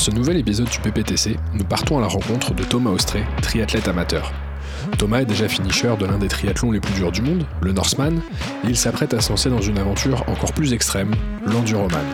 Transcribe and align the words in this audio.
Dans 0.00 0.06
ce 0.06 0.12
nouvel 0.12 0.38
épisode 0.38 0.70
du 0.70 0.78
PPTC, 0.78 1.36
nous 1.52 1.64
partons 1.64 1.98
à 1.98 2.00
la 2.00 2.06
rencontre 2.06 2.54
de 2.54 2.64
Thomas 2.64 2.88
Austré, 2.88 3.22
triathlète 3.42 3.86
amateur. 3.86 4.32
Thomas 4.96 5.20
est 5.20 5.26
déjà 5.26 5.46
finisher 5.46 5.94
de 5.98 6.06
l'un 6.06 6.16
des 6.16 6.28
triathlons 6.28 6.70
les 6.70 6.80
plus 6.80 6.94
durs 6.94 7.12
du 7.12 7.20
monde, 7.20 7.44
le 7.60 7.72
Norseman, 7.72 8.18
et 8.64 8.68
il 8.68 8.78
s'apprête 8.78 9.12
à 9.12 9.20
se 9.20 9.28
lancer 9.28 9.50
dans 9.50 9.60
une 9.60 9.76
aventure 9.76 10.26
encore 10.26 10.54
plus 10.54 10.72
extrême, 10.72 11.14
l'Enduroman. 11.44 12.06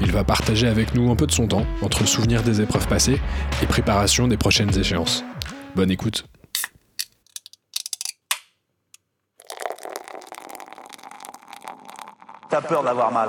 Il 0.00 0.12
va 0.12 0.24
partager 0.24 0.66
avec 0.66 0.94
nous 0.94 1.10
un 1.10 1.14
peu 1.14 1.26
de 1.26 1.30
son 1.30 1.46
temps 1.46 1.66
entre 1.82 2.06
souvenirs 2.06 2.42
des 2.42 2.62
épreuves 2.62 2.88
passées 2.88 3.20
et 3.62 3.66
préparation 3.66 4.28
des 4.28 4.38
prochaines 4.38 4.74
échéances. 4.78 5.22
Bonne 5.74 5.90
écoute. 5.90 6.24
T'as 12.48 12.62
peur 12.62 12.82
d'avoir 12.82 13.12
mal. 13.12 13.28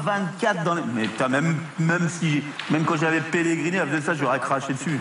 3,24 0.00 0.64
dans 0.64 0.74
les... 0.74 0.82
Mais 0.94 1.06
putain, 1.06 1.28
même, 1.28 1.56
même, 1.78 2.08
si, 2.08 2.42
même 2.70 2.84
quand 2.84 2.96
j'avais 2.96 3.20
pèleriné, 3.20 3.78
elle 3.78 3.88
faisait 3.88 4.00
ça, 4.00 4.14
j'aurais 4.14 4.38
craché 4.38 4.72
dessus. 4.72 4.98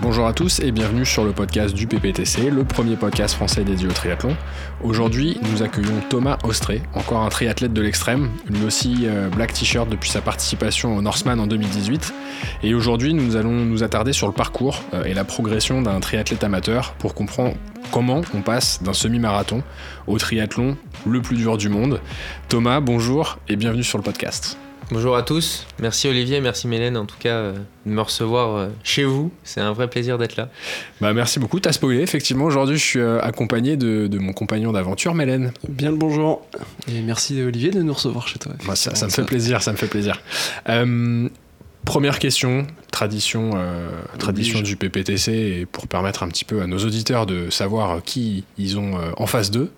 Bonjour 0.00 0.26
à 0.26 0.32
tous 0.32 0.58
et 0.58 0.72
bienvenue 0.72 1.06
sur 1.06 1.24
le 1.24 1.32
podcast 1.32 1.74
du 1.74 1.86
PPTC, 1.86 2.50
le 2.50 2.64
premier 2.64 2.96
podcast 2.96 3.34
français 3.34 3.62
dédié 3.62 3.86
au 3.86 3.92
triathlon. 3.92 4.36
Aujourd'hui, 4.82 5.38
nous 5.50 5.62
accueillons 5.62 6.00
Thomas 6.10 6.38
Austré, 6.42 6.82
encore 6.94 7.22
un 7.22 7.28
triathlète 7.28 7.72
de 7.72 7.80
l'extrême, 7.80 8.30
lui 8.48 8.64
aussi 8.64 9.04
euh, 9.04 9.28
black 9.28 9.52
t-shirt 9.52 9.88
depuis 9.88 10.10
sa 10.10 10.20
participation 10.20 10.96
au 10.96 11.02
Norseman 11.02 11.38
en 11.38 11.46
2018. 11.46 12.12
Et 12.64 12.74
aujourd'hui, 12.74 13.14
nous 13.14 13.36
allons 13.36 13.52
nous 13.52 13.84
attarder 13.84 14.12
sur 14.12 14.26
le 14.26 14.32
parcours 14.32 14.82
euh, 14.92 15.04
et 15.04 15.14
la 15.14 15.24
progression 15.24 15.82
d'un 15.82 16.00
triathlète 16.00 16.42
amateur 16.42 16.94
pour 16.94 17.14
comprendre 17.14 17.54
comment 17.90 18.22
on 18.34 18.40
passe 18.40 18.82
d'un 18.82 18.92
semi-marathon 18.92 19.62
au 20.06 20.18
triathlon 20.18 20.76
le 21.06 21.20
plus 21.20 21.36
dur 21.36 21.56
du 21.56 21.68
monde. 21.68 22.00
Thomas, 22.48 22.80
bonjour 22.80 23.38
et 23.48 23.56
bienvenue 23.56 23.84
sur 23.84 23.98
le 23.98 24.04
podcast. 24.04 24.56
Bonjour 24.90 25.16
à 25.16 25.22
tous, 25.22 25.66
merci 25.78 26.06
Olivier, 26.08 26.42
merci 26.42 26.68
Mélène 26.68 26.98
en 26.98 27.06
tout 27.06 27.16
cas 27.18 27.30
euh, 27.30 27.52
de 27.86 27.90
me 27.90 28.00
recevoir 28.02 28.56
euh, 28.56 28.68
chez 28.82 29.04
vous, 29.04 29.32
c'est 29.42 29.60
un 29.60 29.72
vrai 29.72 29.88
plaisir 29.88 30.18
d'être 30.18 30.36
là. 30.36 30.50
Bah 31.00 31.14
merci 31.14 31.38
beaucoup, 31.38 31.60
t'as 31.60 31.72
spoilé, 31.72 32.02
effectivement 32.02 32.44
aujourd'hui 32.44 32.76
je 32.76 32.84
suis 32.84 32.98
euh, 32.98 33.18
accompagné 33.22 33.78
de, 33.78 34.06
de 34.06 34.18
mon 34.18 34.34
compagnon 34.34 34.70
d'aventure 34.72 35.14
Mélène. 35.14 35.52
Bien 35.66 35.92
le 35.92 35.96
bonjour 35.96 36.46
et 36.88 37.00
merci 37.00 37.40
Olivier 37.40 37.70
de 37.70 37.80
nous 37.80 37.94
recevoir 37.94 38.28
chez 38.28 38.38
toi. 38.38 38.52
Bah, 38.66 38.76
ça, 38.76 38.94
ça 38.94 39.06
me 39.06 39.10
fait 39.10 39.24
plaisir, 39.24 39.62
ça 39.62 39.72
me 39.72 39.78
fait 39.78 39.86
plaisir. 39.86 40.20
Euh, 41.82 41.84
première 41.84 42.18
question, 42.18 42.66
tradition, 42.90 43.50
euh, 43.54 43.90
tradition 44.18 44.60
du 44.60 44.76
PPTC 44.76 45.32
et 45.32 45.66
pour 45.66 45.88
permettre 45.88 46.22
un 46.22 46.28
petit 46.28 46.44
peu 46.44 46.62
à 46.62 46.66
nos 46.66 46.78
auditeurs 46.78 47.26
de 47.26 47.50
savoir 47.50 48.02
qui 48.02 48.44
ils 48.58 48.78
ont 48.78 48.98
euh, 48.98 49.10
en 49.16 49.26
face 49.26 49.50
d'eux. 49.50 49.70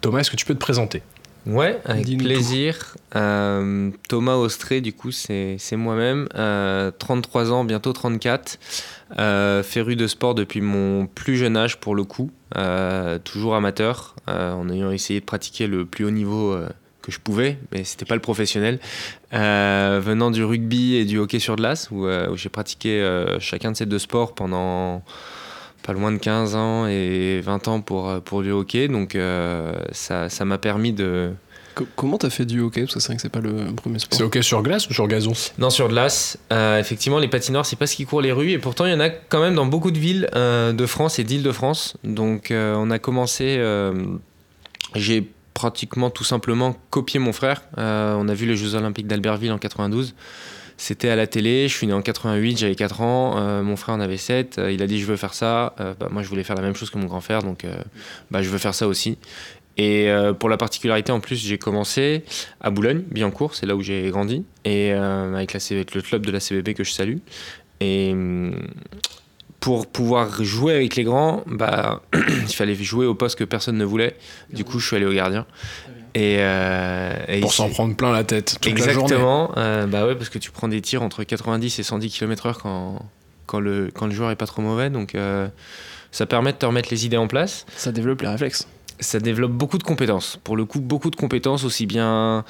Thomas, 0.00 0.20
est-ce 0.20 0.30
que 0.30 0.36
tu 0.36 0.46
peux 0.46 0.54
te 0.54 0.60
présenter? 0.60 1.02
Ouais, 1.46 1.80
avec 1.86 2.04
Dis-nous 2.04 2.24
plaisir. 2.24 2.96
Euh, 3.16 3.90
Thomas 4.08 4.34
Austré, 4.34 4.80
du 4.80 4.92
coup, 4.92 5.10
c'est 5.10 5.56
c'est 5.58 5.76
moi-même. 5.76 6.28
Euh, 6.34 6.90
33 6.98 7.52
ans, 7.52 7.64
bientôt 7.64 7.92
34. 7.92 8.58
Euh, 9.18 9.62
féru 9.62 9.96
de 9.96 10.06
sport 10.06 10.34
depuis 10.34 10.60
mon 10.60 11.06
plus 11.06 11.36
jeune 11.36 11.56
âge, 11.56 11.78
pour 11.80 11.94
le 11.94 12.04
coup. 12.04 12.30
Euh, 12.56 13.18
toujours 13.18 13.54
amateur, 13.54 14.14
euh, 14.28 14.52
en 14.52 14.68
ayant 14.68 14.90
essayé 14.90 15.20
de 15.20 15.24
pratiquer 15.24 15.66
le 15.66 15.86
plus 15.86 16.04
haut 16.04 16.10
niveau 16.10 16.52
euh, 16.52 16.68
que 17.08 17.14
je 17.14 17.20
pouvais, 17.20 17.58
mais 17.72 17.84
c'était 17.84 18.04
pas 18.04 18.14
le 18.14 18.20
professionnel. 18.20 18.78
Euh, 19.32 20.00
venant 20.04 20.30
du 20.30 20.44
rugby 20.44 20.94
et 20.96 21.04
du 21.04 21.18
hockey 21.18 21.38
sur 21.38 21.56
glace, 21.56 21.88
où, 21.90 22.06
euh, 22.06 22.28
où 22.30 22.36
j'ai 22.36 22.48
pratiqué 22.50 23.00
euh, 23.00 23.40
chacun 23.40 23.72
de 23.72 23.76
ces 23.76 23.86
deux 23.86 23.98
sports 23.98 24.34
pendant 24.34 25.02
pas 25.82 25.92
loin 25.94 26.12
de 26.12 26.18
15 26.18 26.54
ans 26.54 26.86
et 26.86 27.40
20 27.42 27.68
ans 27.68 27.80
pour, 27.80 28.20
pour 28.22 28.42
du 28.42 28.50
hockey. 28.50 28.88
Donc 28.88 29.14
euh, 29.14 29.72
ça 29.92 30.28
ça 30.28 30.44
m'a 30.44 30.58
permis 30.58 30.92
de, 30.92 31.30
Co- 31.74 31.86
comment 31.96 32.18
t'as 32.18 32.28
fait 32.30 32.44
du 32.44 32.60
hockey? 32.60 32.82
Parce 32.82 32.94
que 32.94 33.00
c'est 33.00 33.06
vrai 33.08 33.16
que 33.16 33.22
c'est 33.22 33.28
pas 33.28 33.40
le 33.40 33.72
premier 33.74 33.98
sport. 33.98 34.18
C'est 34.18 34.24
ok 34.24 34.38
sur 34.42 34.62
glace 34.62 34.88
ou 34.90 34.92
sur 34.94 35.06
gazon? 35.08 35.32
Non, 35.58 35.70
sur 35.70 35.88
glace. 35.88 36.36
Euh, 36.52 36.78
effectivement, 36.78 37.18
les 37.20 37.28
patinoires, 37.28 37.64
c'est 37.64 37.76
pas 37.76 37.86
ce 37.86 37.96
qui 37.96 38.04
court 38.04 38.20
les 38.20 38.32
rues. 38.32 38.50
Et 38.50 38.58
pourtant, 38.58 38.84
il 38.84 38.90
y 38.92 38.94
en 38.94 39.00
a 39.00 39.08
quand 39.10 39.40
même 39.40 39.54
dans 39.54 39.66
beaucoup 39.66 39.90
de 39.92 39.98
villes 39.98 40.28
euh, 40.34 40.72
de 40.72 40.86
France 40.86 41.18
et 41.18 41.24
d'Île-de-France. 41.24 41.96
Donc, 42.04 42.50
euh, 42.50 42.74
on 42.76 42.90
a 42.90 42.98
commencé. 42.98 43.56
euh, 43.58 43.94
J'ai 44.94 45.30
pratiquement 45.54 46.10
tout 46.10 46.24
simplement 46.24 46.76
copié 46.90 47.18
mon 47.18 47.32
frère. 47.32 47.62
Euh, 47.78 48.14
on 48.16 48.28
a 48.28 48.34
vu 48.34 48.46
les 48.46 48.56
Jeux 48.56 48.74
Olympiques 48.74 49.06
d'Albertville 49.06 49.52
en 49.52 49.58
92. 49.58 50.14
C'était 50.76 51.08
à 51.08 51.16
la 51.16 51.26
télé, 51.26 51.66
je 51.66 51.74
suis 51.74 51.88
né 51.88 51.92
en 51.92 52.02
88, 52.02 52.58
j'avais 52.58 52.76
4 52.76 53.00
ans, 53.00 53.34
euh, 53.36 53.62
mon 53.64 53.74
frère 53.74 53.96
en 53.96 54.00
avait 54.00 54.16
7, 54.16 54.58
euh, 54.58 54.70
il 54.70 54.80
a 54.80 54.86
dit 54.86 55.00
je 55.00 55.06
veux 55.06 55.16
faire 55.16 55.34
ça, 55.34 55.74
bah, 55.98 56.06
moi 56.12 56.22
je 56.22 56.28
voulais 56.28 56.44
faire 56.44 56.54
la 56.54 56.62
même 56.62 56.76
chose 56.76 56.90
que 56.90 56.98
mon 56.98 57.06
grand 57.06 57.20
frère, 57.20 57.42
donc 57.42 57.66
bah, 58.30 58.42
je 58.42 58.48
veux 58.48 58.58
faire 58.58 58.74
ça 58.74 58.86
aussi. 58.86 59.18
Et 59.76 60.08
pour 60.40 60.48
la 60.48 60.56
particularité, 60.56 61.12
en 61.12 61.20
plus, 61.20 61.36
j'ai 61.36 61.56
commencé 61.56 62.24
à 62.60 62.70
Boulogne, 62.70 63.02
Billancourt, 63.10 63.54
c'est 63.54 63.66
là 63.66 63.76
où 63.76 63.82
j'ai 63.82 64.08
grandi, 64.10 64.44
et 64.64 64.92
avec, 64.92 65.52
le 65.52 66.00
club 66.02 66.26
de 66.26 66.30
la 66.32 66.40
CBB 66.40 66.74
que 66.74 66.84
je 66.84 66.92
salue. 66.92 67.18
Hum, 67.80 68.54
pour 69.60 69.86
pouvoir 69.86 70.42
jouer 70.44 70.74
avec 70.74 70.96
les 70.96 71.04
grands, 71.04 71.42
bah, 71.46 72.02
il 72.14 72.54
fallait 72.54 72.74
jouer 72.74 73.06
au 73.06 73.14
poste 73.14 73.38
que 73.38 73.44
personne 73.44 73.76
ne 73.76 73.84
voulait. 73.84 74.16
Du 74.52 74.64
coup, 74.64 74.78
je 74.78 74.86
suis 74.86 74.96
allé 74.96 75.06
au 75.06 75.12
gardien. 75.12 75.46
Et, 76.14 76.36
euh, 76.38 77.12
et 77.28 77.40
Pour 77.40 77.52
s'en 77.52 77.68
prendre 77.68 77.94
plein 77.94 78.12
la 78.12 78.24
tête 78.24 78.58
toute 78.60 78.72
la 78.78 78.92
journée. 78.92 79.02
Exactement. 79.02 79.52
euh, 79.56 79.86
bah 79.86 80.06
ouais, 80.06 80.14
parce 80.14 80.30
que 80.30 80.38
tu 80.38 80.50
prends 80.50 80.68
des 80.68 80.80
tirs 80.80 81.02
entre 81.02 81.22
90 81.24 81.78
et 81.78 81.82
110 81.82 82.10
km/h 82.10 82.54
quand, 82.62 83.02
quand, 83.46 83.60
le, 83.60 83.90
quand 83.94 84.06
le 84.06 84.12
joueur 84.12 84.30
est 84.30 84.36
pas 84.36 84.46
trop 84.46 84.62
mauvais. 84.62 84.90
Donc, 84.90 85.14
euh, 85.14 85.48
ça 86.10 86.26
permet 86.26 86.52
de 86.52 86.58
te 86.58 86.66
remettre 86.66 86.88
les 86.90 87.04
idées 87.04 87.18
en 87.18 87.28
place 87.28 87.66
Ça 87.76 87.92
développe 87.92 88.22
les 88.22 88.28
réflexes. 88.28 88.66
ça 89.00 89.20
développe 89.20 89.52
beaucoup 89.52 89.78
de 89.78 89.82
compétences. 89.82 90.38
Pour 90.44 90.56
le 90.56 90.64
coup, 90.64 90.80
beaucoup 90.80 91.10
de 91.10 91.16
compétences 91.16 91.64
aussi 91.64 91.86
bien 91.86 92.44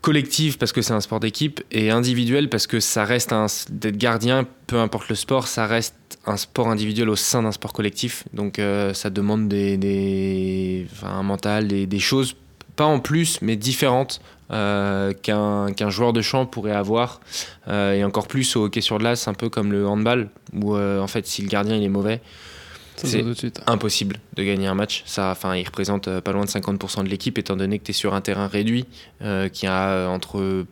collectives 0.00 0.58
parce 0.58 0.72
que 0.72 0.82
c'est 0.82 0.92
un 0.92 1.00
sport 1.00 1.20
d'équipe 1.20 1.62
et 1.70 1.90
individuelles 1.90 2.48
parce 2.48 2.66
que 2.66 2.80
ça 2.80 3.04
reste 3.04 3.32
un 3.32 3.46
d'être 3.70 3.96
gardien, 3.96 4.46
peu 4.66 4.78
importe 4.78 5.08
le 5.08 5.14
sport, 5.14 5.46
ça 5.46 5.66
reste 5.66 5.94
un 6.26 6.36
sport 6.36 6.68
individuel 6.68 7.08
au 7.08 7.16
sein 7.16 7.42
d'un 7.42 7.52
sport 7.52 7.72
collectif. 7.72 8.24
Donc 8.32 8.58
euh, 8.58 8.94
ça 8.94 9.10
demande 9.10 9.48
des, 9.48 10.86
un 11.02 11.22
mental, 11.22 11.68
des, 11.68 11.86
des 11.86 11.98
choses 11.98 12.36
pas 12.76 12.84
en 12.86 13.00
plus 13.00 13.40
mais 13.42 13.56
différentes 13.56 14.20
euh, 14.50 15.12
qu'un 15.12 15.90
joueur 15.90 16.12
de 16.12 16.22
champ 16.22 16.46
pourrait 16.46 16.72
avoir 16.72 17.20
Euh, 17.68 17.92
et 17.92 18.02
encore 18.02 18.26
plus 18.26 18.56
au 18.56 18.64
hockey 18.64 18.80
sur 18.80 18.98
glace, 18.98 19.28
un 19.28 19.34
peu 19.34 19.48
comme 19.48 19.70
le 19.70 19.86
handball 19.86 20.28
où 20.52 20.76
en 20.76 21.06
fait 21.06 21.26
si 21.26 21.42
le 21.42 21.48
gardien 21.48 21.76
il 21.76 21.84
est 21.84 21.88
mauvais 21.88 22.20
C'est- 23.06 23.22
impossible 23.66 24.16
de 24.36 24.42
gagner 24.44 24.66
un 24.66 24.74
match. 24.74 25.02
Ça, 25.06 25.30
enfin, 25.30 25.54
il 25.56 25.64
représente 25.64 26.08
euh, 26.08 26.20
pas 26.20 26.32
loin 26.32 26.44
de 26.44 26.50
50% 26.50 27.02
de 27.04 27.08
l'équipe, 27.08 27.38
étant 27.38 27.56
donné 27.56 27.78
que 27.78 27.84
tu 27.84 27.90
es 27.90 27.94
sur 27.94 28.14
un 28.14 28.20
terrain 28.20 28.46
réduit 28.46 28.86
euh, 29.22 29.48
qui 29.48 29.66
a 29.66 29.88
euh, 29.90 30.06
entre 30.08 30.64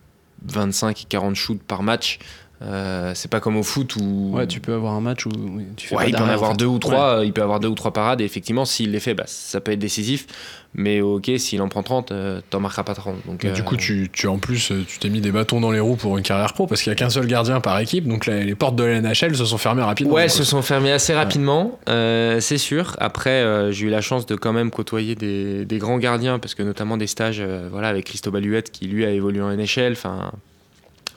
25 0.46 1.02
et 1.02 1.04
40 1.08 1.34
shoots 1.34 1.62
par 1.62 1.82
match. 1.82 2.18
Euh, 2.60 3.12
c'est 3.14 3.30
pas 3.30 3.38
comme 3.38 3.56
au 3.56 3.62
foot 3.62 3.94
où 3.96 4.30
Ouais, 4.34 4.46
tu 4.48 4.58
peux 4.58 4.74
avoir 4.74 4.94
un 4.94 5.00
match 5.00 5.26
où 5.26 5.30
tu 5.76 5.86
fais 5.86 5.94
Ouais, 5.94 6.04
pas 6.04 6.08
il 6.08 6.16
peut 6.16 6.22
en 6.24 6.28
avoir 6.28 6.50
en 6.50 6.52
fait. 6.54 6.58
deux 6.58 6.66
ou 6.66 6.78
trois, 6.80 7.18
euh, 7.18 7.24
il 7.24 7.32
peut 7.32 7.42
avoir 7.42 7.60
deux 7.60 7.68
ou 7.68 7.74
trois 7.76 7.92
parades, 7.92 8.20
et 8.20 8.24
effectivement, 8.24 8.64
s'il 8.64 8.90
les 8.90 8.98
fait, 9.00 9.14
bah, 9.14 9.24
ça 9.26 9.60
peut 9.60 9.70
être 9.72 9.78
décisif. 9.78 10.26
Mais 10.74 11.00
ok, 11.00 11.30
s'il 11.38 11.62
en 11.62 11.68
prend 11.68 11.82
30, 11.82 12.12
euh, 12.12 12.40
t'en 12.50 12.60
marqueras 12.60 12.82
pas 12.84 12.94
30. 12.94 13.16
Donc, 13.26 13.40
du 13.40 13.46
euh, 13.48 13.62
coup, 13.64 13.76
tu, 13.76 14.10
tu 14.12 14.26
en 14.26 14.38
plus, 14.38 14.70
euh, 14.70 14.84
tu 14.86 14.98
t'es 14.98 15.08
mis 15.08 15.20
des 15.22 15.30
bâtons 15.32 15.60
dans 15.60 15.70
les 15.70 15.80
roues 15.80 15.96
pour 15.96 16.18
une 16.18 16.24
carrière 16.24 16.52
pro 16.52 16.66
parce 16.66 16.82
qu'il 16.82 16.90
y 16.90 16.92
a 16.92 16.96
qu'un 16.96 17.08
seul 17.08 17.26
gardien 17.26 17.60
par 17.60 17.78
équipe, 17.78 18.06
donc 18.06 18.26
la- 18.26 18.42
les 18.44 18.54
portes 18.54 18.76
de 18.76 18.84
la 18.84 19.00
NHL 19.00 19.34
se 19.34 19.44
sont 19.46 19.56
fermées 19.56 19.82
rapidement. 19.82 20.12
Ouais, 20.14 20.28
se 20.28 20.44
sont 20.44 20.60
fermés 20.60 20.92
assez 20.92 21.14
rapidement, 21.14 21.78
euh, 21.88 22.40
c'est 22.40 22.58
sûr. 22.58 22.96
Après, 22.98 23.30
euh, 23.42 23.72
j'ai 23.72 23.86
eu 23.86 23.90
la 23.90 24.02
chance 24.02 24.26
de 24.26 24.34
quand 24.34 24.52
même 24.52 24.70
côtoyer 24.70 25.14
des, 25.14 25.64
des 25.64 25.78
grands 25.78 25.96
gardiens, 25.98 26.38
parce 26.38 26.54
que 26.54 26.62
notamment 26.62 26.96
des 26.98 27.06
stages 27.06 27.38
euh, 27.40 27.68
voilà, 27.70 27.88
avec 27.88 28.04
Christophe 28.04 28.34
Baluette, 28.34 28.70
qui 28.70 28.86
lui 28.88 29.06
a 29.06 29.10
évolué 29.10 29.40
en 29.40 29.50
NHL, 29.50 29.92
enfin, 29.92 30.32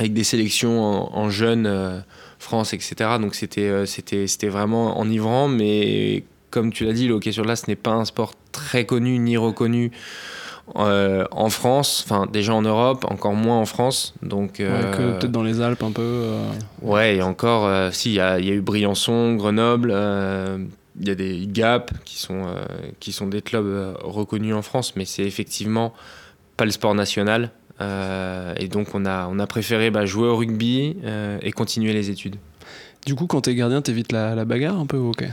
avec 0.01 0.13
des 0.13 0.24
sélections 0.25 0.83
en, 0.83 1.15
en 1.18 1.30
jeunes, 1.30 1.65
euh, 1.68 2.00
France, 2.39 2.74
etc. 2.74 2.95
Donc 3.21 3.36
c'était 3.36 3.69
euh, 3.69 3.86
c'était 3.86 4.27
c'était 4.27 4.50
vraiment 4.50 5.00
enivrant, 5.00 5.48
mais 5.48 6.24
comme 6.50 6.74
tu 6.74 6.86
l'as 6.86 6.94
dit, 6.94 7.07
le 7.07 7.13
hockey 7.13 7.31
sur 7.31 7.44
glace 7.45 7.68
n'est 7.68 7.75
pas 7.77 7.92
un 7.92 8.03
sport 8.06 8.33
très 8.51 8.86
connu 8.86 9.18
ni 9.19 9.38
reconnu 9.38 9.92
Euh, 10.77 11.25
en 11.31 11.50
France, 11.50 12.06
enfin 12.06 12.27
déjà 12.31 12.53
en 12.53 12.62
Europe, 12.62 13.06
encore 13.09 13.33
moins 13.33 13.57
en 13.59 13.65
France. 13.65 14.13
Donc, 14.21 14.59
Ouais, 14.59 14.65
euh, 14.69 14.92
que 14.95 15.19
peut-être 15.19 15.31
dans 15.31 15.44
les 15.44 15.59
Alpes 15.59 15.83
un 15.83 15.92
peu. 15.92 16.01
euh, 16.01 16.50
Ouais, 16.81 17.15
et 17.18 17.21
encore, 17.21 17.69
si, 17.94 18.12
il 18.12 18.13
y, 18.13 18.15
y 18.15 18.21
a 18.21 18.38
eu 18.53 18.62
Briançon, 18.62 19.36
Grenoble, 19.36 19.89
il 21.00 21.07
y 21.07 21.12
a 21.12 21.15
des 21.15 21.45
Gap 21.48 21.92
qui 22.06 22.18
sont, 22.18 22.44
qui 23.01 23.12
sont 23.12 23.27
des 23.27 23.42
clubs 23.42 23.98
reconnus 24.01 24.56
en 24.56 24.62
France, 24.62 24.94
mais 24.95 25.03
c'est 25.03 25.24
effectivement 25.25 25.94
pas 26.56 26.63
le 26.63 26.71
sport 26.71 26.95
national. 26.95 27.50
Euh, 27.81 28.54
et 28.57 28.68
donc, 28.68 28.94
on 28.94 29.06
a, 29.06 29.28
on 29.28 29.39
a 29.39 29.48
préféré 29.48 29.89
bah, 29.89 30.06
jouer 30.06 30.28
au 30.28 30.38
rugby 30.38 30.95
euh, 31.04 31.39
et 31.42 31.51
continuer 31.51 31.94
les 31.94 32.10
études. 32.10 32.36
Du 33.06 33.16
coup, 33.16 33.25
quand 33.25 33.42
t'es 33.42 33.56
gardien, 33.56 33.81
t'évites 33.81 34.12
la, 34.12 34.36
la 34.36 34.45
bagarre 34.45 34.80
un 34.80 34.86
peu 34.86 34.98
ou 34.98 35.10
ok? 35.10 35.25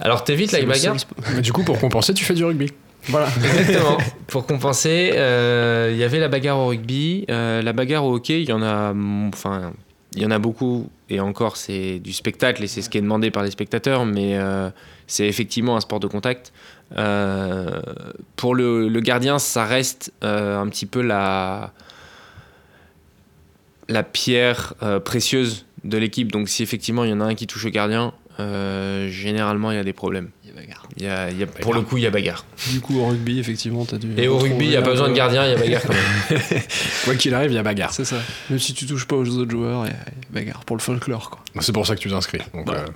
Alors, 0.00 0.24
t'évites 0.24 0.52
la 0.52 0.64
bagarre 0.64 0.96
Mais 1.34 1.42
du 1.42 1.52
coup, 1.52 1.62
pour 1.62 1.78
compenser, 1.78 2.14
tu 2.14 2.24
fais 2.24 2.34
du 2.34 2.44
rugby. 2.44 2.72
Voilà. 3.08 3.28
Exactement. 3.36 3.98
Pour 4.28 4.46
compenser, 4.46 5.12
euh, 5.14 5.90
il 5.92 5.98
y 5.98 6.04
avait 6.04 6.20
la 6.20 6.28
bagarre 6.28 6.58
au 6.58 6.68
rugby, 6.68 7.24
euh, 7.30 7.60
la 7.62 7.72
bagarre 7.72 8.04
au 8.04 8.14
hockey. 8.14 8.42
Il 8.42 8.48
y 8.48 8.52
en 8.52 8.62
a, 8.62 8.94
enfin, 9.28 9.72
il 10.14 10.22
y 10.22 10.26
en 10.26 10.30
a 10.30 10.38
beaucoup. 10.38 10.88
Et 11.10 11.20
encore, 11.20 11.56
c'est 11.56 11.98
du 11.98 12.12
spectacle 12.12 12.62
et 12.62 12.66
c'est 12.66 12.80
ce 12.80 12.88
qui 12.88 12.98
est 12.98 13.02
demandé 13.02 13.30
par 13.30 13.42
les 13.42 13.50
spectateurs. 13.50 14.06
Mais 14.06 14.38
euh, 14.38 14.70
c'est 15.06 15.26
effectivement 15.26 15.76
un 15.76 15.80
sport 15.80 16.00
de 16.00 16.06
contact. 16.06 16.52
Euh, 16.96 17.80
pour 18.36 18.54
le, 18.54 18.88
le 18.88 19.00
gardien, 19.00 19.38
ça 19.38 19.64
reste 19.64 20.12
euh, 20.24 20.58
un 20.60 20.68
petit 20.68 20.86
peu 20.86 21.00
la 21.02 21.72
la 23.88 24.02
pierre 24.02 24.74
euh, 24.82 25.00
précieuse 25.00 25.66
de 25.84 25.98
l'équipe. 25.98 26.30
Donc, 26.32 26.48
si 26.48 26.62
effectivement 26.62 27.04
il 27.04 27.10
y 27.10 27.12
en 27.12 27.20
a 27.20 27.24
un 27.24 27.34
qui 27.34 27.46
touche 27.46 27.64
au 27.66 27.70
gardien, 27.70 28.12
euh, 28.40 29.08
généralement 29.08 29.70
il 29.70 29.76
y 29.76 29.80
a 29.80 29.84
des 29.84 29.92
problèmes. 29.92 30.30
Il 30.44 30.48
y 30.50 30.52
a 30.52 30.54
bagarre. 30.60 30.82
Il 30.96 31.02
y 31.04 31.08
a- 31.08 31.30
il 31.30 31.38
y 31.38 31.42
a- 31.42 31.46
pour 31.46 31.74
le 31.74 31.80
coup, 31.82 31.96
il 31.96 32.02
y 32.02 32.06
a 32.06 32.10
bagarre. 32.10 32.44
Du 32.70 32.80
coup, 32.80 32.98
au 33.00 33.06
rugby, 33.06 33.38
effectivement, 33.38 33.84
t'as 33.84 33.96
dû. 33.98 34.12
Et 34.16 34.28
au 34.28 34.38
rugby, 34.38 34.66
il 34.66 34.70
n'y 34.70 34.76
a 34.76 34.82
pas 34.82 34.90
besoin 34.90 35.08
de 35.08 35.14
gardien, 35.14 35.44
il 35.46 35.50
y 35.50 35.54
a 35.54 35.58
bagarre 35.58 35.82
quand 35.82 35.94
même. 35.94 36.40
Quoi 37.04 37.14
qu'il 37.16 37.34
arrive, 37.34 37.50
il 37.50 37.54
y 37.54 37.58
a 37.58 37.62
bagarre. 37.62 37.92
C'est 37.92 38.04
ça. 38.04 38.16
Même 38.50 38.58
si 38.58 38.72
tu 38.74 38.86
touches 38.86 39.06
pas 39.06 39.16
aux 39.16 39.28
autres 39.36 39.50
joueurs, 39.50 39.86
il 39.86 39.90
y 39.90 39.92
a 39.92 39.96
bagarre 40.30 40.64
pour 40.64 40.76
le 40.76 40.82
folklore, 40.82 41.30
quoi. 41.30 41.40
C'est 41.60 41.72
pour 41.72 41.86
ça 41.86 41.94
que 41.96 42.00
tu 42.00 42.08
t'inscris. 42.10 42.38
Donc, 42.54 42.68
euh, 42.70 42.86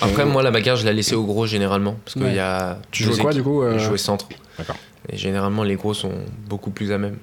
Après, 0.00 0.24
moi, 0.24 0.42
la 0.42 0.50
bagarre, 0.50 0.76
je 0.76 0.84
la 0.86 0.92
laissais 0.92 1.14
au 1.14 1.24
gros 1.24 1.46
généralement. 1.46 1.96
Parce 2.04 2.14
qu'il 2.14 2.22
Ouais. 2.24 2.34
y 2.34 2.38
a. 2.38 2.78
tu 2.90 3.04
jouais 3.04 3.18
quoi 3.18 3.32
du 3.32 3.42
coup 3.42 3.62
euh, 3.62 3.78
Je 3.78 3.84
jouais 3.84 3.98
centre. 3.98 4.28
D'accord. 4.58 4.76
Et 5.10 5.16
généralement, 5.16 5.62
les 5.64 5.74
gros 5.76 5.94
sont 5.94 6.12
beaucoup 6.48 6.70
plus 6.70 6.92
à 6.92 6.98
même. 6.98 7.16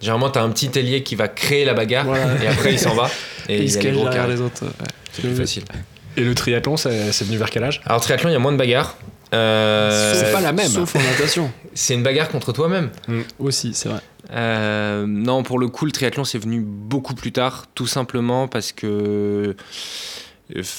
Généralement, 0.00 0.28
t'as 0.30 0.42
un 0.42 0.50
petit 0.50 0.70
ailier 0.78 1.02
qui 1.02 1.14
va 1.14 1.28
créer 1.28 1.64
la 1.64 1.72
bagarre 1.74 2.04
Voilà. 2.04 2.42
et 2.42 2.46
après 2.46 2.72
il 2.72 2.78
s'en 2.78 2.94
va. 2.94 3.08
Et, 3.48 3.56
Et 3.58 3.62
il 3.64 3.70
se 3.70 3.78
qui 3.78 3.90
derrière 3.90 4.26
les 4.28 4.40
autres. 4.40 4.64
ouais. 4.64 4.70
C'est 5.12 5.22
plus 5.22 5.34
facile. 5.36 5.64
Et 6.16 6.22
le 6.22 6.34
triathlon, 6.34 6.76
c'est 6.76 7.22
venu 7.24 7.36
vers 7.36 7.50
quel 7.50 7.62
âge? 7.64 7.80
Alors, 7.86 8.00
triathlon, 8.00 8.30
il 8.30 8.32
y 8.32 8.36
a 8.36 8.38
moins 8.38 8.52
de 8.52 8.56
bagarres. 8.56 8.96
Euh, 9.32 10.14
C'est 10.14 10.32
pas 10.32 10.40
la 10.40 10.52
même. 10.52 10.68
Sauf 10.68 10.94
en 10.96 11.00
natation. 11.00 11.50
C'est 11.74 11.94
une 11.94 12.02
bagarre 12.02 12.28
contre 12.28 12.52
toi-même. 12.52 12.90
Aussi, 13.38 13.74
c'est 13.74 13.88
vrai. 13.88 14.00
Euh, 14.32 15.04
non, 15.06 15.42
pour 15.42 15.58
le 15.58 15.68
coup, 15.68 15.84
le 15.86 15.92
triathlon, 15.92 16.24
c'est 16.24 16.38
venu 16.38 16.60
beaucoup 16.64 17.14
plus 17.14 17.32
tard, 17.32 17.64
tout 17.74 17.86
simplement 17.86 18.46
parce 18.48 18.72
que 18.72 18.86
euh, 18.86 19.54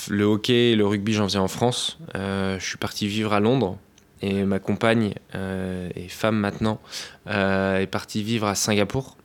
le 0.09 0.23
hockey 0.23 0.71
et 0.71 0.75
le 0.75 0.85
rugby, 0.85 1.13
j'en 1.13 1.25
faisais 1.25 1.39
en 1.39 1.47
France. 1.47 1.97
Euh, 2.15 2.59
je 2.59 2.65
suis 2.65 2.77
parti 2.77 3.07
vivre 3.07 3.33
à 3.33 3.39
Londres 3.39 3.77
et 4.21 4.43
ma 4.43 4.59
compagne 4.59 5.13
euh, 5.35 5.89
et 5.95 6.07
femme 6.07 6.37
maintenant 6.37 6.79
euh, 7.27 7.79
est 7.79 7.87
partie 7.87 8.23
vivre 8.23 8.47
à 8.47 8.55
Singapour. 8.55 9.17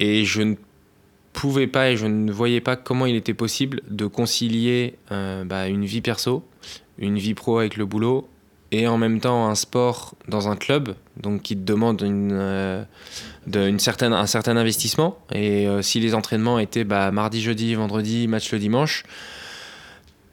Et 0.00 0.24
je 0.24 0.42
ne 0.42 0.54
pouvais 1.32 1.66
pas 1.66 1.90
et 1.90 1.96
je 1.96 2.06
ne 2.06 2.32
voyais 2.32 2.60
pas 2.60 2.76
comment 2.76 3.06
il 3.06 3.14
était 3.14 3.34
possible 3.34 3.80
de 3.88 4.06
concilier 4.06 4.96
euh, 5.12 5.44
bah, 5.44 5.68
une 5.68 5.84
vie 5.84 6.00
perso, 6.00 6.44
une 6.98 7.18
vie 7.18 7.34
pro 7.34 7.58
avec 7.58 7.76
le 7.76 7.86
boulot 7.86 8.28
et 8.70 8.86
en 8.86 8.98
même 8.98 9.20
temps 9.20 9.48
un 9.48 9.54
sport 9.54 10.14
dans 10.28 10.48
un 10.48 10.56
club, 10.56 10.94
donc 11.16 11.42
qui 11.42 11.56
te 11.56 11.62
demande 11.62 12.02
euh, 12.02 12.84
un 13.46 13.78
certain 13.78 14.56
investissement. 14.56 15.18
Et 15.32 15.66
euh, 15.66 15.80
si 15.80 16.00
les 16.00 16.14
entraînements 16.14 16.58
étaient 16.58 16.84
bah, 16.84 17.10
mardi, 17.10 17.40
jeudi, 17.40 17.74
vendredi, 17.74 18.28
match 18.28 18.52
le 18.52 18.58
dimanche, 18.58 19.04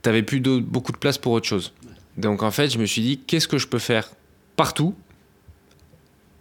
t'avais 0.06 0.24
plus 0.24 0.40
de- 0.40 0.60
beaucoup 0.60 0.92
de 0.92 0.98
place 0.98 1.18
pour 1.18 1.32
autre 1.34 1.48
chose. 1.48 1.74
Donc 2.18 2.44
en 2.44 2.52
fait, 2.52 2.70
je 2.70 2.78
me 2.80 2.86
suis 2.86 3.02
dit, 3.02 3.18
qu'est-ce 3.20 3.48
que 3.48 3.58
je 3.58 3.68
peux 3.68 3.80
faire 3.80 4.10
partout, 4.56 4.96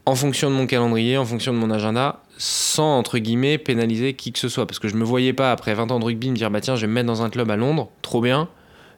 en 0.07 0.15
fonction 0.15 0.51
de 0.51 0.55
mon 0.55 0.67
calendrier, 0.67 1.17
en 1.17 1.25
fonction 1.25 1.53
de 1.53 1.59
mon 1.59 1.71
agenda, 1.71 2.23
sans, 2.37 2.99
entre 2.99 3.19
guillemets, 3.19 3.57
pénaliser 3.59 4.15
qui 4.15 4.33
que 4.33 4.39
ce 4.39 4.49
soit? 4.49 4.67
Parce 4.67 4.79
que 4.79 4.89
je 4.89 4.97
me 4.97 5.05
voyais 5.05 5.33
pas, 5.33 5.51
après 5.51 5.75
20 5.75 5.91
ans 5.91 5.99
de 5.99 6.05
rugby, 6.05 6.31
me 6.31 6.37
dire, 6.37 6.51
bah 6.51 6.61
tiens, 6.61 6.77
je 6.77 6.83
vais 6.83 6.87
me 6.89 6.93
mettre 6.93 7.07
dans 7.07 7.23
un 7.23 7.31
club 7.31 7.51
à 7.51 7.57
Londres, 7.57 7.91
trop 8.03 8.21
bien. 8.21 8.49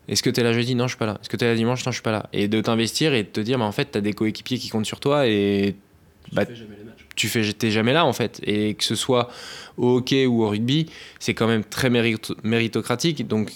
Est-ce 0.08 0.22
que 0.22 0.30
t'es 0.30 0.42
là 0.42 0.52
jeudi? 0.52 0.74
Non, 0.74 0.84
je 0.86 0.90
suis 0.90 0.98
pas 0.98 1.06
là. 1.06 1.18
Est-ce 1.20 1.28
que 1.28 1.36
t'es 1.36 1.46
là 1.46 1.54
dimanche? 1.54 1.84
Non, 1.86 1.92
je 1.92 1.96
suis 1.96 2.02
pas 2.02 2.12
là. 2.12 2.28
Et 2.32 2.48
de 2.48 2.60
t'investir 2.60 3.14
et 3.14 3.22
de 3.22 3.28
te 3.28 3.40
dire, 3.40 3.58
bah 3.58 3.64
en 3.64 3.72
fait, 3.72 3.86
t'as 3.92 4.00
des 4.00 4.12
coéquipiers 4.12 4.58
qui 4.58 4.68
comptent 4.68 4.86
sur 4.86 5.00
toi 5.00 5.26
et 5.28 5.74
Bah, 6.32 6.42
tu 7.14 7.28
fais 7.28 7.42
t'es 7.52 7.70
jamais 7.70 7.92
là 7.92 8.04
en 8.04 8.12
fait 8.12 8.40
et 8.44 8.74
que 8.74 8.84
ce 8.84 8.94
soit 8.96 9.30
au 9.78 9.96
hockey 9.96 10.26
ou 10.26 10.42
au 10.42 10.48
rugby 10.50 10.86
c'est 11.20 11.32
quand 11.34 11.46
même 11.46 11.64
très 11.64 11.88
mérito- 11.88 12.34
méritocratique 12.42 13.26
donc 13.26 13.52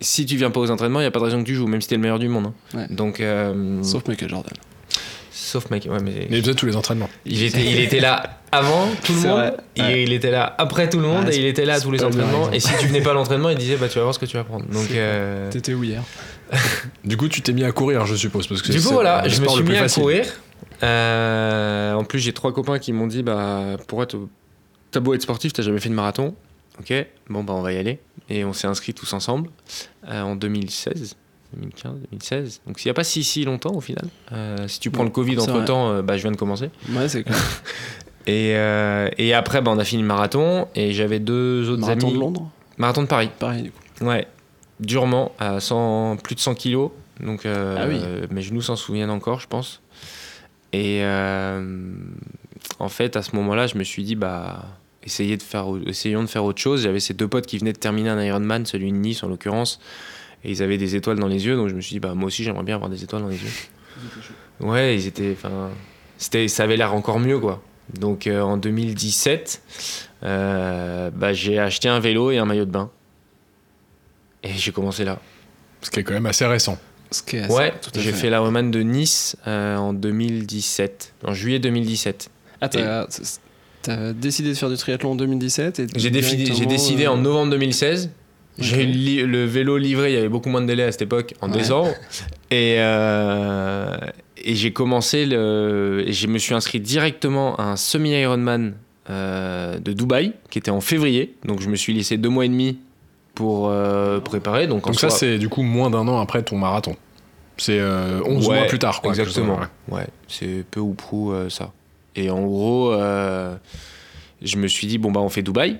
si 0.00 0.26
tu 0.26 0.36
viens 0.36 0.50
pas 0.50 0.60
aux 0.60 0.70
entraînements 0.70 1.00
il 1.00 1.04
y 1.04 1.06
a 1.06 1.10
pas 1.10 1.18
de 1.20 1.24
raison 1.24 1.40
que 1.42 1.46
tu 1.46 1.54
joues 1.54 1.66
même 1.66 1.80
si 1.80 1.88
t'es 1.88 1.96
le 1.96 2.00
meilleur 2.02 2.18
du 2.18 2.28
monde 2.28 2.46
hein. 2.46 2.78
Ouais. 2.78 2.86
donc 2.90 3.20
euh, 3.20 3.82
Sauf 3.82 4.06
Michael 4.06 4.28
Jordan. 4.30 4.52
sauf 5.30 5.70
mec 5.70 5.86
ouais, 5.90 5.98
mais 6.02 6.26
Mais 6.30 6.38
il 6.38 6.42
faisait 6.42 6.54
tous 6.54 6.66
les 6.66 6.76
entraînements. 6.76 7.08
il 7.26 7.42
était 7.42 7.64
il 7.64 7.78
était 7.80 8.00
là 8.00 8.40
avant 8.52 8.88
tout 9.04 9.12
le 9.12 9.20
monde 9.20 9.38
vrai. 9.38 9.54
et 9.76 9.82
Ouais. 9.82 10.02
il 10.04 10.12
était 10.12 10.30
là 10.30 10.54
après 10.58 10.88
tout 10.88 10.98
le 11.00 11.06
monde 11.06 11.26
Ouais, 11.26 11.34
et 11.36 11.38
il 11.40 11.46
était 11.46 11.64
là 11.64 11.74
à 11.74 11.80
tous 11.80 11.90
les 11.90 12.02
entraînements 12.04 12.50
et 12.52 12.60
si 12.60 12.70
tu 12.78 12.86
venais 12.86 13.00
pas 13.02 13.10
à 13.10 13.14
l'entraînement 13.14 13.50
il 13.50 13.58
disait 13.58 13.76
bah 13.76 13.88
tu 13.88 13.96
vas 13.98 14.02
voir 14.04 14.14
ce 14.14 14.18
que 14.18 14.26
tu 14.26 14.36
vas 14.36 14.44
prendre 14.44 14.64
donc 14.66 14.90
euh, 14.92 15.50
T'étais 15.50 15.74
où 15.74 15.82
hier? 15.84 16.02
Du 17.04 17.18
coup, 17.18 17.28
tu 17.28 17.42
t'es 17.42 17.52
mis 17.52 17.62
à 17.62 17.72
courir, 17.72 18.06
je 18.06 18.14
suppose. 18.14 18.46
Parce 18.46 18.62
que 18.62 18.72
Du 18.72 18.80
coup, 18.80 18.88
voilà, 18.94 19.28
je 19.28 19.42
me 19.42 19.48
suis 19.48 19.62
mis 19.64 19.76
à 19.76 19.86
courir. 19.86 20.24
Euh, 20.82 21.92
en 21.92 22.04
plus, 22.04 22.18
j'ai 22.20 22.32
trois 22.32 22.52
copains 22.54 22.78
qui 22.78 22.92
m'ont 22.94 23.06
dit 23.06 23.22
bah, 23.22 23.76
pour 23.86 24.02
être. 24.02 24.16
T'as 24.90 25.00
beau 25.00 25.12
être 25.12 25.20
sportif, 25.20 25.52
t'as 25.52 25.62
jamais 25.62 25.78
fait 25.80 25.90
de 25.90 25.94
marathon. 25.94 26.34
Ok, 26.80 26.92
bon, 27.28 27.44
bah, 27.44 27.52
on 27.54 27.62
va 27.62 27.72
y 27.72 27.76
aller. 27.76 27.98
Et 28.28 28.44
on 28.44 28.52
s'est 28.52 28.66
inscrits 28.66 28.94
tous 28.94 29.12
ensemble 29.12 29.50
euh, 30.08 30.22
en 30.22 30.36
2016. 30.36 31.16
2015, 31.54 31.92
2016. 32.12 32.60
Donc, 32.66 32.84
il 32.84 32.88
n'y 32.88 32.90
a 32.90 32.94
pas 32.94 33.04
si, 33.04 33.24
si 33.24 33.44
longtemps 33.44 33.74
au 33.74 33.80
final. 33.80 34.04
Euh, 34.32 34.68
si 34.68 34.80
tu 34.80 34.90
prends 34.90 35.02
Ouais, 35.02 35.08
le 35.08 35.12
Covid 35.12 35.38
entre 35.38 35.64
temps, 35.64 36.02
bah, 36.02 36.16
je 36.16 36.22
viens 36.22 36.30
de 36.32 36.36
commencer. 36.36 36.70
Ouais, 36.90 37.08
c'est 37.08 37.22
clair. 37.24 37.36
Et, 38.26 38.54
euh, 38.56 39.08
et 39.16 39.32
après, 39.32 39.62
bah, 39.62 39.70
on 39.74 39.78
a 39.78 39.84
fini 39.84 40.02
le 40.02 40.08
marathon. 40.08 40.68
Et 40.74 40.92
j'avais 40.92 41.18
deux 41.18 41.70
autres 41.70 41.80
Marathon 41.80 42.08
amis. 42.08 42.14
de 42.14 42.20
Londres 42.20 42.50
Marathon 42.76 43.02
de 43.02 43.06
Paris. 43.06 43.30
Pareil, 43.38 43.62
du 43.62 43.70
coup. 43.70 43.80
Ouais, 44.04 44.26
durement, 44.80 45.32
à 45.38 45.60
100, 45.60 46.18
plus 46.22 46.34
de 46.34 46.40
100 46.40 46.54
kilos. 46.54 46.90
Donc, 47.20 47.46
euh, 47.46 47.76
Ah 47.80 47.86
oui. 47.88 47.98
mes 48.30 48.42
genoux 48.42 48.60
s'en 48.60 48.76
souviennent 48.76 49.08
encore, 49.08 49.40
je 49.40 49.46
pense. 49.46 49.80
Et 50.74 51.00
euh, 51.04 51.90
en 52.78 52.88
fait, 52.90 53.16
à 53.16 53.22
ce 53.22 53.34
moment-là, 53.36 53.66
je 53.66 53.78
me 53.78 53.82
suis 53.84 54.04
dit, 54.04 54.14
bah, 54.14 54.66
essayez 55.04 55.36
de 55.36 55.42
faire, 55.42 55.66
essayons 55.86 56.22
de 56.22 56.28
faire 56.28 56.44
autre 56.44 56.60
chose. 56.60 56.82
J'avais 56.82 57.00
ces 57.00 57.14
deux 57.14 57.28
potes 57.28 57.46
qui 57.46 57.58
venaient 57.58 57.72
de 57.72 57.78
terminer 57.78 58.10
un 58.10 58.22
Ironman, 58.22 58.66
celui 58.66 58.90
de 58.92 58.96
Nice 58.96 59.22
en 59.22 59.28
l'occurrence, 59.28 59.80
et 60.44 60.50
ils 60.50 60.62
avaient 60.62 60.78
des 60.78 60.94
étoiles 60.96 61.18
dans 61.18 61.26
les 61.28 61.46
yeux. 61.46 61.56
Donc, 61.56 61.68
je 61.68 61.74
me 61.74 61.80
suis 61.80 61.94
dit, 61.94 62.00
bah, 62.00 62.14
moi 62.14 62.26
aussi, 62.26 62.44
j'aimerais 62.44 62.64
bien 62.64 62.74
avoir 62.76 62.90
des 62.90 63.02
étoiles 63.02 63.22
dans 63.22 63.28
les 63.28 63.36
yeux. 63.36 63.50
Ouais, 64.60 64.96
ils 64.96 65.06
étaient, 65.06 65.32
enfin, 65.36 65.70
c'était, 66.18 66.48
ça 66.48 66.64
avait 66.64 66.76
l'air 66.76 66.94
encore 66.94 67.18
mieux, 67.20 67.38
quoi. 67.38 67.62
Donc, 67.98 68.26
euh, 68.26 68.40
en 68.42 68.56
2017, 68.56 69.62
euh, 70.24 71.10
bah, 71.10 71.32
j'ai 71.32 71.58
acheté 71.58 71.88
un 71.88 72.00
vélo 72.00 72.30
et 72.30 72.38
un 72.38 72.44
maillot 72.44 72.64
de 72.66 72.70
bain. 72.70 72.90
Et 74.42 74.52
j'ai 74.52 74.72
commencé 74.72 75.04
là. 75.04 75.18
Ce 75.82 75.90
qui 75.90 76.00
est 76.00 76.04
quand 76.04 76.12
même 76.14 76.26
assez 76.26 76.44
récent. 76.46 76.78
Ce 77.10 77.22
qui 77.22 77.36
est 77.36 77.40
assez- 77.40 77.54
Ouais, 77.54 77.72
tout 77.80 77.90
à 77.94 78.00
j'ai 78.00 78.12
fait. 78.12 78.28
la 78.30 78.40
Roman 78.40 78.62
de 78.64 78.80
Nice 78.80 79.36
euh, 79.46 79.76
en 79.76 79.92
2017, 79.94 81.14
en 81.24 81.32
juillet 81.34 81.58
2017. 81.58 82.30
Ah, 82.60 82.68
t'as 82.68 83.06
t'as 83.82 84.12
décidé 84.12 84.50
de 84.50 84.54
faire 84.54 84.68
du 84.70 84.76
triathlon 84.76 85.12
en 85.12 85.14
2017 85.16 85.80
et 85.80 85.86
J'ai 85.96 86.10
décidé, 86.10 86.44
décidé 86.66 87.04
euh, 87.06 87.10
en 87.12 87.16
novembre 87.16 87.50
2016. 87.52 88.10
J'ai 88.60 88.84
li- 88.86 89.22
le 89.22 89.44
vélo 89.44 89.78
livré, 89.78 90.10
il 90.10 90.14
y 90.14 90.18
avait 90.18 90.28
beaucoup 90.28 90.48
moins 90.48 90.60
de 90.60 90.66
délai 90.66 90.82
à 90.82 90.90
cette 90.92 91.02
époque, 91.02 91.34
en 91.40 91.48
Ouais. 91.50 91.58
décembre. 91.58 91.90
Et, 92.50 92.76
euh, 92.78 93.96
et 94.42 94.54
j'ai 94.54 94.72
commencé, 94.72 95.26
le, 95.26 96.02
et 96.06 96.12
je 96.12 96.26
me 96.28 96.38
suis 96.38 96.54
inscrit 96.54 96.80
directement 96.80 97.56
à 97.56 97.64
un 97.64 97.76
semi-Ironman 97.76 98.74
euh, 99.10 99.78
de 99.78 99.92
Dubaï, 99.92 100.32
qui 100.50 100.58
était 100.58 100.70
en 100.70 100.80
février. 100.80 101.34
Donc 101.44 101.60
je 101.60 101.68
me 101.68 101.76
suis 101.76 101.92
laissé 101.92 102.16
deux 102.16 102.28
mois 102.30 102.46
et 102.46 102.48
demi 102.48 102.78
pour 103.34 103.68
euh, 103.68 104.18
préparer. 104.20 104.66
Donc, 104.66 104.86
en 104.86 104.90
Donc 104.90 104.98
ça, 105.00 105.10
c'est 105.10 105.38
du 105.38 105.48
coup 105.48 105.62
moins 105.62 105.90
d'un 105.90 106.08
an 106.08 106.18
après 106.20 106.42
ton 106.42 106.56
marathon. 106.56 106.96
C'est 107.58 107.78
euh, 107.78 108.20
11 108.24 108.48
Ouais, 108.48 108.56
mois 108.60 108.66
plus 108.66 108.78
tard, 108.78 109.00
quoi. 109.02 109.10
Exactement. 109.10 109.58
Ouais, 109.88 110.06
c'est 110.28 110.64
peu 110.70 110.80
ou 110.80 110.94
prou 110.94 111.32
euh, 111.32 111.48
ça. 111.50 111.72
Et 112.18 112.30
en 112.30 112.44
gros, 112.44 112.92
euh, 112.92 113.56
je 114.42 114.56
me 114.56 114.66
suis 114.66 114.88
dit, 114.88 114.98
bon, 114.98 115.12
bah, 115.12 115.20
on 115.20 115.28
fait 115.28 115.42
Dubaï, 115.42 115.78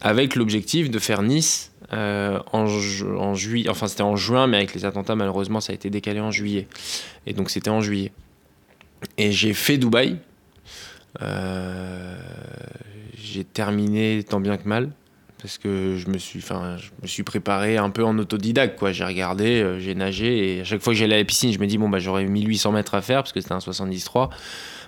avec 0.00 0.36
l'objectif 0.36 0.90
de 0.90 0.98
faire 1.00 1.22
Nice 1.22 1.72
euh, 1.92 2.38
en, 2.52 2.66
ju- 2.66 3.04
en 3.16 3.34
juillet. 3.34 3.68
Enfin, 3.68 3.88
c'était 3.88 4.02
en 4.02 4.14
juin, 4.14 4.46
mais 4.46 4.58
avec 4.58 4.74
les 4.74 4.84
attentats, 4.84 5.16
malheureusement, 5.16 5.60
ça 5.60 5.72
a 5.72 5.74
été 5.74 5.90
décalé 5.90 6.20
en 6.20 6.30
juillet. 6.30 6.68
Et 7.26 7.32
donc, 7.32 7.50
c'était 7.50 7.70
en 7.70 7.80
juillet. 7.80 8.12
Et 9.18 9.32
j'ai 9.32 9.54
fait 9.54 9.76
Dubaï. 9.76 10.18
Euh, 11.20 12.16
j'ai 13.18 13.42
terminé 13.42 14.22
tant 14.22 14.38
bien 14.38 14.56
que 14.56 14.68
mal. 14.68 14.90
Parce 15.42 15.58
que 15.58 15.96
je 15.96 16.08
me 16.08 16.18
suis, 16.18 16.38
enfin, 16.38 16.76
je 16.78 16.90
me 17.02 17.08
suis 17.08 17.24
préparé 17.24 17.76
un 17.76 17.90
peu 17.90 18.04
en 18.04 18.16
autodidacte, 18.16 18.78
quoi. 18.78 18.92
J'ai 18.92 19.04
regardé, 19.04 19.60
euh, 19.60 19.80
j'ai 19.80 19.96
nagé, 19.96 20.56
et 20.56 20.60
à 20.60 20.64
chaque 20.64 20.80
fois 20.80 20.92
que 20.92 20.98
j'allais 20.98 21.16
à 21.16 21.18
la 21.18 21.24
piscine, 21.24 21.52
je 21.52 21.58
me 21.58 21.66
dis, 21.66 21.78
bon, 21.78 21.88
bah, 21.88 21.98
j'aurais 21.98 22.24
1800 22.24 22.70
mètres 22.70 22.94
à 22.94 23.02
faire, 23.02 23.22
parce 23.22 23.32
que 23.32 23.40
c'était 23.40 23.52
un 23.52 23.58
73. 23.58 24.28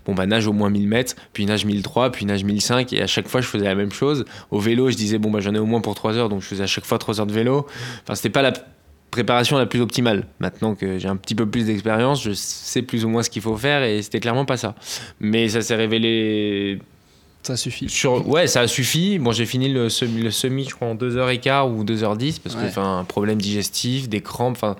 bon 0.07 0.15
bah 0.15 0.27
nage 0.27 0.47
au 0.47 0.53
moins 0.53 0.71
1000 0.71 0.87
mètres, 0.87 1.17
puis 1.33 1.45
nage 1.45 1.65
1003, 1.65 2.13
puis 2.13 2.25
nage 2.25 2.45
1005, 2.45 2.93
et 2.93 3.03
à 3.03 3.07
chaque 3.09 3.27
fois 3.27 3.41
je 3.41 3.47
faisais 3.49 3.65
la 3.65 3.75
même 3.75 3.91
chose. 3.91 4.25
Au 4.51 4.61
vélo, 4.61 4.91
je 4.91 4.97
disais 4.97 5.19
bon 5.19 5.31
bah 5.31 5.41
j'en 5.41 5.55
ai 5.55 5.59
au 5.59 5.67
moins 5.67 5.81
pour 5.81 5.95
3 5.95 6.17
heures, 6.19 6.29
donc 6.29 6.43
je 6.43 6.47
faisais 6.47 6.63
à 6.63 6.69
chaque 6.69 6.85
fois 6.85 6.99
3 6.99 7.21
heures 7.21 7.27
de 7.27 7.33
vélo. 7.33 7.67
Enfin, 8.03 8.15
c'était 8.15 8.31
pas 8.31 8.43
la 8.43 8.53
préparation 9.11 9.57
la 9.59 9.67
plus 9.67 9.81
optimale. 9.81 10.27
Maintenant 10.41 10.75
que 10.75 10.99
j'ai 10.99 11.09
un 11.09 11.17
petit 11.17 11.35
peu 11.35 11.47
plus 11.47 11.67
d'expérience, 11.67 12.23
je 12.23 12.33
sais 12.33 12.83
plus 12.83 13.05
ou 13.05 13.09
moins 13.09 13.23
ce 13.23 13.31
qu'il 13.31 13.43
faut 13.43 13.57
faire, 13.57 13.83
et 13.83 14.03
c'était 14.03 14.21
clairement 14.21 14.45
pas 14.45 14.57
ça. 14.57 14.75
Mais 15.21 15.49
ça 15.49 15.63
s'est 15.63 15.77
révélé 15.77 16.81
Ça 17.45 17.57
suffit. 17.57 17.89
sur... 17.89 18.27
Ouais, 18.29 18.47
ça 18.47 18.61
a 18.63 18.67
suffi. 18.67 19.19
Bon, 19.19 19.31
j'ai 19.33 19.47
fini 19.47 19.69
le 19.69 19.89
semi, 19.89 20.23
le 20.23 20.31
semi, 20.31 20.65
je 20.65 20.75
crois, 20.75 20.89
en 20.89 20.95
2h15 20.95 21.71
ou 21.71 21.85
2h10 21.85 22.41
parce 22.43 22.57
que 22.57 22.65
enfin, 22.67 22.99
un 23.01 23.05
problème 23.05 23.41
digestif, 23.41 24.09
des 24.09 24.21
crampes, 24.23 24.57
enfin, 24.57 24.77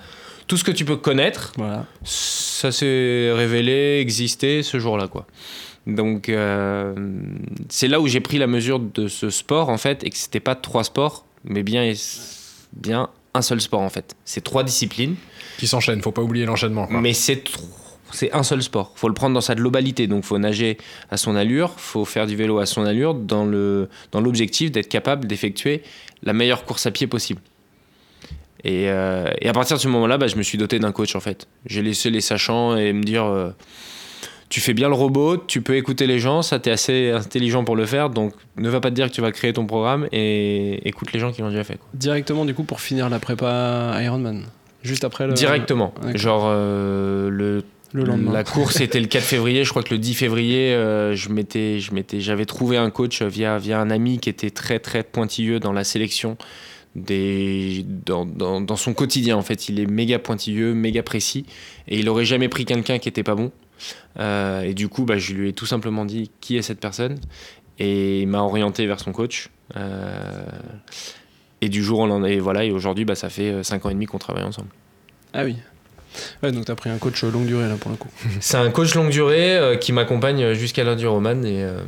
tout 0.47 0.57
ce 0.57 0.65
que 0.65 0.71
tu 0.73 0.85
peux 0.85 0.97
connaître, 0.97 1.53
Voilà. 1.57 1.85
ça 2.05 2.73
s'est 2.73 3.31
révélé 3.33 3.99
exister 4.01 4.63
ce 4.63 4.79
jour-là, 4.79 5.09
quoi. 5.09 5.27
Donc, 5.87 6.31
euh, 6.31 6.95
c'est 7.69 7.89
là 7.89 8.01
où 8.01 8.07
j'ai 8.07 8.21
pris 8.21 8.39
la 8.39 8.47
mesure 8.47 8.79
de 8.81 9.07
ce 9.09 9.29
sport, 9.29 9.69
en 9.69 9.77
fait, 9.77 10.03
et 10.05 10.09
que 10.11 10.17
c'était 10.17 10.41
pas 10.41 10.55
trois 10.55 10.83
sports, 10.85 11.27
mais 11.45 11.63
bien, 11.63 11.93
bien 12.73 13.11
un 13.35 13.43
seul 13.43 13.61
sport, 13.61 13.81
en 13.83 13.91
fait. 13.91 14.15
C'est 14.25 14.43
trois 14.43 14.65
disciplines. 14.65 15.17
Qui 15.59 15.67
s'enchaînent, 15.67 16.01
faut 16.03 16.13
pas 16.13 16.23
oublier 16.23 16.47
l'enchaînement. 16.47 16.87
quoi. 16.87 17.01
Mais 17.01 17.13
c'est 17.13 17.45
trop- 17.45 17.63
c'est 18.15 18.33
un 18.33 18.43
seul 18.43 18.63
sport. 18.63 18.93
Faut 18.97 19.09
le 19.09 19.15
prendre 19.15 19.35
dans 19.35 19.41
sa 19.41 19.55
globalité. 19.55 20.07
Donc, 20.07 20.25
faut 20.25 20.39
nager 20.39 20.79
à 21.11 21.17
son 21.17 21.37
allure, 21.37 21.73
faut 21.77 22.05
faire 22.05 22.27
du 22.27 22.37
vélo 22.37 22.59
à 22.59 22.67
son 22.67 22.85
allure, 22.85 23.15
dans 23.15 23.45
le 23.45 23.89
dans 24.13 24.21
l'objectif 24.21 24.71
d'être 24.73 24.89
capable 24.89 25.27
d'effectuer 25.27 25.83
la 26.23 26.33
meilleure 26.33 26.65
course 26.65 26.87
à 26.87 26.91
pied 26.91 27.07
possible. 27.07 27.41
Et, 28.67 28.89
euh, 28.89 29.31
et 29.41 29.49
à 29.49 29.53
partir 29.53 29.77
de 29.77 29.83
ce 29.83 29.89
moment-là, 29.89 30.17
bah, 30.17 30.27
je 30.27 30.37
me 30.37 30.43
suis 30.43 30.57
doté 30.57 30.79
d'un 30.79 30.93
coach 30.93 31.15
en 31.17 31.21
fait. 31.21 31.47
J'ai 31.67 31.83
laissé 31.83 32.11
les 32.11 32.21
sachants 32.23 32.77
et 32.77 32.93
me 32.93 33.03
dire. 33.03 33.25
euh, 33.25 33.51
tu 34.51 34.61
fais 34.61 34.75
bien 34.75 34.89
le 34.89 34.95
robot, 34.95 35.37
tu 35.39 35.63
peux 35.63 35.75
écouter 35.75 36.07
les 36.07 36.21
gens, 36.21 36.41
ça 36.43 36.61
t'es 36.61 36.71
assez 36.71 37.11
intelligent 37.11 37.65
pour 37.65 37.75
le 37.75 37.87
faire, 37.87 38.09
donc 38.11 38.35
ne 38.57 38.69
va 38.69 38.79
pas 38.79 38.91
te 38.91 38.95
dire 38.95 39.09
que 39.09 39.13
tu 39.15 39.21
vas 39.21 39.33
créer 39.33 39.53
ton 39.53 39.67
programme 39.67 40.07
et 40.13 40.87
écoute 40.87 41.13
les 41.13 41.19
gens 41.19 41.33
qui 41.33 41.41
l'ont 41.43 41.49
déjà 41.49 41.65
fait. 41.65 41.77
quoi. 41.77 41.87
Directement, 41.95 42.45
du 42.45 42.55
coup, 42.55 42.63
pour 42.63 42.81
finir 42.81 43.09
la 43.09 43.19
prépa 43.19 43.99
Ironman. 44.01 44.45
Juste 44.83 45.03
après 45.03 45.27
le. 45.27 45.33
Directement. 45.33 45.93
Genre 46.15 46.45
euh, 46.47 47.31
le 47.31 47.65
Le 47.95 48.03
lendemain. 48.03 48.33
La 48.33 48.43
course 48.43 48.81
était 48.81 48.99
le 48.99 49.07
4 49.07 49.23
février. 49.23 49.63
Je 49.63 49.71
crois 49.71 49.85
que 49.85 49.95
le 49.95 49.99
10 49.99 50.15
février, 50.15 50.75
euh, 50.75 51.15
je 51.15 51.29
m'étais, 51.29 51.79
je 51.79 51.95
m'étais, 51.95 52.21
j'avais 52.21 52.45
trouvé 52.45 52.77
un 52.77 52.91
coach 52.91 53.23
via, 53.23 53.57
via 53.57 53.81
un 53.81 53.89
ami 53.89 54.19
qui 54.19 54.29
était 54.29 54.51
très 54.51 54.81
très 54.81 55.05
pointilleux 55.05 55.61
dans 55.61 55.73
la 55.73 55.85
sélection 55.85 56.37
des, 56.97 57.87
dans, 57.87 58.27
dans, 58.27 58.61
dans 58.61 58.75
son 58.75 58.95
quotidien. 58.95 59.37
En 59.37 59.43
fait, 59.43 59.69
il 59.69 59.79
est 59.79 59.87
méga 59.87 60.19
pointilleux, 60.19 60.75
méga 60.75 61.05
précis, 61.05 61.47
et 61.87 62.01
il 62.01 62.09
aurait 62.09 62.25
jamais 62.25 62.49
pris 62.49 62.65
quelqu'un 62.65 62.99
qui 62.99 63.09
était 63.09 63.23
pas 63.23 63.37
bon. 63.37 63.53
Euh, 64.19 64.63
et 64.63 64.75
du 64.75 64.89
coup, 64.89 65.05
bah, 65.05 65.19
je 65.19 65.33
lui 65.33 65.51
ai 65.51 65.53
tout 65.53 65.67
simplement 65.67 66.05
dit 66.05 66.33
qui 66.41 66.57
est 66.57 66.63
cette 66.63 66.81
personne, 66.81 67.21
et 67.79 68.23
il 68.23 68.27
m'a 68.27 68.41
orienté 68.41 68.87
vers 68.89 68.99
son 68.99 69.13
coach. 69.13 69.51
Euh, 69.77 70.45
et 71.61 71.69
du 71.69 71.85
jour 71.85 72.01
au 72.01 72.07
lendemain, 72.09 72.27
et 72.27 72.41
voilà. 72.41 72.65
Et 72.65 72.73
aujourd'hui, 72.73 73.05
bah, 73.05 73.15
ça 73.15 73.31
fait 73.31 73.63
5 73.63 73.87
ans 73.87 73.91
et 73.91 73.95
demi 73.95 74.07
qu'on 74.07 74.19
travaille 74.19 74.45
ensemble. 74.45 74.69
Ah 75.33 75.45
oui. 75.45 75.57
Ouais, 76.43 76.53
donc 76.53 76.65
t'as 76.65 76.75
pris 76.75 76.91
un 76.91 76.99
coach 76.99 77.23
longue 77.25 77.47
durée 77.47 77.69
là 77.69 77.77
pour 77.79 77.91
le 77.91 77.97
coup. 77.97 78.09
C'est 78.41 78.57
un 78.57 78.71
coach 78.71 78.95
longue 78.95 79.11
durée 79.11 79.57
euh, 79.57 79.77
qui 79.77 79.93
m'accompagne 79.93 80.55
jusqu'à 80.55 80.85
l'enduroman 80.85 81.45
et 81.45 81.63
euh, 81.63 81.81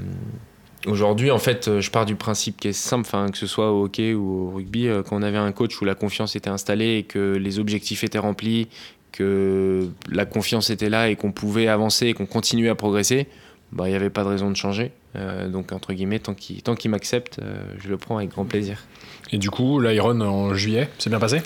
aujourd'hui 0.87 1.31
en 1.31 1.39
fait 1.39 1.69
euh, 1.69 1.81
je 1.81 1.91
pars 1.91 2.07
du 2.07 2.15
principe 2.15 2.61
qui 2.61 2.69
est 2.69 2.73
simple, 2.73 3.09
que 3.31 3.39
ce 3.39 3.47
soit 3.47 3.73
au 3.73 3.85
hockey 3.85 4.15
ou 4.15 4.49
au 4.49 4.51
rugby, 4.57 4.89
euh, 4.89 5.03
quand 5.03 5.17
on 5.17 5.23
avait 5.23 5.39
un 5.39 5.53
coach 5.53 5.81
où 5.81 5.85
la 5.85 5.95
confiance 5.95 6.37
était 6.37 6.51
installée 6.51 6.99
et 6.99 7.03
que 7.03 7.37
les 7.37 7.59
objectifs 7.59 8.05
étaient 8.05 8.19
remplis, 8.19 8.69
que 9.13 9.89
la 10.11 10.25
confiance 10.25 10.71
était 10.71 10.91
là 10.91 11.09
et 11.09 11.17
qu'on 11.17 11.33
pouvait 11.33 11.69
avancer 11.69 12.07
et 12.07 12.15
qu'on 12.15 12.27
continuait 12.27 12.69
à 12.69 12.75
progresser, 12.75 13.29
bah 13.73 13.89
il 13.89 13.91
n'y 13.91 13.97
avait 13.97 14.11
pas 14.11 14.23
de 14.23 14.29
raison 14.29 14.51
de 14.51 14.57
changer. 14.57 14.93
Euh, 15.17 15.49
donc 15.49 15.73
entre 15.73 15.93
guillemets 15.93 16.19
tant 16.19 16.35
qu'il 16.35 16.63
tant 16.63 16.75
qu'il 16.75 16.91
m'accepte, 16.91 17.39
euh, 17.41 17.59
je 17.79 17.89
le 17.89 17.97
prends 17.97 18.19
avec 18.19 18.31
grand 18.31 18.45
plaisir. 18.45 18.85
Et 19.33 19.39
du 19.39 19.51
coup, 19.51 19.81
l'Iron 19.81 20.21
en 20.21 20.55
juillet, 20.55 20.89
c'est 20.99 21.11
bien 21.11 21.19
passé? 21.19 21.43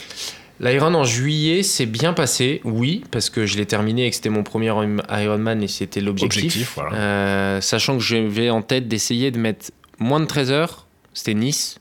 L'Iron 0.61 0.95
en 0.95 1.05
juillet 1.05 1.63
s'est 1.63 1.87
bien 1.87 2.13
passé, 2.13 2.61
oui, 2.65 3.03
parce 3.11 3.31
que 3.31 3.47
je 3.47 3.57
l'ai 3.57 3.65
terminé 3.65 4.07
et 4.07 4.11
que 4.11 4.17
c'était 4.17 4.29
mon 4.29 4.43
premier 4.43 4.67
Ironman 4.67 5.63
et 5.63 5.69
c'était 5.69 6.03
l'objectif. 6.03 6.75
Voilà. 6.75 6.97
Euh, 6.97 7.61
sachant 7.63 7.97
que 7.97 8.03
j'avais 8.03 8.51
en 8.51 8.61
tête 8.61 8.87
d'essayer 8.87 9.31
de 9.31 9.39
mettre 9.39 9.71
moins 9.99 10.21
de 10.21 10.27
13 10.27 10.51
heures, 10.53 10.87
c'était 11.15 11.33
Nice, 11.33 11.79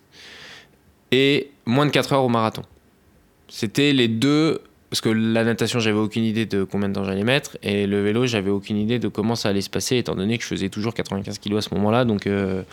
et 1.12 1.52
moins 1.66 1.86
de 1.86 1.92
4 1.92 2.14
heures 2.14 2.24
au 2.24 2.30
marathon. 2.30 2.62
C'était 3.50 3.92
les 3.92 4.08
deux, 4.08 4.62
parce 4.90 5.02
que 5.02 5.10
la 5.10 5.44
natation, 5.44 5.80
j'avais 5.80 6.00
aucune 6.00 6.24
idée 6.24 6.46
de 6.46 6.64
combien 6.64 6.88
de 6.88 6.94
temps 6.94 7.04
j'allais 7.04 7.26
mettre, 7.26 7.58
et 7.62 7.86
le 7.86 8.02
vélo, 8.02 8.28
j'avais 8.28 8.50
aucune 8.50 8.78
idée 8.78 8.98
de 8.98 9.10
comment 9.10 9.36
ça 9.36 9.50
allait 9.50 9.60
se 9.60 9.70
passer, 9.70 9.98
étant 9.98 10.16
donné 10.16 10.38
que 10.38 10.44
je 10.44 10.50
faisais 10.50 10.70
toujours 10.70 10.94
95 10.94 11.38
kg 11.40 11.58
à 11.58 11.62
ce 11.62 11.74
moment-là, 11.76 12.06
donc 12.06 12.28
euh, 12.28 12.64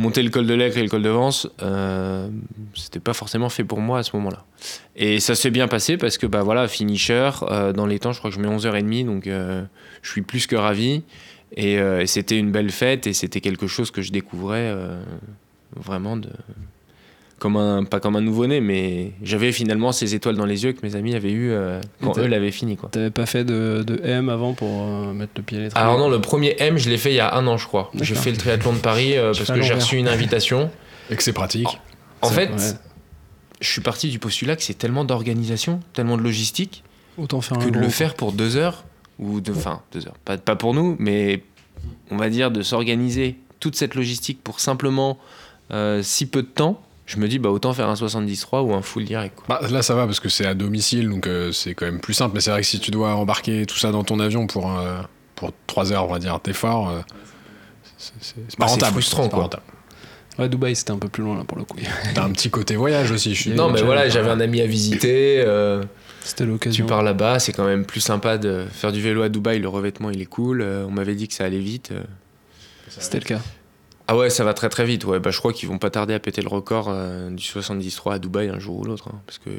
monter 0.00 0.22
le 0.22 0.30
col 0.30 0.46
de 0.46 0.54
l'Aigre 0.54 0.78
et 0.78 0.82
le 0.82 0.88
col 0.88 1.02
de 1.02 1.08
Vence, 1.08 1.48
euh, 1.62 2.28
c'était 2.74 3.00
pas 3.00 3.12
forcément 3.12 3.48
fait 3.48 3.64
pour 3.64 3.80
moi 3.80 3.98
à 3.98 4.02
ce 4.02 4.16
moment-là. 4.16 4.44
Et 4.96 5.20
ça 5.20 5.34
s'est 5.34 5.50
bien 5.50 5.68
passé 5.68 5.96
parce 5.96 6.18
que, 6.18 6.26
bah 6.26 6.42
voilà, 6.42 6.66
finisher, 6.66 7.30
euh, 7.42 7.72
dans 7.72 7.86
les 7.86 7.98
temps, 7.98 8.12
je 8.12 8.18
crois 8.18 8.30
que 8.30 8.36
je 8.36 8.40
mets 8.40 8.48
11h30, 8.48 9.06
donc 9.06 9.26
euh, 9.26 9.62
je 10.02 10.10
suis 10.10 10.22
plus 10.22 10.46
que 10.46 10.56
ravi. 10.56 11.02
Et, 11.56 11.78
euh, 11.78 12.00
et 12.00 12.06
c'était 12.06 12.38
une 12.38 12.50
belle 12.50 12.70
fête 12.70 13.06
et 13.06 13.12
c'était 13.12 13.40
quelque 13.40 13.66
chose 13.66 13.90
que 13.90 14.02
je 14.02 14.12
découvrais 14.12 14.74
vraiment 15.76 16.16
de. 16.16 16.30
Comme 17.40 17.56
un, 17.56 17.84
pas 17.84 18.00
comme 18.00 18.16
un 18.16 18.20
nouveau-né, 18.20 18.60
mais 18.60 19.12
j'avais 19.22 19.50
finalement 19.50 19.92
ces 19.92 20.14
étoiles 20.14 20.36
dans 20.36 20.44
les 20.44 20.62
yeux 20.62 20.72
que 20.72 20.86
mes 20.86 20.94
amis 20.94 21.14
avaient 21.14 21.32
eu 21.32 21.50
euh, 21.50 21.80
quand 22.02 22.18
eux 22.18 22.26
l'avaient 22.26 22.50
fini. 22.50 22.76
Quoi. 22.76 22.90
T'avais 22.90 23.10
pas 23.10 23.26
fait 23.26 23.44
de, 23.44 23.82
de 23.82 23.98
M 24.04 24.28
avant 24.28 24.52
pour 24.52 24.68
euh, 24.68 25.14
mettre 25.14 25.32
le 25.36 25.42
pied 25.42 25.56
à 25.56 25.60
l'étrier 25.62 25.82
Alors 25.82 25.98
non, 25.98 26.08
le 26.10 26.20
premier 26.20 26.54
M, 26.58 26.76
je 26.76 26.90
l'ai 26.90 26.98
fait 26.98 27.12
il 27.12 27.16
y 27.16 27.20
a 27.20 27.34
un 27.34 27.46
an, 27.46 27.56
je 27.56 27.66
crois. 27.66 27.90
J'ai 27.98 28.14
fait 28.14 28.30
le 28.30 28.36
triathlon 28.36 28.74
de 28.74 28.78
Paris 28.78 29.16
euh, 29.16 29.32
parce 29.34 29.50
que 29.50 29.62
j'ai 29.62 29.74
reçu 29.74 29.96
une 29.96 30.08
invitation. 30.08 30.70
Et 31.10 31.16
que 31.16 31.22
c'est 31.22 31.32
pratique. 31.32 31.80
En 32.22 32.28
fait, 32.28 32.50
ouais. 32.50 32.72
je 33.60 33.68
suis 33.68 33.80
parti 33.80 34.10
du 34.10 34.18
postulat 34.18 34.54
que 34.54 34.62
c'est 34.62 34.76
tellement 34.76 35.04
d'organisation, 35.04 35.80
tellement 35.94 36.18
de 36.18 36.22
logistique, 36.22 36.84
Autant 37.16 37.40
faire 37.40 37.58
un 37.58 37.64
que 37.64 37.70
de 37.70 37.78
le 37.78 37.88
faire 37.88 38.14
pour 38.14 38.32
deux 38.32 38.56
heures, 38.56 38.84
ou 39.18 39.40
de, 39.40 39.52
enfin 39.52 39.80
deux 39.92 40.06
heures, 40.06 40.18
pas, 40.24 40.36
pas 40.36 40.56
pour 40.56 40.74
nous, 40.74 40.94
mais 40.98 41.42
on 42.10 42.18
va 42.18 42.28
dire 42.28 42.50
de 42.50 42.60
s'organiser 42.60 43.36
toute 43.60 43.76
cette 43.76 43.94
logistique 43.94 44.40
pour 44.42 44.60
simplement 44.60 45.18
euh, 45.70 46.02
si 46.02 46.26
peu 46.26 46.42
de 46.42 46.48
temps, 46.48 46.82
je 47.10 47.16
me 47.18 47.26
dis 47.26 47.38
bah 47.40 47.50
autant 47.50 47.72
faire 47.74 47.88
un 47.88 47.96
73 47.96 48.62
ou 48.64 48.72
un 48.72 48.82
full 48.82 49.04
direct. 49.04 49.34
quoi. 49.36 49.60
Bah, 49.60 49.68
là, 49.68 49.82
ça 49.82 49.94
va 49.94 50.06
parce 50.06 50.20
que 50.20 50.28
c'est 50.28 50.46
à 50.46 50.54
domicile, 50.54 51.08
donc 51.08 51.26
euh, 51.26 51.50
c'est 51.52 51.74
quand 51.74 51.84
même 51.86 51.98
plus 52.00 52.14
simple. 52.14 52.34
Mais 52.34 52.40
c'est 52.40 52.50
vrai 52.50 52.60
que 52.60 52.66
si 52.66 52.78
tu 52.78 52.90
dois 52.92 53.14
embarquer 53.16 53.66
tout 53.66 53.76
ça 53.78 53.90
dans 53.90 54.04
ton 54.04 54.20
avion 54.20 54.46
pour, 54.46 54.70
euh, 54.78 55.00
pour 55.34 55.52
3 55.66 55.92
heures, 55.92 56.08
on 56.08 56.12
va 56.12 56.18
dire, 56.20 56.38
d'effort, 56.44 56.88
euh, 56.90 57.00
c'est- 57.98 58.34
pas 58.36 58.40
Bah, 58.40 58.66
c'est 58.68 58.72
rentable. 58.74 58.92
frustrant, 58.92 59.24
pas 59.24 59.28
quoi. 59.30 59.42
rentable. 59.44 59.62
Ouais, 60.38 60.48
Dubaï 60.48 60.74
c'était 60.76 60.92
un 60.92 60.98
peu 60.98 61.08
plus 61.08 61.22
loin 61.24 61.36
là 61.36 61.44
pour 61.44 61.58
le 61.58 61.64
coup. 61.64 61.76
T'as 62.14 62.24
un 62.24 62.30
petit 62.30 62.48
côté 62.50 62.76
voyage 62.76 63.10
aussi. 63.10 63.34
Je 63.34 63.40
suis 63.40 63.50
Non 63.50 63.68
mais 63.70 63.80
tu- 63.80 63.84
voilà, 63.84 64.08
j'avais 64.08 64.30
un 64.30 64.40
ami 64.40 64.60
à 64.62 64.66
visiter. 64.66 65.42
euh, 65.44 65.82
C'était 66.22 66.44
tu 66.44 66.50
l'occasion. 66.50 66.86
pars 66.86 67.02
là-bas, 67.02 67.40
c'est 67.40 67.52
quand 67.52 67.64
même 67.66 67.84
plus 67.84 68.00
sympa 68.00 68.38
de 68.38 68.64
faire 68.70 68.92
du 68.92 69.02
vélo 69.02 69.22
à 69.22 69.28
Dubaï. 69.28 69.58
Le 69.58 69.68
revêtement 69.68 70.10
il 70.10 70.22
est 70.22 70.26
cool. 70.26 70.62
euh, 70.62 70.86
on 70.86 70.92
m'avait 70.92 71.14
dit 71.16 71.28
que 71.28 71.34
ça 71.34 71.44
allait 71.44 71.58
vite. 71.58 71.90
euh. 71.92 72.02
C'était 72.88 73.18
le 73.18 73.24
cas. 73.24 73.40
Ah 74.12 74.16
ouais, 74.16 74.28
ça 74.28 74.42
va 74.42 74.54
très 74.54 74.68
très 74.68 74.84
vite. 74.84 75.04
Ouais, 75.04 75.20
bah 75.20 75.30
je 75.30 75.38
crois 75.38 75.52
qu'ils 75.52 75.68
vont 75.68 75.78
pas 75.78 75.90
tarder 75.90 76.14
à 76.14 76.18
péter 76.18 76.42
le 76.42 76.48
record 76.48 76.86
euh, 76.88 77.30
du 77.30 77.44
73 77.44 78.14
à 78.14 78.18
Dubaï 78.18 78.48
un 78.48 78.58
jour 78.58 78.80
ou 78.80 78.84
l'autre, 78.84 79.08
hein, 79.12 79.20
parce 79.24 79.38
que 79.38 79.50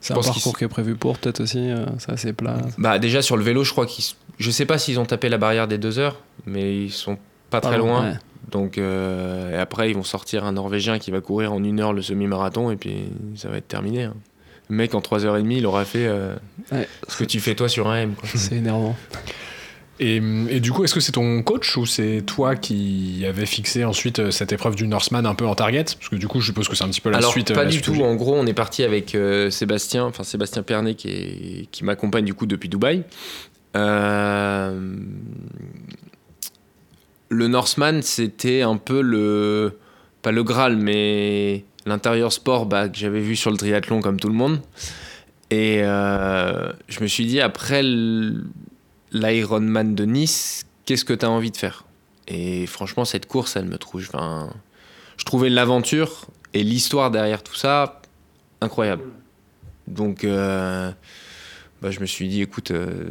C'est 0.00 0.12
un 0.12 0.16
parcours 0.20 0.58
qui 0.58 0.64
est 0.64 0.68
prévu 0.68 0.94
pour 0.94 1.16
peut-être 1.16 1.40
aussi. 1.40 1.70
euh, 1.70 1.86
c'est 1.98 2.12
assez 2.12 2.32
plat. 2.34 2.58
Bah 2.76 2.98
déjà 2.98 3.22
sur 3.22 3.38
le 3.38 3.42
vélo, 3.42 3.64
je 3.64 3.72
crois 3.72 3.86
qu'ils, 3.86 4.04
je 4.38 4.50
sais 4.50 4.66
pas 4.66 4.76
s'ils 4.76 5.00
ont 5.00 5.06
tapé 5.06 5.30
la 5.30 5.38
barrière 5.38 5.68
des 5.68 5.78
deux 5.78 5.98
heures, 5.98 6.18
mais 6.44 6.84
ils 6.84 6.90
sont 6.92 7.16
pas, 7.48 7.62
très 7.62 7.78
loin. 7.78 8.10
ouais. 8.10 8.16
Donc 8.50 8.76
euh, 8.78 9.52
et 9.52 9.56
après 9.58 9.90
ils 9.90 9.94
vont 9.96 10.02
sortir 10.02 10.44
un 10.44 10.52
Norvégien 10.52 10.98
qui 10.98 11.10
va 11.10 11.20
courir 11.20 11.52
en 11.54 11.62
une 11.64 11.80
heure 11.80 11.92
le 11.94 12.02
semi-marathon 12.02 12.70
et 12.70 12.76
puis 12.76 13.04
ça 13.36 13.48
va 13.48 13.56
être 13.56 13.68
terminé. 13.68 14.04
hein. 14.04 14.14
Le 14.68 14.76
mec 14.76 14.94
en 14.94 15.00
3h30 15.00 15.50
il 15.50 15.66
aura 15.66 15.84
fait 15.84 16.08
Ouais. 16.72 16.86
ce 17.08 17.16
que 17.16 17.24
tu 17.24 17.40
fais 17.40 17.54
toi 17.54 17.68
sur 17.68 17.88
un 17.88 17.96
M. 18.02 18.14
C'est 18.34 18.56
énervant. 18.56 18.94
Et, 20.02 20.16
et 20.48 20.60
du 20.60 20.72
coup, 20.72 20.82
est-ce 20.82 20.94
que 20.94 21.00
c'est 21.00 21.12
ton 21.12 21.42
coach 21.42 21.76
ou 21.76 21.84
c'est 21.84 22.22
toi 22.24 22.56
qui 22.56 23.22
avais 23.28 23.44
fixé 23.44 23.84
ensuite 23.84 24.18
euh, 24.18 24.30
cette 24.30 24.50
épreuve 24.50 24.74
du 24.74 24.88
Norseman 24.88 25.26
un 25.26 25.34
peu 25.34 25.46
en 25.46 25.54
target? 25.54 25.84
Parce 25.84 26.08
que 26.08 26.16
du 26.16 26.26
coup, 26.26 26.40
je 26.40 26.46
suppose 26.46 26.68
que 26.68 26.74
c'est 26.74 26.84
un 26.84 26.88
petit 26.88 27.02
peu 27.02 27.10
la 27.10 27.18
Alors 27.18 27.30
suite. 27.32 27.50
euh, 27.50 27.54
pas 27.54 27.64
la 27.64 27.70
du 27.70 27.74
suite 27.82 27.84
tout. 27.84 28.02
En 28.02 28.14
gros 28.14 28.34
on 28.34 28.46
est 28.46 28.54
parti 28.54 28.82
avec 28.82 29.14
euh, 29.14 29.50
Sébastien, 29.50 30.04
enfin 30.06 30.24
Sébastien 30.24 30.62
Pernet 30.62 30.94
qui, 30.94 31.08
est- 31.08 31.68
qui 31.70 31.84
m'accompagne 31.84 32.24
du 32.24 32.32
coup 32.32 32.46
depuis 32.46 32.70
Dubaï. 32.70 33.04
Euh, 33.76 34.96
le 37.28 37.46
Norseman 37.48 38.02
c'était 38.02 38.62
un 38.62 38.76
peu 38.76 39.00
le 39.02 39.78
pas 40.22 40.32
le 40.32 40.42
Graal 40.42 40.76
mais 40.76 41.64
l'intérieur 41.86 42.32
sport 42.32 42.66
bah, 42.66 42.88
que 42.88 42.96
j'avais 42.98 43.20
vu 43.20 43.36
sur 43.36 43.50
le 43.50 43.56
triathlon 43.56 44.00
comme 44.00 44.18
tout 44.18 44.28
le 44.28 44.34
monde. 44.34 44.60
Et 45.50 45.80
euh, 45.82 46.72
je 46.88 47.00
me 47.00 47.06
suis 47.06 47.26
dit 47.26 47.40
après 47.40 47.80
l- 47.80 48.42
l'Ironman 49.12 49.94
de 49.94 50.04
Nice, 50.04 50.64
qu'est-ce 50.84 51.04
que 51.04 51.12
tu 51.14 51.24
as 51.24 51.30
envie 51.30 51.50
de 51.50 51.56
faire? 51.56 51.84
Et 52.28 52.66
franchement 52.66 53.04
cette 53.04 53.26
course 53.26 53.56
elle 53.56 53.64
me 53.66 53.78
trouve 53.78 54.04
enfin, 54.12 54.52
je 55.16 55.24
trouvais 55.24 55.50
l'aventure 55.50 56.26
et 56.54 56.62
l'histoire 56.64 57.10
derrière 57.10 57.42
tout 57.42 57.54
ça, 57.54 58.00
incroyable. 58.60 59.02
Donc, 59.86 60.24
euh, 60.24 60.90
bah, 61.82 61.90
je 61.90 62.00
me 62.00 62.06
suis 62.06 62.28
dit, 62.28 62.42
écoute, 62.42 62.70
euh, 62.70 63.10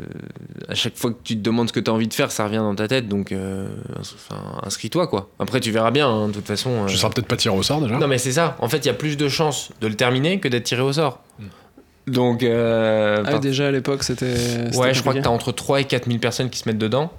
à 0.67 0.75
chaque 0.75 0.95
fois 0.95 1.11
que 1.11 1.17
tu 1.23 1.35
te 1.35 1.41
demandes 1.41 1.67
ce 1.67 1.73
que 1.73 1.79
tu 1.79 1.89
as 1.89 1.93
envie 1.93 2.07
de 2.07 2.13
faire, 2.13 2.31
ça 2.31 2.45
revient 2.45 2.57
dans 2.57 2.75
ta 2.75 2.87
tête, 2.87 3.07
donc 3.07 3.31
euh, 3.31 3.67
enfin, 3.99 4.59
inscris-toi, 4.63 5.07
quoi. 5.07 5.29
Après, 5.39 5.59
tu 5.59 5.71
verras 5.71 5.91
bien, 5.91 6.07
hein, 6.07 6.27
de 6.27 6.33
toute 6.33 6.47
façon. 6.47 6.83
euh. 6.83 6.85
Tu 6.85 6.97
seras 6.97 7.09
peut-être 7.09 7.27
pas 7.27 7.37
tiré 7.37 7.55
au 7.55 7.63
sort 7.63 7.81
déjà. 7.81 7.97
Non, 7.97 8.07
mais 8.07 8.17
c'est 8.17 8.31
ça. 8.33 8.55
En 8.59 8.69
fait, 8.69 8.77
il 8.79 8.85
y 8.85 8.91
a 8.91 8.93
plus 8.93 9.17
de 9.17 9.27
chances 9.27 9.71
de 9.81 9.87
le 9.87 9.95
terminer 9.95 10.39
que 10.39 10.47
d'être 10.47 10.63
tiré 10.65 10.81
au 10.81 10.93
sort. 10.93 11.21
Donc, 12.09 12.43
euh, 12.43 13.23
Ah, 13.25 13.31
par- 13.31 13.39
déjà 13.39 13.67
à 13.67 13.71
l'époque, 13.71 14.03
c'était. 14.03 14.25
ouais, 14.25 14.33
je 14.33 14.75
crois 14.75 14.91
que 14.91 15.03
compliqué. 15.03 15.21
tu 15.21 15.27
as 15.27 15.31
entre 15.31 15.51
3 15.51 15.81
et 15.81 15.85
4 15.85 16.07
000 16.07 16.19
personnes 16.19 16.49
qui 16.49 16.59
se 16.59 16.67
mettent 16.67 16.77
dedans. 16.77 17.11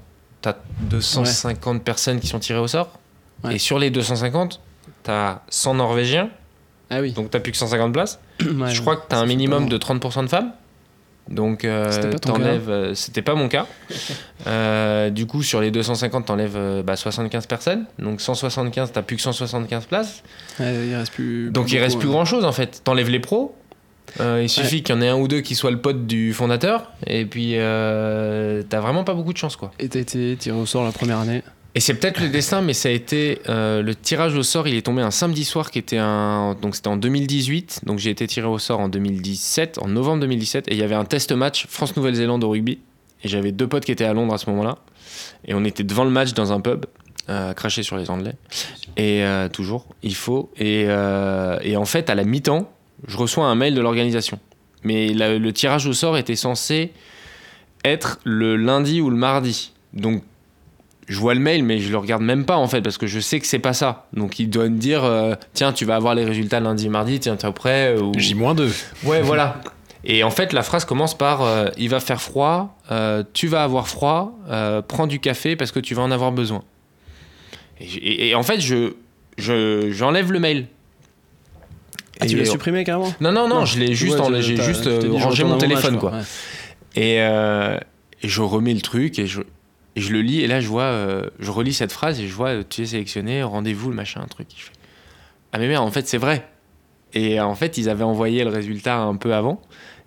Tu 0.43 0.49
as 0.49 0.57
250 0.83 1.83
personnes 1.85 2.21
qui 2.21 2.27
sont 2.27 2.39
tirées 2.39 2.59
au 2.61 2.69
sort. 2.69 2.99
Ouais. 3.45 3.57
Et 3.57 3.59
sur 3.59 3.79
les 3.79 3.91
250, 3.91 4.61
tu 5.05 5.11
as 5.11 5.43
100 5.49 5.75
Norvégiens, 5.75 6.31
Ah 6.91 7.01
oui. 7.01 7.13
donc 7.13 7.31
tu 7.31 7.41
plus 7.41 7.53
que 7.53 7.59
150 7.59 7.93
places. 7.93 8.19
Ouais, 8.41 8.71
je 8.71 8.81
crois 8.81 8.97
que 8.97 9.03
tu 9.09 9.15
as 9.15 9.19
ça 9.19 9.23
un 9.23 9.27
minimum 9.27 9.69
de 9.69 9.77
30% 9.79 10.23
de 10.25 10.29
femmes. 10.29 10.53
Donc, 11.29 11.65
euh, 11.65 12.13
t'enlèves, 12.19 12.69
euh, 12.71 12.95
C'était 12.95 13.23
pas 13.23 13.35
mon 13.35 13.49
cas. 13.49 13.67
Euh, 14.47 15.11
du 15.11 15.27
coup, 15.27 15.43
sur 15.43 15.61
les 15.61 15.71
250, 15.71 16.25
t'enlèves 16.25 16.57
euh, 16.57 16.83
bah, 16.83 16.97
75 16.97 17.47
personnes. 17.47 17.85
Donc, 17.99 18.23
175, 18.23 18.91
t'as 18.91 19.03
plus 19.03 19.17
que 19.17 19.23
175 19.23 19.85
places. 19.85 20.23
Ouais, 20.59 20.87
il 20.89 20.95
reste 20.95 21.13
plus. 21.13 21.51
Donc, 21.51 21.71
il 21.71 21.79
reste 21.79 21.99
plus 21.99 22.09
ouais. 22.09 22.15
grand 22.15 22.25
chose 22.25 22.47
en 22.47 22.53
fait. 22.53 22.81
T'enlèves 22.83 23.11
les 23.11 23.21
pros. 23.21 23.55
Euh, 24.19 24.41
il 24.43 24.49
suffit 24.49 24.83
qu'il 24.83 24.95
y 24.95 24.99
en 24.99 25.03
ait 25.03 25.09
un 25.09 25.17
ou 25.17 25.29
deux 25.29 25.41
qui 25.41 25.55
soient 25.55 25.71
le 25.71 25.81
pote 25.81 26.07
du 26.07 26.33
fondateur. 26.33 26.91
Et 27.07 27.25
puis, 27.25 27.53
euh, 27.55 28.63
t'as 28.69 28.81
vraiment 28.81 29.05
pas 29.05 29.15
beaucoup 29.15 29.33
de 29.33 29.39
chance 29.39 29.57
quoi. 29.57 29.71
Et 29.79 29.89
t'as 29.89 30.01
été 30.01 30.37
tiré 30.39 30.57
au 30.57 30.67
sort 30.67 30.85
la 30.85 30.93
première 30.93 31.19
année. 31.19 31.43
Et 31.77 31.81
c'est 31.81 31.95
peut-être 31.95 32.21
le 32.21 32.29
destin, 32.29 32.63
mais 32.63 32.73
ça 32.73 32.89
a 32.89 32.93
été 32.93 33.41
euh, 33.49 33.81
le 33.81 33.95
tirage 33.95 34.35
au 34.35 34.43
sort. 34.43 34.67
Il 34.67 34.75
est 34.75 34.83
tombé 34.83 35.03
un 35.03 35.13
samedi 35.13 35.45
soir 35.45 35.71
qui 35.71 35.79
était 35.79 35.99
un. 35.99 36.57
Donc 36.61 36.75
c'était 36.75 36.89
en 36.89 36.97
2018. 36.97 37.83
Donc 37.85 37.99
j'ai 37.99 38.11
été 38.11 38.27
tiré 38.27 38.49
au 38.49 38.59
sort 38.59 38.81
en 38.81 38.89
2017, 38.89 39.79
en 39.81 39.87
novembre 39.87 40.23
2017. 40.23 40.69
Et 40.69 40.73
il 40.73 40.79
y 40.79 40.83
avait 40.83 40.97
un 40.97 41.05
test 41.05 41.31
match 41.31 41.67
France-Nouvelle-Zélande 41.69 42.43
au 42.43 42.51
rugby. 42.51 42.81
Et 43.23 43.29
j'avais 43.29 43.53
deux 43.53 43.69
potes 43.69 43.85
qui 43.85 43.93
étaient 43.93 44.05
à 44.05 44.15
Londres 44.15 44.35
à 44.35 44.39
ce 44.39 44.51
moment-là. 44.51 44.79
Et 45.45 45.55
on 45.55 45.65
était 45.65 45.85
devant 45.85 46.05
le 46.05 46.11
match 46.11 46.33
dans 46.33 46.53
un 46.53 46.61
pub, 46.61 46.87
euh, 47.29 47.53
cracher 47.53 47.83
sur 47.83 47.97
les 47.97 48.11
Anglais. 48.11 48.35
Et 48.97 49.23
euh, 49.25 49.49
toujours, 49.49 49.87
il 50.03 50.15
faut. 50.15 50.51
Et, 50.57 50.87
euh, 50.89 51.59
et 51.63 51.77
en 51.77 51.85
fait, 51.85 52.11
à 52.11 52.15
la 52.15 52.25
mi-temps, 52.25 52.71
je 53.09 53.17
reçois 53.17 53.47
un 53.47 53.55
mail 53.55 53.75
de 53.75 53.81
l'organisation. 53.81 54.39
Mais 54.85 55.13
la- 55.13 55.39
le 55.39 55.53
tirage 55.53 55.87
au 55.87 55.93
sort 55.93 56.17
était 56.17 56.37
censé 56.37 56.93
être 57.85 58.19
le 58.25 58.57
lundi 58.57 59.01
ou 59.01 59.11
le 59.11 59.17
mardi. 59.17 59.73
Donc 59.93 60.23
je 61.09 61.19
vois 61.19 61.35
le 61.35 61.41
mail, 61.41 61.65
mais 61.65 61.79
je 61.79 61.91
le 61.91 61.99
regarde 61.99 62.23
même 62.23 62.45
pas 62.45 62.57
en 62.57 62.69
fait, 62.69 62.81
parce 62.83 62.97
que 62.99 63.07
je 63.07 63.19
sais 63.21 63.41
que 63.41 63.47
c'est 63.47 63.59
pas 63.59 63.73
ça. 63.73 64.07
Donc 64.13 64.39
il 64.39 64.49
doit 64.49 64.69
me 64.69 64.79
dire, 64.79 65.03
euh, 65.05 65.35
tiens, 65.55 65.73
tu 65.73 65.85
vas 65.85 65.97
avoir 65.97 66.15
les 66.15 66.25
résultats 66.25 66.61
lundi, 66.61 66.89
mardi, 66.89 67.19
tiens, 67.21 67.37
t'es 67.37 67.51
prêt 67.53 67.97
ou... 67.99 68.13
J-2. 68.17 68.69
Ouais, 69.05 69.21
voilà. 69.23 69.61
Et 70.05 70.23
en 70.25 70.31
fait, 70.31 70.53
la 70.55 70.63
phrase 70.63 70.85
commence 70.87 71.17
par 71.17 71.43
euh, 71.43 71.69
il 71.77 71.89
va 71.91 72.01
faire 72.01 72.23
froid, 72.23 72.79
euh, 72.91 73.23
tu 73.35 73.49
vas 73.49 73.65
avoir 73.65 73.87
froid, 73.89 74.39
euh, 74.49 74.81
prends 74.83 75.07
du 75.07 75.21
café 75.21 75.57
parce 75.57 75.73
que 75.73 75.81
tu 75.81 75.95
vas 75.95 76.03
en 76.03 76.11
avoir 76.11 76.33
besoin. 76.33 76.63
Et, 77.81 77.87
j- 77.87 77.99
et- 77.99 78.29
et 78.29 78.35
en 78.35 78.43
fait, 78.43 78.61
je 78.61 78.93
je- 79.37 79.91
j'enlève 79.91 80.33
le 80.33 80.39
mail. 80.39 80.67
Ah, 82.21 82.27
tu 82.27 82.37
Et- 82.37 82.39
l'as 82.41 82.45
supprimé 82.51 82.85
carrément 82.85 83.13
Non, 83.21 83.33
non, 83.33 83.49
non, 83.49 83.65
je 83.65 83.79
l'ai 83.79 83.95
juste, 83.95 84.19
Ouais, 84.19 84.43
j'ai 84.43 84.57
juste 84.57 84.83
tu 84.85 84.89
euh, 85.07 85.13
rangé 85.15 85.45
mon 85.45 85.59
téléphone, 85.59 85.99
quoi. 85.99 86.13
ouais. 86.13 86.23
Et, 86.97 87.21
euh, 87.23 87.79
et 88.23 88.29
je 88.29 88.43
remets 88.43 88.75
le 88.75 88.81
truc 88.81 89.19
et 89.19 89.27
je, 89.27 89.41
et 89.97 90.01
je 90.01 90.13
le 90.13 90.21
lis 90.23 90.41
et 90.41 90.47
là 90.47 90.61
je 90.61 90.67
vois, 90.69 90.83
euh, 90.85 91.31
je 91.39 91.51
relis 91.51 91.73
cette 91.73 91.93
phrase 91.93 92.21
et 92.21 92.27
je 92.29 92.35
vois 92.35 92.63
tu 92.65 92.83
es 92.83 92.87
sélectionné, 92.87 93.43
rendez-vous, 93.43 93.89
le 93.91 93.95
machin, 93.97 94.21
un 94.23 94.27
truc. 94.27 94.49
Je 94.57 94.65
fais, 94.65 94.71
ah 95.53 95.59
mais 95.59 95.69
merde, 95.69 95.85
en 95.85 95.91
fait 95.91 96.07
c'est 96.09 96.19
vrai. 96.19 96.47
Et 97.15 97.41
en 97.41 97.55
fait 97.55 97.79
ils 97.79 97.89
avaient 97.89 98.05
envoyé 98.05 98.45
le 98.45 98.51
résultat 98.51 98.99
un 98.99 99.17
peu 99.17 99.35
avant. 99.35 99.61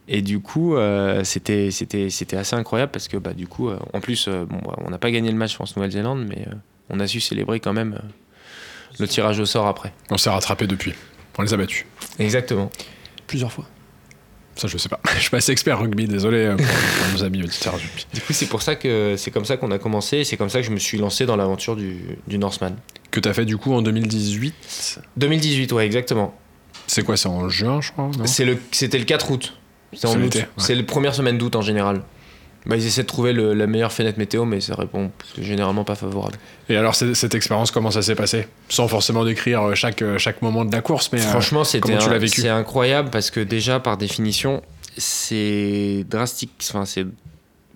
Et 0.09 0.21
du 0.21 0.39
coup, 0.41 0.75
euh, 0.75 1.23
c'était 1.23 1.71
c'était 1.71 2.09
c'était 2.09 2.35
assez 2.35 2.55
incroyable 2.57 2.91
parce 2.91 3.07
que 3.07 3.15
bah 3.15 3.33
du 3.33 3.47
coup, 3.47 3.69
euh, 3.69 3.77
en 3.93 4.01
plus, 4.01 4.27
euh, 4.27 4.43
bon, 4.45 4.57
bah, 4.65 4.75
on 4.85 4.89
n'a 4.89 4.97
pas 4.97 5.09
gagné 5.11 5.31
le 5.31 5.37
match 5.37 5.53
France-Nouvelle-Zélande, 5.55 6.25
mais 6.27 6.45
euh, 6.49 6.53
on 6.89 6.99
a 6.99 7.07
su 7.07 7.21
célébrer 7.21 7.61
quand 7.61 7.71
même 7.71 7.93
euh, 7.93 8.07
le 8.99 9.07
tirage 9.07 9.39
au 9.39 9.45
sort 9.45 9.65
après. 9.67 9.93
On 10.11 10.17
s'est 10.17 10.29
rattrapé 10.29 10.67
depuis. 10.67 10.93
On 11.37 11.41
les 11.41 11.53
a 11.53 11.57
battus. 11.57 11.85
Exactement. 12.19 12.69
Plusieurs 13.27 13.51
fois. 13.51 13.65
Ça, 14.55 14.67
je 14.67 14.77
sais 14.77 14.89
pas. 14.89 14.99
Je 15.15 15.21
suis 15.21 15.29
pas 15.31 15.37
assez 15.37 15.51
expert 15.51 15.79
rugby, 15.79 16.07
désolé 16.07 16.37
euh, 16.45 16.55
pour, 16.55 16.65
pour 16.65 17.17
nos 17.17 17.23
amis 17.23 17.41
auditeurs 17.43 17.73
rugby. 17.73 18.05
Du 18.13 18.21
coup, 18.21 18.33
c'est 18.33 18.45
pour 18.45 18.61
ça 18.61 18.75
que 18.75 19.15
c'est 19.17 19.31
comme 19.31 19.45
ça 19.45 19.57
qu'on 19.57 19.71
a 19.71 19.79
commencé. 19.79 20.17
et 20.17 20.23
C'est 20.25 20.37
comme 20.37 20.49
ça 20.49 20.59
que 20.59 20.65
je 20.67 20.71
me 20.71 20.77
suis 20.77 20.97
lancé 20.99 21.25
dans 21.25 21.35
l'aventure 21.35 21.75
du, 21.75 21.97
du 22.27 22.37
Norseman. 22.37 22.75
Que 23.09 23.19
t'as 23.19 23.33
fait 23.33 23.45
du 23.45 23.57
coup 23.57 23.73
en 23.73 23.81
2018. 23.81 24.99
2018, 25.17 25.71
ouais, 25.71 25.85
exactement. 25.87 26.35
C'est 26.85 27.03
quoi 27.03 27.17
C'est 27.17 27.29
en 27.29 27.49
juin, 27.49 27.81
je 27.81 27.91
crois 27.91 28.11
C'est 28.25 28.45
le, 28.45 28.57
c'était 28.71 28.99
le 28.99 29.05
4 29.05 29.31
août. 29.31 29.57
C'est 29.93 30.07
en 30.07 30.21
août. 30.21 30.35
ouais. 30.35 30.47
C'est 30.57 30.75
la 30.75 30.83
première 30.83 31.15
semaine 31.15 31.37
d'août 31.39 31.55
en 31.55 31.61
général. 31.61 32.03
Bah, 32.65 32.77
ils 32.77 32.85
essaient 32.85 33.01
de 33.03 33.07
trouver 33.07 33.33
le- 33.33 33.53
la 33.53 33.67
meilleure 33.67 33.91
fenêtre 33.91 34.17
météo, 34.17 34.45
mais 34.45 34.61
ça 34.61 34.75
répond 34.75 35.11
généralement 35.37 35.83
pas 35.83 35.95
favorable. 35.95 36.37
Et 36.69 36.77
alors, 36.77 36.95
cette 36.95 37.35
expérience, 37.35 37.71
comment 37.71 37.91
ça 37.91 38.01
s'est 38.01 38.15
passé? 38.15 38.47
Sans 38.69 38.87
forcément 38.87 39.25
décrire 39.25 39.61
euh, 39.63 39.75
chaque, 39.75 40.01
euh, 40.01 40.17
chaque 40.17 40.41
moment 40.41 40.63
de 40.63 40.71
la 40.71 40.81
course, 40.81 41.09
mais. 41.11 41.19
euh, 41.19 41.23
Franchement, 41.29 41.65
c'était 41.65 41.81
comment 41.81 41.97
tu 41.97 42.07
un- 42.07 42.11
l'as 42.11 42.17
vécu? 42.19 42.39
c'est 42.41 42.47
incroyable 42.49 43.09
parce 43.09 43.31
que 43.31 43.41
déjà, 43.41 43.79
par 43.81 43.97
définition, 43.97 44.61
c'est 44.97 46.05
drastique. 46.09 46.51
Enfin, 46.69 46.85
c'est 46.85 47.05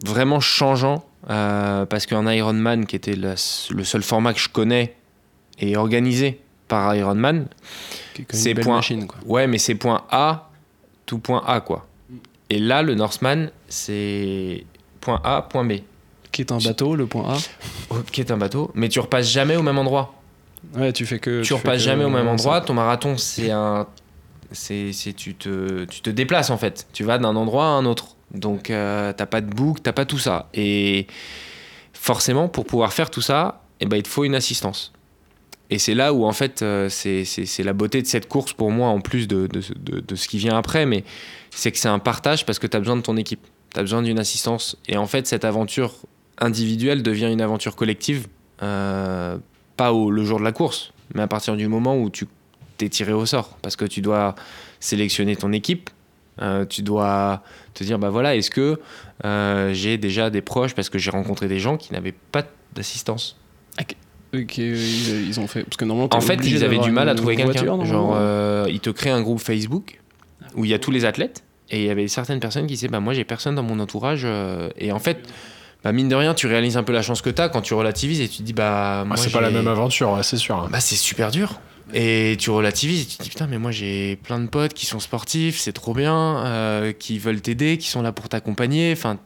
vraiment 0.05 0.39
changeant 0.39 1.03
euh, 1.29 1.85
parce 1.85 2.05
qu'un 2.05 2.31
Ironman, 2.31 2.85
qui 2.85 2.95
était 2.95 3.15
la- 3.15 3.35
le 3.71 3.83
seul 3.83 4.03
format 4.03 4.33
que 4.33 4.39
je 4.39 4.47
connais 4.49 4.95
et 5.59 5.75
organisé 5.75 6.39
par 6.69 6.95
Ironman, 6.95 7.47
est 8.17 8.25
C'est 8.33 8.53
point- 8.55 8.77
machine, 8.77 9.05
quoi. 9.07 9.17
Ouais, 9.25 9.47
mais 9.47 9.57
c'est 9.57 9.75
point 9.75 10.03
A, 10.11 10.49
tout 11.05 11.19
point 11.19 11.43
A, 11.45 11.59
quoi. 11.59 11.85
Et 12.49 12.59
là, 12.59 12.81
le 12.81 12.95
Norseman, 12.95 13.51
c'est 13.67 14.63
point 14.99 15.21
A, 15.23 15.41
point 15.43 15.63
B. 15.65 15.73
Qui 16.31 16.41
est 16.41 16.51
un 16.51 16.57
bateau, 16.59 16.95
le 16.95 17.07
point 17.07 17.33
A. 17.35 17.37
Qui 18.11 18.21
est 18.21 18.31
un 18.31 18.37
bateau, 18.37 18.71
mais 18.75 18.89
tu 18.89 18.99
repasses 18.99 19.29
jamais 19.29 19.55
au 19.55 19.63
même 19.63 19.77
endroit. 19.77 20.13
Ouais, 20.75 20.91
tu 20.93 21.05
fais 21.05 21.19
que. 21.19 21.41
tu 21.41 21.53
repasses 21.53 21.77
que- 21.77 21.83
jamais 21.83 22.03
au 22.03 22.09
même 22.09 22.27
endroit. 22.27 22.61
Ton 22.61 22.73
marathon, 22.73 23.17
c'est 23.17 23.51
un. 23.51 23.87
C'est, 24.51 24.93
c'est- 24.93 25.13
tu, 25.13 25.35
te, 25.35 25.85
tu 25.85 26.01
te 26.01 26.09
déplaces 26.09 26.49
en 26.49 26.57
fait. 26.57 26.87
Tu 26.93 27.03
vas 27.03 27.17
d'un 27.17 27.35
endroit 27.35 27.65
à 27.65 27.69
un 27.69 27.85
autre. 27.85 28.15
Donc, 28.33 28.69
euh, 28.69 29.13
t'as 29.13 29.25
pas 29.25 29.41
de 29.41 29.47
boucle, 29.53 29.81
t'as 29.81 29.93
pas 29.93 30.05
tout 30.05 30.19
ça. 30.19 30.49
Et 30.53 31.07
forcément, 31.93 32.47
pour 32.49 32.65
pouvoir 32.65 32.93
faire 32.93 33.09
tout 33.09 33.21
ça, 33.21 33.61
eh 33.79 33.85
ben, 33.85 33.97
il 33.97 34.03
te 34.03 34.07
faut 34.09 34.23
une 34.25 34.35
assistance. 34.35 34.91
Et 35.69 35.79
c'est 35.79 35.93
là 35.95 36.13
où, 36.13 36.25
en 36.25 36.31
fait, 36.31 36.61
euh, 36.61 36.87
c'est, 36.89 37.25
c'est- 37.25 37.45
c'est 37.45 37.63
la 37.63 37.73
beauté 37.73 38.01
de 38.01 38.07
cette 38.07 38.27
course 38.29 38.53
pour 38.53 38.71
moi, 38.71 38.87
en 38.89 39.01
plus 39.01 39.27
de, 39.27 39.47
de, 39.47 39.61
de- 39.77 39.99
de 39.99 40.15
ce 40.15 40.27
qui 40.27 40.37
vient 40.37 40.57
après. 40.57 40.85
Mais 40.85 41.03
c'est 41.51 41.71
que 41.71 41.77
c'est 41.77 41.89
un 41.89 41.99
partage 41.99 42.45
parce 42.45 42.59
que 42.59 42.67
tu 42.67 42.77
as 42.77 42.79
besoin 42.79 42.95
de 42.95 43.01
ton 43.01 43.17
équipe. 43.17 43.45
Tu 43.73 43.79
as 43.79 43.83
besoin 43.83 44.01
d'une 44.01 44.19
assistance. 44.19 44.77
Et 44.87 44.97
en 44.97 45.07
fait, 45.07 45.27
cette 45.27 45.45
aventure 45.45 45.93
individuelle 46.39 47.03
devient 47.03 47.29
une 47.31 47.41
aventure 47.41 47.75
collective. 47.75 48.27
euh, 48.63 49.37
pas 49.75 49.93
au, 49.93 50.09
le 50.09 50.23
jour 50.23 50.39
de 50.39 50.43
la 50.43 50.51
course, 50.51 50.91
mais 51.13 51.21
à 51.21 51.27
partir 51.27 51.55
du 51.55 51.67
moment 51.67 51.95
où 51.97 52.09
tu 52.09 52.25
t'es 52.77 52.89
tiré 52.89 53.13
au 53.13 53.25
sort. 53.27 53.57
Parce 53.61 53.75
que 53.75 53.85
tu 53.85 54.01
dois 54.01 54.33
sélectionner 54.79 55.35
ton 55.35 55.51
équipe. 55.51 55.89
euh, 56.41 56.65
tu 56.65 56.81
dois 56.81 57.43
te 57.75 57.83
dire, 57.83 57.99
bah 57.99 58.09
voilà, 58.09 58.35
est-ce 58.35 58.49
que 58.51 58.79
euh, 59.25 59.73
j'ai 59.73 59.97
déjà 59.97 60.29
des 60.31 60.41
proches 60.41 60.73
parce 60.75 60.89
que 60.89 60.97
j'ai 60.97 61.11
rencontré 61.11 61.47
des 61.47 61.59
gens 61.59 61.77
qui 61.77 61.93
n'avaient 61.93 62.13
pas 62.31 62.43
d'assistance? 62.75 63.35
Ok, 64.33 64.57
ils, 64.57 65.27
ils 65.29 65.39
ont 65.39 65.47
fait. 65.47 65.63
Parce 65.63 65.77
que 65.77 65.85
normalement, 65.85 66.13
En 66.13 66.21
fait, 66.21 66.39
ils 66.45 66.63
avaient 66.63 66.79
du 66.79 66.91
mal 66.91 67.07
à 67.09 67.15
trouver 67.15 67.35
quelqu'un. 67.37 67.83
Genre, 67.85 68.13
euh, 68.15 68.65
ils 68.69 68.79
te 68.81 68.89
créent 68.89 69.09
un 69.09 69.21
groupe 69.21 69.39
Facebook 69.39 70.01
où 70.55 70.65
il 70.65 70.71
y 70.71 70.73
a 70.73 70.79
tous 70.79 70.91
les 70.91 71.05
athlètes 71.05 71.43
et 71.69 71.79
il 71.81 71.85
y 71.85 71.89
avait 71.89 72.07
certaines 72.07 72.39
personnes 72.39 72.65
qui 72.67 72.73
disaient 72.75 72.87
bah 72.87 72.99
moi 72.99 73.13
j'ai 73.13 73.23
personne 73.25 73.55
dans 73.55 73.63
mon 73.63 73.79
entourage 73.79 74.21
euh, 74.23 74.69
et 74.77 74.91
en 74.91 74.99
fait 74.99 75.19
bah 75.83 75.91
mine 75.91 76.07
de 76.09 76.15
rien 76.15 76.33
tu 76.33 76.47
réalises 76.47 76.77
un 76.77 76.83
peu 76.83 76.93
la 76.93 77.01
chance 77.01 77.21
que 77.21 77.29
tu 77.29 77.41
as 77.41 77.49
quand 77.49 77.61
tu 77.61 77.73
relativises 77.73 78.21
et 78.21 78.27
tu 78.27 78.37
te 78.37 78.43
dis 78.43 78.53
bah 78.53 79.01
Ah, 79.01 79.05
moi 79.05 79.17
c'est 79.17 79.31
pas 79.31 79.41
la 79.41 79.51
même 79.51 79.67
aventure, 79.67 80.11
ouais, 80.11 80.23
c'est 80.23 80.37
sûr. 80.37 80.55
hein. 80.57 80.69
bah 80.71 80.79
c'est 80.79 80.95
super 80.95 81.29
dur 81.31 81.59
et 81.93 82.35
tu 82.39 82.49
relativises 82.49 83.01
et 83.03 83.05
tu 83.05 83.17
te 83.17 83.23
dis 83.23 83.29
putain 83.29 83.47
mais 83.47 83.57
moi 83.59 83.71
j'ai 83.71 84.17
plein 84.17 84.39
de 84.39 84.47
potes 84.47 84.73
qui 84.73 84.85
sont 84.85 84.99
sportifs 84.99 85.57
c'est 85.59 85.71
trop 85.73 85.93
bien 85.93 86.43
euh, 86.45 86.91
qui 86.91 87.17
veulent 87.19 87.39
t'aider 87.41 87.77
qui 87.77 87.87
sont 87.87 88.01
là 88.01 88.11
pour 88.11 88.27
t'accompagner 88.27 88.91
enfin 88.91 89.17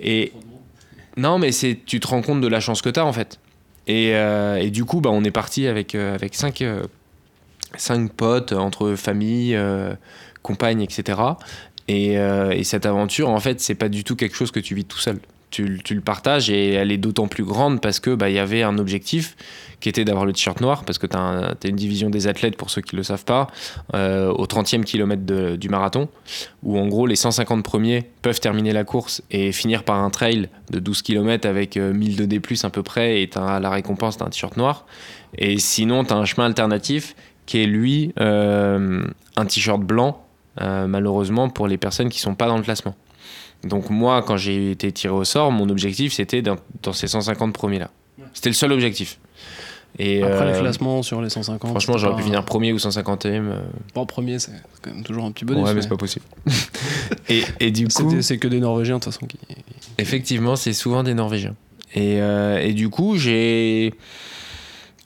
et 0.00 0.32
non 1.16 1.38
mais 1.38 1.50
c'est 1.52 1.78
tu 1.86 1.98
te 2.00 2.06
rends 2.08 2.20
compte 2.22 2.40
de 2.42 2.48
la 2.48 2.60
chance 2.60 2.82
que 2.82 2.90
tu 2.90 3.00
as 3.00 3.06
en 3.06 3.12
fait 3.14 3.38
et, 3.86 4.10
euh, 4.14 4.56
et 4.56 4.70
du 4.70 4.84
coup 4.84 5.00
bah 5.00 5.08
on 5.10 5.24
est 5.24 5.30
parti 5.30 5.66
avec 5.66 5.94
avec 5.94 6.34
cinq 6.34 6.62
cinq 7.76 8.12
potes 8.12 8.52
entre 8.52 8.94
famille 8.94 9.58
compagne 10.42 10.82
etc 10.82 11.20
et, 11.88 12.18
euh, 12.18 12.50
et 12.50 12.64
cette 12.64 12.86
aventure 12.86 13.28
en 13.28 13.40
fait 13.40 13.60
c'est 13.60 13.74
pas 13.74 13.88
du 13.88 14.04
tout 14.04 14.16
quelque 14.16 14.36
chose 14.36 14.50
que 14.50 14.60
tu 14.60 14.74
vis 14.74 14.84
tout 14.84 14.98
seul 14.98 15.18
tu, 15.50 15.80
le- 15.90 16.00
partages 16.00 16.50
et 16.50 16.74
elle 16.74 16.92
est 16.92 16.98
d'autant 16.98 17.26
plus 17.26 17.44
grande 17.44 17.80
parce 17.80 18.00
que 18.00 18.14
bah 18.14 18.28
y 18.30 18.38
avait 18.38 18.62
un 18.62 18.78
objectif 18.78 19.34
qui 19.80 19.88
était 19.88 20.04
d'avoir 20.04 20.26
le 20.26 20.32
t-shirt 20.32 20.60
noir, 20.60 20.84
parce 20.84 20.98
que 20.98 21.06
tu 21.06 21.16
as, 21.16 21.54
une 21.64 21.76
division 21.76 22.10
des 22.10 22.26
athlètes, 22.26 22.56
pour 22.56 22.70
ceux 22.70 22.80
qui 22.80 22.96
ne 22.96 22.98
le 22.98 23.04
savent 23.04 23.24
pas, 23.24 23.46
euh, 23.94 24.28
au 24.32 24.46
30e 24.46 24.82
kilomètre 24.82 25.22
du 25.56 25.68
marathon, 25.68 26.08
où 26.62 26.78
en 26.78 26.88
gros 26.88 27.06
les 27.06 27.16
150 27.16 27.62
premiers 27.62 28.10
peuvent 28.22 28.40
terminer 28.40 28.72
la 28.72 28.84
course 28.84 29.22
et 29.30 29.52
finir 29.52 29.84
par 29.84 30.02
un 30.02 30.10
trail 30.10 30.48
de 30.70 30.80
12 30.80 31.02
km 31.02 31.48
avec 31.48 31.76
euh, 31.76 31.92
1000 31.92 32.16
de 32.16 32.24
D+, 32.24 32.40
à 32.62 32.70
peu 32.70 32.82
près, 32.82 33.22
et 33.22 33.28
t'as 33.28 33.60
la 33.60 33.70
récompense, 33.70 34.16
tu 34.16 34.24
un 34.24 34.30
t-shirt 34.30 34.56
noir. 34.56 34.84
Et 35.36 35.58
sinon, 35.58 36.04
tu 36.04 36.12
as 36.12 36.16
un 36.16 36.24
chemin 36.24 36.46
alternatif 36.46 37.14
qui 37.46 37.62
est, 37.62 37.66
lui, 37.66 38.12
euh, 38.18 39.06
un 39.36 39.46
t-shirt 39.46 39.80
blanc, 39.80 40.24
malheureusement, 40.60 41.48
pour 41.48 41.68
les 41.68 41.78
personnes 41.78 42.08
qui 42.08 42.18
sont 42.20 42.34
pas 42.34 42.46
dans 42.48 42.56
le 42.56 42.62
classement. 42.62 42.94
Donc 43.64 43.90
moi, 43.90 44.22
quand 44.22 44.36
j'ai 44.36 44.70
été 44.70 44.92
tiré 44.92 45.12
au 45.12 45.24
sort, 45.24 45.50
mon 45.50 45.68
objectif, 45.68 46.12
c'était 46.12 46.42
dans, 46.42 46.56
dans 46.82 46.92
ces 46.92 47.08
150 47.08 47.52
premiers-là. 47.52 47.90
C'était 48.32 48.50
le 48.50 48.54
seul 48.54 48.72
objectif. 48.72 49.18
Et 49.98 50.22
Après 50.22 50.44
euh, 50.46 50.52
le 50.54 50.60
classement 50.60 51.02
sur 51.02 51.20
les 51.22 51.30
150. 51.30 51.70
franchement, 51.70 51.96
j'aurais 51.96 52.14
pu 52.16 52.22
finir 52.22 52.44
premier 52.44 52.72
ou 52.72 52.76
150e. 52.76 53.26
euh, 53.26 53.60
Pas 53.94 54.04
premier, 54.04 54.38
c'est 54.38 54.52
quand 54.82 54.92
même 54.92 55.02
toujours 55.02 55.24
un 55.24 55.32
petit 55.32 55.44
bonus. 55.44 55.62
ouais, 55.64 55.70
mais 55.70 55.76
mais 55.76 55.82
c'est 55.82 55.88
pas 55.88 55.96
possible. 55.96 56.24
et, 57.28 57.42
et 57.58 57.70
du 57.70 57.88
coup, 57.88 58.20
C'est 58.20 58.38
que 58.38 58.46
des 58.48 58.60
Norvégiens 58.60 58.98
de 58.98 59.02
toute 59.04 59.12
façon 59.12 59.26
qui. 59.26 59.38
Effectivement, 59.96 60.54
c'est 60.56 60.72
souvent 60.74 61.02
des 61.02 61.14
Norvégiens. 61.14 61.56
Et, 61.94 62.20
euh, 62.20 62.58
et 62.58 62.74
du 62.74 62.90
coup, 62.90 63.16
j'ai 63.16 63.94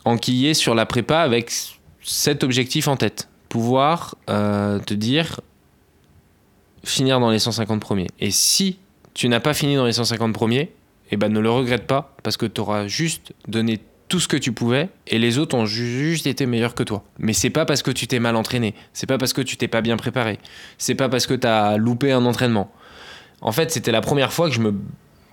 enquillé 0.05 0.53
sur 0.53 0.75
la 0.75 0.85
prépa 0.85 1.21
avec 1.21 1.51
cet 2.03 2.43
objectif 2.45 2.88
en 2.88 2.97
tête. 2.97 3.29
Pouvoir 3.53 4.15
euh, 4.31 4.79
te 4.79 4.95
dire 4.95 5.41
finir 6.85 7.21
dans 7.21 7.31
les 7.31 7.38
150 7.38 7.81
premiers. 7.81 8.07
Et 8.19 8.31
si 8.31 8.79
tu 9.12 9.29
n'as 9.29 9.41
pas 9.41 9.53
fini 9.53 9.77
dans 9.77 9.85
les 9.85 9.93
150 9.93 10.33
premiers, 10.33 10.73
eh 11.11 11.19
ben 11.19 11.31
ne 11.31 11.38
le 11.38 11.51
regrette 11.51 11.87
pas 11.87 12.15
parce 12.23 12.38
que 12.38 12.47
tu 12.47 12.62
auras 12.62 12.87
juste 12.87 13.35
donné 13.47 13.81
tout 14.09 14.21
ce 14.21 14.27
que 14.29 14.38
tu 14.38 14.53
pouvais 14.53 14.88
et 15.07 15.19
les 15.19 15.37
autres 15.38 15.55
ont 15.55 15.67
ju- 15.67 15.87
juste 16.11 16.27
été 16.27 16.47
meilleurs 16.47 16.75
que 16.75 16.83
toi. 16.83 17.05
Mais 17.19 17.35
c'est 17.35 17.51
pas 17.51 17.67
parce 17.67 17.83
que 17.83 17.91
tu 17.91 18.07
t'es 18.07 18.21
mal 18.21 18.37
entraîné, 18.37 18.75
c'est 18.95 19.07
pas 19.07 19.19
parce 19.19 19.35
que 19.35 19.43
tu 19.43 19.59
t'es 19.59 19.69
pas 19.69 19.83
bien 19.83 19.99
préparé, 19.99 20.38
c'est 20.79 20.95
pas 20.95 21.11
parce 21.11 21.27
que 21.27 21.35
tu 21.35 21.47
as 21.47 21.77
loupé 21.77 22.11
un 22.11 22.25
entraînement. 22.25 22.73
En 23.43 23.53
fait, 23.53 23.71
c'était 23.71 23.93
la 23.93 24.01
première 24.01 24.33
fois 24.33 24.49
que 24.49 24.55
je 24.55 24.61
me 24.61 24.73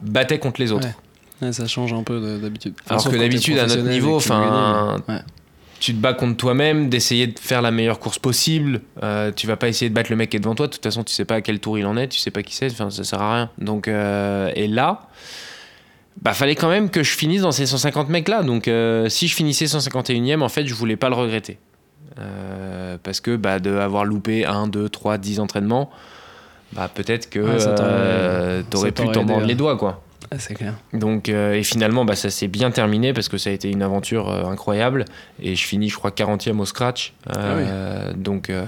battais 0.02 0.40
contre 0.40 0.60
les 0.60 0.74
autres. 0.74 0.88
Ouais. 0.88 1.48
Ouais, 1.48 1.54
ça 1.54 1.68
change 1.68 1.94
un 1.94 2.04
peu 2.04 2.20
de- 2.20 2.38
d'habitude. 2.40 2.74
Alors 2.90 3.02
que 3.06 3.16
d'habitude, 3.18 3.58
à 3.60 3.66
notre 3.78 3.90
niveau, 3.94 4.18
enfin. 4.18 5.02
Ouais. 5.08 5.22
Tu 5.80 5.94
te 5.94 6.00
bats 6.00 6.14
contre 6.14 6.38
toi-même, 6.38 6.90
d'essayer 6.90 7.28
de 7.28 7.40
faire 7.40 7.62
la 7.62 7.72
meilleure 7.72 8.00
course 8.00 8.20
possible. 8.20 8.82
Euh, 9.02 9.32
tu 9.34 9.48
vas 9.48 9.56
pas 9.56 9.68
essayer 9.68 9.90
de 9.90 9.96
battre 9.96 10.10
le 10.10 10.16
mec 10.16 10.30
qui 10.30 10.38
est 10.38 10.40
devant 10.40 10.56
toi. 10.56 10.68
De 10.68 10.74
toute 10.74 10.84
façon, 10.84 11.04
tu 11.04 11.14
sais 11.14 11.26
pas 11.26 11.36
à 11.36 11.42
quel 11.42 11.60
tour 11.60 11.78
il 11.78 11.86
en 11.86 11.96
est, 11.98 12.08
tu 12.10 12.20
sais 12.20 12.32
pas 12.32 12.44
qui 12.44 12.56
c'est. 12.56 12.72
Enfin, 12.72 12.90
ça 12.90 13.04
sert 13.04 13.22
à 13.22 13.34
rien. 13.34 13.50
Donc, 13.58 13.88
euh, 13.88 14.52
et 14.56 14.68
là, 14.68 15.08
bah, 16.22 16.34
fallait 16.34 16.56
quand 16.56 16.70
même 16.70 16.90
que 16.90 17.04
je 17.04 17.16
finisse 17.16 17.42
dans 17.42 17.52
ces 17.52 17.66
150 17.66 18.10
mecs 18.10 18.28
là. 18.28 18.44
Donc, 18.44 18.68
euh, 18.68 19.08
si 19.10 19.28
je 19.28 19.36
finissais 19.36 19.66
151e, 19.66 20.42
en 20.42 20.50
fait, 20.50 20.66
je 20.68 20.74
voulais 20.74 20.98
pas 20.98 21.10
le 21.10 21.16
regretter. 21.16 21.58
Euh, 22.20 22.98
parce 23.02 23.22
que 23.22 23.36
bah, 23.36 23.60
de 23.60 23.76
avoir 23.76 24.04
loupé 24.04 24.46
1, 24.46 24.68
2, 24.68 24.90
3, 24.90 25.18
10 25.18 25.40
entraînements, 25.40 25.90
bah, 26.74 26.90
peut-être 26.94 27.30
que 27.30 27.40
Ouais, 27.40 28.64
t'aurais 28.70 28.92
pu 28.92 29.08
t'en 29.12 29.24
mordre 29.24 29.46
les 29.46 29.56
doigts, 29.56 29.78
quoi. 29.78 30.02
Ah, 30.32 30.38
c'est 30.38 30.54
clair. 30.54 30.76
Donc, 30.94 31.28
euh, 31.28 31.54
et 31.54 31.64
finalement, 31.64 32.06
bah, 32.06 32.16
ça 32.16 32.30
s'est 32.30 32.48
bien 32.48 32.70
terminé 32.70 33.14
parce 33.14 33.30
que 33.30 33.38
ça 33.40 33.50
a 33.50 33.54
été 33.54 33.70
une 33.70 33.82
aventure 33.82 34.30
euh, 34.30 34.44
incroyable. 34.46 35.06
Et 35.42 35.56
je 35.56 35.66
finis, 35.66 35.90
je 35.90 35.96
crois, 35.96 36.12
40e 36.12 36.60
au 36.60 36.66
scratch. 36.66 37.14
Euh, 37.36 38.14
Donc, 38.16 38.50
euh, 38.50 38.66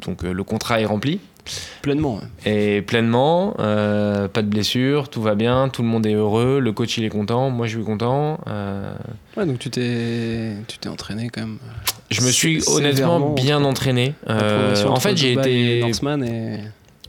donc 0.00 0.24
euh, 0.24 0.32
le 0.32 0.42
contrat 0.44 0.80
est 0.80 0.86
rempli. 0.86 1.20
Pleinement. 1.82 2.16
ouais. 2.16 2.76
Et 2.78 2.82
pleinement, 2.82 3.52
pas 3.52 4.42
de 4.42 4.48
blessure, 4.48 5.08
tout 5.08 5.22
va 5.22 5.36
bien, 5.36 5.68
tout 5.68 5.82
le 5.82 5.86
monde 5.88 6.04
est 6.04 6.14
heureux, 6.14 6.58
le 6.58 6.72
coach 6.72 6.98
il 6.98 7.04
est 7.04 7.08
content, 7.08 7.50
moi 7.50 7.68
je 7.68 7.76
suis 7.76 7.84
content. 7.84 8.40
Ouais, 9.36 9.46
donc 9.46 9.60
tu 9.60 9.70
t'es, 9.70 10.54
tu 10.66 10.78
t'es 10.78 10.88
entraîné 10.88 11.28
quand 11.28 11.42
même. 11.42 11.58
je 12.10 12.22
me 12.22 12.32
suis 12.32 12.64
honnêtement 12.66 13.32
bien 13.34 13.62
entraîné. 13.62 14.14
En 14.28 14.98
fait, 14.98 15.16
j'ai 15.16 15.34
et 15.34 15.38
été, 15.38 15.80
Norseman 15.82 16.24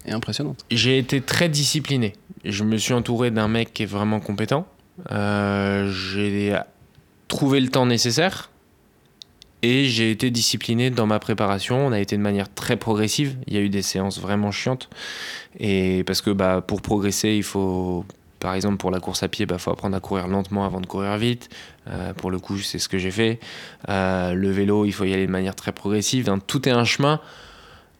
est, 0.07 0.13
impressionnante. 0.13 0.65
j'ai 0.71 0.97
été 0.97 1.21
très 1.21 1.49
discipliné. 1.49 2.13
Je 2.45 2.63
me 2.63 2.77
suis 2.77 2.93
entouré 2.93 3.31
d'un 3.31 3.47
mec 3.47 3.73
qui 3.73 3.83
est 3.83 3.87
vraiment 3.87 4.19
compétent. 4.19 4.67
Euh, 5.11 5.91
j'ai 5.91 6.55
trouvé 7.27 7.59
le 7.59 7.69
temps 7.69 7.85
nécessaire 7.85 8.49
et 9.63 9.85
j'ai 9.85 10.11
été 10.11 10.29
discipliné 10.29 10.89
dans 10.89 11.07
ma 11.07 11.19
préparation. 11.19 11.87
On 11.87 11.91
a 11.91 11.99
été 11.99 12.15
de 12.15 12.21
manière 12.21 12.53
très 12.53 12.77
progressive. 12.77 13.37
Il 13.47 13.53
y 13.53 13.57
a 13.57 13.61
eu 13.61 13.69
des 13.69 13.81
séances 13.81 14.19
vraiment 14.19 14.51
chiantes. 14.51 14.89
Et 15.59 16.03
parce 16.05 16.21
que 16.21 16.29
bah, 16.29 16.61
pour 16.65 16.81
progresser, 16.81 17.31
il 17.31 17.43
faut, 17.43 18.05
par 18.39 18.53
exemple, 18.53 18.77
pour 18.77 18.91
la 18.91 18.99
course 18.99 19.23
à 19.23 19.27
pied, 19.27 19.47
il 19.49 19.59
faut 19.59 19.71
apprendre 19.71 19.95
à 19.95 19.99
courir 19.99 20.27
lentement 20.27 20.63
avant 20.63 20.79
de 20.79 20.85
courir 20.85 21.17
vite. 21.17 21.49
Euh, 21.87 22.13
pour 22.13 22.29
le 22.29 22.39
coup, 22.39 22.59
c'est 22.59 22.79
ce 22.79 22.87
que 22.87 22.97
j'ai 22.97 23.11
fait. 23.11 23.39
Euh, 23.89 24.33
le 24.33 24.51
vélo, 24.51 24.85
il 24.85 24.91
faut 24.91 25.05
y 25.05 25.13
aller 25.13 25.25
de 25.25 25.31
manière 25.31 25.55
très 25.55 25.71
progressive. 25.71 26.25
Donc, 26.25 26.45
tout 26.45 26.69
est 26.69 26.71
un 26.71 26.85
chemin 26.85 27.19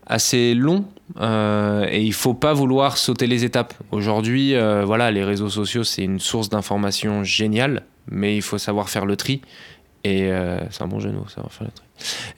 assez 0.08 0.54
long 0.54 0.86
euh, 1.20 1.86
et 1.90 2.02
il 2.02 2.14
faut 2.14 2.34
pas 2.34 2.54
vouloir 2.54 2.98
sauter 2.98 3.28
les 3.28 3.44
étapes. 3.44 3.74
Aujourd'hui, 3.92 4.56
euh, 4.56 4.84
voilà, 4.86 5.12
les 5.12 5.24
réseaux 5.24 5.50
sociaux 5.50 5.84
c'est 5.84 6.04
une 6.04 6.20
source 6.20 6.50
d'information 6.50 7.24
géniale, 7.24 7.84
mais 8.10 8.36
il 8.36 8.42
faut 8.42 8.58
savoir 8.58 8.90
faire 8.90 9.06
le 9.06 9.16
tri. 9.16 9.42
Et 10.04 10.32
euh, 10.32 10.60
c'est 10.70 10.84
un 10.84 10.88
bon 10.88 10.98
mots, 11.02 11.28
savoir 11.28 11.52
faire 11.52 11.68
le 11.68 11.74
tri. 11.74 11.86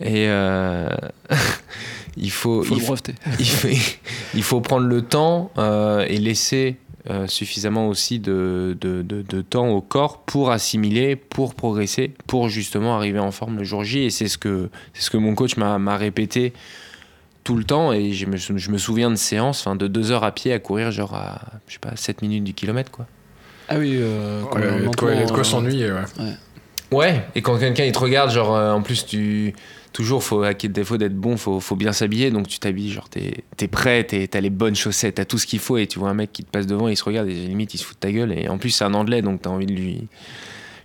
Et 0.02 0.28
il 2.18 2.32
faut, 2.32 2.64
Faut 2.64 2.76
il 2.76 2.82
faut- 2.82 2.88
breveter. 2.88 3.14
il 3.40 3.46
faut, 3.46 3.68
il 4.36 4.44
faut 4.44 4.62
prendre 4.62 4.88
le 4.88 5.02
temps 5.02 5.52
et 6.08 6.18
laisser 6.18 6.78
suffisamment 7.28 7.88
aussi 7.88 8.20
de, 8.20 8.78
de, 8.80 9.02
de- 9.02 9.24
de 9.28 9.42
temps 9.42 9.70
au 9.70 9.82
corps 9.82 10.22
pour 10.24 10.52
assimiler, 10.52 11.16
pour 11.16 11.56
progresser, 11.56 12.14
pour 12.28 12.50
justement 12.50 12.96
arriver 12.96 13.20
en 13.20 13.32
forme 13.32 13.58
le 13.58 13.64
jour 13.64 13.84
J. 13.84 14.00
Et 14.04 14.10
c'est 14.10 14.28
ce 14.28 14.38
que, 14.38 14.70
c'est 14.94 15.04
ce 15.04 15.10
que 15.10 15.18
mon 15.18 15.34
coach 15.36 15.58
m'a 15.58 15.98
répété 15.98 16.54
tout 17.50 17.56
le 17.58 17.64
temps. 17.64 17.92
Et 17.94 18.12
je 18.14 18.28
me, 18.28 18.38
je 18.38 18.70
me 18.72 18.78
souviens 18.78 19.10
de 19.10 19.16
séances 19.16 19.62
enfin, 19.66 19.76
de 19.76 19.88
deux 19.88 20.12
heures 20.12 20.24
à 20.24 20.32
pied 20.32 20.54
à 20.54 20.60
courir, 20.60 20.92
genre 20.92 21.16
à 21.16 21.42
je 21.68 21.74
sais 21.74 21.80
pas, 21.80 21.96
7 21.96 22.22
minutes 22.22 22.44
du 22.44 22.54
kilomètre. 22.54 22.92
Quoi. 22.92 23.08
Ah 23.68 23.78
oui, 23.80 23.94
euh, 23.96 24.44
Ouais, 24.54 24.62
il 24.62 24.66
y 24.66 24.68
a 24.68 24.90
de 24.90 24.96
quoi, 24.96 25.16
lentement, 25.16 25.44
s'ennuyer, 25.44 25.92
ouais. 25.92 26.02
Ouais, 26.92 27.26
et 27.34 27.42
quand 27.42 27.58
quelqu'un 27.58 27.86
il 27.86 27.92
te 27.92 27.98
regarde, 28.00 28.30
genre 28.32 28.56
euh, 28.56 28.72
en 28.72 28.82
plus 28.84 29.06
tu 29.06 29.54
toujours 29.94 30.24
faut 30.24 30.44
à 30.44 30.54
défaut 30.54 30.98
d'être 30.98 31.16
bon, 31.16 31.38
faut, 31.38 31.60
faut 31.60 31.76
bien 31.76 31.92
s'habiller, 31.92 32.30
donc 32.30 32.48
tu 32.48 32.60
t'habilles, 32.60 32.92
genre 32.92 33.10
t'es 33.10 33.44
es 33.60 33.68
prêt, 33.68 34.04
t'es- 34.04 34.28
t'as 34.28 34.42
les 34.42 34.52
bonnes 34.52 34.76
chaussettes, 34.76 35.16
t'as 35.16 35.26
tout 35.26 35.40
ce 35.40 35.48
qu'il 35.48 35.60
faut, 35.60 35.78
et 35.78 35.88
tu 35.88 35.98
vois 35.98 36.10
un 36.10 36.14
mec 36.14 36.32
qui 36.32 36.44
te 36.44 36.50
passe 36.52 36.68
devant, 36.68 36.88
il 36.88 36.96
se 36.98 37.04
regarde, 37.04 37.28
et 37.28 37.34
limite 37.34 37.74
il 37.74 37.80
se 37.80 37.84
fout 37.86 37.96
de 37.96 38.00
ta 38.00 38.12
gueule, 38.12 38.32
et 38.32 38.48
en 38.50 38.60
plus 38.60 38.70
c'est 38.70 38.84
un 38.86 38.94
anglais, 38.94 39.22
donc 39.24 39.42
t'as 39.42 39.50
envie 39.50 39.66
de 39.66 39.74
lui. 39.74 40.08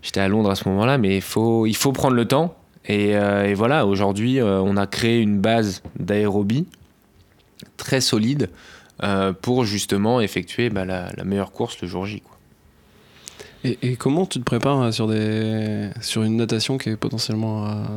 J'étais 0.02 0.20
à 0.20 0.28
Londres 0.28 0.50
à 0.50 0.54
ce 0.54 0.66
moment-là, 0.70 0.96
mais 0.98 1.20
faut, 1.20 1.64
il 1.66 1.76
faut 1.76 1.92
prendre 1.92 2.14
le 2.16 2.24
temps, 2.26 2.54
et, 2.86 3.16
euh, 3.16 3.46
et 3.46 3.54
voilà, 3.54 3.86
aujourd'hui 3.86 4.40
euh, 4.40 4.60
on 4.60 4.76
a 4.76 4.86
créé 4.86 5.20
une 5.20 5.40
base 5.40 5.82
d'aérobie 5.98 6.66
très 7.76 8.00
solide 8.00 8.50
euh, 9.02 9.32
pour 9.32 9.64
justement 9.64 10.20
effectuer 10.20 10.70
bah, 10.70 10.84
la, 10.84 11.10
la 11.16 11.24
meilleure 11.24 11.52
course 11.52 11.80
le 11.80 11.88
jour 11.88 12.06
J. 12.06 12.20
Quoi. 12.20 12.36
Et, 13.64 13.78
et 13.82 13.96
comment 13.96 14.26
tu 14.26 14.38
te 14.38 14.44
prépares 14.44 14.92
sur, 14.92 15.08
des, 15.08 15.88
sur 16.02 16.22
une 16.22 16.36
natation 16.36 16.76
qui 16.76 16.90
est 16.90 16.96
potentiellement 16.96 17.64
à 17.64 17.88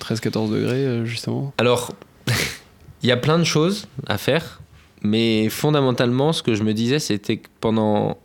13-14 0.00 0.50
degrés, 0.50 1.06
justement? 1.06 1.54
Alors, 1.56 1.92
il 3.02 3.08
y 3.08 3.12
a 3.12 3.16
plein 3.16 3.38
de 3.38 3.44
choses 3.44 3.88
à 4.06 4.18
faire, 4.18 4.60
mais 5.00 5.48
fondamentalement, 5.48 6.34
ce 6.34 6.42
que 6.42 6.54
je 6.54 6.62
me 6.62 6.74
disais, 6.74 6.98
c'était 6.98 7.38
que 7.38 7.48
pendant 7.60 8.18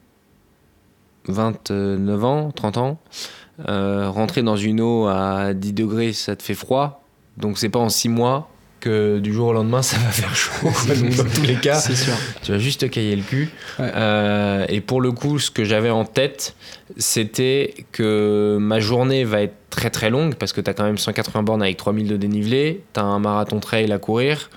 29 1.29 2.23
ans, 2.25 2.51
30 2.51 2.77
ans, 2.77 2.99
euh, 3.67 4.09
rentrer 4.09 4.41
dans 4.41 4.57
une 4.57 4.81
eau 4.81 5.07
à 5.07 5.53
10 5.53 5.73
degrés, 5.73 6.13
ça 6.13 6.35
te 6.35 6.43
fait 6.43 6.53
froid. 6.53 7.03
Donc, 7.37 7.57
c'est 7.57 7.69
pas 7.69 7.79
en 7.79 7.89
6 7.89 8.09
mois 8.09 8.49
que 8.79 9.19
du 9.19 9.33
jour 9.33 9.49
au 9.49 9.53
lendemain, 9.53 9.81
ça 9.81 9.97
va 9.97 10.09
faire 10.09 10.35
chaud. 10.35 10.69
Donc, 10.87 11.15
dans 11.15 11.23
tous 11.23 11.41
les 11.43 11.55
cas, 11.55 11.79
sûr. 11.79 12.13
tu 12.41 12.51
vas 12.51 12.57
juste 12.57 12.81
te 12.81 12.85
cailler 12.85 13.15
le 13.15 13.23
cul. 13.23 13.49
Ouais. 13.77 13.91
Euh, 13.93 14.65
et 14.69 14.81
pour 14.81 15.01
le 15.01 15.11
coup, 15.11 15.39
ce 15.39 15.51
que 15.51 15.63
j'avais 15.63 15.89
en 15.89 16.05
tête, 16.05 16.55
c'était 16.97 17.73
que 17.91 18.57
ma 18.59 18.79
journée 18.79 19.23
va 19.23 19.41
être 19.41 19.55
très 19.69 19.89
très 19.89 20.09
longue 20.09 20.35
parce 20.35 20.53
que 20.53 20.61
tu 20.61 20.69
as 20.69 20.73
quand 20.73 20.85
même 20.85 20.97
180 20.97 21.43
bornes 21.43 21.61
avec 21.61 21.77
3000 21.77 22.07
de 22.07 22.17
dénivelé, 22.17 22.81
tu 22.93 22.99
as 22.99 23.03
un 23.03 23.19
marathon 23.19 23.59
trail 23.59 23.91
à 23.91 23.97
courir. 23.97 24.49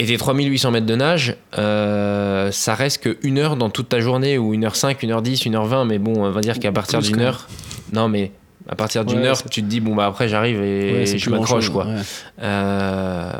Et 0.00 0.06
tes 0.06 0.16
3800 0.16 0.72
mètres 0.72 0.86
de 0.86 0.96
nage, 0.96 1.36
euh, 1.56 2.50
ça 2.50 2.74
reste 2.74 3.02
que 3.02 3.16
une 3.22 3.38
heure 3.38 3.56
dans 3.56 3.70
toute 3.70 3.88
ta 3.88 4.00
journée, 4.00 4.38
ou 4.38 4.52
1h05, 4.52 4.98
1h10, 4.98 5.48
1h20, 5.48 5.86
mais 5.86 5.98
bon, 5.98 6.24
on 6.24 6.30
va 6.30 6.40
dire 6.40 6.58
qu'à 6.58 6.72
partir 6.72 7.00
d'une 7.00 7.20
heure, 7.20 7.46
non 7.92 8.08
mais 8.08 8.32
à 8.68 8.74
partir 8.76 9.04
d'une 9.04 9.18
Ouais, 9.20 9.26
heure, 9.28 9.42
tu 9.42 9.62
te 9.62 9.66
dis, 9.66 9.80
bon 9.80 9.94
bah 9.94 10.06
après 10.06 10.28
j'arrive 10.28 10.62
et 10.62 10.92
Ouais, 10.92 11.18
je 11.18 11.30
m'accroche 11.30 11.68
quoi. 11.70 11.86
ouais. 11.86 12.00
Euh, 12.42 13.30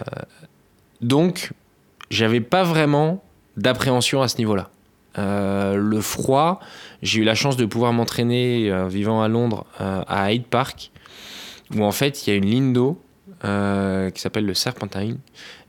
donc, 1.00 1.52
j'avais 2.10 2.40
pas 2.40 2.62
vraiment 2.62 3.22
d'appréhension 3.56 4.22
à 4.22 4.28
ce 4.28 4.36
niveau-là. 4.38 4.70
Euh, 5.18 5.76
le 5.76 6.00
froid, 6.00 6.60
j'ai 7.02 7.20
eu 7.20 7.24
la 7.24 7.34
chance 7.34 7.56
de 7.56 7.64
pouvoir 7.66 7.92
m'entraîner 7.92 8.70
euh, 8.70 8.88
vivant 8.88 9.22
à 9.22 9.28
Londres 9.28 9.64
à 9.78 10.32
Hyde 10.32 10.44
Park, 10.46 10.90
où 11.74 11.82
en 11.84 11.92
fait 11.92 12.26
il 12.26 12.30
y 12.30 12.32
a 12.32 12.36
une 12.36 12.46
ligne 12.46 12.72
d'eau 12.72 13.00
qui 13.42 14.20
s'appelle 14.20 14.46
le 14.46 14.54
Serpentine, 14.54 15.18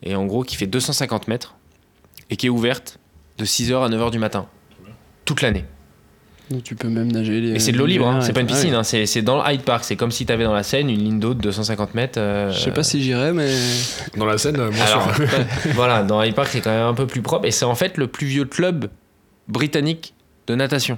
et 0.03 0.15
en 0.15 0.25
gros 0.25 0.43
qui 0.43 0.55
fait 0.55 0.67
250 0.67 1.27
mètres, 1.27 1.55
et 2.29 2.37
qui 2.37 2.47
est 2.47 2.49
ouverte 2.49 2.99
de 3.37 3.45
6h 3.45 3.85
à 3.85 3.89
9h 3.89 4.11
du 4.11 4.19
matin, 4.19 4.47
toute 5.25 5.41
l'année. 5.41 5.65
Donc 6.51 6.63
tu 6.63 6.75
peux 6.75 6.89
même 6.89 7.11
nager. 7.11 7.41
les- 7.41 7.51
Et 7.55 7.59
c'est 7.59 7.71
de 7.71 7.77
l'eau 7.77 7.85
libre, 7.87 8.07
hein, 8.07 8.21
c'est 8.21 8.31
pas 8.33 8.41
une 8.41 8.47
Ah 8.47 8.51
ouais. 8.51 8.55
piscine, 8.59 8.73
hein, 8.75 8.83
c'est 8.83 9.05
c'est 9.07 9.21
dans 9.23 9.43
Hyde 9.47 9.63
Park, 9.63 9.83
c'est 9.83 9.95
comme 9.95 10.11
si 10.11 10.25
tu 10.27 10.31
avais 10.31 10.43
dans 10.43 10.53
la 10.53 10.61
Seine 10.63 10.89
une 10.89 10.99
ligne 11.03 11.19
d'eau 11.19 11.33
de 11.33 11.41
250 11.41 11.95
mètres. 11.95 12.19
euh, 12.19 12.51
Je 12.51 12.59
sais 12.59 12.71
pas 12.71 12.83
si 12.83 13.01
j'irais, 13.01 13.33
mais. 13.33 13.49
Dans 14.17 14.25
la 14.25 14.37
scène, 14.37 14.55
bien 14.69 14.85
Alors, 14.85 15.15
sûr. 15.15 15.25
voilà, 15.73 16.03
dans 16.03 16.21
Hyde 16.21 16.35
Park, 16.35 16.49
c'est 16.51 16.61
quand 16.61 16.69
même 16.71 16.85
un 16.85 16.93
peu 16.93 17.07
plus 17.07 17.21
propre. 17.23 17.45
Et 17.47 17.51
c'est 17.51 17.65
en 17.65 17.73
fait 17.75 17.97
le 17.97 18.07
plus 18.07 18.27
vieux 18.27 18.45
club 18.45 18.89
britannique 19.47 20.13
de 20.47 20.55
natation. 20.55 20.97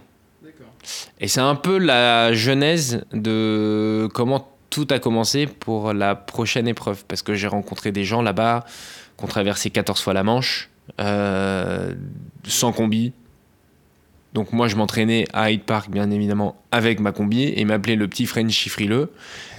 Et 1.20 1.28
c'est 1.28 1.42
un 1.42 1.56
peu 1.56 1.78
la 1.78 2.34
genèse 2.34 3.04
de 3.14 4.08
comment 4.14 4.48
tout 4.70 4.88
a 4.92 5.00
commencé 5.00 5.46
pour 5.48 5.94
la 5.94 6.16
prochaine 6.16 6.68
épreuve. 6.68 7.04
Parce 7.08 7.22
que 7.22 7.36
j'ai 7.36 7.48
rencontré 7.48 7.92
des 7.92 8.04
gens 8.06 8.22
là-bas 8.22 8.66
qui 9.18 9.24
ont 9.24 9.28
traversé 9.28 9.70
14 9.70 10.00
fois 10.02 10.14
la 10.14 10.24
Manche, 10.24 10.70
euh, 11.02 11.94
sans 12.46 12.72
combi. 12.72 13.12
Donc 14.38 14.54
moi 14.54 14.67
je 14.67 14.76
m'entraînais 14.76 15.26
à 15.34 15.50
Hyde 15.50 15.63
Park 15.63 15.89
bien 15.89 16.12
évidemment 16.12 16.56
avec 16.71 17.00
ma 17.00 17.12
combi 17.12 17.41
et 17.45 17.62
ils 17.62 17.65
m'appelaient 17.65 17.95
le 17.95 18.08
petit 18.08 18.28
Frenchie 18.28 18.69
frileux 18.69 19.10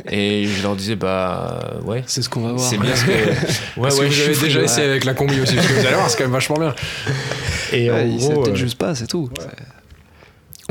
et 0.08 0.44
je 0.46 0.62
leur 0.62 0.76
disais 0.76 0.94
bah 0.94 1.80
ouais 1.84 2.04
C'est 2.06 2.22
ce 2.22 2.28
qu'on 2.28 2.42
va 2.42 2.52
voir. 2.52 2.60
c'est 2.60 2.78
bien 2.78 2.94
ce 2.94 3.04
que 3.04 3.10
ouais 3.10 3.26
Parce 3.82 3.96
que 3.96 4.00
ouais 4.02 4.06
vous 4.06 4.12
je 4.12 4.22
avez 4.22 4.28
déjà 4.34 4.38
frileux. 4.46 4.62
essayé 4.62 4.86
avec 4.88 5.04
la 5.04 5.14
combi 5.14 5.40
aussi, 5.40 5.56
parce 5.56 5.66
que 5.66 5.72
vous 5.72 5.84
allez 5.84 5.96
voir, 5.96 6.08
c'est 6.08 6.16
quand 6.18 6.24
même 6.24 6.32
vachement 6.32 6.58
bien. 6.58 6.74
et 7.72 7.90
en 7.90 7.94
Ouais, 7.94 8.08
il 8.08 8.20
sait 8.22 8.28
gros, 8.32 8.42
peut-être 8.44 8.54
euh, 8.54 8.56
juste 8.56 8.78
pas, 8.78 8.94
c'est 8.94 9.08
tout. 9.08 9.28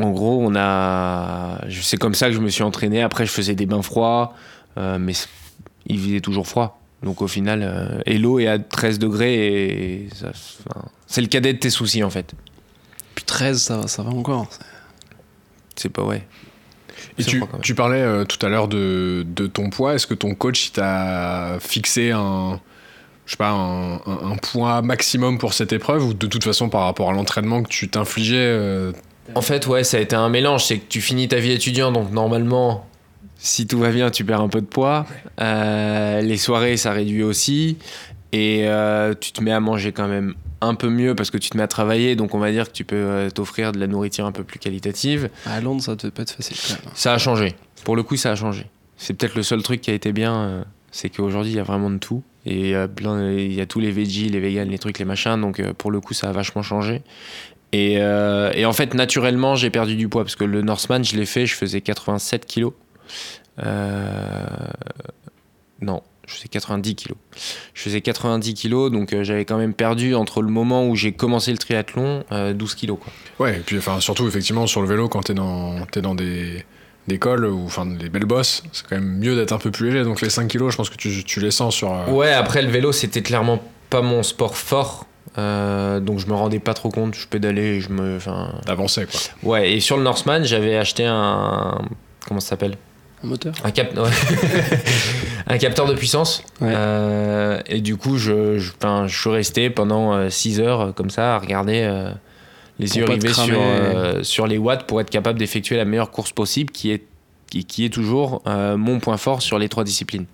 En 0.01 0.11
gros, 0.11 0.39
on 0.41 0.55
a. 0.55 1.59
C'est 1.81 1.97
comme 1.97 2.13
ça 2.13 2.27
que 2.29 2.33
je 2.35 2.39
me 2.39 2.49
suis 2.49 2.63
entraîné. 2.63 3.01
Après, 3.01 3.25
je 3.25 3.31
faisais 3.31 3.55
des 3.55 3.65
bains 3.65 3.81
froids, 3.81 4.35
euh, 4.77 4.97
mais 4.99 5.13
il 5.87 5.99
faisait 5.99 6.21
toujours 6.21 6.47
froid. 6.47 6.79
Donc 7.03 7.21
au 7.21 7.27
final, 7.27 7.61
euh, 7.63 7.99
et 8.05 8.17
l'eau 8.19 8.39
est 8.39 8.47
à 8.47 8.57
13 8.57 8.99
degrés 8.99 9.35
et 9.35 10.09
ça- 10.15 10.29
enfin, 10.29 10.85
c'est 11.07 11.21
le 11.21 11.27
cadet 11.27 11.53
de 11.53 11.59
tes 11.59 11.69
soucis 11.71 12.03
en 12.03 12.09
fait. 12.09 12.33
Puis 13.27 13.35
13, 13.35 13.61
ça, 13.61 13.77
va- 13.77 13.87
ça 13.87 14.03
va 14.03 14.09
encore. 14.11 14.47
C'est 15.75 15.89
pas 15.89 16.03
ouais. 16.03 16.25
Et 17.19 17.23
tu, 17.23 17.75
parlais 17.75 18.01
euh, 18.01 18.25
tout 18.25 18.43
à 18.45 18.49
l'heure 18.49 18.67
de, 18.67 19.23
de 19.27 19.47
ton 19.47 19.69
poids. 19.69 19.95
Est-ce 19.95 20.07
que 20.07 20.13
ton 20.13 20.33
coach 20.35 20.71
t'a 20.71 21.57
fixé 21.59 22.11
un, 22.11 22.59
je 23.25 23.31
sais 23.31 23.37
pas, 23.37 23.49
un, 23.49 23.95
un- 23.95 24.31
un 24.31 24.35
poids 24.37 24.81
maximum 24.81 25.37
pour 25.37 25.53
cette 25.53 25.73
épreuve 25.73 26.05
ou 26.05 26.13
de 26.13 26.27
toute 26.27 26.43
façon 26.43 26.69
par 26.69 26.83
rapport 26.85 27.09
à 27.09 27.13
l'entraînement 27.13 27.61
que 27.63 27.69
tu 27.69 27.89
t'infligeais 27.89 28.35
euh, 28.37 28.91
En 29.35 29.41
fait, 29.41 29.67
ouais, 29.67 29.83
ça 29.83 29.97
a 29.97 29.99
été 29.99 30.15
un 30.15 30.29
mélange. 30.29 30.65
C'est 30.65 30.79
que 30.79 30.87
tu 30.87 31.01
finis 31.01 31.27
ta 31.27 31.37
vie 31.37 31.51
étudiant, 31.51 31.91
donc 31.91 32.11
normalement, 32.11 32.87
si 33.37 33.67
tout 33.67 33.79
va 33.79 33.89
bien, 33.91 34.09
tu 34.09 34.23
perds 34.25 34.41
un 34.41 34.49
peu 34.49 34.61
de 34.61 34.65
poids. 34.67 35.05
Euh, 35.39 36.21
les 36.21 36.37
soirées, 36.37 36.77
ça 36.77 36.91
réduit 36.91 37.23
aussi. 37.23 37.77
Et 38.31 38.63
euh, 38.67 39.13
tu 39.19 39.31
te 39.31 39.41
mets 39.43 39.51
à 39.53 39.59
manger 39.59 39.91
quand 39.91 40.07
même 40.07 40.33
un 40.61 40.75
peu 40.75 40.89
mieux 40.89 41.15
parce 41.15 41.29
que 41.31 41.37
tu 41.37 41.49
te 41.49 41.57
mets 41.57 41.63
à 41.63 41.67
travailler. 41.67 42.15
Donc 42.15 42.33
on 42.35 42.39
va 42.39 42.51
dire 42.51 42.67
que 42.67 42.73
tu 42.73 42.83
peux 42.83 42.95
euh, 42.95 43.29
t'offrir 43.29 43.71
de 43.71 43.79
la 43.79 43.87
nourriture 43.87 44.25
un 44.25 44.31
peu 44.31 44.43
plus 44.43 44.59
qualitative. 44.59 45.29
À 45.45 45.61
Londres, 45.61 45.81
ça 45.81 45.95
devait 45.95 46.11
pas 46.11 46.23
être 46.23 46.31
facile 46.31 46.57
quand 46.67 46.83
même. 46.85 46.93
Ça 46.95 47.13
a 47.13 47.17
changé. 47.17 47.55
Pour 47.83 47.95
le 47.95 48.03
coup, 48.03 48.15
ça 48.17 48.31
a 48.31 48.35
changé. 48.35 48.65
C'est 48.97 49.13
peut-être 49.13 49.35
le 49.35 49.43
seul 49.43 49.61
truc 49.61 49.81
qui 49.81 49.91
a 49.91 49.93
été 49.93 50.11
bien, 50.11 50.35
euh, 50.35 50.63
c'est 50.91 51.09
qu'aujourd'hui, 51.09 51.51
il 51.51 51.57
y 51.57 51.59
a 51.59 51.63
vraiment 51.63 51.89
de 51.91 51.97
tout. 51.97 52.23
Et 52.45 52.59
il 52.59 52.67
y 52.69 52.75
a 52.75 52.87
plein- 52.87 53.31
il 53.31 53.53
y 53.53 53.61
a 53.61 53.65
tous 53.65 53.79
les 53.79 53.91
veggies, 53.91 54.29
les 54.29 54.39
vegans, 54.39 54.69
les 54.69 54.79
trucs, 54.79 54.97
les 54.99 55.05
machins. 55.05 55.39
Donc 55.39 55.59
euh, 55.59 55.73
pour 55.73 55.91
le 55.91 55.99
coup, 56.01 56.13
ça 56.13 56.29
a 56.29 56.31
vachement 56.31 56.61
changé. 56.63 57.01
Et, 57.73 57.97
euh, 57.99 58.51
et 58.55 58.65
en 58.65 58.71
fait, 58.73 58.93
naturellement, 58.93 59.55
j'ai 59.55 59.69
perdu 59.69 59.95
du 59.97 60.07
poids 60.07 60.23
parce 60.23 60.37
que 60.37 60.45
le 60.45 60.61
Northman, 60.61 61.03
je 61.03 61.17
l'ai 61.17 61.25
fait, 61.25 61.45
je 61.45 61.53
faisais 61.55 61.81
87 61.81 62.45
kilos. 62.45 62.71
Euh, 63.63 64.45
non, 65.81 66.01
je 66.27 66.35
faisais 66.35 66.47
90 66.49 66.93
kilos. 66.95 67.17
Je 67.73 67.81
faisais 67.81 68.01
90 68.01 68.53
kilos, 68.53 68.91
donc 68.91 69.13
euh, 69.13 69.23
j'avais 69.23 69.45
quand 69.45 69.57
même 69.57 69.73
perdu 69.73 70.13
entre 70.13 70.41
le 70.43 70.49
moment 70.49 70.85
où 70.87 70.95
j'ai 70.95 71.11
commencé 71.13 71.51
le 71.51 71.57
triathlon 71.57 72.23
euh, 72.31 72.53
12 72.53 72.75
kilos. 72.75 72.99
Quoi. 73.01 73.45
Ouais, 73.47 73.57
et 73.57 73.59
puis 73.61 73.77
enfin, 73.79 73.99
surtout 73.99 74.27
effectivement 74.27 74.67
sur 74.67 74.81
le 74.81 74.87
vélo 74.87 75.07
quand 75.09 75.23
t'es 75.23 75.33
dans, 75.33 75.85
t'es 75.91 76.01
dans 76.01 76.13
des, 76.15 76.63
des 77.07 77.17
cols 77.17 77.45
ou 77.45 77.65
enfin 77.65 77.85
des 77.85 78.09
belles 78.09 78.25
bosses, 78.25 78.61
c'est 78.73 78.85
quand 78.87 78.97
même 78.97 79.17
mieux 79.17 79.35
d'être 79.35 79.53
un 79.53 79.57
peu 79.57 79.71
plus 79.71 79.87
léger. 79.89 80.03
Donc 80.03 80.21
les 80.21 80.29
5 80.29 80.47
kilos, 80.47 80.71
je 80.71 80.77
pense 80.77 80.89
que 80.89 80.97
tu, 80.97 81.23
tu 81.23 81.39
les 81.39 81.51
sens 81.51 81.73
sur. 81.73 81.91
euh, 81.93 82.11
Ouais, 82.11 82.31
après 82.33 82.61
le 82.61 82.69
vélo, 82.69 82.91
c'était 82.91 83.21
clairement 83.23 83.61
pas 83.89 84.01
mon 84.01 84.21
sport 84.21 84.57
fort. 84.57 85.05
Euh, 85.37 85.99
donc 85.99 86.19
je 86.19 86.25
me 86.27 86.33
rendais 86.33 86.59
pas 86.59 86.73
trop 86.73 86.89
compte, 86.89 87.13
je 87.15 87.27
pédalais, 87.27 87.79
je 87.79 87.89
me. 87.89 88.17
Enfin. 88.17 88.55
d'avancer 88.65 89.05
quoi. 89.05 89.19
Ouais, 89.51 89.71
et 89.73 89.79
sur 89.79 89.95
le 89.97 90.03
Northman, 90.03 90.43
j'avais 90.43 90.75
acheté 90.75 91.05
un. 91.05 91.79
Comment 92.27 92.39
ça 92.39 92.49
s'appelle? 92.49 92.75
Un 93.23 93.27
moteur 93.27 93.53
un, 93.63 93.71
cap... 93.71 93.97
ouais. 93.97 94.09
un 95.47 95.57
capteur 95.57 95.87
de 95.87 95.95
puissance. 95.95 96.43
Ouais. 96.61 96.71
Euh, 96.71 97.59
et 97.65 97.81
du 97.81 97.97
coup, 97.97 98.17
je, 98.17 98.59
je, 98.59 98.71
je 99.07 99.19
suis 99.19 99.29
resté 99.29 99.69
pendant 99.69 100.29
6 100.29 100.59
heures 100.59 100.81
euh, 100.81 100.91
comme 100.91 101.09
ça 101.09 101.35
à 101.35 101.39
regarder 101.39 101.81
euh, 101.81 102.11
les 102.79 102.87
Pour 102.87 102.97
yeux 102.97 103.05
rivés 103.05 103.33
sur, 103.33 103.59
euh, 103.59 104.23
sur 104.23 104.47
les 104.47 104.57
watts 104.57 104.85
pour 104.85 105.01
être 105.01 105.09
capable 105.09 105.39
d'effectuer 105.39 105.77
la 105.77 105.85
meilleure 105.85 106.11
course 106.11 106.31
possible 106.31 106.71
qui 106.71 106.91
est, 106.91 107.03
qui, 107.49 107.65
qui 107.65 107.85
est 107.85 107.89
toujours 107.89 108.41
euh, 108.45 108.77
mon 108.77 108.99
point 108.99 109.17
fort 109.17 109.41
sur 109.41 109.57
les 109.57 109.69
trois 109.69 109.83
disciplines. 109.83 110.25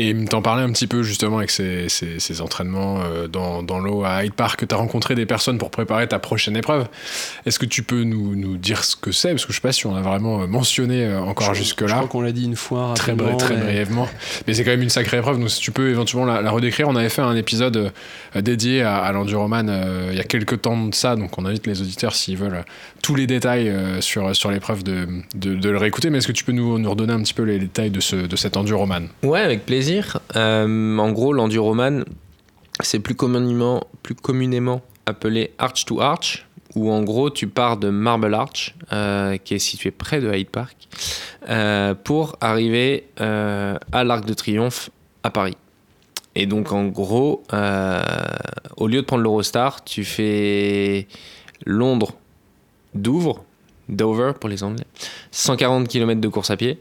Et 0.00 0.14
t'en 0.26 0.42
parlais 0.42 0.62
un 0.62 0.70
petit 0.70 0.86
peu 0.86 1.02
justement 1.02 1.38
avec 1.38 1.50
ces, 1.50 1.88
ces- 1.88 2.20
ces 2.20 2.40
entraînements 2.40 3.00
euh, 3.02 3.26
dans, 3.26 3.64
dans 3.64 3.80
l'eau 3.80 4.04
à 4.04 4.24
Hyde 4.24 4.32
Park, 4.32 4.64
tu 4.68 4.72
as 4.72 4.78
rencontré 4.78 5.16
des 5.16 5.26
personnes 5.26 5.58
pour 5.58 5.70
préparer 5.72 6.06
ta 6.06 6.20
prochaine 6.20 6.56
épreuve. 6.56 6.86
Est-ce 7.46 7.58
que 7.58 7.66
tu 7.66 7.82
peux 7.82 8.04
nous, 8.04 8.36
nous 8.36 8.56
dire 8.58 8.84
ce 8.84 8.94
que 8.94 9.10
c'est? 9.10 9.30
Parce 9.30 9.44
que 9.44 9.52
je 9.52 9.56
sais 9.56 9.60
pas 9.62 9.72
si 9.72 9.86
on 9.88 9.96
a 9.96 10.00
vraiment 10.00 10.42
euh, 10.42 10.46
mentionné 10.46 11.04
euh, 11.04 11.20
encore 11.20 11.48
Je- 11.48 11.54
Je 11.54 11.64
jusque-là. 11.64 11.96
crois 11.96 12.06
qu'on 12.06 12.20
l'a 12.20 12.30
dit 12.30 12.44
une 12.44 12.54
fois. 12.54 12.92
Très, 12.94 13.10
rapidement, 13.10 13.32
bri- 13.32 13.38
très 13.38 13.56
mais- 13.56 13.62
brièvement. 13.64 14.08
Mais 14.46 14.54
c'est 14.54 14.62
quand 14.62 14.70
même 14.70 14.82
une 14.82 14.88
sacrée 14.88 15.16
épreuve, 15.18 15.40
donc 15.40 15.50
si 15.50 15.60
tu 15.60 15.72
peux 15.72 15.90
éventuellement 15.90 16.32
la, 16.32 16.42
la 16.42 16.50
redécrire. 16.52 16.86
On 16.88 16.94
avait 16.94 17.08
fait 17.08 17.22
un 17.22 17.34
épisode 17.34 17.92
dédié 18.36 18.82
à, 18.82 18.98
à 18.98 19.10
l'enduroman 19.10 19.68
euh, 19.68 20.10
il 20.12 20.16
y 20.16 20.20
a 20.20 20.24
quelques 20.24 20.62
temps 20.62 20.86
de 20.86 20.94
ça, 20.94 21.16
donc 21.16 21.36
on 21.38 21.44
invite 21.44 21.66
les 21.66 21.80
auditeurs 21.82 22.14
s'ils 22.14 22.36
veulent 22.36 22.64
tous 23.02 23.16
les 23.16 23.26
détails 23.26 23.68
euh, 23.68 24.00
sur, 24.00 24.36
sur 24.36 24.52
l'épreuve 24.52 24.84
de, 24.84 25.08
de, 25.34 25.56
de 25.56 25.68
le 25.70 25.76
réécouter. 25.78 26.10
Mais 26.10 26.18
est-ce 26.18 26.28
que 26.28 26.32
tu 26.32 26.44
peux 26.44 26.52
nous, 26.52 26.78
nous 26.78 26.88
redonner 26.90 27.14
un 27.14 27.20
petit 27.22 27.34
peu 27.34 27.42
les 27.42 27.58
détails 27.58 27.90
de, 27.90 27.98
ce, 28.00 28.14
de 28.14 28.36
cet 28.36 28.56
enduroman 28.56 29.08
Ouais, 29.24 29.40
avec 29.40 29.66
plaisir. 29.66 29.87
Euh, 30.36 30.98
en 30.98 31.12
gros, 31.12 31.32
l'enduroman, 31.32 32.04
c'est 32.80 33.00
plus 33.00 33.14
communément, 33.14 34.82
appelé 35.06 35.52
Arch 35.58 35.84
to 35.84 36.00
Arch, 36.00 36.46
où 36.74 36.92
en 36.92 37.02
gros, 37.02 37.30
tu 37.30 37.48
pars 37.48 37.76
de 37.76 37.88
Marble 37.88 38.34
Arch, 38.34 38.74
euh, 38.92 39.36
qui 39.38 39.54
est 39.54 39.58
situé 39.58 39.90
près 39.90 40.20
de 40.20 40.32
Hyde 40.32 40.50
Park, 40.50 40.76
euh, 41.48 41.94
pour 41.94 42.36
arriver 42.40 43.08
à 43.18 44.04
l'Arc 44.04 44.24
de 44.24 44.34
Triomphe 44.34 44.90
à 45.22 45.30
Paris. 45.30 45.56
Et 46.34 46.46
donc, 46.46 46.72
en 46.72 46.86
gros, 46.86 47.42
au 48.76 48.86
lieu 48.86 49.00
de 49.00 49.06
prendre 49.06 49.22
l'Eurostar, 49.22 49.82
tu 49.84 50.04
fais 50.04 51.08
Londres, 51.64 52.12
Douvres, 52.94 53.44
Dover 53.88 54.32
pour 54.38 54.48
les 54.48 54.62
Anglais, 54.62 54.84
140 55.30 55.88
km 55.88 56.20
de 56.20 56.28
course 56.28 56.50
à 56.50 56.56
pied. 56.56 56.78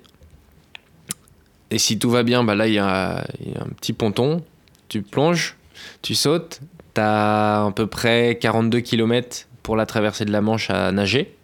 Et 1.71 1.77
si 1.79 1.99
tout 1.99 2.09
va 2.09 2.23
bien, 2.23 2.43
bah 2.43 2.55
là, 2.55 2.67
il 2.67 2.73
y, 2.73 2.79
a 2.79 3.23
il 3.45 3.53
y 3.53 3.55
a 3.57 3.61
un 3.61 3.69
petit 3.79 3.93
ponton. 3.93 4.41
Tu 4.89 5.01
plonges, 5.01 5.55
tu 6.01 6.15
sautes. 6.15 6.61
Tu 6.95 7.01
as 7.01 7.65
à 7.65 7.71
peu 7.71 7.87
près 7.87 8.37
42 8.39 8.79
km 8.79 9.47
pour 9.63 9.75
la 9.75 9.85
traversée 9.85 10.23
de 10.25 10.31
la 10.31 10.39
Manche 10.41 10.69
à 10.69 10.91
nager, 10.93 11.35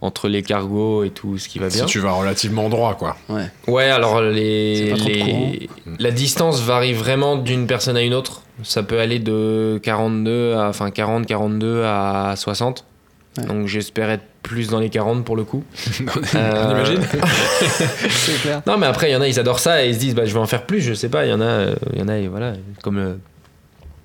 entre 0.00 0.28
les 0.28 0.42
cargos 0.42 1.04
et 1.04 1.10
tout 1.10 1.36
ce 1.36 1.48
qui 1.48 1.58
va 1.58 1.68
Si 1.68 1.76
bien. 1.78 1.86
tu 1.86 1.98
vas 1.98 2.12
relativement 2.12 2.68
droit, 2.70 2.94
quoi. 2.94 3.16
Ouais. 3.28 3.50
Ouais, 3.68 3.84
alors 3.90 4.22
les, 4.22 4.94
les- 4.94 5.68
la 5.98 6.10
distance 6.10 6.62
varie 6.62 6.94
vraiment 6.94 7.36
d'une 7.36 7.66
personne 7.66 7.96
à 7.98 8.02
une 8.02 8.14
autre. 8.14 8.42
Ça 8.62 8.82
peut 8.82 8.98
aller 8.98 9.18
de 9.18 9.78
42 9.82 10.54
à 10.54 10.68
enfin 10.70 10.90
40 10.90 11.26
42 11.26 11.82
à 11.84 12.32
60. 12.36 12.84
Ouais. 13.38 13.44
Donc 13.46 13.66
j'espère 13.66 14.10
être 14.10 14.24
plus 14.42 14.68
dans 14.68 14.78
les 14.80 14.88
40 14.90 15.24
pour 15.24 15.36
le 15.36 15.44
coup. 15.44 15.64
On 16.00 16.36
Euh, 16.38 16.70
imagine 16.70 17.00
C'est 18.10 18.40
clair. 18.42 18.62
Non, 18.66 18.78
mais 18.78 18.86
après, 18.86 19.10
il 19.10 19.12
y 19.12 19.16
en 19.16 19.20
a, 19.20 19.28
ils 19.28 19.38
adorent 19.40 19.58
ça 19.60 19.84
et 19.84 19.88
ils 19.88 19.94
se 19.94 19.98
disent, 20.00 20.14
bah, 20.14 20.24
je 20.24 20.32
vais 20.32 20.38
en 20.40 20.46
faire 20.46 20.64
plus, 20.66 20.80
je 20.80 20.94
sais 20.94 21.08
pas. 21.08 21.26
Il 21.26 21.30
y 21.30 21.34
en 21.34 21.40
a, 21.40 21.44
euh, 21.44 21.74
il 21.92 21.98
y 21.98 22.02
en 22.02 22.08
a, 22.08 22.16
et 22.18 22.28
voilà, 22.28 22.52
comme. 22.82 22.98
euh, 22.98 23.14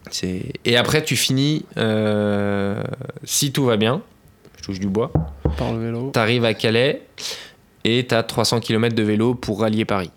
c'est... 0.10 0.42
Et 0.66 0.76
après, 0.78 1.04
tu 1.04 1.16
finis, 1.16 1.66
euh, 1.78 2.82
si 3.24 3.52
tout 3.52 3.64
va 3.66 3.78
bien, 3.78 4.02
je 4.58 4.64
touche 4.64 4.80
du 4.80 4.88
bois, 4.88 5.12
Par 5.58 5.72
le 5.74 5.80
vélo. 5.86 6.10
t'arrives 6.12 6.44
à 6.46 6.54
Calais 6.54 7.02
et 7.86 8.06
t'as 8.08 8.24
300 8.24 8.60
km 8.60 8.94
de 8.96 9.04
vélo 9.04 9.36
pour 9.36 9.62
rallier 9.62 9.86
Paris. 9.86 10.12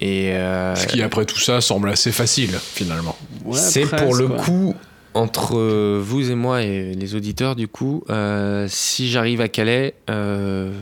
Et 0.00 0.32
euh, 0.34 0.74
Ce 0.74 0.86
qui, 0.88 1.00
après 1.00 1.24
tout 1.24 1.38
ça, 1.38 1.60
semble 1.60 1.88
assez 1.88 2.10
facile, 2.12 2.50
finalement. 2.58 3.16
Ouais, 3.44 3.56
c'est 3.56 3.82
presque, 3.82 4.02
pour 4.04 4.14
le 4.16 4.28
coup, 4.28 4.74
entre 5.14 5.56
euh, 5.58 6.00
vous 6.02 6.30
et 6.30 6.34
moi 6.34 6.62
et 6.62 6.94
les 6.94 7.14
auditeurs, 7.14 7.54
du 7.56 7.68
coup, 7.68 8.04
euh, 8.10 8.66
si 8.68 9.10
j'arrive 9.10 9.40
à 9.40 9.48
Calais, 9.48 9.94
euh, 10.10 10.72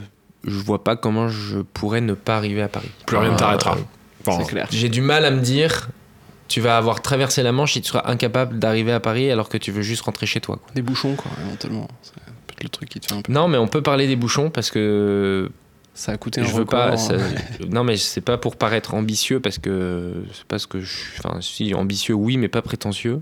je 0.45 0.57
vois 0.57 0.83
pas 0.83 0.95
comment 0.95 1.27
je 1.29 1.59
pourrais 1.59 2.01
ne 2.01 2.13
pas 2.13 2.37
arriver 2.37 2.61
à 2.61 2.67
Paris. 2.67 2.89
Plus 3.05 3.17
rien 3.17 3.29
ne 3.29 3.33
Euh, 3.33 3.37
t'arrêtera. 3.37 3.77
Enfin, 4.25 4.39
C'est 4.43 4.49
clair. 4.49 4.67
J'ai 4.71 4.89
du 4.89 5.01
mal 5.01 5.25
à 5.25 5.31
me 5.31 5.41
dire, 5.41 5.89
tu 6.47 6.61
vas 6.61 6.77
avoir 6.77 7.01
traversé 7.01 7.43
la 7.43 7.51
Manche 7.51 7.75
et 7.77 7.81
tu 7.81 7.89
seras 7.89 8.03
incapable 8.09 8.59
d'arriver 8.59 8.91
à 8.91 8.99
Paris 8.99 9.29
alors 9.31 9.49
que 9.49 9.57
tu 9.57 9.71
veux 9.71 9.81
juste 9.81 10.01
rentrer 10.03 10.25
chez 10.25 10.39
toi. 10.41 10.57
quoi. 10.57 10.67
Des 10.75 10.81
bouchons, 10.81 11.15
quoi, 11.15 11.31
éventuellement. 11.45 11.87
C'est 12.03 12.13
peut-être 12.47 12.63
le 12.63 12.69
truc 12.69 12.89
qui 12.89 12.99
te 12.99 13.07
fait 13.07 13.17
un 13.17 13.21
peu. 13.21 13.31
Non, 13.33 13.47
mais 13.47 13.57
on 13.57 13.67
peut 13.67 13.81
parler 13.81 14.07
des 14.07 14.15
bouchons 14.15 14.49
parce 14.49 14.69
que 14.71 15.49
Ça 15.93 16.11
a 16.13 16.17
coûté 16.17 16.41
un 16.41 16.43
je 16.45 16.51
veux 16.53 16.59
record. 16.59 16.79
pas. 16.79 16.91
hein. 16.93 16.97
ça- 16.97 17.15
non, 17.69 17.83
mais 17.83 17.97
c'est 17.97 18.21
pas 18.21 18.37
pour 18.37 18.55
paraître 18.55 18.93
ambitieux 18.93 19.39
parce 19.39 19.57
que 19.57 20.23
c'est 20.33 20.45
pas 20.45 20.59
ce 20.59 20.67
que 20.67 20.79
je 20.81 20.89
suis. 20.91 21.13
Enfin, 21.23 21.39
si 21.41 21.73
ambitieux, 21.73 22.13
oui, 22.13 22.37
mais 22.37 22.47
pas 22.47 22.61
prétentieux. 22.61 23.21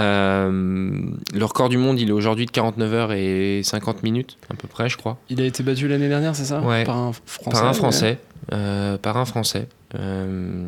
Euh, 0.00 0.90
le 1.34 1.44
record 1.44 1.68
du 1.68 1.76
monde, 1.78 2.00
il 2.00 2.08
est 2.08 2.12
aujourd'hui 2.12 2.46
de 2.46 2.50
49 2.50 2.94
heures 2.94 3.12
et 3.12 3.60
50 3.62 4.02
minutes, 4.02 4.38
à 4.50 4.54
peu 4.54 4.68
près, 4.68 4.88
je 4.88 4.96
crois. 4.96 5.18
Il 5.28 5.40
a 5.40 5.44
été 5.44 5.62
battu 5.62 5.88
l'année 5.88 6.08
dernière, 6.08 6.34
c'est 6.34 6.44
ça? 6.44 6.60
Ouais. 6.60 6.84
Par 6.84 6.96
un 6.96 7.12
français. 7.12 7.50
par 7.50 7.64
un 7.64 7.68
ouais. 7.68 7.74
français. 7.74 8.18
euh, 8.52 8.98
par 8.98 9.16
un 9.16 9.24
français. 9.24 9.68
Euh, 9.94 10.66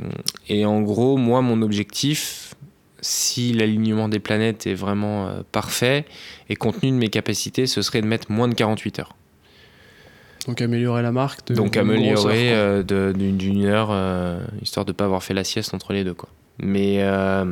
et 0.49 0.67
en 0.67 0.83
gros, 0.83 1.17
moi, 1.17 1.41
mon 1.41 1.63
objectif, 1.63 2.55
si 3.01 3.53
l'alignement 3.53 4.09
des 4.09 4.19
planètes 4.21 4.67
est 4.67 4.75
vraiment 4.75 5.29
parfait 5.51 6.05
et 6.49 6.57
compte 6.57 6.81
tenu 6.81 6.93
de 6.93 6.97
mes 6.97 7.09
capacités, 7.09 7.67
ce 7.67 7.83
serait 7.83 8.03
de 8.03 8.07
mettre 8.07 8.31
moins 8.31 8.49
de 8.49 8.55
48 8.55 8.99
heures. 9.01 9.17
Donc 10.47 10.61
améliorer 10.61 11.03
la 11.03 11.13
marque. 11.13 11.47
De, 11.47 11.55
Donc 11.55 11.77
améliorer 11.77 12.83
d'une 12.85 13.65
heure, 13.65 14.41
histoire 14.61 14.85
de 14.85 14.91
ne 14.91 14.97
pas 14.97 15.05
avoir 15.05 15.23
fait 15.23 15.35
la 15.35 15.45
sieste 15.45 15.73
entre 15.73 15.93
les 15.93 16.05
deux. 16.05 16.15
Quoi. 16.15 16.29
Mais 16.59 16.99
euh, 17.01 17.45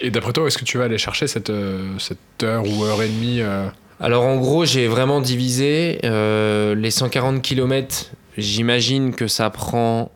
Et 0.00 0.10
d'après 0.10 0.32
toi, 0.32 0.44
où 0.44 0.46
est-ce 0.46 0.58
que 0.58 0.64
tu 0.64 0.78
vas 0.78 0.84
aller 0.84 0.98
chercher 0.98 1.26
cette, 1.26 1.50
euh, 1.50 1.98
cette 1.98 2.42
heure 2.42 2.64
ou 2.66 2.84
heure 2.84 3.02
et 3.02 3.08
demie 3.08 3.40
euh, 3.40 3.68
alors 3.98 4.24
en 4.24 4.36
gros, 4.36 4.66
j'ai 4.66 4.88
vraiment 4.88 5.22
divisé 5.22 6.00
les 6.02 6.90
140 6.90 7.40
km. 7.40 8.10
J'imagine 8.36 9.14
que 9.14 9.26
ça 9.26 9.48
prend 9.48 10.10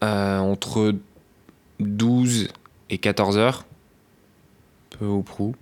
entre 0.00 0.94
12 1.80 2.46
et 2.90 2.98
14 2.98 3.38
heures, 3.38 3.64
peu 4.90 5.06
ou 5.06 5.22
prou, 5.22 5.56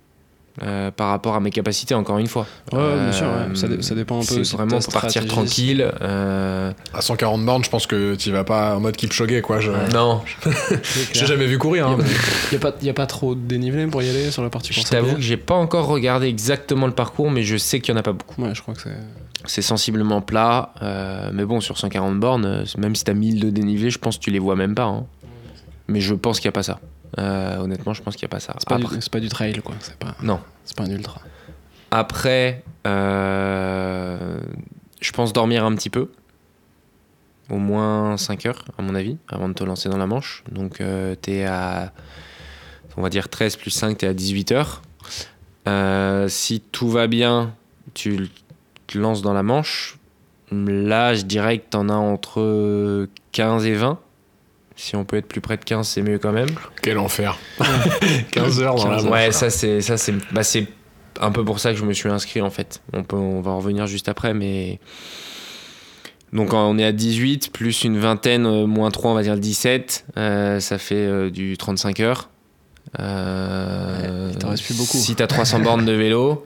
euh, 0.63 0.91
par 0.91 1.09
rapport 1.09 1.35
à 1.35 1.39
mes 1.39 1.49
capacités, 1.49 1.93
encore 1.95 2.17
une 2.17 2.27
fois. 2.27 2.45
Ouais, 2.73 2.79
bien 2.79 3.11
sûr, 3.11 3.27
Euh, 3.27 3.49
ouais. 3.49 3.55
Ça, 3.55 3.67
dé- 3.67 3.81
ça 3.81 3.95
dépend 3.95 4.17
un 4.17 4.25
peu 4.25 4.43
C'est 4.43 4.55
vraiment 4.57 4.79
pour 4.79 4.93
partir 4.93 5.25
tranquille. 5.25 5.89
euh, 6.01 6.71
À 6.93 7.01
140 7.01 7.45
bornes, 7.45 7.63
je 7.63 7.69
pense 7.69 7.87
que 7.87 8.15
tu 8.15 8.31
vas 8.31 8.43
pas 8.43 8.75
en 8.75 8.79
mode 8.81 8.95
Kipchoge, 8.97 9.41
quoi. 9.41 9.59
Je 9.59 9.71
Non, 9.93 10.21
j'ai 11.13 11.25
jamais 11.25 11.45
vu 11.47 11.57
courir. 11.57 11.87
Il 11.97 12.03
Hein, 12.03 12.05
n'y 12.51 12.57
a, 12.57 12.59
pas- 12.59 12.73
y 12.81 12.89
a 12.89 12.93
pas 12.93 13.05
trop 13.07 13.35
de 13.35 13.39
dénivelé 13.41 13.87
pour 13.87 14.03
y 14.03 14.09
aller 14.09 14.29
sur 14.31 14.43
la 14.43 14.49
partie 14.49 14.73
je 14.73 14.81
t'avoue 14.83 15.15
que 15.15 15.21
j'ai 15.21 15.37
pas 15.37 15.55
encore 15.55 15.87
regardé 15.87 16.27
exactement 16.27 16.85
le 16.87 16.93
parcours, 16.93 17.31
mais 17.31 17.43
je 17.43 17.57
sais 17.57 17.79
qu'il 17.79 17.93
y 17.93 17.97
en 17.97 17.99
a 17.99 18.03
pas 18.03 18.13
beaucoup. 18.13 18.41
Ouais, 18.41 18.53
je 18.53 18.61
crois 18.61 18.73
que 18.73 18.81
c'est. 18.81 18.97
C'est 19.45 19.63
sensiblement 19.63 20.21
plat, 20.21 20.71
euh, 20.83 21.31
mais 21.33 21.45
bon, 21.45 21.61
sur 21.61 21.77
140 21.77 22.19
bornes, 22.19 22.63
même 22.77 22.95
si 22.95 23.03
t'as 23.03 23.13
1000 23.15 23.39
de 23.39 23.49
dénivelé, 23.49 23.89
je 23.89 23.97
pense 23.97 24.17
que 24.19 24.23
tu 24.23 24.29
les 24.31 24.37
vois 24.37 24.55
même 24.55 24.75
pas. 24.75 24.83
hein. 24.83 25.05
Mais 25.87 25.99
je 25.99 26.13
pense 26.13 26.39
qu'il 26.39 26.47
n'y 26.47 26.51
a 26.53 26.53
pas 26.53 26.61
ça. 26.63 26.79
Euh, 27.19 27.57
honnêtement, 27.57 27.93
je 27.93 28.01
pense 28.01 28.15
qu'il 28.15 28.25
n'y 28.25 28.29
a 28.31 28.35
pas 28.35 28.39
ça. 28.39 28.53
C'est 28.57 28.67
pas, 28.67 28.75
Après, 28.75 28.97
pas 29.11 29.19
du 29.19 29.29
trail, 29.29 29.59
quoi. 29.61 29.75
C'est 29.81 29.97
pas, 29.97 30.15
Non. 30.21 30.39
c'est 30.65 30.77
pas 30.77 30.83
un 30.83 30.89
ultra. 30.91 31.21
Après, 31.91 32.63
euh, 32.87 34.39
je 35.01 35.11
pense 35.11 35.33
dormir 35.33 35.65
un 35.65 35.75
petit 35.75 35.89
peu. 35.89 36.09
Au 37.49 37.57
moins 37.57 38.15
5 38.15 38.45
heures, 38.45 38.63
à 38.77 38.81
mon 38.81 38.95
avis, 38.95 39.17
avant 39.27 39.49
de 39.49 39.53
te 39.53 39.63
lancer 39.63 39.89
dans 39.89 39.97
la 39.97 40.07
manche. 40.07 40.43
Donc, 40.49 40.79
euh, 40.79 41.15
t'es 41.15 41.43
à, 41.43 41.91
on 42.95 43.01
va 43.01 43.09
dire 43.09 43.27
13 43.27 43.57
plus 43.57 43.71
5, 43.71 43.97
t'es 43.97 44.07
à 44.07 44.13
18 44.13 44.51
heures. 44.53 44.81
Euh, 45.67 46.29
si 46.29 46.61
tout 46.61 46.89
va 46.89 47.07
bien, 47.07 47.53
tu 47.93 48.29
te 48.87 48.97
lances 48.97 49.21
dans 49.21 49.33
la 49.33 49.43
manche. 49.43 49.97
Là, 50.51 51.13
je 51.13 51.23
dirais 51.23 51.57
que 51.59 51.65
t'en 51.69 51.89
as 51.89 51.93
entre 51.95 53.07
15 53.33 53.65
et 53.65 53.73
20. 53.75 53.99
Si 54.75 54.95
on 54.95 55.03
peut 55.05 55.17
être 55.17 55.27
plus 55.27 55.41
près 55.41 55.57
de 55.57 55.63
15, 55.63 55.87
c'est 55.87 56.01
mieux 56.01 56.17
quand 56.17 56.31
même. 56.31 56.49
Quel 56.81 56.97
enfer. 56.97 57.37
15 58.31 58.59
heures 58.61 58.75
dans 58.75 58.87
la 58.87 58.95
15 58.97 59.03
manche. 59.05 59.13
Ouais, 59.13 59.31
ça 59.31 59.49
c'est 59.49 59.81
ça 59.81 59.97
c'est 59.97 60.13
bah, 60.33 60.43
c'est 60.43 60.67
un 61.19 61.31
peu 61.31 61.43
pour 61.45 61.59
ça 61.59 61.71
que 61.71 61.77
je 61.77 61.83
me 61.85 61.93
suis 61.93 62.09
inscrit 62.09 62.41
en 62.41 62.49
fait. 62.49 62.81
On 62.93 63.03
peut 63.03 63.15
on 63.17 63.41
va 63.41 63.51
en 63.51 63.57
revenir 63.57 63.85
juste 63.87 64.09
après 64.09 64.33
mais 64.33 64.79
donc 66.33 66.53
on 66.53 66.77
est 66.79 66.85
à 66.85 66.91
18 66.93 67.51
plus 67.51 67.83
une 67.83 67.99
vingtaine 67.99 68.45
euh, 68.45 68.65
moins 68.65 68.89
3 68.89 69.11
on 69.11 69.13
va 69.13 69.21
dire 69.21 69.37
17 69.37 70.05
euh, 70.17 70.59
ça 70.61 70.77
fait 70.77 70.95
euh, 70.95 71.29
du 71.29 71.57
35 71.57 71.99
heures. 71.99 72.29
Euh, 72.99 74.27
Ouais, 74.27 74.31
il 74.33 74.37
t'en 74.39 74.49
reste 74.49 74.63
plus 74.65 74.77
beaucoup. 74.77 74.97
Si 74.97 75.15
t'as 75.15 75.27
300 75.27 75.59
bornes 75.59 75.85
de 75.85 75.91
vélo, 75.91 76.43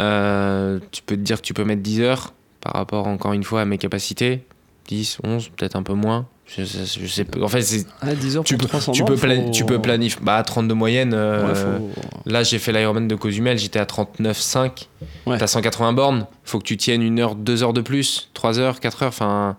euh, 0.00 0.78
tu 0.92 1.02
peux 1.02 1.16
te 1.16 1.20
dire 1.20 1.36
que 1.40 1.46
tu 1.46 1.54
peux 1.54 1.64
mettre 1.64 1.82
10 1.82 2.00
heures 2.00 2.32
par 2.60 2.72
rapport 2.74 3.06
encore 3.06 3.32
une 3.32 3.44
fois 3.44 3.60
à 3.62 3.64
mes 3.64 3.78
capacités. 3.78 4.44
10, 4.88 5.18
11, 5.24 5.48
peut-être 5.56 5.76
un 5.76 5.82
peu 5.82 5.92
moins. 5.94 6.26
Je, 6.58 6.64
je- 6.64 7.00
je 7.02 7.06
sais 7.06 7.24
pas. 7.24 7.40
En 7.40 7.48
fait, 7.48 7.62
c'est- 7.62 7.86
Ah, 8.02 8.12
10 8.14 8.36
heures 8.36 8.44
tu, 8.44 8.56
pour 8.56 8.66
peux, 8.66 8.68
300 8.68 8.92
tu, 8.92 9.04
peux 9.04 9.14
faut- 9.16 9.50
tu 9.52 9.64
peux 9.64 9.80
planifier. 9.80 10.20
Bah, 10.22 10.42
30 10.42 10.66
de 10.66 10.74
moyenne. 10.74 11.12
euh, 11.14 11.46
Ouais, 11.48 11.54
faut- 11.54 11.90
Là, 12.30 12.42
j'ai 12.42 12.58
fait 12.58 12.72
l'Ironman 12.72 13.06
de 13.06 13.14
Cozumel, 13.14 13.56
j'étais 13.58 13.78
à 13.78 13.86
39,5. 13.86 14.88
Ouais. 15.26 15.38
T'as 15.38 15.46
180 15.46 15.92
bornes, 15.92 16.26
faut 16.44 16.58
que 16.58 16.64
tu 16.64 16.76
tiennes 16.76 17.02
une 17.02 17.20
heure, 17.20 17.34
deux 17.36 17.62
heures 17.62 17.72
de 17.72 17.80
plus, 17.80 18.30
3 18.34 18.58
heures, 18.58 18.80
4 18.80 19.02
heures. 19.04 19.08
Enfin, 19.10 19.56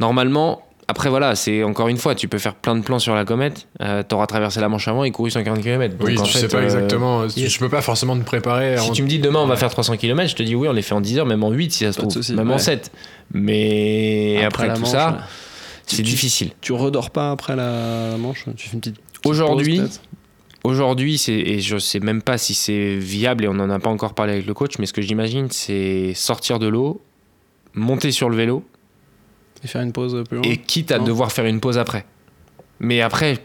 normalement, 0.00 0.62
après 0.88 1.08
voilà, 1.08 1.34
c'est 1.34 1.62
encore 1.62 1.88
une 1.88 1.96
fois, 1.96 2.14
tu 2.14 2.28
peux 2.28 2.38
faire 2.38 2.54
plein 2.56 2.76
de 2.76 2.82
plans 2.82 2.98
sur 2.98 3.14
la 3.14 3.24
comète. 3.24 3.66
Euh, 3.80 4.02
T'auras 4.02 4.26
traversé 4.26 4.60
la 4.60 4.68
Manche 4.68 4.88
avant 4.88 5.04
et 5.04 5.10
couru 5.12 5.30
140 5.30 5.62
km. 5.62 5.94
Oui, 6.00 6.16
tu 6.22 6.30
sais 6.30 6.48
pas 6.48 6.62
exactement. 6.62 7.26
Tu, 7.26 7.32
il 7.38 7.42
y 7.44 7.46
a- 7.46 7.48
tu 7.48 7.58
peux 7.58 7.68
pas 7.70 7.80
forcément 7.80 8.16
te 8.18 8.24
préparer. 8.24 8.76
Si 8.76 8.90
en- 8.90 8.92
tu 8.92 9.02
me 9.02 9.08
dis 9.08 9.18
demain 9.18 9.38
on 9.40 9.46
va 9.46 9.56
faire 9.56 9.70
300 9.70 9.96
km, 9.96 10.28
je 10.28 10.36
te 10.36 10.42
dis 10.42 10.54
oui, 10.54 10.68
on 10.68 10.72
les 10.72 10.82
fait 10.82 10.94
en 10.94 11.00
10 11.00 11.18
heures, 11.18 11.26
même 11.26 11.42
en 11.42 11.50
8 11.50 11.72
si 11.72 11.84
ça 11.84 11.92
se 11.92 11.98
trouve, 12.00 12.14
même 12.36 12.50
en 12.50 12.54
ouais. 12.54 12.58
7. 12.58 12.90
Mais 13.32 14.44
après, 14.44 14.66
la 14.68 14.74
tout 14.74 14.82
manche, 14.82 14.90
ça, 14.90 15.10
ouais. 15.10 15.16
C'est 15.86 16.02
difficile. 16.02 16.52
Tu 16.60 16.72
redors 16.72 17.10
pas 17.10 17.30
après 17.30 17.56
la, 17.56 18.16
manche 18.18 18.44
Tu 18.56 18.68
fais 18.68 18.74
une 18.74 18.80
petite. 18.80 18.96
petite 18.96 19.26
Aujourd'hui, 19.26 19.78
pause, 19.80 19.88
peut-être 19.88 20.02
Aujourd'hui, 20.64 21.18
c'est, 21.18 21.32
et 21.32 21.58
je 21.60 21.76
sais 21.76 21.98
même 21.98 22.22
pas 22.22 22.38
si 22.38 22.54
c'est 22.54 22.94
viable 22.96 23.44
et 23.44 23.48
on 23.48 23.54
n'en 23.54 23.68
a 23.68 23.80
pas 23.80 23.90
encore 23.90 24.14
parlé 24.14 24.34
avec 24.34 24.46
le 24.46 24.54
coach, 24.54 24.78
mais 24.78 24.86
ce 24.86 24.92
que 24.92 25.02
j'imagine, 25.02 25.48
c'est 25.50 26.12
sortir 26.14 26.60
de 26.60 26.68
l'eau, 26.68 27.00
monter 27.74 28.12
sur 28.12 28.30
le 28.30 28.36
vélo 28.36 28.64
Et 29.64 29.66
faire 29.66 29.82
une 29.82 29.90
pause 29.92 30.22
plus 30.28 30.36
loin 30.38 30.48
et 30.48 30.58
quitte 30.58 30.92
à 30.92 30.98
Non. 30.98 31.04
devoir 31.04 31.32
faire 31.32 31.46
une 31.46 31.58
pause 31.58 31.78
après. 31.78 32.04
Mais 32.78 33.00
après, 33.00 33.38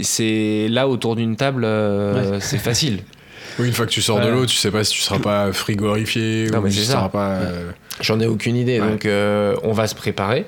c'est 0.00 0.66
là 0.68 0.88
autour 0.88 1.14
d'une 1.14 1.36
table, 1.36 1.64
euh, 1.64 2.40
c'est 2.40 2.58
facile. 2.58 3.00
Oui, 3.58 3.66
une 3.66 3.72
fois 3.72 3.84
que 3.84 3.90
tu 3.90 4.00
sors 4.00 4.20
de 4.20 4.28
l'eau, 4.28 4.46
tu 4.46 4.56
sais 4.56 4.70
pas 4.70 4.84
si 4.84 4.92
tu 4.94 5.00
seras 5.00 5.18
pas 5.18 5.52
frigorifié 5.52 6.46
Non, 6.52 6.58
ou 6.58 6.62
mais 6.62 6.70
si 6.70 6.78
tu 6.78 6.84
ça. 6.84 6.92
seras 6.92 7.08
pas. 7.08 7.30
euh, 7.38 7.72
J'en 8.00 8.20
ai 8.20 8.26
aucune 8.26 8.54
idée, 8.54 8.80
Ouais. 8.80 8.88
donc 8.88 9.04
euh, 9.06 9.56
on 9.64 9.72
va 9.72 9.86
se 9.88 9.94
préparer 9.94 10.46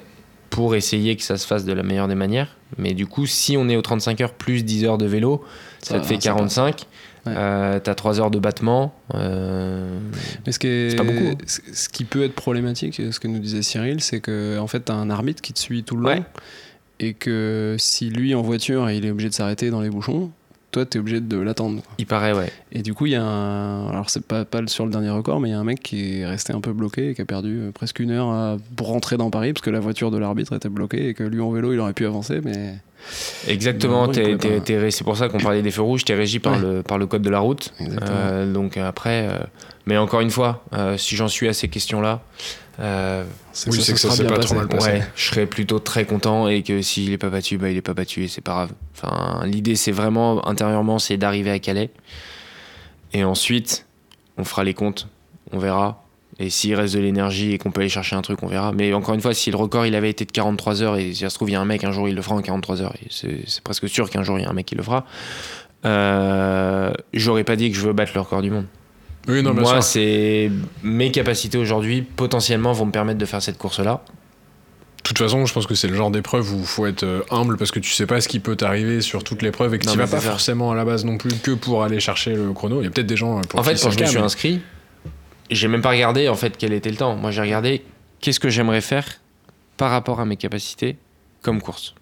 pour 0.52 0.74
essayer 0.76 1.16
que 1.16 1.22
ça 1.22 1.38
se 1.38 1.46
fasse 1.46 1.64
de 1.64 1.72
la 1.72 1.82
meilleure 1.82 2.08
des 2.08 2.14
manières. 2.14 2.56
Mais 2.76 2.92
du 2.92 3.06
coup, 3.06 3.24
si 3.26 3.56
on 3.56 3.68
est 3.70 3.76
aux 3.76 3.82
35 3.82 4.20
heures 4.20 4.34
plus 4.34 4.64
10 4.64 4.84
heures 4.84 4.98
de 4.98 5.06
vélo, 5.06 5.42
ça, 5.80 5.94
Ça 5.94 6.00
te 6.00 6.06
fait 6.06 6.14
va, 6.16 6.20
ça 6.20 6.28
45. 6.28 6.86
Ouais. 7.24 7.32
Euh, 7.34 7.80
T'as 7.82 7.94
3 7.94 8.20
heures 8.20 8.30
de 8.30 8.38
battement. 8.38 8.94
euh, 9.14 9.98
Mais 10.44 10.52
ce 10.52 10.58
qui, 10.58 10.66
est- 10.66 10.90
C'est 10.90 10.96
pas 10.96 11.04
beaucoup. 11.04 11.38
ce- 11.46 11.60
ce 11.72 11.88
qui 11.88 12.04
peut 12.04 12.22
être 12.22 12.34
problématique, 12.34 12.94
ce 13.10 13.18
que 13.18 13.28
nous 13.28 13.38
disait 13.38 13.62
Cyril, 13.62 14.00
c'est 14.02 14.20
que 14.20 14.58
en 14.58 14.66
fait, 14.66 14.80
t'as 14.80 14.94
un 14.94 15.08
arbitre 15.08 15.40
qui 15.40 15.52
te 15.54 15.58
suit 15.58 15.84
tout 15.84 15.96
le 15.96 16.02
long 16.16 16.24
et 17.00 17.14
que 17.14 17.76
si 17.78 18.10
lui 18.10 18.34
en 18.34 18.42
voiture 18.42 18.90
il 18.90 19.06
est 19.06 19.10
obligé 19.10 19.28
de 19.30 19.34
s'arrêter 19.34 19.70
dans 19.70 19.80
les 19.80 19.88
bouchons, 19.90 20.30
toi 20.72 20.85
t'es 20.87 20.98
obligé 20.98 21.20
de 21.20 21.37
l'attendre. 21.38 21.82
il 21.98 22.06
paraît, 22.06 22.32
ouais. 22.32 22.50
Et 22.72 22.82
du 22.82 22.92
coup, 22.94 23.06
il 23.06 23.12
y 23.12 23.14
a 23.16 23.22
un. 23.22 23.88
Alors, 23.88 24.11
c'est 24.11 24.24
pas, 24.26 24.44
pas 24.44 24.66
sur 24.66 24.85
le 24.87 24.90
dernier 24.90 25.11
record, 25.11 25.38
mais 25.40 25.50
il 25.50 25.52
y 25.52 25.54
a 25.54 25.61
un 25.61 25.64
mec 25.64 25.80
qui 25.80 26.18
est 26.20 26.26
resté 26.26 26.52
un 26.52 26.61
peu 26.61 26.72
bloqué 26.72 27.11
et 27.11 27.14
qui 27.14 27.22
a 27.22 27.24
perdu 27.24 27.61
euh, 27.61 27.70
presque 27.72 28.00
une 28.00 28.11
heure 28.11 28.28
à- 28.30 28.56
pour 28.76 28.88
rentrer 28.88 29.16
dans 29.16 29.30
Paris 29.30 29.52
parce 29.52 29.62
que 29.64 29.70
la 29.70 29.80
voiture 29.80 30.11
de 30.11 30.18
l'arbitre 30.18 30.54
était 30.56 30.68
bloquée 30.68 31.11
et 31.11 31.14
que 31.14 31.22
lui 31.22 31.40
en 31.40 31.50
vélo 31.52 31.72
il 31.72 31.78
aurait 31.78 31.92
pu 31.92 32.06
avancer, 32.06 32.40
mais. 32.42 32.74
Exactement, 33.48 34.10
c'est 34.12 35.04
pour 35.04 35.16
ça 35.16 35.28
qu'on 35.28 35.38
parlait 35.38 35.62
des 35.62 35.70
feux 35.70 35.82
rouges, 35.82 36.04
t'es 36.04 36.14
régi 36.14 36.38
par, 36.38 36.54
Ouais. 36.54 36.60
le, 36.60 36.82
par 36.82 36.98
le 36.98 37.06
code 37.06 37.22
de 37.22 37.30
la 37.30 37.40
route. 37.40 37.72
Euh, 37.80 38.50
donc 38.52 38.76
après, 38.76 39.26
euh, 39.28 39.38
mais 39.86 39.96
encore 39.98 40.20
une 40.20 40.30
fois, 40.30 40.64
euh, 40.74 40.96
si 40.96 41.16
j'en 41.16 41.28
suis 41.28 41.48
à 41.48 41.52
ces 41.52 41.68
questions-là, 41.68 42.20
euh, 42.80 43.24
Oui, 43.66 43.80
c'est 43.82 43.92
que 43.92 43.98
ça 43.98 44.08
sera 44.08 44.16
s'est 44.16 44.22
bien 44.22 44.30
pas 44.30 44.36
passé. 44.36 44.48
trop 44.48 44.56
mal 44.56 44.68
passé. 44.68 44.90
ouais, 44.90 45.02
je 45.14 45.24
serais 45.28 45.46
plutôt 45.46 45.78
très 45.78 46.04
content 46.04 46.48
et 46.48 46.62
que 46.62 46.80
s'il 46.82 47.12
est 47.12 47.18
pas 47.18 47.28
battu, 47.28 47.58
bah, 47.58 47.68
il 47.70 47.76
est 47.76 47.82
pas 47.82 47.94
battu 47.94 48.24
et 48.24 48.28
c'est 48.28 48.40
pas 48.40 48.52
grave. 48.52 48.70
Enfin, 48.96 49.44
l'idée 49.46 49.76
c'est 49.76 49.92
vraiment 49.92 50.46
intérieurement, 50.48 50.98
c'est 50.98 51.16
d'arriver 51.16 51.50
à 51.50 51.58
Calais 51.58 51.90
et 53.12 53.24
ensuite 53.24 53.86
on 54.38 54.44
fera 54.44 54.64
les 54.64 54.74
comptes, 54.74 55.08
on 55.52 55.58
verra. 55.58 56.01
Et 56.42 56.50
s'il 56.50 56.74
reste 56.74 56.94
de 56.94 57.00
l'énergie 57.00 57.52
et 57.52 57.59
qu'on 57.59 57.70
peut 57.70 57.81
aller 57.81 57.88
chercher 57.88 58.16
un 58.16 58.22
truc, 58.22 58.42
on 58.42 58.46
verra. 58.46 58.72
Mais 58.72 58.92
encore 58.92 59.14
une 59.14 59.20
fois, 59.20 59.33
si 59.33 59.50
le 59.50 59.57
record 59.57 59.87
il 59.87 59.94
avait 59.94 60.11
été 60.11 60.24
de 60.24 60.33
43 60.33 60.83
heures 60.83 60.96
et 60.96 61.12
si 61.12 61.20
ça 61.20 61.31
se 61.31 61.37
trouve, 61.37 61.50
il 61.50 61.52
y 61.52 61.57
a 61.57 61.61
un 61.61 61.64
mec, 61.64 61.85
un 61.85 61.92
jour 61.92 62.09
il 62.09 62.14
le 62.14 62.22
fera 62.22 62.35
en 62.35 62.42
43 62.42 62.83
heures, 62.83 62.94
c'est 63.11 63.61
presque 63.62 63.88
sûr 63.88 64.11
qu'un 64.11 64.22
jour 64.22 64.38
il 64.38 64.42
y 64.42 64.44
a 64.44 64.50
un 64.50 64.55
mec 64.55 64.66
qui 64.66 64.74
le 64.74 64.83
fera, 64.83 65.07
euh, 65.85 66.92
j'aurais 67.12 67.44
pas 67.44 67.57
dit 67.57 67.70
que 67.70 67.76
je 67.76 67.87
veux 67.87 67.92
battre 67.92 68.12
le 68.14 68.20
record 68.20 68.42
du 68.42 68.50
monde. 68.50 68.66
Oui, 69.28 69.42
non, 69.42 69.55
Moi, 69.55 69.83
c'est 69.83 70.50
mes 70.83 71.12
capacités 71.12 71.57
aujourd'hui 71.59 72.02
potentiellement 72.02 72.72
vont 72.72 72.87
me 72.87 72.90
permettre 72.90 73.18
de 73.18 73.24
faire 73.24 73.40
cette 73.40 73.59
course-là. 73.59 74.02
De 75.02 75.09
toute 75.09 75.18
façon, 75.18 75.46
je 75.46 75.52
pense 75.52 75.66
que 75.66 75.74
c'est 75.74 75.88
le 75.88 75.94
genre 75.94 76.11
d'épreuve 76.11 76.52
où 76.55 76.61
il 76.61 76.64
faut 76.64 76.87
être 76.87 77.02
euh, 77.02 77.22
humble 77.31 77.57
parce 77.57 77.72
que 77.72 77.81
tu 77.81 77.90
sais 77.90 78.07
pas 78.07 78.20
ce 78.20 78.28
qui 78.28 78.38
peut 78.38 78.55
t'arriver 78.55 79.00
sur 79.00 79.24
toutes 79.24 79.42
l'épreuve 79.42 79.74
et 79.74 79.78
que 79.78 79.87
tu 79.87 79.96
vas 79.96 80.07
pas 80.07 80.20
ça. 80.20 80.31
forcément 80.31 80.70
à 80.70 80.76
la 80.76 80.85
base 80.85 81.05
non 81.05 81.18
plus 81.18 81.35
que 81.38 81.50
pour 81.50 81.83
aller 81.83 81.98
chercher 81.98 82.35
le 82.35 82.52
chrono. 82.52 82.81
Il 82.81 82.85
y 82.85 82.87
a 82.87 82.90
peut-être 82.90 83.07
des 83.09 83.16
gens 83.16 83.38
euh, 83.38 83.40
pour 83.48 83.59
En 83.59 83.62
qui 83.62 83.70
fait, 83.70 83.83
quand 83.83 83.90
je 83.90 84.00
me 84.00 84.07
suis 84.07 84.18
inscrit, 84.18 84.61
j'ai 85.54 85.68
même 85.68 85.82
pas 85.82 85.90
regardé 85.90 86.28
en 86.28 86.34
fait 86.34 86.56
quel 86.56 86.72
était 86.72 86.90
le 86.90 86.96
temps. 86.96 87.16
Moi, 87.16 87.30
j'ai 87.30 87.40
regardé 87.42 87.82
qu'est-ce 88.20 88.40
que 88.40 88.48
j'aimerais 88.50 88.80
faire 88.80 89.06
par 89.76 89.90
rapport 89.90 90.20
à 90.20 90.24
mes 90.24 90.36
capacités 90.36 90.96
comme 91.42 91.60
course. 91.60 91.94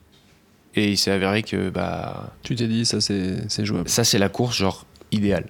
Et 0.77 0.91
il 0.91 0.97
s'est 0.99 1.11
avéré 1.11 1.43
que 1.43 1.71
bah 1.71 2.33
Tu 2.43 2.55
t'es 2.55 2.69
dit, 2.69 2.85
ça 2.85 3.01
c'est 3.01 3.37
c'est 3.49 3.65
jouable. 3.65 3.89
ça 3.89 4.05
c'est 4.05 4.19
la 4.19 4.29
course 4.29 4.57
genre 4.57 4.87
idéale. 5.13 5.47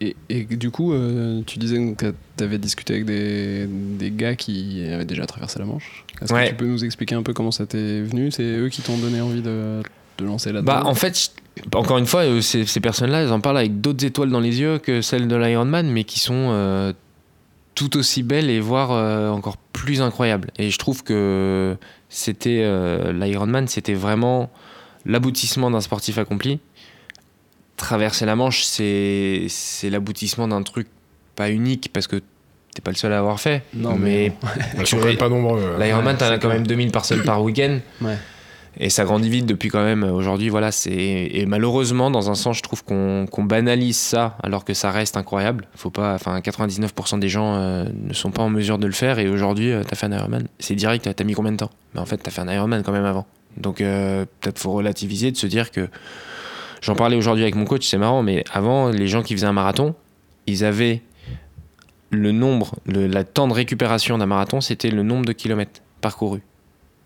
Et, 0.00 0.14
et 0.28 0.44
du 0.44 0.70
coup, 0.70 0.92
euh, 0.92 1.40
tu 1.46 1.58
disais 1.58 1.78
que 1.96 2.12
tu 2.36 2.44
avais 2.44 2.58
discuté 2.58 2.92
avec 2.94 3.06
des, 3.06 3.66
des 3.66 4.10
gars 4.10 4.34
qui 4.36 4.84
avaient 4.92 5.06
déjà 5.06 5.24
traversé 5.24 5.58
la 5.58 5.64
Manche. 5.64 6.04
Est-ce 6.20 6.32
Ouais. 6.34 6.44
que 6.44 6.48
tu 6.50 6.54
peux 6.56 6.66
nous 6.66 6.84
expliquer 6.84 7.14
un 7.14 7.22
peu 7.22 7.32
comment 7.32 7.50
ça 7.50 7.64
t'est 7.66 8.02
venu? 8.02 8.30
C'est 8.30 8.42
eux 8.42 8.68
qui 8.68 8.82
t'ont 8.82 8.98
donné 8.98 9.20
envie 9.22 9.40
de, 9.40 9.80
de 10.18 10.24
lancer 10.24 10.52
là-dedans 10.52 10.72
Bah 10.72 10.82
en 10.84 10.94
fait, 10.94 11.32
encore 11.74 11.96
une 11.98 12.06
fois, 12.06 12.20
euh, 12.24 12.40
ces, 12.42 12.66
ces 12.66 12.80
personnes-là, 12.80 13.22
elles 13.22 13.32
en 13.32 13.40
parlent 13.40 13.56
avec 13.58 13.80
d'autres 13.80 14.04
étoiles 14.04 14.28
dans 14.30 14.40
les 14.40 14.60
yeux 14.60 14.78
que 14.78 15.00
celles 15.00 15.26
de 15.28 15.36
l'Ironman, 15.36 15.90
mais 15.90 16.04
qui 16.04 16.20
sont 16.20 16.50
euh, 16.52 16.92
tout 17.74 17.96
aussi 17.96 18.22
belles 18.22 18.50
et 18.50 18.60
voire 18.60 18.92
euh, 18.92 19.30
encore 19.30 19.56
plus 19.56 20.00
incroyables. 20.02 20.50
Et 20.58 20.70
je 20.70 20.78
trouve 20.78 21.02
que 21.02 21.76
c'était 22.08 22.60
euh, 22.62 23.12
l'Ironman, 23.12 23.66
c'était 23.68 23.94
vraiment 23.94 24.50
l'aboutissement 25.06 25.70
d'un 25.70 25.80
sportif 25.80 26.18
accompli. 26.18 26.60
Traverser 27.76 28.24
la 28.24 28.36
Manche, 28.36 28.62
c'est 28.62 29.46
c'est 29.48 29.90
l'aboutissement 29.90 30.46
d'un 30.46 30.62
truc 30.62 30.86
pas 31.34 31.50
unique 31.50 31.90
parce 31.92 32.06
que 32.06 32.22
t'es 32.72 32.80
pas 32.80 32.92
le 32.92 32.96
seul 32.96 33.12
à 33.12 33.18
avoir 33.18 33.40
fait. 33.40 33.64
Non, 33.74 33.96
mais 33.96 34.32
mais 34.78 34.84
tu 34.84 34.96
pas 35.16 35.28
nombreux. 35.28 35.60
euh. 35.60 35.78
L'Ironman, 35.84 36.14
Ouais, 36.14 36.18
t'en 36.18 36.26
as 36.26 36.38
quand 36.38 36.48
même 36.48 36.66
2000 36.66 36.92
personnes 36.92 37.22
par 37.22 37.42
week-end. 37.42 37.80
Ouais. 38.00 38.16
Et 38.80 38.90
ça 38.90 39.04
grandit 39.04 39.28
vite 39.30 39.46
depuis 39.46 39.68
quand 39.68 39.84
même. 39.84 40.02
Aujourd'hui, 40.02 40.48
voilà, 40.48 40.72
c'est. 40.72 40.90
Et 40.90 41.46
malheureusement, 41.46 42.10
dans 42.10 42.30
un 42.30 42.34
sens, 42.34 42.56
je 42.56 42.62
trouve 42.62 42.84
qu'on 42.84 43.26
banalise 43.38 43.96
ça 43.96 44.36
alors 44.42 44.64
que 44.64 44.74
ça 44.74 44.90
reste 44.90 45.16
incroyable. 45.16 45.68
Faut 45.74 45.90
pas. 45.90 46.14
Enfin, 46.14 46.38
99% 46.40 47.18
des 47.18 47.28
gens 47.28 47.54
euh, 47.54 47.84
ne 47.94 48.12
sont 48.12 48.30
pas 48.30 48.42
en 48.42 48.50
mesure 48.50 48.78
de 48.78 48.86
le 48.86 48.92
faire. 48.92 49.18
Et 49.18 49.28
aujourd'hui, 49.28 49.70
euh, 49.70 49.82
t'as 49.86 49.96
fait 49.96 50.06
un 50.06 50.12
Ironman. 50.12 50.48
C'est 50.58 50.74
direct, 50.74 51.08
t'as 51.14 51.24
mis 51.24 51.34
combien 51.34 51.52
de 51.52 51.58
temps? 51.58 51.70
Mais 51.94 52.00
en 52.00 52.06
fait, 52.06 52.18
t'as 52.18 52.30
fait 52.30 52.40
un 52.40 52.52
Ironman 52.52 52.82
quand 52.82 52.92
même 52.92 53.04
avant. 53.04 53.26
Donc, 53.56 53.80
euh, 53.80 54.24
peut-être 54.40 54.58
faut 54.58 54.72
relativiser, 54.72 55.30
de 55.30 55.36
se 55.36 55.46
dire 55.46 55.70
que. 55.70 55.88
J'en 56.82 56.96
parlais 56.96 57.16
aujourd'hui 57.16 57.44
avec 57.44 57.54
mon 57.54 57.64
coach, 57.64 57.86
c'est 57.86 57.96
marrant, 57.96 58.22
mais 58.22 58.44
avant, 58.52 58.90
les 58.90 59.06
gens 59.06 59.22
qui 59.22 59.32
faisaient 59.32 59.46
un 59.46 59.54
marathon, 59.54 59.94
ils 60.46 60.66
avaient 60.66 61.00
le 62.10 62.30
nombre, 62.30 62.76
le 62.84 63.06
la 63.06 63.24
temps 63.24 63.48
de 63.48 63.54
récupération 63.54 64.18
d'un 64.18 64.26
marathon, 64.26 64.60
c'était 64.60 64.90
le 64.90 65.02
nombre 65.02 65.24
de 65.24 65.32
kilomètres 65.32 65.80
parcourus. 66.02 66.42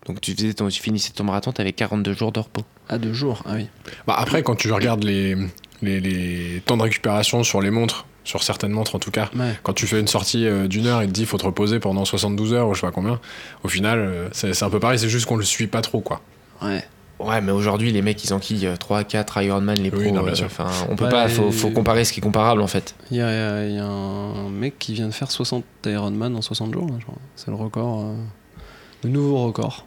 Donc 0.05 0.21
tu, 0.21 0.33
faisais 0.33 0.53
ton, 0.53 0.67
tu 0.69 0.81
finissais 0.81 1.11
ton 1.11 1.23
marathon, 1.23 1.51
tu 1.51 1.61
avais 1.61 1.73
42 1.73 2.13
jours 2.13 2.31
de 2.31 2.39
repos. 2.39 2.63
À 2.87 2.97
deux 2.97 3.13
jours, 3.13 3.43
ah 3.45 3.51
oui. 3.55 3.67
Bah, 4.07 4.15
après, 4.17 4.41
quand 4.43 4.55
tu 4.55 4.71
regardes 4.71 5.03
les, 5.03 5.35
les, 5.81 5.99
les 5.99 6.61
temps 6.65 6.77
de 6.77 6.83
récupération 6.83 7.43
sur 7.43 7.61
les 7.61 7.69
montres, 7.69 8.05
sur 8.23 8.41
certaines 8.43 8.71
montres 8.71 8.95
en 8.95 8.99
tout 8.99 9.11
cas, 9.11 9.29
Ouais. 9.37 9.53
quand 9.63 9.73
tu 9.73 9.85
fais 9.87 9.99
une 9.99 10.07
sortie 10.07 10.45
euh, 10.47 10.67
d'une 10.67 10.87
heure, 10.87 11.03
il 11.03 11.07
te 11.09 11.13
dit 11.13 11.25
faut 11.25 11.37
te 11.37 11.45
reposer 11.45 11.79
pendant 11.79 12.05
72 12.05 12.53
heures 12.53 12.67
ou 12.67 12.73
je 12.73 12.79
sais 12.81 12.87
pas 12.87 12.91
combien. 12.91 13.19
Au 13.63 13.67
final, 13.67 13.99
euh, 13.99 14.29
c'est 14.31 14.53
c'est 14.53 14.65
un 14.65 14.69
peu 14.69 14.79
pareil, 14.79 14.97
c'est 14.99 15.09
juste 15.09 15.25
qu'on 15.25 15.35
le 15.37 15.43
suit 15.43 15.67
pas 15.67 15.81
trop 15.81 15.99
quoi. 16.01 16.21
Ouais. 16.61 16.83
Ouais, 17.19 17.41
mais 17.41 17.51
aujourd'hui, 17.51 17.91
les 17.91 18.01
mecs, 18.01 18.23
ils 18.23 18.33
enquillent 18.33 18.69
3, 18.79 19.03
4 19.03 19.41
Ironman, 19.43 19.77
les 19.77 19.91
pros. 19.91 19.99
Oui, 19.99 20.11
non, 20.13 20.21
bien 20.23 20.31
euh, 20.31 20.35
sûr. 20.35 20.45
Enfin, 20.45 20.69
on 20.89 20.95
peut 20.95 21.03
Ouais, 21.03 21.11
pas, 21.11 21.27
faut, 21.27 21.51
faut 21.51 21.69
comparer 21.69 22.05
ce 22.05 22.13
qui 22.13 22.21
est 22.21 22.23
comparable 22.23 22.61
en 22.61 22.67
fait. 22.67 22.95
Il 23.11 23.17
y 23.17 23.21
a, 23.21 23.65
il 23.67 23.75
y 23.75 23.77
a 23.79 23.83
un 23.85 24.49
mec 24.49 24.79
qui 24.79 24.93
vient 24.93 25.07
de 25.07 25.13
faire 25.13 25.29
60 25.29 25.65
Ironman 25.85 26.33
en 26.37 26.41
60 26.41 26.73
jours, 26.73 26.87
là, 26.87 26.93
je 26.97 27.03
crois. 27.05 27.17
C'est 27.35 27.49
le 27.51 27.57
record. 27.57 28.05
euh, 28.05 28.15
le 29.03 29.09
nouveau 29.09 29.45
record. 29.45 29.85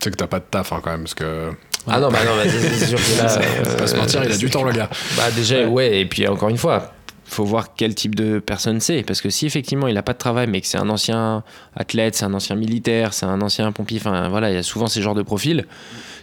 C'est 0.00 0.10
que 0.10 0.16
t'as 0.16 0.26
pas 0.26 0.38
de 0.40 0.44
taf 0.50 0.72
hein, 0.72 0.80
quand 0.82 0.90
même, 0.90 1.02
parce 1.02 1.14
que. 1.14 1.50
Ah 1.86 2.00
non, 2.00 2.10
bah 2.10 2.18
non, 2.24 2.32
bah, 2.36 2.48
c'est 2.50 2.86
sûr 2.86 2.98
que 2.98 3.22
là. 3.22 3.28
Faut 3.64 3.76
pas 3.76 3.82
euh, 3.82 3.86
se 3.86 3.96
mentir, 3.96 4.24
il 4.24 4.32
a 4.32 4.36
du 4.36 4.50
temps 4.50 4.62
le 4.64 4.72
gars. 4.72 4.90
Bah 5.16 5.30
déjà, 5.34 5.66
ouais. 5.66 6.00
et 6.00 6.04
puis 6.06 6.26
encore 6.28 6.48
une 6.50 6.58
fois, 6.58 6.92
faut 7.24 7.44
voir 7.44 7.74
quel 7.74 7.94
type 7.94 8.14
de 8.14 8.38
personne 8.40 8.80
c'est. 8.80 9.02
Parce 9.02 9.20
que 9.20 9.30
si 9.30 9.46
effectivement 9.46 9.86
il 9.88 9.96
a 9.96 10.02
pas 10.02 10.12
de 10.12 10.18
travail, 10.18 10.46
mais 10.48 10.60
que 10.60 10.66
c'est 10.66 10.78
un 10.78 10.88
ancien 10.88 11.42
athlète, 11.76 12.14
c'est 12.16 12.24
un 12.24 12.34
ancien 12.34 12.56
militaire, 12.56 13.12
c'est 13.14 13.26
un 13.26 13.40
ancien 13.40 13.70
pompier, 13.72 13.98
enfin 14.00 14.28
voilà, 14.28 14.50
il 14.50 14.54
y 14.54 14.58
a 14.58 14.62
souvent 14.62 14.86
ces 14.86 15.02
genres 15.02 15.14
de 15.14 15.22
profils. 15.22 15.66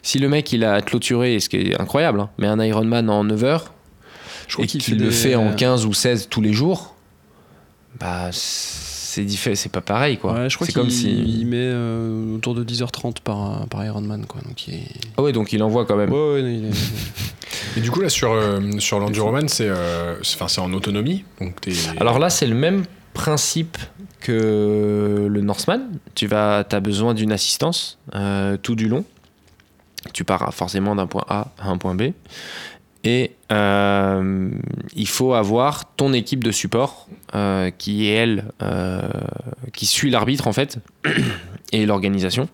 Si 0.03 0.19
le 0.19 0.29
mec 0.29 0.51
il 0.53 0.63
a 0.63 0.81
clôturé, 0.81 1.39
ce 1.39 1.49
qui 1.49 1.57
est 1.57 1.81
incroyable, 1.81 2.19
hein, 2.19 2.29
mais 2.37 2.47
un 2.47 2.59
Ironman 2.63 3.09
en 3.09 3.23
9 3.23 3.43
heures, 3.43 3.73
Je 4.47 4.53
crois 4.53 4.65
et 4.65 4.67
qu'il 4.67 4.97
le 4.97 5.05
des- 5.05 5.11
fait 5.11 5.35
en 5.35 5.53
15 5.53 5.85
ou 5.85 5.93
16 5.93 6.27
tous 6.29 6.41
les 6.41 6.53
jours, 6.53 6.95
bah 7.99 8.29
c'est 9.55 9.71
pas 9.71 9.81
pareil 9.81 10.17
quoi. 10.17 10.33
Ouais, 10.33 10.49
je 10.49 10.55
crois 10.55 10.67
c'est 10.67 10.73
comme 10.73 10.89
si. 10.89 11.11
il 11.11 11.45
met 11.47 11.57
euh, 11.59 12.35
autour 12.35 12.55
de 12.55 12.63
10h30 12.63 13.17
par, 13.23 13.65
par 13.67 13.83
Ironman, 13.85 14.25
quoi. 14.25 14.41
Donc 14.41 14.67
il 14.67 14.75
est... 14.75 14.87
Ah 15.17 15.21
ouais, 15.23 15.31
donc 15.31 15.53
il 15.53 15.61
envoie 15.63 15.85
quand 15.85 15.95
même. 15.95 16.11
Ouais, 16.11 16.33
ouais, 16.33 16.41
non, 16.41 16.49
il 16.49 16.65
est- 16.65 17.77
Et 17.77 17.81
du 17.81 17.91
coup, 17.91 18.01
là, 18.01 18.09
sur, 18.09 18.31
euh, 18.31 18.59
sur 18.79 18.99
l'enduroman, 18.99 19.47
c'est 19.47 19.69
euh, 19.69 20.15
c'est- 20.23 20.59
en 20.59 20.71
autonomie. 20.73 21.23
Donc 21.41 21.59
t'es- 21.61 21.73
Alors 21.99 22.19
là, 22.19 22.29
c'est 22.29 22.47
le 22.47 22.55
même 22.55 22.83
principe 23.13 23.77
que 24.21 25.27
le 25.29 25.41
Norseman. 25.41 25.81
Tu 26.15 26.27
vas, 26.27 26.65
as 26.69 26.79
besoin 26.79 27.13
d'une 27.13 27.31
assistance 27.31 27.97
euh, 28.15 28.57
tout 28.57 28.75
du 28.75 28.87
long. 28.87 29.05
Tu 30.13 30.23
pars 30.23 30.53
forcément 30.53 30.95
d'un 30.95 31.07
point 31.07 31.23
A 31.29 31.51
à 31.59 31.69
un 31.69 31.77
point 31.77 31.95
B. 31.95 32.11
Et 33.05 33.35
euh, 33.51 34.49
il 34.95 35.07
faut 35.07 35.35
avoir 35.35 35.93
ton 35.95 36.11
équipe 36.11 36.43
de 36.43 36.51
support 36.51 37.07
euh, 37.35 37.69
qui 37.69 38.07
est 38.07 38.15
elle, 38.15 38.45
euh, 38.63 39.07
qui 39.73 39.85
suit 39.85 40.09
l'arbitre 40.09 40.47
en 40.47 40.53
fait, 40.53 40.79
et 41.71 41.85
l'organisation. 41.85 42.49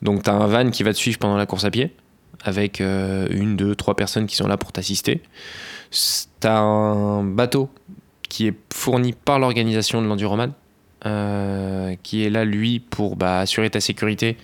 Donc 0.00 0.22
tu 0.22 0.30
as 0.30 0.32
un 0.32 0.46
van 0.46 0.70
qui 0.70 0.82
va 0.82 0.94
te 0.94 0.98
suivre 0.98 1.18
pendant 1.18 1.36
la 1.36 1.44
course 1.44 1.64
à 1.64 1.70
pied, 1.70 1.94
avec 2.42 2.80
une, 2.80 3.54
deux, 3.54 3.74
trois 3.76 3.94
personnes 3.94 4.26
qui 4.26 4.34
sont 4.34 4.48
là 4.48 4.56
pour 4.56 4.72
t'assister. 4.72 5.20
Tu 5.90 6.46
as 6.46 6.58
un 6.58 7.22
bateau 7.22 7.68
qui 8.30 8.46
est 8.48 8.54
fourni 8.72 9.12
par 9.12 9.38
l'organisation 9.38 10.00
de 10.00 10.06
l'Enduroman, 10.06 10.52
qui 12.02 12.24
est 12.24 12.30
là, 12.30 12.46
lui, 12.46 12.80
pour 12.80 13.16
bah, 13.16 13.40
assurer 13.40 13.68
ta 13.68 13.80
sécurité 13.80 14.38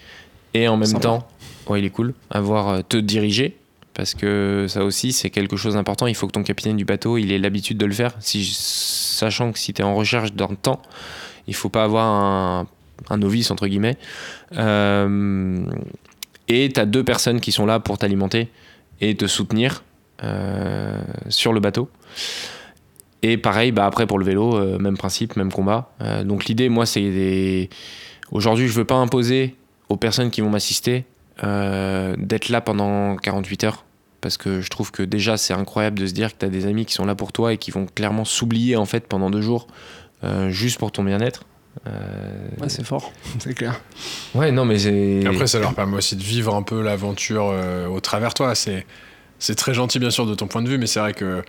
et 0.53 0.68
en 0.68 0.76
même 0.76 0.86
Sympa. 0.88 1.01
temps, 1.01 1.28
ouais, 1.68 1.80
il 1.80 1.86
est 1.86 1.90
cool, 1.90 2.12
avoir 2.30 2.86
te 2.86 2.99
diriger. 2.99 3.57
Parce 3.99 4.14
que 4.14 4.66
ça 4.68 4.84
aussi, 4.84 5.12
c'est 5.12 5.28
quelque 5.28 5.57
chose 5.57 5.74
d'important. 5.74 6.07
Il 6.07 6.14
faut 6.14 6.28
que 6.28 6.32
ton 6.32 6.44
capitaine 6.44 6.76
du 6.76 6.84
bateau, 6.84 7.18
il 7.18 7.32
ait 7.32 7.38
l'habitude 7.40 7.78
de 7.78 7.84
le 7.84 7.92
faire. 7.92 8.12
Sachant 8.20 9.51
que 9.51 9.59
si 9.59 9.74
tu 9.74 9.82
es 9.82 9.84
en 9.84 9.96
recherche 9.96 10.32
dans 10.34 10.46
le 10.46 10.55
temps, 10.55 10.80
il 11.49 11.55
faut 11.57 11.68
pas 11.68 11.82
avoir 11.82 12.07
un, 13.11 13.16
novice, 13.16 13.51
entre 13.51 13.66
guillemets. 13.66 13.96
Euh, 14.57 15.66
et 16.46 16.68
tu 16.72 16.78
as 16.78 16.86
deux 16.86 17.03
personnes 17.03 17.40
qui 17.40 17.51
sont 17.51 17.66
là 17.66 17.80
pour 17.80 17.99
t'alimenter 17.99 18.46
et 19.01 19.16
te 19.16 19.26
soutenir 19.26 19.82
euh, 20.22 21.03
sur 21.28 21.53
le 21.53 21.59
bateau. 21.59 21.90
Et 23.22 23.36
pareil, 23.36 23.72
bah 23.72 23.84
après 23.84 24.07
pour 24.07 24.20
le 24.20 24.24
vélo, 24.24 24.57
euh, 24.57 24.78
même 24.78 24.96
principe, 24.96 25.34
même 25.34 25.51
combat. 25.51 25.90
Donc 26.24 26.44
l'idée, 26.44 26.68
moi, 26.68 26.86
c'est 26.86 27.01
des... 27.01 27.68
aujourd'hui, 28.30 28.68
je 28.68 28.74
veux 28.74 28.84
pas 28.84 28.94
imposer 28.94 29.57
aux 29.88 29.96
personnes 29.96 30.30
qui 30.30 30.40
vont 30.40 30.51
m'assister 30.51 31.05
d'être 31.42 32.49
là 32.49 32.61
pendant 32.61 33.16
48 33.16 33.64
heures. 33.64 33.84
Parce 34.20 34.36
que 34.36 34.60
je 34.60 34.68
trouve 34.68 34.90
que 34.90 35.02
déjà, 35.02 35.36
c'est 35.36 35.54
incroyable 35.54 35.98
de 35.98 36.06
se 36.06 36.12
dire 36.12 36.32
que 36.32 36.38
tu 36.40 36.46
as 36.46 36.48
des 36.48 36.66
amis 36.66 36.86
qui 36.86 36.94
sont 36.94 37.04
là 37.06 37.14
pour 37.14 37.32
toi 37.32 37.52
et 37.52 37.58
qui 37.58 37.70
vont 37.70 37.86
clairement 37.86 38.24
s'oublier 38.24 38.76
en 38.76 38.84
fait 38.84 39.06
pendant 39.06 39.30
deux 39.30 39.42
jours 39.42 39.68
euh, 40.24 40.50
juste 40.50 40.78
pour 40.78 40.90
ton 40.90 41.04
bien-être. 41.04 41.44
Euh, 41.86 42.48
Ouais, 42.60 42.68
c'est 42.68 42.84
fort, 42.84 43.12
c'est 43.38 43.54
clair. 43.54 43.80
ouais, 44.34 44.50
non, 44.50 44.64
mais 44.64 44.78
c'est. 44.80 45.24
Après, 45.26 45.46
ça 45.46 45.60
leur 45.60 45.74
permet 45.74 45.96
aussi 45.96 46.16
de 46.16 46.22
vivre 46.22 46.54
un 46.54 46.62
peu 46.62 46.82
l'aventure 46.82 47.50
euh, 47.52 47.86
au 47.86 48.00
travers 48.00 48.34
toi. 48.34 48.54
C'est 48.56 48.84
c'est 49.38 49.54
très 49.54 49.72
gentil, 49.74 50.00
bien 50.00 50.10
sûr, 50.10 50.26
de 50.26 50.34
ton 50.34 50.48
point 50.48 50.62
de 50.62 50.68
vue, 50.68 50.78
mais 50.78 50.88
c'est 50.88 50.98
vrai 50.98 51.14
que 51.14 51.44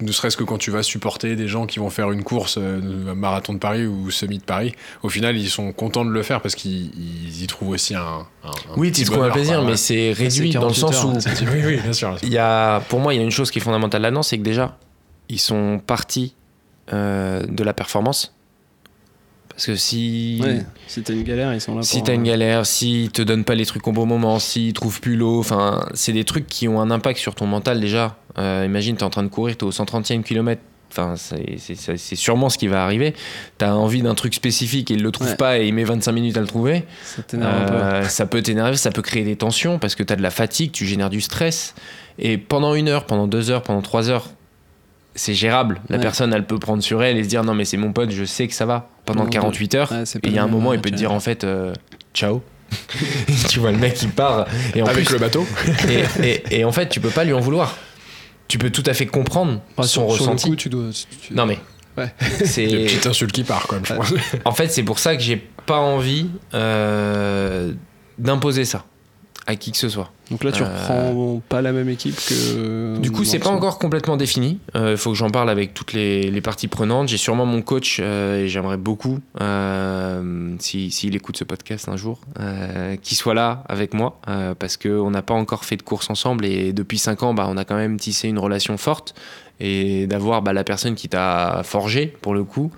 ne 0.00 0.12
serait-ce 0.12 0.36
que 0.36 0.44
quand 0.44 0.58
tu 0.58 0.70
vas 0.70 0.82
supporter 0.82 1.36
des 1.36 1.48
gens 1.48 1.64
qui 1.66 1.78
vont 1.78 1.88
faire 1.90 2.10
une 2.12 2.22
course, 2.22 2.56
euh, 2.58 3.10
un 3.12 3.14
marathon 3.14 3.54
de 3.54 3.58
Paris 3.58 3.86
ou 3.86 4.10
semi 4.10 4.38
de 4.38 4.42
Paris, 4.44 4.72
au 5.02 5.08
final, 5.08 5.36
ils 5.38 5.48
sont 5.48 5.72
contents 5.72 6.04
de 6.04 6.10
le 6.10 6.22
faire 6.22 6.42
parce 6.42 6.54
qu'ils 6.54 6.90
ils 6.98 7.42
y 7.42 7.46
trouvent 7.46 7.70
aussi 7.70 7.94
un. 7.94 8.02
un- 8.02 8.48
un 8.48 8.52
oui, 8.76 8.92
tu 8.92 9.04
trouves 9.04 9.22
un 9.24 9.30
plaisir, 9.30 9.62
mais 9.62 9.76
c'est 9.76 10.12
réduit 10.12 10.50
dans 10.52 10.68
le 10.68 10.74
48 10.74 10.80
sens 10.80 11.04
où. 11.04 11.44
Oui, 11.52 11.62
oui, 11.64 11.76
bien 11.80 11.92
sûr. 11.94 12.16
Il 12.22 12.28
y 12.28 12.38
a, 12.38 12.80
pour 12.88 13.00
moi, 13.00 13.14
il 13.14 13.16
y 13.16 13.20
a 13.20 13.22
une 13.24 13.30
chose 13.30 13.50
qui 13.50 13.58
est 13.58 13.62
fondamentale 13.62 14.02
là-dedans, 14.02 14.22
c'est 14.22 14.36
que 14.38 14.42
déjà, 14.42 14.76
ils 15.30 15.40
sont 15.40 15.80
partis 15.86 16.34
euh, 16.92 17.42
de 17.46 17.64
la 17.64 17.72
performance. 17.72 18.34
Parce 19.56 19.66
que 19.66 19.74
si, 19.76 20.38
Ouais, 20.42 20.60
si 20.86 21.02
t'as 21.02 21.14
une 21.14 21.22
galère, 21.22 21.54
ils 21.54 21.60
sont 21.62 21.74
là 21.74 21.82
si 21.82 22.02
t'as 22.02 22.12
une 22.12 22.20
euh, 22.20 22.24
galère, 22.24 22.66
s'ils 22.66 23.10
te 23.10 23.22
donnent 23.22 23.44
pas 23.44 23.54
les 23.54 23.64
trucs 23.64 23.88
au 23.88 23.92
bon 23.92 24.04
moment, 24.04 24.38
s'ils 24.38 24.74
trouvent 24.74 25.00
plus 25.00 25.16
l'eau, 25.16 25.40
enfin, 25.40 25.86
c'est 25.94 26.12
des 26.12 26.24
trucs 26.24 26.46
qui 26.46 26.68
ont 26.68 26.78
un 26.80 26.90
impact 26.90 27.18
sur 27.18 27.34
ton 27.34 27.46
mental 27.46 27.80
déjà. 27.80 28.18
Euh, 28.38 28.64
imagine, 28.66 28.96
t'es 28.96 29.02
en 29.02 29.08
train 29.10 29.22
de 29.22 29.28
courir, 29.28 29.56
t'es 29.56 29.64
au 29.64 29.70
130e 29.72 30.22
kilomètre. 30.22 30.60
Enfin, 30.92 31.14
c'est- 31.16 31.96
sûrement 32.16 32.48
ce 32.50 32.58
qui 32.58 32.68
va 32.68 32.84
arriver. 32.84 33.14
T'as 33.58 33.72
envie 33.72 34.02
d'un 34.02 34.14
truc 34.14 34.34
spécifique 34.34 34.90
et 34.90 34.94
il 34.94 35.02
le 35.02 35.10
trouve 35.10 35.28
Ouais. 35.28 35.36
pas 35.36 35.58
et 35.58 35.66
il 35.66 35.74
met 35.74 35.84
25 35.84 36.12
minutes 36.12 36.36
à 36.36 36.40
le 36.40 36.46
trouver. 36.46 36.84
Ça 37.02 37.22
t'énerve 37.22 37.62
un 37.62 37.64
peu. 37.66 37.74
Euh, 37.74 38.02
ça 38.04 38.26
peut 38.26 38.42
t'énerver, 38.42 38.76
ça 38.76 38.90
peut 38.90 39.02
créer 39.02 39.24
des 39.24 39.36
tensions 39.36 39.78
parce 39.78 39.94
que 39.94 40.02
tu 40.02 40.12
as 40.12 40.16
de 40.16 40.22
la 40.22 40.30
fatigue, 40.30 40.70
tu 40.72 40.84
génères 40.86 41.10
du 41.10 41.20
stress. 41.22 41.74
Et 42.18 42.36
pendant 42.38 42.74
une 42.74 42.88
heure, 42.88 43.04
pendant 43.06 43.26
deux 43.26 43.50
heures, 43.50 43.62
pendant 43.62 43.82
trois 43.82 44.10
heures, 44.10 44.28
c'est 45.14 45.34
gérable. 45.34 45.80
La 45.88 45.96
Ouais. 45.96 46.02
personne, 46.02 46.32
elle 46.34 46.46
peut 46.46 46.58
prendre 46.58 46.82
sur 46.82 47.02
elle 47.02 47.16
et 47.16 47.24
se 47.24 47.28
dire 47.28 47.42
non, 47.42 47.54
mais 47.54 47.64
c'est 47.64 47.78
mon 47.78 47.92
pote, 47.92 48.10
je 48.10 48.24
sais 48.24 48.46
que 48.48 48.54
ça 48.54 48.66
va. 48.66 48.90
Pendant 49.06 49.20
Pendant 49.20 49.30
48 49.30 49.74
heures, 49.76 49.92
Ouais, 49.92 50.02
et 50.02 50.18
il 50.28 50.32
y 50.34 50.38
a 50.38 50.42
un 50.44 50.48
moment, 50.48 50.72
il 50.74 50.80
peut 50.80 50.90
te 50.90 50.96
dire 50.96 51.12
en 51.12 51.20
fait 51.20 51.44
euh, 51.44 51.72
ciao. 52.12 52.42
tu 53.48 53.60
vois 53.60 53.70
le 53.70 53.78
mec 53.78 53.94
qui 53.94 54.08
part 54.08 54.46
et 54.74 54.82
en 54.82 54.86
Avec 54.86 55.04
plus, 55.06 55.12
le 55.14 55.20
bateau 55.20 55.46
et, 55.88 56.26
et- 56.28 56.58
et 56.60 56.64
en 56.64 56.72
fait, 56.72 56.88
tu 56.88 56.98
peux 57.00 57.10
pas 57.10 57.22
lui 57.24 57.32
en 57.32 57.38
vouloir. 57.40 57.76
Tu 58.48 58.58
peux 58.58 58.70
tout 58.70 58.82
à 58.86 58.92
fait 58.94 59.06
comprendre 59.06 59.60
son 59.78 59.82
sur, 59.84 59.88
sur 59.88 60.02
le 60.02 60.12
ressenti. 60.32 60.50
coup, 60.50 60.56
tu 60.56 60.68
dois. 60.68 60.90
tu- 61.22 61.32
non 61.34 61.46
mais 61.46 61.58
Ouais. 61.96 62.12
c'est 62.44 62.66
Des 62.66 62.84
petites 62.84 63.06
insultes 63.06 63.32
qui 63.32 63.42
partent, 63.44 63.68
quand 63.68 63.76
même, 63.88 64.02
je 64.02 64.16
en 64.44 64.52
fait, 64.52 64.68
c'est 64.68 64.82
pour 64.82 64.98
ça 64.98 65.16
que 65.16 65.22
j'ai 65.22 65.36
pas 65.64 65.78
envie 65.78 66.28
euh, 66.54 67.72
d'imposer 68.18 68.64
ça 68.64 68.84
à 69.46 69.54
qui 69.56 69.70
que 69.72 69.78
ce 69.78 69.88
soit. 69.88 70.10
Donc 70.30 70.42
là, 70.42 70.50
tu 70.50 70.62
Euh, 70.64 70.66
reprends 70.66 71.40
pas 71.48 71.62
la 71.62 71.70
même 71.72 71.88
équipe 71.88 72.16
que. 72.16 72.98
Du 72.98 73.12
coup, 73.12 73.24
c'est 73.24 73.38
pas 73.38 73.50
encore 73.50 73.78
complètement 73.78 74.16
défini. 74.16 74.58
Il 74.74 74.96
faut 74.96 75.10
que 75.10 75.16
j'en 75.16 75.30
parle 75.30 75.48
avec 75.50 75.72
toutes 75.72 75.92
les, 75.92 76.30
les 76.32 76.40
parties 76.40 76.66
prenantes. 76.66 77.06
J'ai 77.08 77.16
sûrement 77.16 77.46
mon 77.46 77.62
coach 77.62 77.98
euh, 78.02 78.42
et 78.42 78.48
j'aimerais 78.48 78.76
beaucoup, 78.76 79.20
euh, 79.40 80.54
si- 80.58 80.90
s'il 80.90 81.14
écoute 81.16 81.36
ce 81.36 81.44
podcast 81.44 81.88
un 81.88 81.96
jour, 81.96 82.20
euh, 82.40 82.96
qu'il 82.96 83.16
soit 83.16 83.34
là 83.34 83.62
avec 83.68 83.94
moi 83.94 84.18
euh, 84.28 84.54
parce 84.58 84.76
qu'on 84.76 85.10
n'a 85.10 85.22
pas 85.22 85.34
encore 85.34 85.64
fait 85.64 85.76
de 85.76 85.82
course 85.82 86.10
ensemble 86.10 86.44
et 86.44 86.72
depuis 86.72 86.98
5 86.98 87.22
ans, 87.22 87.34
bah, 87.34 87.46
on 87.48 87.56
a 87.56 87.64
quand 87.64 87.76
même 87.76 87.98
tissé 87.98 88.28
une 88.28 88.38
relation 88.38 88.76
forte 88.76 89.14
et 89.60 90.06
d'avoir 90.06 90.42
bah, 90.42 90.52
la 90.52 90.64
personne 90.64 90.94
qui 90.94 91.08
t'a 91.08 91.62
forgé 91.64 92.06
pour 92.20 92.34
le 92.34 92.44
coup. 92.44 92.70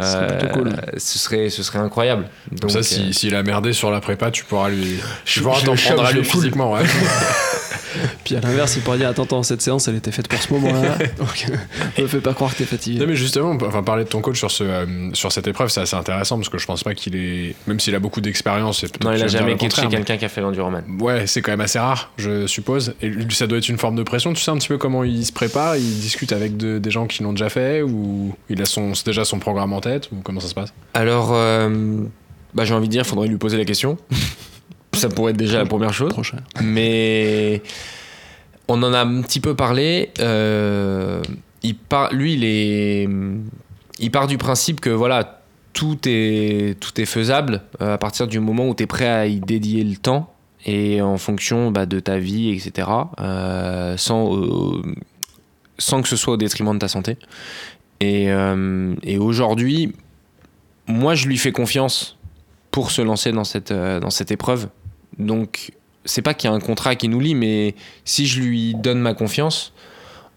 Ce 0.00 0.02
serait 0.12 0.38
plutôt 0.38 0.54
cool. 0.54 0.72
ce 0.96 1.18
serait 1.18 1.50
ce 1.50 1.62
serait 1.62 1.78
incroyable 1.78 2.24
Comme 2.60 2.70
ça, 2.70 2.78
Donc, 2.78 2.84
si- 2.86 3.00
euh, 3.08 3.12
s'il 3.12 3.34
a 3.34 3.42
merdé 3.42 3.72
sur 3.72 3.90
la 3.90 4.00
prépa, 4.00 4.30
tu 4.30 4.44
pourras 4.44 4.70
lui. 4.70 4.98
Je- 5.24 5.32
Tu 5.34 5.40
pourras 5.42 5.60
t'en 5.60 5.74
prendre 5.74 6.04
à 6.04 6.12
lui 6.12 6.24
physiquement, 6.24 6.72
ouais. 6.72 6.82
Puis 8.24 8.36
à 8.36 8.40
l'inverse, 8.40 8.76
il 8.76 8.82
pourrait 8.82 8.98
dire 8.98 9.08
Attends, 9.08 9.24
attends, 9.24 9.42
cette 9.42 9.62
séance, 9.62 9.88
elle 9.88 9.96
était 9.96 10.12
faite 10.12 10.28
pour 10.28 10.40
ce 10.40 10.52
moment-là. 10.52 10.98
Donc, 11.18 11.46
ne 11.98 12.06
fais 12.06 12.18
pas 12.20 12.34
croire 12.34 12.52
que 12.52 12.58
t'es 12.58 12.64
fatigué. 12.64 12.98
Non 13.00 13.06
mais 13.06 13.16
justement, 13.16 13.56
enfin 13.66 13.82
parler 13.82 14.04
de 14.04 14.08
ton 14.08 14.20
coach 14.20 14.38
sur 14.38 14.50
ce 14.50 14.64
euh, 14.64 14.86
sur 15.14 15.32
cette 15.32 15.46
épreuve, 15.46 15.68
c'est 15.70 15.80
assez 15.80 15.96
intéressant 15.96 16.36
parce 16.36 16.48
que 16.48 16.58
je 16.58 16.66
pense 16.66 16.82
pas 16.84 16.94
qu'il 16.94 17.16
est, 17.16 17.54
même 17.66 17.80
s'il 17.80 17.94
a 17.94 17.98
beaucoup 17.98 18.20
d'expérience, 18.20 18.80
c'est 18.80 18.88
peut-être 18.92 19.04
Non, 19.04 19.12
il 19.12 19.22
a 19.22 19.26
jamais 19.26 19.56
coaché 19.56 19.88
quelqu'un 19.88 20.16
qui 20.16 20.24
a 20.24 20.28
fait 20.28 20.40
l'enduroman. 20.40 20.82
mais- 20.86 21.02
Ouais, 21.02 21.26
c'est 21.26 21.42
quand 21.42 21.52
même 21.52 21.60
assez 21.60 21.78
rare, 21.78 22.12
je 22.16 22.46
suppose. 22.46 22.94
Et 23.02 23.10
ça 23.30 23.46
doit 23.46 23.58
être 23.58 23.68
une 23.68 23.78
forme 23.78 23.96
de 23.96 24.02
pression. 24.02 24.32
Tu 24.32 24.42
sais 24.42 24.50
un 24.50 24.56
petit 24.56 24.68
peu 24.68 24.78
comment 24.78 25.04
il 25.04 25.24
se 25.26 25.32
prépare 25.32 25.76
Il 25.76 25.82
discute 26.00 26.32
avec 26.32 26.56
de- 26.56 26.78
des 26.78 26.90
gens 26.90 27.06
qui 27.06 27.22
l'ont 27.22 27.32
déjà 27.32 27.48
fait 27.48 27.82
ou 27.82 28.34
il 28.48 28.60
a 28.62 28.64
son, 28.64 28.92
déjà 29.04 29.24
son 29.24 29.38
programme 29.38 29.72
en 29.72 29.80
tête 29.80 30.08
ou 30.12 30.16
comment 30.22 30.40
ça 30.40 30.48
se 30.48 30.54
passe? 30.54 30.72
Alors, 30.94 31.30
euh, 31.32 31.98
bah, 32.54 32.64
j'ai 32.64 32.74
envie 32.74 32.86
de 32.88 32.92
dire, 32.92 33.06
faudrait 33.06 33.28
lui 33.28 33.36
poser 33.38 33.56
la 33.56 33.64
question. 33.64 33.96
Ça 35.02 35.08
pourrait 35.08 35.32
être 35.32 35.36
déjà 35.36 35.58
la 35.58 35.66
première 35.66 35.92
chose. 35.92 36.12
Mais 36.62 37.60
on 38.68 38.80
en 38.84 38.92
a 38.92 39.00
un 39.00 39.22
petit 39.22 39.40
peu 39.40 39.56
parlé. 39.56 40.10
euh, 40.20 41.22
il 41.64 41.76
part, 41.76 42.12
lui, 42.12 42.34
il 42.34 42.44
est, 42.44 43.08
il 43.98 44.10
part 44.12 44.28
du 44.28 44.38
principe 44.38 44.80
que 44.80 44.90
voilà, 44.90 45.40
tout 45.72 45.98
est, 46.06 46.78
tout 46.78 47.00
est 47.00 47.04
faisable 47.04 47.62
euh, 47.80 47.94
à 47.94 47.98
partir 47.98 48.28
du 48.28 48.38
moment 48.38 48.68
où 48.68 48.74
tu 48.76 48.84
es 48.84 48.86
prêt 48.86 49.08
à 49.08 49.26
y 49.26 49.40
dédier 49.40 49.82
le 49.82 49.96
temps 49.96 50.32
et 50.66 51.02
en 51.02 51.18
fonction 51.18 51.72
bah, 51.72 51.86
de 51.86 51.98
ta 51.98 52.18
vie, 52.18 52.50
etc. 52.50 52.88
euh, 53.18 53.96
sans, 53.96 54.36
euh, 54.36 54.82
sans 55.78 56.00
que 56.02 56.08
ce 56.08 56.16
soit 56.16 56.34
au 56.34 56.36
détriment 56.36 56.74
de 56.74 56.78
ta 56.78 56.88
santé. 56.88 57.16
Et, 57.98 58.30
euh, 58.30 58.94
et 59.02 59.18
aujourd'hui, 59.18 59.94
moi, 60.86 61.16
je 61.16 61.26
lui 61.26 61.38
fais 61.38 61.52
confiance 61.52 62.18
pour 62.70 62.92
se 62.92 63.02
lancer 63.02 63.32
dans 63.32 63.44
cette, 63.44 63.72
dans 63.72 64.10
cette 64.10 64.30
épreuve. 64.30 64.68
Donc, 65.18 65.72
c'est 66.04 66.22
pas 66.22 66.34
qu'il 66.34 66.48
y 66.50 66.52
a 66.52 66.56
un 66.56 66.60
contrat 66.60 66.94
qui 66.96 67.08
nous 67.08 67.20
lie, 67.20 67.34
mais 67.34 67.74
si 68.04 68.26
je 68.26 68.40
lui 68.40 68.74
donne 68.74 68.98
ma 69.00 69.14
confiance, 69.14 69.72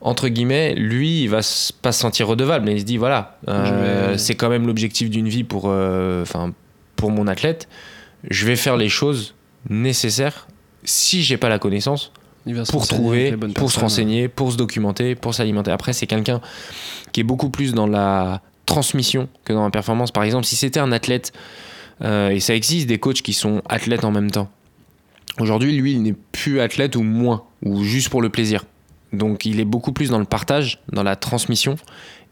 entre 0.02 0.28
guillemets, 0.28 0.76
lui, 0.76 1.24
il 1.24 1.28
va 1.30 1.40
pas 1.82 1.92
se 1.92 2.00
sentir 2.00 2.28
redevable, 2.28 2.66
mais 2.66 2.74
il 2.74 2.80
se 2.82 2.86
dit 2.86 2.98
voilà, 2.98 3.40
euh, 3.48 4.12
vais- 4.12 4.18
c'est 4.18 4.36
quand 4.36 4.50
même 4.50 4.68
l'objectif 4.68 5.10
d'une 5.10 5.28
vie 5.28 5.44
pour, 5.44 5.64
euh, 5.68 6.24
pour 6.96 7.10
mon 7.12 7.28
athlète. 7.28 7.68
Je 8.30 8.46
vais 8.46 8.56
faire 8.56 8.78
les 8.78 8.90
choses 8.90 9.34
nécessaires 9.70 10.48
si 10.84 11.24
j'ai 11.24 11.38
pas 11.38 11.50
la 11.50 11.58
connaissance 11.60 12.12
pour 12.72 12.82
trouver, 12.96 13.32
pour 13.56 13.72
se 13.72 13.76
renseigner, 13.84 14.28
pour 14.28 14.52
se 14.52 14.58
documenter, 14.58 15.16
pour 15.16 15.34
s'alimenter. 15.34 15.72
Après, 15.72 15.94
c'est 15.94 16.06
quelqu'un 16.06 16.42
qui 17.12 17.22
est 17.22 17.24
beaucoup 17.24 17.50
plus 17.50 17.74
dans 17.74 17.88
la 17.88 18.42
transmission 18.68 19.28
que 19.46 19.54
dans 19.54 19.64
la 19.64 19.72
performance. 19.72 20.12
Par 20.12 20.24
exemple, 20.24 20.46
si 20.46 20.56
c'était 20.56 20.80
un 20.80 20.92
athlète, 20.92 21.34
euh, 22.04 22.30
et 22.30 22.40
ça 22.40 22.54
existe 22.54 22.88
des 22.88 23.00
coachs 23.00 23.22
qui 23.24 23.34
sont 23.34 23.62
athlètes 23.70 24.04
en 24.04 24.12
même 24.12 24.30
temps. 24.30 24.50
Aujourd'hui, 25.40 25.76
lui, 25.78 25.94
il 25.94 26.02
n'est 26.02 26.16
plus 26.32 26.62
athlète 26.62 26.96
ou 26.96 27.04
moins, 27.04 27.44
ou 27.64 27.84
juste 27.84 28.10
pour 28.10 28.22
le 28.22 28.30
plaisir. 28.30 28.66
Donc, 29.12 29.46
il 29.46 29.60
est 29.60 29.66
beaucoup 29.66 29.92
plus 29.92 30.10
dans 30.10 30.20
le 30.20 30.26
partage, 30.26 30.80
dans 30.92 31.04
la 31.04 31.16
transmission, 31.16 31.76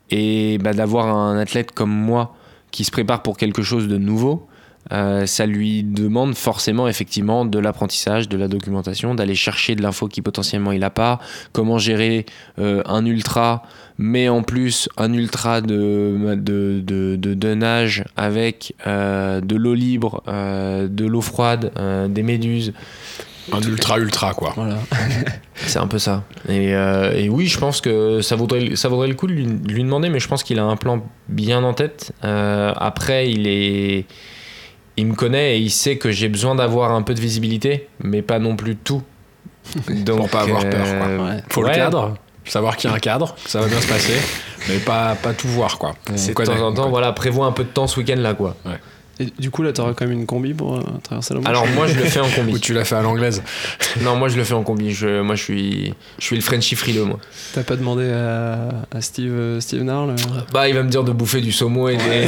et 0.10 0.58
bah, 0.60 0.74
d'avoir 0.74 1.08
un 1.16 1.38
athlète 1.38 1.72
comme 1.72 1.92
moi 1.92 2.36
qui 2.72 2.84
se 2.84 2.92
prépare 2.92 3.22
pour 3.22 3.38
quelque 3.38 3.62
chose 3.62 3.88
de 3.88 3.98
nouveau. 3.98 4.48
Euh, 4.92 5.26
ça 5.26 5.46
lui 5.46 5.84
demande 5.84 6.36
forcément 6.36 6.88
effectivement 6.88 7.46
de 7.46 7.60
l'apprentissage, 7.60 8.28
de 8.28 8.38
la 8.38 8.48
documentation, 8.48 9.16
d'aller 9.16 9.36
chercher 9.36 9.76
de 9.76 9.82
l'info 9.82 10.08
qui 10.08 10.22
potentiellement 10.22 10.72
il 10.72 10.80
n'a 10.80 10.90
pas, 10.90 11.20
comment 11.52 11.78
gérer 11.78 12.26
euh, 12.60 12.82
un 12.86 13.06
ultra, 13.06 13.64
mais 13.98 14.28
en 14.30 14.44
plus 14.44 14.90
un 14.98 15.14
ultra 15.14 15.62
de, 15.62 16.36
de, 16.36 16.82
de, 16.84 17.16
de, 17.16 17.34
de 17.34 17.54
nage 17.54 18.04
avec 18.18 18.76
euh, 18.88 19.40
de 19.42 19.56
l'eau 19.56 19.74
libre, 19.74 20.24
euh, 20.28 20.88
de 20.88 21.06
l'eau 21.06 21.22
froide, 21.22 21.72
euh, 21.78 22.08
des 22.08 22.24
méduses. 22.24 22.74
Un 23.52 23.62
ultra 23.62 24.00
ultra 24.00 24.34
quoi. 24.34 24.54
Voilà. 24.56 24.78
C'est 25.56 25.80
un 25.80 25.88
peu 25.88 26.00
ça. 26.00 26.24
Et, 26.48 26.74
euh, 26.76 27.14
et 27.14 27.30
oui, 27.30 27.48
je 27.48 27.58
pense 27.58 27.82
que 27.82 28.22
ça 28.22 28.36
vaudrait, 28.36 28.76
ça 28.76 28.88
vaudrait 28.88 29.08
le 29.08 29.16
coup 29.16 29.28
de 29.28 29.34
lui, 29.34 29.46
de 29.46 29.74
lui 29.74 29.84
demander, 29.84 30.10
mais 30.10 30.20
je 30.20 30.28
pense 30.28 30.44
qu'il 30.44 30.60
a 30.60 30.64
un 30.64 30.78
plan 30.78 31.04
bien 31.28 31.64
en 31.64 31.74
tête. 31.74 32.14
Euh, 32.24 32.74
après, 32.76 33.30
il 33.30 33.48
est. 33.48 34.06
Il 34.98 35.08
me 35.08 35.16
connaît 35.16 35.56
et 35.58 35.60
il 35.60 35.72
sait 35.72 35.98
que 35.98 36.12
j'ai 36.12 36.30
besoin 36.30 36.56
d'avoir 36.56 36.92
un 36.92 37.02
peu 37.02 37.14
de 37.14 37.20
visibilité, 37.20 37.88
mais 38.04 38.22
pas 38.22 38.40
non 38.40 38.56
plus 38.56 38.76
tout. 38.76 39.02
Donc, 39.90 40.18
Pour 40.18 40.30
pas 40.30 40.42
avoir 40.42 40.62
peur, 40.70 40.72
quoi. 40.84 41.08
euh, 41.08 41.26
Ouais. 41.36 41.44
Faut 41.50 41.62
Ouais. 41.64 41.70
le 41.70 41.76
cadre, 41.76 42.16
savoir 42.46 42.78
qu'il 42.78 42.90
y 42.90 42.94
a 42.94 42.96
un 42.96 43.00
cadre, 43.00 43.34
que 43.44 43.50
ça 43.50 43.62
va 43.62 43.68
bien 43.68 43.80
se 43.82 43.88
passer, 43.88 44.14
mais 44.70 44.78
pas, 44.78 45.16
pas 45.16 45.34
tout 45.34 45.48
voir 45.48 45.78
quoi. 45.80 45.94
De 46.10 46.34
temps 46.34 46.52
en 46.62 46.72
on 46.72 46.74
temps, 46.74 46.90
voilà, 46.90 47.12
prévois 47.14 47.46
un 47.48 47.52
peu 47.54 47.64
de 47.64 47.70
temps 47.70 47.88
ce 47.88 48.00
week-end 48.00 48.18
là, 48.18 48.34
quoi. 48.34 48.56
Et 49.20 49.28
du 49.40 49.52
coup, 49.52 49.62
là, 49.62 49.72
t'auras 49.74 49.94
quand 49.94 50.06
même 50.08 50.18
une 50.18 50.26
combi 50.26 50.54
pour 50.54 50.76
euh, 50.76 50.82
traverser 51.04 51.34
la 51.34 51.40
Manche 51.42 51.50
Alors 51.50 51.68
moi, 51.68 51.88
je 51.88 51.94
le 51.94 52.06
fais 52.06 52.20
en 52.20 52.28
Ou 52.28 52.32
combi. 52.32 52.60
tu 52.60 52.74
l'as 52.74 52.84
fait 52.86 52.96
à 52.96 53.02
l'anglaise. 53.02 53.44
Non, 54.02 54.16
moi, 54.16 54.28
je 54.28 54.38
le 54.38 54.44
fais 54.44 54.56
en 54.56 54.64
combi. 54.64 54.92
Je, 54.92 55.22
moi, 55.22 55.36
je 55.36 55.44
suis, 55.44 55.94
je 56.18 56.26
suis 56.26 56.36
le 56.36 56.42
Frenchy 56.42 56.76
frileux, 56.76 57.04
moi. 57.06 57.20
T'as 57.54 57.64
pas 57.64 57.76
demandé 57.76 58.10
à, 58.10 58.70
à 58.92 59.02
Steve, 59.02 59.32
euh, 59.32 59.60
Steve 59.60 59.84
Narl 59.84 60.10
euh, 60.10 60.16
Bah, 60.52 60.68
il 60.68 60.74
va 60.74 60.82
me 60.82 60.90
dire 60.90 61.04
de 61.04 61.12
bouffer 61.12 61.42
du 61.42 61.52
saumon 61.52 61.90
et 61.90 61.98
des... 61.98 62.28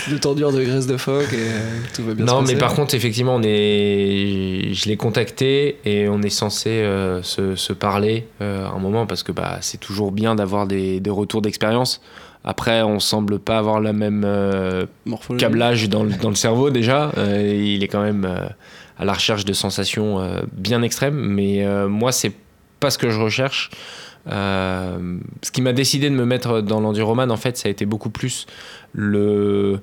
de 0.10 0.16
t'enduire 0.18 0.52
de 0.52 0.62
graisse 0.62 0.86
de 0.86 0.96
phoque 0.96 1.32
et 1.32 1.36
euh, 1.36 1.78
tout 1.94 2.04
va 2.04 2.14
bien 2.14 2.26
se 2.26 2.30
Non, 2.30 2.40
mais 2.40 2.46
passer 2.48 2.58
par 2.58 2.74
contre, 2.74 2.94
effectivement, 2.94 3.36
on 3.36 3.42
est... 3.42 4.70
je 4.72 4.88
l'ai 4.88 4.96
contacté 4.96 5.78
et 5.84 6.08
on 6.08 6.22
est 6.22 6.30
censé 6.30 6.70
euh, 6.70 7.22
se, 7.22 7.56
se 7.56 7.72
parler 7.72 8.26
euh, 8.40 8.66
un 8.66 8.78
moment 8.78 9.06
parce 9.06 9.22
que 9.22 9.32
bah, 9.32 9.58
c'est 9.60 9.78
toujours 9.78 10.12
bien 10.12 10.34
d'avoir 10.34 10.66
des, 10.66 11.00
des 11.00 11.10
retours 11.10 11.42
d'expérience. 11.42 12.00
Après, 12.44 12.82
on 12.82 12.98
semble 12.98 13.38
pas 13.38 13.58
avoir 13.58 13.80
le 13.80 13.92
même 13.92 14.24
euh, 14.26 14.86
câblage 15.38 15.88
dans 15.88 16.02
le, 16.02 16.12
dans 16.14 16.28
le 16.28 16.34
cerveau 16.34 16.70
déjà. 16.70 17.12
Euh, 17.16 17.54
il 17.54 17.84
est 17.84 17.88
quand 17.88 18.02
même 18.02 18.24
euh, 18.24 18.48
à 18.98 19.04
la 19.04 19.12
recherche 19.12 19.44
de 19.44 19.52
sensations 19.52 20.18
bien 20.52 20.82
extrêmes, 20.82 21.14
mais 21.14 21.64
moi, 21.88 22.12
c'est 22.12 22.32
pas 22.80 22.90
ce 22.90 22.98
que 22.98 23.10
je 23.10 23.20
recherche. 23.20 23.70
Ce 24.26 25.50
qui 25.52 25.62
m'a 25.62 25.72
décidé 25.72 26.10
de 26.10 26.14
me 26.14 26.24
mettre 26.24 26.60
dans 26.60 26.80
l'enduroman, 26.80 27.30
en 27.30 27.36
fait, 27.36 27.56
ça 27.56 27.68
a 27.68 27.70
été 27.70 27.86
beaucoup 27.86 28.10
plus 28.10 28.46
le, 28.92 29.80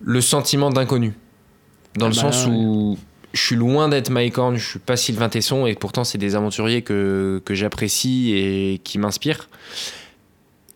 le 0.00 0.20
sentiment 0.20 0.70
d'inconnu. 0.70 1.14
Dans 1.96 2.06
Ah 2.06 2.08
le 2.10 2.14
bah 2.14 2.20
sens 2.20 2.46
ouais. 2.46 2.52
où 2.52 2.98
je 3.32 3.40
suis 3.40 3.56
loin 3.56 3.88
d'être 3.88 4.10
Mike 4.10 4.38
Horn, 4.38 4.56
je 4.56 4.64
suis 4.64 4.78
pas 4.78 4.96
Sylvain 4.96 5.28
Tesson, 5.28 5.66
et 5.66 5.74
pourtant, 5.74 6.04
c'est 6.04 6.18
des 6.18 6.36
aventuriers 6.36 6.82
que, 6.82 7.42
que 7.44 7.54
j'apprécie 7.54 8.32
et 8.34 8.80
qui 8.84 8.98
m'inspirent. 8.98 9.48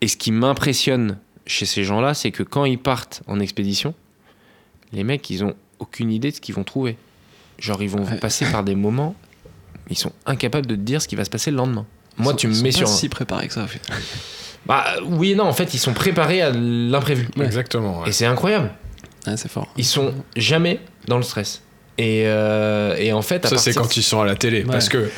Et 0.05 0.07
ce 0.07 0.17
qui 0.17 0.31
m'impressionne 0.31 1.17
chez 1.47 1.65
ces 1.65 1.83
gens-là, 1.83 2.13
c'est 2.13 2.29
que 2.29 2.43
quand 2.43 2.63
ils 2.65 2.77
partent 2.77 3.23
en 3.25 3.39
expédition, 3.39 3.95
les 4.93 5.03
mecs, 5.03 5.27
ils 5.31 5.43
ont 5.43 5.55
aucune 5.79 6.11
idée 6.11 6.29
de 6.29 6.35
ce 6.35 6.41
qu'ils 6.41 6.53
vont 6.53 6.63
trouver. 6.63 6.95
Genre, 7.57 7.81
ils 7.81 7.89
vont 7.89 8.05
Ouais. 8.05 8.17
passer 8.19 8.45
par 8.51 8.63
des 8.63 8.75
moments, 8.75 9.15
ils 9.89 9.97
sont 9.97 10.11
incapables 10.27 10.67
de 10.67 10.75
te 10.75 10.81
dire 10.81 11.01
ce 11.01 11.07
qui 11.07 11.15
va 11.15 11.25
se 11.25 11.31
passer 11.31 11.49
le 11.49 11.57
lendemain. 11.57 11.87
Moi, 12.17 12.27
Ils 12.27 12.29
sont- 12.33 12.37
tu 12.37 12.47
me 12.47 12.51
ils 12.53 12.55
sont 12.57 12.63
mets 12.63 12.69
pas 12.71 12.77
sur. 12.77 12.87
un- 12.87 12.91
si 12.91 13.09
préparé 13.09 13.47
que 13.47 13.53
ça. 13.55 13.63
en 13.63 13.67
fait. 13.67 13.81
Bah 14.67 14.83
oui 15.05 15.31
et 15.31 15.35
non, 15.35 15.45
en 15.45 15.53
fait, 15.53 15.73
ils 15.75 15.79
sont 15.79 15.93
préparés 15.93 16.41
à 16.43 16.49
l'imprévu. 16.51 17.27
Exactement. 17.39 18.01
ouais. 18.01 18.09
Et 18.09 18.11
c'est 18.11 18.25
incroyable. 18.27 18.71
Ouais, 19.27 19.37
c'est 19.37 19.49
fort. 19.49 19.67
Ils 19.77 19.85
sont 19.85 20.13
jamais 20.35 20.79
dans 21.07 21.17
le 21.17 21.23
stress. 21.23 21.61
Et, 21.97 22.23
euh, 22.25 22.95
et 22.97 23.13
en 23.13 23.21
fait, 23.21 23.45
à 23.45 23.49
Ça, 23.49 23.57
c'est 23.57 23.73
quand 23.73 23.95
ils 23.95 24.03
sont 24.03 24.19
à 24.19 24.25
la 24.25 24.35
télé. 24.35 24.63
Ouais. 24.65 24.71
Parce 24.71 24.89
que 24.89 25.09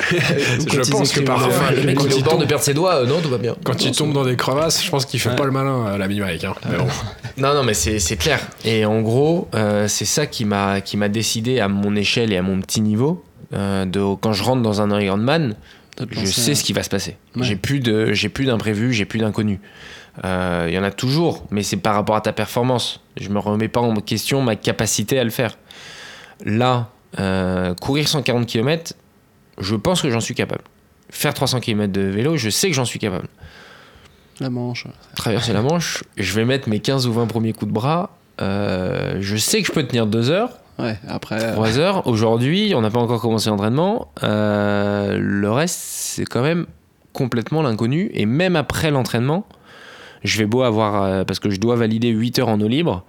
quand 0.70 0.82
je 0.84 0.90
pense 0.90 1.12
que 1.12 1.20
parfois, 1.20 1.72
le 1.72 1.82
mec, 1.82 1.96
quand 1.96 2.04
il 2.04 2.12
est 2.12 2.18
au 2.18 2.22
bord 2.22 2.38
de 2.38 2.44
perdre 2.44 2.62
ses 2.62 2.74
doigts. 2.74 3.02
euh, 3.02 3.06
non, 3.06 3.20
tout 3.20 3.28
va 3.30 3.38
bien. 3.38 3.56
quand 3.64 3.84
il 3.84 3.90
tombe 3.92 4.12
dans 4.12 4.24
des 4.24 4.36
crevasses, 4.36 4.84
je 4.84 4.90
pense 4.90 5.04
qu'il 5.04 5.18
fait 5.18 5.30
Ouais. 5.30 5.36
pas 5.36 5.44
le 5.44 5.50
malin 5.50 5.86
à 5.86 5.98
l'ami 5.98 6.20
Mike. 6.20 6.44
Hein. 6.44 6.54
Mais 6.70 6.76
bon. 6.78 6.86
Non, 7.36 7.54
non, 7.54 7.62
mais 7.62 7.74
c'est 7.74 8.16
clair. 8.16 8.40
Et 8.64 8.84
en 8.84 9.00
gros, 9.00 9.48
euh, 9.54 9.86
c'est 9.88 10.04
ça 10.04 10.26
qui 10.26 10.44
m'a 10.44 10.80
qui 10.80 10.96
m'a 10.96 11.08
décidé 11.08 11.60
à 11.60 11.68
mon 11.68 11.94
échelle 11.96 12.32
et 12.32 12.36
à 12.36 12.42
mon 12.42 12.60
petit 12.60 12.80
niveau. 12.80 13.22
euh, 13.54 13.84
de, 13.84 14.00
quand 14.20 14.32
je 14.32 14.42
rentre 14.42 14.62
dans 14.62 14.80
un 14.82 15.00
Ironman, 15.00 15.54
je 16.10 16.26
sais 16.26 16.50
euh, 16.50 16.54
ce 16.54 16.62
qui 16.64 16.72
va 16.72 16.82
se 16.82 16.90
passer. 16.90 17.16
Ouais. 17.36 17.44
J'ai 17.44 17.56
plus 17.56 17.80
de 17.80 18.12
j'ai 18.12 18.28
plus 18.28 18.44
d'imprévus, 18.46 18.92
j'ai 18.92 19.04
plus 19.04 19.18
d'inconnus. 19.20 19.58
Euh, 20.24 20.66
Il 20.68 20.74
y 20.74 20.78
en 20.78 20.82
a 20.82 20.90
toujours, 20.90 21.44
mais 21.50 21.62
c'est 21.62 21.76
par 21.76 21.94
rapport 21.94 22.16
à 22.16 22.20
ta 22.20 22.32
performance. 22.32 23.00
Je 23.20 23.28
me 23.28 23.38
remets 23.38 23.68
pas 23.68 23.80
en 23.80 23.94
question 23.96 24.42
ma 24.42 24.56
capacité 24.56 25.18
à 25.18 25.24
le 25.24 25.30
faire. 25.30 25.56
Là, 26.44 26.88
euh, 27.18 27.74
courir 27.74 28.06
140 28.08 28.46
km, 28.46 28.94
je 29.58 29.74
pense 29.76 30.02
que 30.02 30.10
j'en 30.10 30.20
suis 30.20 30.34
capable. 30.34 30.62
Faire 31.10 31.34
300 31.34 31.60
km 31.60 31.92
de 31.92 32.02
vélo, 32.02 32.36
je 32.36 32.50
sais 32.50 32.68
que 32.68 32.74
j'en 32.74 32.84
suis 32.84 32.98
capable. 32.98 33.28
La 34.40 34.50
Manche. 34.50 34.86
Traverser 35.16 35.52
la 35.52 35.62
Manche, 35.62 36.04
je 36.16 36.32
vais 36.34 36.44
mettre 36.44 36.68
mes 36.68 36.78
15 36.80 37.06
ou 37.06 37.12
20 37.12 37.26
premiers 37.26 37.52
coups 37.52 37.68
de 37.70 37.74
bras. 37.74 38.10
euh, 38.40 39.16
je 39.20 39.36
sais 39.36 39.60
que 39.62 39.66
je 39.68 39.72
peux 39.72 39.82
tenir 39.84 40.06
2 40.06 40.30
heures. 40.30 40.50
Ouais, 40.78 40.96
après. 41.08 41.42
euh, 41.42 41.52
3 41.54 41.78
heures. 41.80 42.06
Aujourd'hui, 42.06 42.72
on 42.76 42.80
n'a 42.82 42.90
pas 42.90 43.00
encore 43.00 43.20
commencé 43.20 43.50
l'entraînement. 43.50 44.12
Euh, 44.22 45.18
le 45.20 45.50
reste, 45.50 45.76
c'est 45.80 46.24
quand 46.24 46.42
même 46.42 46.66
complètement 47.12 47.62
l'inconnu. 47.62 48.10
Et 48.14 48.26
même 48.26 48.54
après 48.54 48.92
l'entraînement, 48.92 49.44
je 50.22 50.38
vais 50.38 50.46
beau 50.46 50.62
avoir. 50.62 51.02
euh, 51.02 51.24
parce 51.24 51.40
que 51.40 51.50
je 51.50 51.58
dois 51.58 51.74
valider 51.74 52.10
8 52.10 52.38
heures 52.38 52.48
en 52.48 52.60
eau 52.60 52.68
libre. 52.68 53.04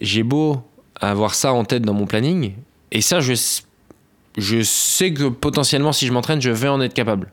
J'ai 0.00 0.22
beau 0.22 0.62
avoir 1.00 1.34
ça 1.34 1.52
en 1.52 1.64
tête 1.64 1.82
dans 1.82 1.94
mon 1.94 2.06
planning. 2.06 2.52
Et 2.92 3.00
ça, 3.00 3.20
je, 3.20 3.32
je 4.38 4.62
sais 4.62 5.12
que 5.12 5.28
potentiellement, 5.28 5.92
si 5.92 6.06
je 6.06 6.12
m'entraîne, 6.12 6.40
je 6.40 6.50
vais 6.50 6.68
en 6.68 6.80
être 6.80 6.94
capable. 6.94 7.28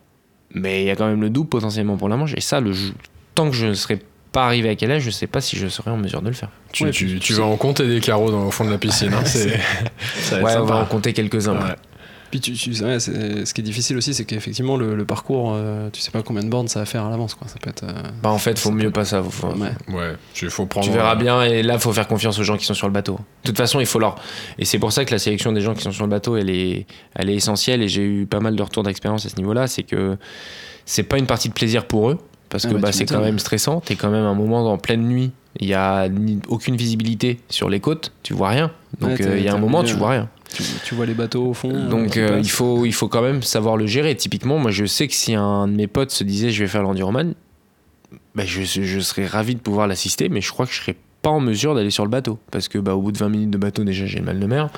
Mais 0.53 0.83
il 0.83 0.87
y 0.87 0.91
a 0.91 0.95
quand 0.95 1.07
même 1.07 1.21
le 1.21 1.29
double 1.29 1.49
potentiellement 1.49 1.97
pour 1.97 2.09
la 2.09 2.15
manche. 2.17 2.33
Et 2.35 2.41
ça, 2.41 2.59
le, 2.59 2.71
jeu- 2.73 2.93
tant 3.35 3.49
que 3.49 3.55
je 3.55 3.65
ne 3.67 3.73
serai 3.73 3.99
pas 4.31 4.45
arrivé 4.45 4.69
à 4.69 4.75
quel 4.75 4.91
âge, 4.91 5.01
je 5.03 5.09
sais 5.09 5.27
pas 5.27 5.41
si 5.41 5.55
je 5.57 5.67
serai 5.67 5.91
en 5.91 5.97
mesure 5.97 6.21
de 6.21 6.27
le 6.27 6.33
faire. 6.33 6.49
Tu, 6.71 6.83
Ouais, 6.85 6.91
tu, 6.91 7.33
vas 7.33 7.43
en 7.45 7.57
compter 7.57 7.87
des 7.87 7.99
carreaux 7.99 8.31
dans, 8.31 8.45
au 8.45 8.51
fond 8.51 8.65
de 8.65 8.69
la 8.71 8.77
piscine. 8.77 9.13
hein. 9.13 9.21
C'est- 9.25 9.59
ça 10.21 10.39
va 10.39 10.41
être 10.41 10.45
Ouais, 10.45 10.61
on 10.61 10.65
va 10.65 10.75
en 10.77 10.85
compter 10.85 11.13
quelques-uns. 11.13 11.55
ouais. 11.55 11.75
Puis 12.31 12.39
tu, 12.41 12.53
tu- 12.53 12.71
ouais, 12.83 12.99
c'est- 12.99 13.45
ce 13.45 13.53
qui 13.53 13.61
est 13.61 13.63
difficile 13.63 13.95
aussi, 13.97 14.13
c'est 14.13 14.25
qu'effectivement 14.25 14.75
le, 14.77 14.95
le 14.95 15.05
parcours, 15.05 15.53
euh, 15.55 15.89
tu 15.93 16.01
sais 16.01 16.11
pas 16.11 16.21
combien 16.23 16.43
de 16.43 16.49
bornes 16.49 16.67
ça 16.67 16.79
va 16.79 16.85
faire 16.85 17.05
à 17.05 17.09
l'avance, 17.09 17.35
quoi. 17.35 17.47
Ça 17.47 17.55
peut 17.61 17.69
être. 17.69 17.83
euh, 17.83 17.93
Bah 18.21 18.29
en 18.29 18.37
fait, 18.37 18.59
faut 18.59 18.71
mieux 18.71 18.91
pas 18.91 19.05
ça. 19.05 19.23
faut- 19.23 19.47
ouais. 19.47 19.71
Ouais, 19.87 20.13
il 20.41 20.49
faut 20.49 20.65
prendre. 20.65 20.85
Tu 20.85 20.91
verras 20.91 21.13
euh, 21.13 21.15
bien, 21.15 21.43
et 21.43 21.63
là, 21.63 21.79
faut 21.79 21.93
faire 21.93 22.07
confiance 22.07 22.37
aux 22.39 22.43
gens 22.43 22.57
qui 22.57 22.65
sont 22.65 22.73
sur 22.73 22.87
le 22.87 22.93
bateau. 22.93 23.13
De 23.43 23.49
toute 23.49 23.57
façon, 23.57 23.79
il 23.79 23.85
faut 23.85 23.99
leur. 23.99 24.15
Et 24.59 24.65
c'est 24.65 24.79
pour 24.79 24.91
ça 24.91 25.05
que 25.05 25.11
la 25.11 25.19
sélection 25.19 25.51
des 25.53 25.61
gens 25.61 25.73
qui 25.73 25.81
sont 25.83 25.91
sur 25.91 26.03
le 26.03 26.09
bateau, 26.09 26.35
elle 26.37 26.49
est, 26.49 26.85
elle 27.15 27.29
est 27.29 27.35
essentielle. 27.35 27.81
Et 27.81 27.87
j'ai 27.87 28.03
eu 28.03 28.25
pas 28.25 28.39
mal 28.39 28.55
de 28.55 28.61
retours 28.63 28.83
d'expérience 28.83 29.25
à 29.25 29.29
ce 29.29 29.35
niveau-là. 29.37 29.67
C'est 29.67 29.83
que 29.83 30.17
c'est 30.85 31.03
pas 31.03 31.17
une 31.17 31.27
partie 31.27 31.49
de 31.49 31.53
plaisir 31.53 31.85
pour 31.85 32.09
eux, 32.09 32.17
parce 32.49 32.65
Ah 32.65 32.69
que 32.69 32.73
bah, 32.73 32.79
bah, 32.83 32.91
c'est 32.91 33.05
quand 33.05 33.21
même 33.21 33.39
stressant. 33.39 33.79
T'es 33.81 33.95
quand 33.95 34.09
même 34.09 34.25
un 34.25 34.33
moment 34.35 34.69
en 34.71 34.77
pleine 34.77 35.03
nuit. 35.07 35.31
Il 35.59 35.67
y 35.67 35.73
a 35.73 36.07
ni- 36.07 36.39
aucune 36.49 36.75
visibilité 36.75 37.39
sur 37.49 37.67
les 37.69 37.79
côtes. 37.79 38.11
Tu 38.21 38.33
vois 38.33 38.49
rien. 38.49 38.71
Donc 38.99 39.09
Ouais, 39.19 39.25
euh, 39.25 39.37
il 39.39 39.43
y 39.43 39.47
a 39.47 39.53
un 39.55 39.57
moment, 39.57 39.83
tu 39.83 39.95
vois 39.95 40.09
rien. 40.11 40.29
Tu, 40.53 40.63
tu 40.85 40.95
vois 40.95 41.05
les 41.05 41.13
bateaux 41.13 41.45
au 41.47 41.53
fond. 41.53 41.87
Donc 41.89 42.11
qui 42.11 42.19
euh, 42.21 42.39
il, 42.39 42.49
faut, 42.49 42.85
il 42.85 42.93
faut 42.93 43.07
quand 43.07 43.21
même 43.21 43.43
savoir 43.43 43.77
le 43.77 43.85
gérer. 43.85 44.15
Typiquement, 44.15 44.57
moi 44.57 44.71
je 44.71 44.85
sais 44.85 45.07
que 45.07 45.13
si 45.13 45.35
un 45.35 45.67
de 45.67 45.73
mes 45.73 45.87
potes 45.87 46.11
se 46.11 46.23
disait 46.23 46.49
je 46.51 46.63
vais 46.63 46.69
faire 46.69 46.83
l'enduroman, 46.83 47.33
bah, 48.35 48.43
je, 48.45 48.63
je 48.63 48.99
serais 48.99 49.25
ravi 49.25 49.55
de 49.55 49.59
pouvoir 49.59 49.87
l'assister, 49.87 50.29
mais 50.29 50.41
je 50.41 50.51
crois 50.51 50.65
que 50.65 50.71
je 50.71 50.79
serais 50.81 50.95
pas 51.21 51.29
en 51.31 51.39
mesure 51.39 51.73
d'aller 51.75 51.89
sur 51.89 52.03
le 52.05 52.09
bateau. 52.09 52.39
Parce 52.51 52.67
que 52.69 52.77
bah, 52.77 52.93
au 52.95 53.01
bout 53.01 53.11
de 53.11 53.17
20 53.17 53.27
minutes 53.29 53.49
de 53.49 53.57
bateau, 53.57 53.83
déjà 53.83 54.05
j'ai 54.05 54.19
le 54.19 54.25
mal 54.25 54.39
de 54.39 54.45
mer. 54.45 54.69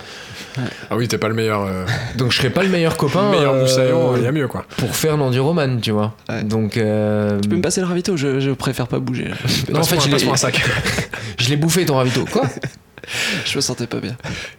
Ah 0.89 0.97
oui, 0.97 1.07
t'es 1.07 1.17
pas 1.17 1.27
le 1.27 1.35
meilleur. 1.35 1.61
euh, 1.61 1.85
Donc 2.17 2.31
je 2.31 2.37
serais 2.37 2.49
pas 2.49 2.63
le 2.63 2.69
meilleur 2.69 2.97
copain 2.97 3.25
le 3.31 3.37
meilleur 3.37 3.53
euh, 3.53 3.61
moussaillon, 3.61 4.15
il 4.17 4.23
y 4.23 4.27
a 4.27 4.31
mieux 4.31 4.47
quoi. 4.47 4.65
pour 4.77 4.95
faire 4.95 5.17
l'enduroman, 5.17 5.79
tu 5.81 5.91
vois. 5.91 6.15
Ouais. 6.29 6.43
Donc 6.43 6.77
euh, 6.77 7.39
Tu 7.41 7.49
peux 7.49 7.57
me 7.57 7.61
passer 7.61 7.81
le 7.81 7.87
ravito, 7.87 8.17
je, 8.17 8.39
je 8.39 8.51
préfère 8.51 8.87
pas 8.87 8.99
bouger. 8.99 9.29
non, 9.71 9.81
en 9.81 9.83
fait, 9.83 9.99
je 9.99 10.05
l'ai- 10.05 10.11
passe-moi 10.13 10.33
un 10.33 10.37
sac. 10.37 10.61
je 11.37 11.49
l'ai 11.49 11.57
bouffé 11.57 11.85
ton 11.85 11.95
ravito. 11.97 12.25
Quoi? 12.31 12.43
je 13.45 13.55
me 13.55 13.61
sentais 13.61 13.87
pas 13.87 13.99
bien. 13.99 14.15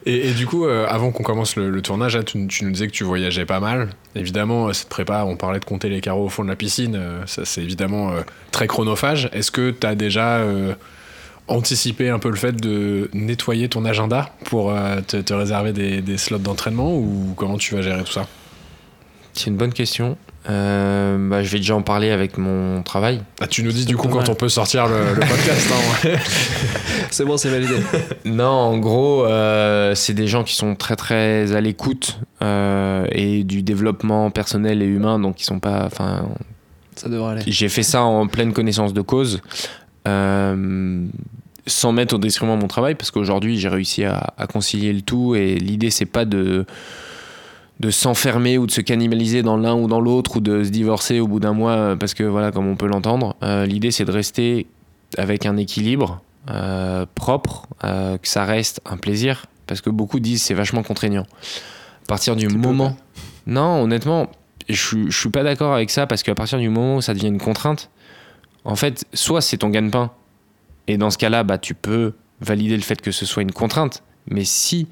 Et, 0.07 0.29
et 0.29 0.33
du 0.33 0.47
coup, 0.47 0.65
euh, 0.67 0.87
avant 0.89 1.11
qu'on 1.11 1.23
commence 1.23 1.57
le, 1.57 1.71
le 1.71 1.83
tournage, 1.83 2.17
là, 2.17 2.23
tu, 2.23 2.47
tu 2.47 2.65
nous 2.65 2.71
disais 2.71 2.87
que 2.87 2.93
tu 2.93 3.05
voyageais 3.05 3.47
pas 3.47 3.61
mal. 3.61 3.91
Évidemment, 4.15 4.69
euh, 4.69 4.73
cette 4.73 4.89
prépa, 4.89 5.25
on 5.27 5.37
parlait 5.37 5.61
de 5.61 5.65
compter 5.65 5.89
les 5.89 6.01
carreaux 6.01 6.27
au 6.27 6.29
fond 6.29 6.45
de 6.45 6.49
la 6.49 6.57
piscine. 6.57 6.97
euh, 6.97 7.27
ça, 7.27 7.45
c'est 7.45 7.63
évidemment 7.63 8.11
euh, 8.13 8.21
très 8.51 8.67
chronophage. 8.67 9.29
Est-ce 9.33 9.51
que 9.51 9.71
tu 9.71 9.87
as 9.87 9.95
déjà 9.95 10.39
euh, 10.39 10.75
anticipé 11.49 12.09
un 12.11 12.19
peu 12.19 12.31
le 12.31 12.37
fait 12.37 12.53
de 12.53 13.11
nettoyer 13.13 13.69
ton 13.69 13.85
agenda 13.85 14.31
pour 14.45 14.71
euh, 14.71 15.01
te, 15.07 15.17
te 15.17 15.33
réserver 15.35 15.73
des, 15.73 16.01
des 16.01 16.17
slots 16.19 16.39
d'entraînement 16.39 16.95
ou 16.97 17.35
comment 17.37 17.59
tu 17.59 17.75
vas 17.75 17.83
gérer 17.83 18.03
tout 18.05 18.13
ça? 18.13 18.27
C'est 19.33 19.49
une 19.51 19.57
bonne 19.57 19.73
question. 19.73 20.17
Euh, 20.49 21.19
bah, 21.29 21.43
je 21.43 21.51
vais 21.51 21.59
déjà 21.59 21.75
en 21.77 21.83
parler 21.83 22.11
avec 22.11 22.39
mon 22.39 22.83
travail. 22.83 23.21
Ah, 23.41 23.47
Tu 23.47 23.63
nous 23.63 23.73
dis 23.73 23.85
du 23.85 23.97
coup 23.97 24.09
quand 24.09 24.29
on 24.31 24.35
peut 24.35 24.49
sortir 24.49 24.87
le, 24.89 25.13
le 25.15 25.21
podcast. 25.21 25.71
hein, 25.71 26.09
ouais. 26.09 26.19
C'est 27.11 27.25
bon, 27.25 27.37
c'est 27.37 27.51
validé. 27.51 27.75
Non, 28.25 28.47
en 28.47 28.79
gros, 28.79 29.27
euh, 29.27 29.95
c'est 29.95 30.15
des 30.15 30.29
gens 30.29 30.45
qui 30.45 30.55
sont 30.55 30.75
très 30.77 30.97
très 30.97 31.55
à 31.55 31.61
l'écoute 31.61 32.21
euh, 32.43 33.05
et 33.11 33.43
du 33.45 33.63
développement 33.63 34.31
personnel 34.31 34.81
et 34.83 34.87
humain, 34.87 35.19
donc 35.19 35.41
ils 35.41 35.45
sont 35.45 35.59
pas. 35.61 35.85
Enfin, 35.87 36.29
Ça 36.97 37.09
devrait 37.09 37.33
aller. 37.33 37.43
j'ai 37.47 37.69
fait 37.69 37.83
ça 37.83 38.03
en 38.03 38.27
pleine 38.29 38.53
connaissance 38.53 38.95
de 38.95 39.01
cause, 39.03 39.41
euh, 40.09 41.05
sans 41.67 41.93
mettre 41.93 42.15
au 42.15 42.19
détriment 42.19 42.57
mon 42.59 42.69
travail, 42.69 42.95
parce 42.95 43.11
qu'aujourd'hui 43.11 43.59
j'ai 43.59 43.69
réussi 43.69 44.05
à, 44.05 44.33
à 44.39 44.47
concilier 44.47 44.93
le 44.93 45.03
tout 45.03 45.35
et 45.35 45.57
l'idée 45.57 45.91
c'est 45.91 46.07
pas 46.07 46.25
de 46.25 46.65
de 47.81 47.91
s'enfermer 47.91 48.59
ou 48.59 48.67
de 48.67 48.71
se 48.71 48.81
cannibaliser 48.83 49.43
dans 49.43 49.57
l'un 49.57 49.75
ou 49.75 49.89
dans 49.89 50.01
l'autre 50.01 50.37
ou 50.37 50.41
de 50.41 50.63
se 50.63 50.69
divorcer 50.71 51.19
au 51.19 51.27
bout 51.27 51.41
d'un 51.41 51.55
mois 51.55 51.73
euh, 51.73 51.97
parce 51.97 52.15
que 52.15 52.23
voilà 52.25 52.53
comme 52.53 52.69
on 52.69 52.77
peut 52.77 52.87
l'entendre 52.87 53.35
Euh, 53.43 53.65
l'idée 53.67 53.91
c'est 53.91 54.05
de 54.05 54.13
rester 54.13 54.67
avec 55.19 55.47
un 55.47 55.57
équilibre 55.57 56.21
euh, 56.51 57.07
propre 57.15 57.67
euh, 57.85 58.19
que 58.19 58.29
ça 58.29 58.45
reste 58.45 58.81
un 58.85 58.97
plaisir 58.99 59.47
parce 59.67 59.81
que 59.81 59.91
beaucoup 59.91 60.21
disent 60.21 60.43
c'est 60.43 60.55
vachement 60.55 60.83
contraignant. 60.83 61.25
À 62.05 62.07
partir 62.07 62.37
du 62.37 62.49
moment 62.49 62.97
non 63.47 63.83
honnêtement 63.83 64.31
je, 64.69 64.75
suis- 64.87 65.11
je 65.11 65.19
suis 65.19 65.31
pas 65.31 65.43
d'accord 65.43 65.73
avec 65.75 65.91
ça 65.91 66.07
parce 66.07 66.23
qu'à 66.23 66.35
partir 66.35 66.59
du 66.59 66.69
moment 66.69 66.97
où 66.97 67.01
ça 67.01 67.15
devient 67.15 67.29
une 67.29 67.41
contrainte 67.41 67.91
en 68.65 68.77
fait 68.77 69.05
soit 69.15 69.41
c'est 69.41 69.57
ton 69.57 69.71
gagne-pain 69.71 70.11
et 70.87 70.99
dans 70.99 71.11
ce 71.11 71.17
cas-là 71.19 71.45
bah 71.45 71.57
tu 71.57 71.75
peux 71.75 72.13
valider 72.43 72.77
le 72.77 72.83
fait 72.83 73.01
que 73.01 73.11
ce 73.11 73.25
soit 73.25 73.43
une 73.43 73.53
contrainte 73.53 74.03
mais 74.29 74.45
si 74.45 74.87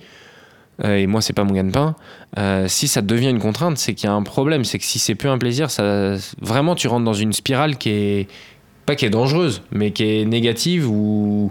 et 0.85 1.07
moi 1.07 1.21
c'est 1.21 1.33
pas 1.33 1.45
mon 1.45 1.55
gagne-pain 1.55 1.97
euh, 2.39 2.67
si 2.69 2.87
ça 2.89 3.01
devient 3.03 3.31
une 3.31 3.41
contrainte, 3.41 3.79
c'est 3.79 3.95
qu'il 3.95 4.07
y 4.09 4.11
a 4.11 4.15
un 4.15 4.23
problème. 4.23 4.65
C'est 4.65 4.79
que 4.79 4.85
si 4.85 4.99
c'est 4.99 5.15
plus 5.15 5.29
un 5.31 5.39
plaisir, 5.39 5.71
ça, 5.71 6.15
vraiment 6.41 6.75
tu 6.75 6.87
rentres 6.89 7.05
dans 7.05 7.15
une 7.15 7.33
spirale 7.33 7.77
qui 7.79 7.89
est 7.91 8.29
pas 8.87 8.95
qui 8.95 9.05
est 9.07 9.11
dangereuse, 9.11 9.63
mais 9.73 9.91
qui 9.93 10.05
est 10.05 10.25
négative 10.25 10.89
ou 10.91 11.51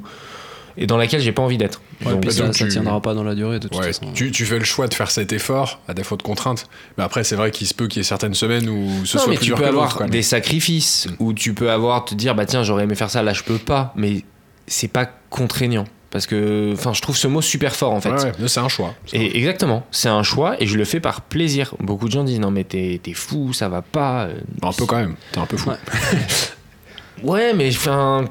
et 0.80 0.86
dans 0.86 0.98
laquelle 0.98 1.20
j'ai 1.22 1.32
pas 1.32 1.42
envie 1.42 1.58
d'être. 1.58 1.82
Ouais, 2.06 2.12
Donc, 2.12 2.32
ça, 2.32 2.48
tu- 2.52 2.68
tiendra 2.68 3.02
pas 3.02 3.16
dans 3.16 3.24
la 3.24 3.34
durée 3.34 3.58
de 3.60 3.68
toute 3.68 3.80
Ouais, 3.80 3.88
façon. 3.88 4.12
tu, 4.14 4.32
tu 4.32 4.46
fais 4.46 4.60
le 4.60 4.64
choix 4.66 4.88
de 4.88 4.94
faire 4.94 5.10
cet 5.10 5.34
effort 5.34 5.80
à 5.88 5.96
défaut 5.96 6.16
de 6.18 6.22
contrainte. 6.22 6.68
Mais 7.00 7.04
après, 7.04 7.24
c'est 7.24 7.36
vrai 7.36 7.50
qu'il 7.50 7.66
se 7.66 7.74
peut 7.74 7.88
qu'il 7.88 7.98
y 7.98 8.02
ait 8.02 8.04
certaines 8.04 8.36
semaines 8.36 8.70
où 8.70 9.04
ce 9.04 9.18
non, 9.18 9.24
soit 9.24 9.32
mais 9.32 9.38
plus 9.38 9.48
tu 9.48 9.54
peux 9.56 9.66
avoir 9.66 10.08
des 10.08 10.22
sacrifices 10.22 11.08
ou 11.18 11.34
tu 11.34 11.56
peux 11.56 11.72
avoir 11.72 12.06
te 12.06 12.14
dire 12.14 12.36
bah 12.36 12.46
tiens 12.46 12.62
j'aurais 12.62 12.84
aimé 12.84 12.94
faire 12.94 13.10
ça 13.10 13.24
là 13.24 13.34
je 13.34 13.42
peux 13.42 13.58
pas, 13.58 13.92
mais 13.96 14.24
c'est 14.68 14.88
pas 14.88 15.10
contraignant 15.32 15.86
parce 16.12 16.26
que 16.28 16.72
enfin 16.74 16.94
je 16.94 17.02
trouve 17.02 17.18
ce 17.18 17.28
mot 17.28 17.42
super 17.42 17.76
fort 17.76 17.94
en 17.94 18.02
fait. 18.02 18.12
Ouais, 18.12 18.24
ouais, 18.24 18.32
mais 18.40 18.48
c'est 18.48 18.60
un 18.60 18.70
choix. 18.70 18.94
Et 19.14 19.38
exactement, 19.38 19.86
c'est 19.92 20.10
un 20.10 20.24
choix 20.24 20.56
et 20.62 20.66
je 20.68 20.78
le 20.78 20.86
fais 20.86 21.00
par 21.00 21.22
plaisir. 21.22 21.74
Beaucoup 21.80 22.08
de 22.08 22.12
gens 22.14 22.24
disent 22.24 22.40
non 22.40 22.52
mais 22.52 22.64
t'es 22.64 23.00
fou, 23.14 23.54
ça 23.54 23.70
va 23.70 23.82
pas. 23.82 24.26
Euh, 24.26 24.36
Un 24.62 24.72
peu 24.72 24.86
quand 24.86 24.98
même, 24.98 25.16
t'es 25.32 25.40
un 25.40 25.46
peu 25.46 25.58
fou. 25.58 25.70
Ouais. 25.72 25.76
Ouais, 27.24 27.54
mais 27.54 27.70
enfin. 27.70 28.26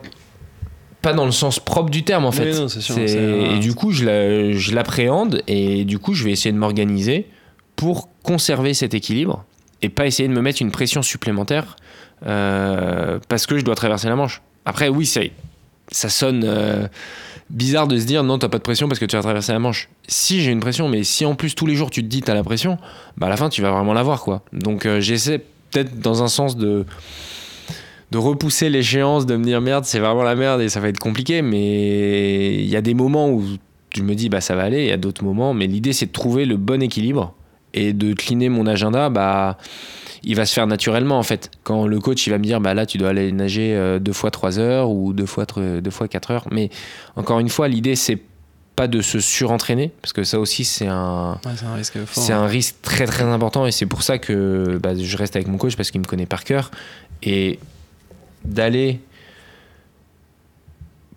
Pas 1.02 1.12
dans 1.12 1.24
le 1.26 1.30
sens 1.32 1.60
propre 1.60 1.90
du 1.90 2.02
terme 2.02 2.24
en 2.24 2.32
fait. 2.32 2.50
Oui, 2.52 2.58
non, 2.58 2.68
sûr, 2.68 2.96
un- 2.96 3.54
Et 3.56 3.58
du 3.60 3.74
coup, 3.74 3.92
je 3.92 4.74
l'appréhende 4.74 5.42
et 5.46 5.84
du 5.84 5.98
coup, 6.00 6.14
je 6.14 6.24
vais 6.24 6.32
essayer 6.32 6.50
de 6.52 6.58
m'organiser 6.58 7.26
pour 7.76 8.08
conserver 8.24 8.74
cet 8.74 8.92
équilibre 8.94 9.44
et 9.82 9.88
pas 9.88 10.06
essayer 10.06 10.28
de 10.28 10.32
me 10.32 10.40
mettre 10.40 10.62
une 10.62 10.72
pression 10.72 11.02
supplémentaire 11.02 11.76
euh, 12.26 13.18
parce 13.28 13.46
que 13.46 13.56
je 13.58 13.64
dois 13.64 13.74
traverser 13.76 14.08
la 14.08 14.16
Manche. 14.16 14.42
Après, 14.64 14.88
oui, 14.88 15.06
c'est- 15.06 15.30
ça 15.90 16.08
sonne 16.08 16.42
euh, 16.44 16.88
bizarre 17.50 17.86
de 17.86 17.98
se 17.98 18.04
dire 18.04 18.22
non, 18.24 18.38
t'as 18.38 18.48
pas 18.48 18.58
de 18.58 18.62
pression 18.62 18.88
parce 18.88 18.98
que 18.98 19.04
tu 19.04 19.16
vas 19.16 19.22
traverser 19.22 19.52
la 19.52 19.58
Manche. 19.58 19.88
Si 20.08 20.40
j'ai 20.40 20.50
une 20.50 20.60
pression, 20.60 20.88
mais 20.88 21.04
si 21.04 21.24
en 21.24 21.34
plus 21.34 21.54
tous 21.54 21.66
les 21.66 21.74
jours 21.74 21.90
tu 21.90 22.02
te 22.02 22.08
dis 22.08 22.22
t'as 22.22 22.34
la 22.34 22.44
pression, 22.44 22.78
bah 23.16 23.26
à 23.26 23.30
la 23.30 23.36
fin 23.36 23.48
tu 23.48 23.62
vas 23.62 23.70
vraiment 23.70 23.92
l'avoir 23.92 24.22
quoi. 24.22 24.42
Donc 24.52 24.86
euh, 24.86 25.00
j'essaie 25.00 25.38
peut-être 25.70 25.98
dans 25.98 26.22
un 26.22 26.28
sens 26.28 26.56
de 26.56 26.84
de 28.12 28.18
repousser 28.18 28.70
l'échéance, 28.70 29.26
de 29.26 29.36
me 29.36 29.44
dire 29.44 29.60
merde, 29.60 29.84
c'est 29.84 29.98
vraiment 29.98 30.22
la 30.22 30.36
merde 30.36 30.60
et 30.60 30.68
ça 30.68 30.78
va 30.80 30.88
être 30.88 31.00
compliqué, 31.00 31.42
mais 31.42 32.54
il 32.54 32.68
y 32.68 32.76
a 32.76 32.80
des 32.80 32.94
moments 32.94 33.28
où 33.30 33.44
je 33.94 34.02
me 34.02 34.14
dis 34.14 34.28
bah 34.28 34.40
ça 34.40 34.54
va 34.54 34.62
aller, 34.62 34.84
il 34.84 34.88
y 34.88 34.92
a 34.92 34.96
d'autres 34.96 35.24
moments, 35.24 35.54
mais 35.54 35.66
l'idée 35.66 35.92
c'est 35.92 36.06
de 36.06 36.12
trouver 36.12 36.44
le 36.44 36.56
bon 36.56 36.82
équilibre 36.82 37.34
et 37.74 37.92
de 37.92 38.14
cliner 38.14 38.48
mon 38.48 38.66
agenda, 38.66 39.10
bah 39.10 39.58
il 40.28 40.34
va 40.36 40.44
se 40.44 40.52
faire 40.52 40.66
naturellement 40.66 41.18
en 41.18 41.22
fait. 41.22 41.50
Quand 41.62 41.86
le 41.86 41.98
coach 42.00 42.26
il 42.26 42.30
va 42.30 42.38
me 42.38 42.44
dire 42.44 42.60
bah 42.60 42.74
là 42.74 42.84
tu 42.84 42.98
dois 42.98 43.10
aller 43.10 43.30
nager 43.32 43.74
euh, 43.74 43.98
deux 43.98 44.12
fois 44.12 44.30
trois 44.30 44.58
heures 44.58 44.90
ou 44.90 45.12
deux 45.12 45.24
fois 45.26 45.46
deux 45.56 45.90
fois 45.90 46.08
quatre 46.08 46.30
heures, 46.32 46.46
mais 46.50 46.68
encore 47.14 47.38
une 47.40 47.48
fois 47.48 47.68
l'idée 47.68 47.94
c'est 47.96 48.18
pas 48.74 48.88
de 48.88 49.00
se 49.00 49.20
surentraîner 49.20 49.90
parce 50.02 50.12
que 50.12 50.22
ça 50.24 50.38
aussi 50.38 50.64
c'est 50.64 50.86
un 50.88 51.38
Ouais, 51.46 51.52
c'est 51.56 51.64
un 51.64 51.74
risque 51.74 52.04
fort. 52.04 52.22
c'est 52.22 52.32
un 52.34 52.46
risque 52.46 52.74
très 52.82 53.06
très 53.06 53.22
important 53.24 53.64
et 53.66 53.72
c'est 53.72 53.86
pour 53.86 54.02
ça 54.02 54.18
que 54.18 54.78
bah, 54.82 54.94
je 54.94 55.16
reste 55.16 55.34
avec 55.36 55.48
mon 55.48 55.56
coach 55.56 55.76
parce 55.76 55.90
qu'il 55.90 56.00
me 56.00 56.06
connaît 56.06 56.26
par 56.26 56.44
cœur 56.44 56.70
et 57.22 57.58
d'aller 58.44 59.00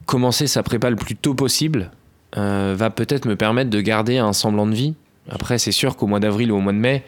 commencer 0.06 0.48
sa 0.48 0.64
prépa 0.64 0.90
le 0.90 0.96
plus 0.96 1.16
tôt 1.16 1.34
possible 1.34 1.92
euh, 2.38 2.76
va 2.78 2.90
peut-être 2.90 3.26
me 3.26 3.36
permettre 3.36 3.70
de 3.70 3.82
garder 3.82 4.18
un 4.20 4.34
semblant 4.34 4.66
de 4.68 4.74
vie. 4.76 4.94
Après, 5.30 5.58
c'est 5.58 5.72
sûr 5.72 5.96
qu'au 5.98 6.08
mois 6.08 6.20
d'avril 6.20 6.52
ou 6.52 6.58
au 6.58 6.62
mois 6.62 6.74
de 6.74 6.78
mai, 6.78 7.04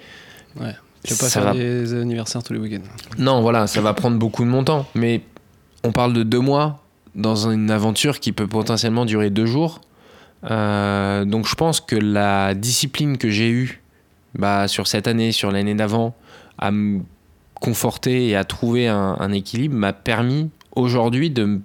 Ouais. 0.60 0.74
Tu 1.04 1.14
vas 1.14 1.20
pas 1.20 1.30
faire 1.30 1.44
va- 1.46 1.54
des 1.54 1.94
anniversaires 1.94 2.44
tous 2.44 2.54
les 2.54 2.60
week-ends. 2.60 2.84
non, 3.18 3.42
voilà, 3.42 3.68
ça 3.68 3.82
va 3.82 3.94
prendre 3.94 4.18
beaucoup 4.18 4.44
de 4.44 4.50
mon 4.50 4.64
temps. 4.64 4.86
Mais 4.96 5.22
on 5.84 5.92
parle 5.92 6.14
de 6.14 6.24
deux 6.24 6.40
mois 6.40 6.84
dans 7.16 7.50
une 7.50 7.72
aventure 7.72 8.20
qui 8.20 8.32
peut 8.32 8.48
potentiellement 8.48 9.06
durer 9.06 9.30
deux 9.30 9.46
jours. 9.48 9.82
Euh, 10.50 11.26
donc 11.26 11.48
je 11.48 11.56
pense 11.56 11.82
que 11.82 11.96
la 11.96 12.54
discipline 12.56 13.18
que 13.18 13.30
j'ai 13.30 13.50
eue 13.50 13.82
bah, 14.36 14.68
sur 14.68 14.88
cette 14.88 15.08
année, 15.08 15.32
sur 15.32 15.52
l'année 15.52 15.76
d'avant, 15.76 16.16
à 16.58 16.72
me 16.72 17.02
conforter 17.56 18.28
et 18.30 18.36
à 18.36 18.44
trouver 18.44 18.88
un, 18.88 19.18
un 19.20 19.32
équilibre 19.32 19.76
m'a 19.76 19.94
permis 19.94 20.50
aujourd'hui 20.76 21.30
de 21.30 21.60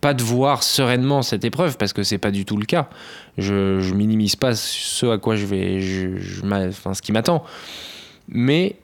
pas 0.00 0.14
de 0.14 0.22
voir 0.22 0.62
sereinement 0.62 1.22
cette 1.22 1.44
épreuve 1.44 1.76
parce 1.76 1.92
que 1.92 2.02
c'est 2.02 2.18
pas 2.18 2.30
du 2.30 2.44
tout 2.44 2.56
le 2.56 2.64
cas. 2.64 2.88
Je, 3.38 3.80
je 3.80 3.94
minimise 3.94 4.36
pas 4.36 4.54
ce 4.54 5.06
à 5.06 5.18
quoi 5.18 5.36
je 5.36 5.46
vais, 5.46 5.80
je, 5.80 6.08
enfin, 6.68 6.94
ce 6.94 7.02
qui 7.02 7.12
m'attend. 7.12 7.44
Mais 8.28 8.76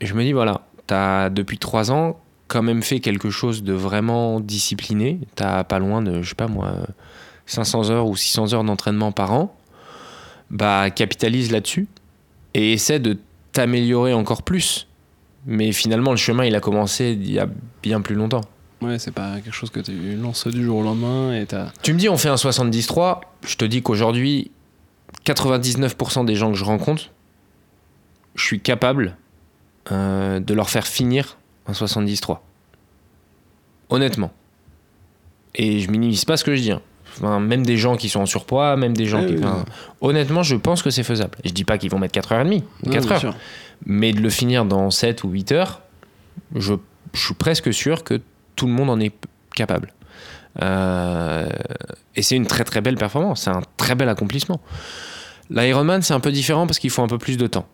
je 0.00 0.14
me 0.14 0.22
dis 0.22 0.32
voilà, 0.32 0.62
t'as 0.86 1.30
depuis 1.30 1.58
trois 1.58 1.90
ans 1.90 2.18
quand 2.48 2.62
même 2.62 2.82
fait 2.82 3.00
quelque 3.00 3.30
chose 3.30 3.62
de 3.62 3.72
vraiment 3.72 4.40
discipliné. 4.40 5.20
T'as 5.34 5.64
pas 5.64 5.78
loin 5.78 6.02
de, 6.02 6.22
je 6.22 6.28
sais 6.28 6.34
pas 6.34 6.48
moi, 6.48 6.74
500 7.46 7.90
heures 7.90 8.06
ou 8.06 8.16
600 8.16 8.54
heures 8.54 8.64
d'entraînement 8.64 9.12
par 9.12 9.32
an. 9.32 9.56
Bah 10.50 10.90
capitalise 10.90 11.50
là-dessus 11.50 11.88
et 12.54 12.72
essaie 12.72 13.00
de 13.00 13.18
t'améliorer 13.52 14.14
encore 14.14 14.42
plus. 14.42 14.86
Mais 15.44 15.72
finalement, 15.72 16.10
le 16.10 16.16
chemin, 16.16 16.44
il 16.44 16.54
a 16.54 16.60
commencé 16.60 17.16
il 17.18 17.30
y 17.30 17.38
a 17.38 17.48
bien 17.82 18.00
plus 18.00 18.14
longtemps. 18.14 18.42
Ouais, 18.82 18.98
c'est 18.98 19.12
pas 19.12 19.40
quelque 19.40 19.54
chose 19.54 19.70
que 19.70 19.80
tu 19.80 20.16
lances 20.16 20.46
du 20.48 20.64
jour 20.64 20.78
au 20.78 20.82
lendemain 20.82 21.34
et 21.34 21.46
t'as. 21.46 21.72
Tu 21.82 21.94
me 21.94 21.98
dis, 21.98 22.08
on 22.08 22.16
fait 22.16 22.28
un 22.28 22.34
70-3. 22.34 23.20
Je 23.46 23.56
te 23.56 23.64
dis 23.64 23.82
qu'aujourd'hui, 23.82 24.50
99% 25.24 26.24
des 26.24 26.34
gens 26.34 26.50
que 26.50 26.58
je 26.58 26.64
rencontre 26.64 27.10
je 28.36 28.44
suis 28.44 28.60
capable 28.60 29.16
euh, 29.90 30.38
de 30.40 30.54
leur 30.54 30.70
faire 30.70 30.86
finir 30.86 31.36
un 31.66 31.74
73. 31.74 32.38
Honnêtement. 33.88 34.32
Et 35.54 35.80
je 35.80 35.90
minimise 35.90 36.24
pas 36.24 36.36
ce 36.36 36.44
que 36.44 36.54
je 36.54 36.60
dis. 36.62 36.72
hein. 36.72 36.82
Enfin, 37.18 37.40
même 37.40 37.64
des 37.64 37.76
gens 37.78 37.96
qui 37.96 38.08
sont 38.10 38.20
en 38.20 38.26
surpoids, 38.26 38.76
même 38.76 38.94
des 38.94 39.06
gens 39.06 39.20
Ah 39.22 39.26
qui. 39.26 39.34
oui, 39.34 39.40
enfin, 39.42 39.64
honnêtement, 40.02 40.42
je 40.42 40.54
pense 40.56 40.82
que 40.82 40.90
c'est 40.90 41.02
faisable. 41.02 41.38
Je 41.44 41.50
dis 41.52 41.64
pas 41.64 41.78
qu'ils 41.78 41.90
vont 41.90 41.98
mettre 41.98 42.18
4h30, 42.20 42.62
Non, 42.84 42.92
4 42.92 43.02
bien 43.04 43.12
heures. 43.12 43.20
sûr. 43.20 43.34
Mais 43.86 44.12
de 44.12 44.20
le 44.20 44.28
finir 44.28 44.64
dans 44.66 44.90
7 44.90 45.24
ou 45.24 45.30
8 45.30 45.52
heures, 45.52 45.80
je, 46.54 46.74
je 47.14 47.24
suis 47.24 47.34
presque 47.34 47.72
sûr 47.72 48.04
que 48.04 48.20
tout 48.54 48.66
le 48.66 48.72
monde 48.72 48.90
en 48.90 49.00
est 49.00 49.14
capable. 49.54 49.92
Euh, 50.62 51.48
et 52.16 52.22
c'est 52.22 52.36
une 52.36 52.46
très 52.46 52.64
très 52.64 52.80
belle 52.80 52.96
performance, 52.96 53.42
c'est 53.42 53.50
un 53.50 53.62
très 53.76 53.94
bel 53.94 54.08
accomplissement. 54.08 54.60
L'Ironman, 55.50 56.02
c'est 56.02 56.14
un 56.14 56.20
peu 56.20 56.32
différent 56.32 56.66
parce 56.66 56.78
qu'il 56.78 56.90
faut 56.90 57.02
un 57.02 57.08
peu 57.08 57.18
plus 57.18 57.36
de 57.38 57.46
temps. 57.46 57.66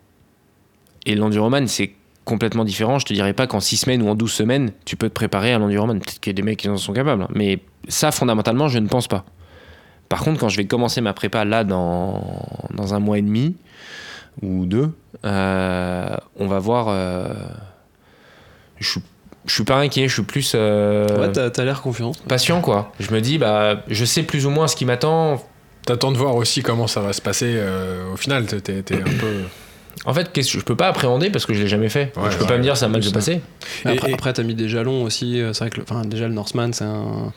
Et 1.07 1.15
l'Enduroman, 1.15 1.67
c'est 1.67 1.93
complètement 2.25 2.65
différent. 2.65 2.99
Je 2.99 3.07
te 3.07 3.13
dirais 3.13 3.33
pas 3.33 3.47
qu'en 3.47 3.61
6 3.61 3.79
semaines 3.79 4.03
ou 4.03 4.09
en 4.09 4.15
12 4.15 4.31
semaines, 4.33 4.71
tu 4.85 4.97
peux 4.97 5.09
te 5.09 5.15
préparer 5.15 5.53
à 5.53 5.59
l'Enduroman. 5.59 5.99
Peut-être 5.99 6.21
qu'il 6.21 6.31
y 6.31 6.35
a 6.35 6.37
des 6.37 6.43
mecs 6.43 6.59
qui 6.59 6.69
en 6.69 6.77
sont 6.77 6.93
capables. 6.93 7.23
hein. 7.23 7.29
Mais 7.35 7.59
ça, 7.89 8.13
fondamentalement, 8.13 8.69
je 8.69 8.79
ne 8.79 8.87
pense 8.89 9.09
pas. 9.09 9.25
Par 10.09 10.21
contre, 10.23 10.39
quand 10.41 10.49
je 10.49 10.57
vais 10.59 10.67
commencer 10.67 11.01
ma 11.01 11.13
prépa 11.15 11.45
là 11.45 11.65
dans, 11.65 12.23
dans 12.75 12.95
un 12.95 13.01
mois 13.01 13.19
et 13.19 13.23
demi 13.23 13.57
ou 14.43 14.67
deux, 14.67 14.91
euh, 15.25 16.17
on 16.39 16.47
va 16.47 16.59
voir. 16.59 16.87
euh, 16.89 17.33
je, 18.79 18.91
suis- 18.91 19.03
je 19.47 19.55
suis 19.55 19.65
pas 19.65 19.77
inquiet, 19.79 20.09
je 20.09 20.15
suis 20.15 20.23
plus 20.23 20.53
euh, 20.55 21.19
Ouais, 21.19 21.33
t'as 21.33 21.51
t'as 21.51 21.65
l'air 21.65 21.83
confiant. 21.83 22.13
patient 22.29 22.61
quoi. 22.61 22.93
Je 23.01 23.11
me 23.13 23.21
dis, 23.21 23.39
bah, 23.39 23.83
je 23.89 24.05
sais 24.05 24.23
plus 24.23 24.47
ou 24.47 24.51
moins 24.51 24.69
ce 24.69 24.77
qui 24.77 24.85
m'attend. 24.85 25.43
T'attends 25.87 26.13
de 26.13 26.17
voir 26.17 26.37
aussi 26.37 26.63
comment 26.63 26.87
ça 26.87 27.01
va 27.01 27.13
se 27.13 27.21
passer 27.21 27.55
euh, 27.57 28.13
au 28.13 28.17
final. 28.17 28.47
T'es- 28.47 28.61
T'es 28.61 28.83
t'es 28.83 28.97
un 29.01 29.19
peu. 29.19 29.43
En 30.07 30.15
fait, 30.15 30.33
qu'est-ce 30.33 30.53
que 30.53 30.59
je 30.59 30.65
peux 30.65 30.77
pas 30.77 30.89
appréhender 30.89 31.31
parce 31.31 31.47
que 31.47 31.55
je 31.55 31.63
l'ai 31.63 31.69
jamais 31.69 31.89
fait. 31.89 32.13
Ouais, 32.17 32.31
je 32.31 32.37
peux 32.37 32.43
ouais, 32.45 32.49
pas 32.49 32.57
me 32.59 32.63
dire 32.63 32.77
c'est 32.77 32.87
se 32.87 33.01
ça. 33.03 33.13
passer. 33.13 33.41
Mais 33.85 33.93
Et- 33.95 33.99
Après, 33.99 34.11
et- 34.11 34.15
après, 34.15 34.33
t'as 34.33 34.43
mis 34.43 34.55
des 34.55 34.69
jalons 34.69 35.05
aussi. 35.05 35.41
euh, 35.41 35.53
C'est 35.53 35.61
vrai 35.65 35.71
que 35.71 35.77
le- 35.79 35.85
enfin, 35.89 36.03
déjà, 36.05 36.27
le 36.29 36.35
Norseman, 36.35 36.73
c'est 36.73 36.85
un. 36.85 37.33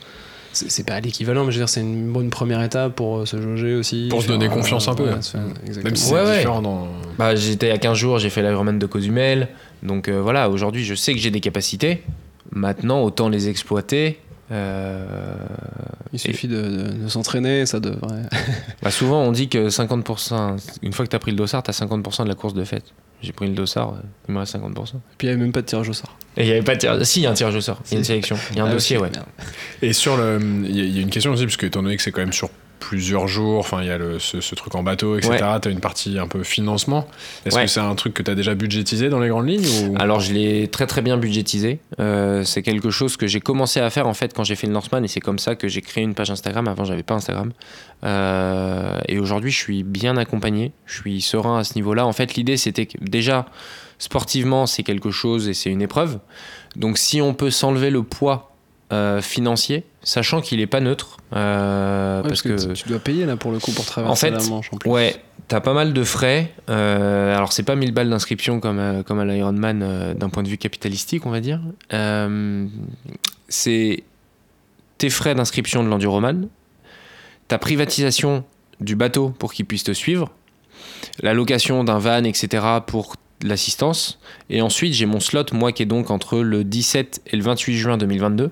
Pas 0.88 1.02
l'équivalent, 1.02 1.44
mais 1.44 1.52
je 1.52 1.58
veux 1.58 1.62
dire, 1.66 1.70
c'est 1.70 1.82
une 1.82 2.14
bonne 2.14 2.30
première 2.30 2.64
étape 2.64 2.96
pour 2.96 3.18
euh, 3.18 3.26
se 3.26 3.42
jauger 3.42 3.76
aussi. 3.76 4.08
Pour 4.10 4.22
se 4.24 4.28
donner 4.30 4.46
Faire, 4.46 4.56
confiance 4.56 4.88
un 4.88 4.96
peu. 4.96 5.04
ouais, 5.04 5.22
faire-. 5.22 5.42
Même 5.84 5.96
si 5.98 6.14
Ouais, 6.14 6.22
c'est 6.24 6.30
ouais. 6.30 6.38
différent 6.38 6.62
dans. 6.62 6.88
Bah, 7.18 7.36
j'étais 7.36 7.72
à 7.72 7.78
15 7.78 7.98
jours, 7.98 8.20
j'ai 8.20 8.30
fait 8.30 8.42
l'Ironman 8.42 8.80
de 8.80 8.86
Cozumel. 8.86 9.50
Donc 9.84 10.08
euh, 10.08 10.22
voilà, 10.22 10.50
aujourd'hui, 10.50 10.86
je 10.86 10.96
sais 10.96 11.14
que 11.14 11.20
j'ai 11.20 11.30
des 11.32 11.42
capacités. 11.42 12.04
Maintenant, 12.54 13.02
autant 13.04 13.28
les 13.28 13.50
exploiter. 13.50 14.18
Euh, 14.52 15.36
Il 16.14 16.20
suffit 16.20 16.48
de, 16.48 16.62
de- 16.62 17.04
de 17.04 17.08
s'entraîner, 17.08 17.66
ça 17.66 17.80
devrait. 17.80 18.24
bah, 18.84 18.92
souvent, 18.92 19.22
on 19.24 19.32
dit 19.32 19.50
que 19.50 19.70
50%, 19.70 20.58
une 20.84 20.94
fois 20.94 21.06
que 21.06 21.10
tu 21.10 21.16
as 21.16 21.20
pris 21.20 21.32
le 21.32 21.38
dossard, 21.38 21.64
tu 21.64 21.72
as 21.72 21.80
50% 21.80 22.24
de 22.24 22.30
la 22.30 22.36
course 22.36 22.54
de 22.54 22.64
fête. 22.64 22.86
J'ai 23.22 23.32
pris 23.32 23.48
le 23.48 23.54
dossard, 23.56 23.96
il 24.28 24.34
me 24.34 24.40
reste 24.40 24.56
50%. 24.56 24.74
Puis 25.18 25.28
il 25.28 25.28
n'y 25.28 25.30
avait 25.34 25.42
même 25.42 25.52
pas 25.52 25.62
de 25.62 25.66
tirage 25.66 25.90
au 25.90 25.94
sort. 25.94 26.16
Et 26.38 26.44
il 26.44 26.48
y 26.48 26.52
avait 26.52 26.62
pas 26.62 26.76
de 26.76 26.80
tirage. 26.80 27.02
Si, 27.04 27.22
il 27.22 27.24
y 27.24 27.26
a 27.26 27.32
un 27.32 27.34
tirage 27.34 27.56
au 27.56 27.62
sort, 27.62 27.82
il 27.88 27.94
y 27.94 27.96
a 27.96 27.98
une 28.00 28.04
sélection, 28.04 28.38
il 28.52 28.58
y 28.58 28.60
a 28.60 28.66
un 28.66 28.70
Ah, 28.70 28.74
dossier, 28.74 28.98
ouais. 28.98 29.10
merde. 29.10 29.26
Et 29.82 29.94
sur 29.94 30.16
le. 30.18 30.40
Il 30.66 30.76
y, 30.78 30.92
y 30.96 31.00
a 31.00 31.02
une 31.02 31.10
question 31.10 31.32
aussi, 31.32 31.44
parce 31.46 31.58
que 31.58 31.66
étant 31.66 31.82
donné 31.82 31.96
que 31.98 32.04
c'est 32.04 32.12
quand 32.12 32.22
même 32.22 32.34
sur 32.34 32.50
plusieurs 32.88 33.28
jours, 33.28 33.58
enfin, 33.58 33.82
il 33.82 33.88
y 33.88 33.90
a 33.90 33.98
le, 33.98 34.20
ce, 34.20 34.42
ce 34.42 34.54
truc 34.54 34.76
en 34.76 34.84
bateau, 34.84 35.18
etc. 35.18 35.32
Ouais. 35.32 35.60
T'as 35.60 35.72
une 35.72 35.80
partie 35.80 36.20
un 36.20 36.28
peu 36.28 36.44
financement. 36.44 37.08
Est-ce 37.46 37.56
Ouais. 37.56 37.64
que 37.64 37.68
c'est 37.72 37.80
un 37.80 37.96
truc 37.96 38.14
que 38.14 38.22
t'as 38.22 38.36
déjà 38.36 38.54
budgétisé 38.54 39.10
dans 39.10 39.20
les 39.20 39.30
grandes 39.30 39.48
lignes 39.50 39.66
ou... 39.90 39.96
Alors 39.98 40.20
je 40.20 40.32
l'ai 40.34 40.68
très 40.68 40.86
très 40.86 41.02
bien 41.02 41.18
budgétisé. 41.18 41.80
Euh, 42.00 42.44
c'est 42.44 42.62
quelque 42.62 42.92
chose 42.92 43.18
que 43.18 43.26
j'ai 43.26 43.40
commencé 43.42 43.80
à 43.80 43.90
faire 43.90 44.08
en 44.08 44.14
fait 44.14 44.34
quand 44.36 44.44
j'ai 44.44 44.56
fait 44.56 44.68
le 44.68 44.74
Northman 44.74 45.04
et 45.04 45.08
c'est 45.08 45.20
comme 45.20 45.40
ça 45.40 45.56
que 45.56 45.68
j'ai 45.68 45.82
créé 45.82 46.04
une 46.04 46.14
page 46.14 46.30
Instagram. 46.30 46.68
Avant 46.68 46.86
j'avais 46.86 47.02
pas 47.04 47.16
Instagram. 47.16 47.52
Euh, 48.04 49.00
et 49.08 49.18
aujourd'hui 49.20 49.52
je 49.52 49.58
suis 49.58 49.84
bien 49.84 50.16
accompagné. 50.18 50.72
Je 50.86 51.00
suis 51.02 51.22
serein 51.22 51.58
à 51.60 51.64
ce 51.64 51.74
niveau-là. 51.76 52.06
En 52.06 52.14
fait 52.14 52.36
l'idée 52.36 52.58
c'était 52.58 52.86
que 52.86 52.98
déjà 53.02 53.48
sportivement 53.98 54.68
c'est 54.68 54.84
quelque 54.84 55.12
chose 55.12 55.48
et 55.48 55.54
c'est 55.54 55.70
une 55.72 55.82
épreuve. 55.82 56.20
Donc 56.76 56.98
si 56.98 57.22
on 57.22 57.34
peut 57.34 57.50
s'enlever 57.52 57.90
le 57.90 58.04
poids 58.04 58.55
euh, 58.94 59.22
financier, 59.22 59.84
sachant 60.04 60.42
qu'il 60.42 60.60
est 60.60 60.68
pas 60.68 60.80
neutre, 60.80 61.18
euh, 61.34 62.22
Ouais, 62.22 62.28
parce, 62.28 62.42
que, 62.42 62.74
tu 62.74 62.88
dois 62.90 63.00
payer 63.00 63.26
là 63.26 63.36
pour 63.36 63.52
le 63.52 63.60
coup 63.60 63.72
pour 63.72 63.86
traverser 63.86 64.12
En 64.12 64.16
fait, 64.16 64.44
la 64.44 64.50
Manche 64.50 64.70
en 64.72 64.78
plus. 64.78 64.90
Ouais, 64.90 65.16
t'as 65.48 65.60
pas 65.60 65.74
mal 65.74 65.94
de 65.94 66.04
frais. 66.04 66.54
Euh, 66.70 67.36
alors, 67.36 67.52
c'est 67.52 67.64
pas 67.64 67.76
1000 67.76 67.92
balles 67.94 68.10
d'inscription 68.10 68.60
comme, 68.60 68.80
à- 68.80 69.04
comme 69.04 69.20
à 69.20 69.26
l'Ironman 69.26 69.82
euh, 69.82 70.14
d'un 70.14 70.30
point 70.30 70.44
de 70.44 70.48
vue 70.50 70.58
capitalistique, 70.58 71.26
on 71.26 71.32
va 71.32 71.40
dire. 71.40 71.60
Euh, 71.94 72.68
c'est 73.50 74.04
tes 74.98 75.10
frais 75.10 75.36
d'inscription 75.36 75.84
de 75.84 75.90
l'Enduroman, 75.90 76.48
ta 77.48 77.58
privatisation 77.58 78.44
du 78.82 78.96
bateau 78.96 79.30
pour 79.30 79.54
qu'il 79.54 79.66
puisse 79.66 79.84
te 79.84 79.94
suivre, 79.94 80.30
la 81.22 81.34
location 81.34 81.84
d'un 81.84 81.98
van, 82.00 82.24
etc. 82.24 82.64
pour 82.86 83.16
l'assistance. 83.44 84.20
Et 84.50 84.62
ensuite, 84.62 84.94
j'ai 84.94 85.06
mon 85.06 85.20
slot, 85.20 85.46
moi, 85.54 85.72
qui 85.72 85.84
est 85.84 85.86
donc 85.88 86.12
entre 86.12 86.40
le 86.40 86.64
17 86.64 87.22
et 87.28 87.36
le 87.36 87.44
28 87.44 87.78
juin 87.78 87.98
2022. 87.98 88.52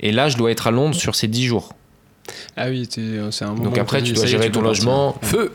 Et 0.00 0.12
là, 0.12 0.28
je 0.28 0.36
dois 0.36 0.50
être 0.50 0.66
à 0.66 0.70
Londres 0.70 0.94
sur 0.94 1.14
ces 1.14 1.28
10 1.28 1.46
jours. 1.46 1.72
Ah 2.56 2.68
oui, 2.68 2.88
euh, 2.98 3.30
c'est 3.30 3.44
un 3.44 3.48
moment. 3.48 3.64
Donc 3.64 3.78
après, 3.78 4.02
tu 4.02 4.12
dois 4.12 4.26
gérer 4.26 4.50
ton 4.50 4.62
logement. 4.62 5.16
Feu 5.22 5.52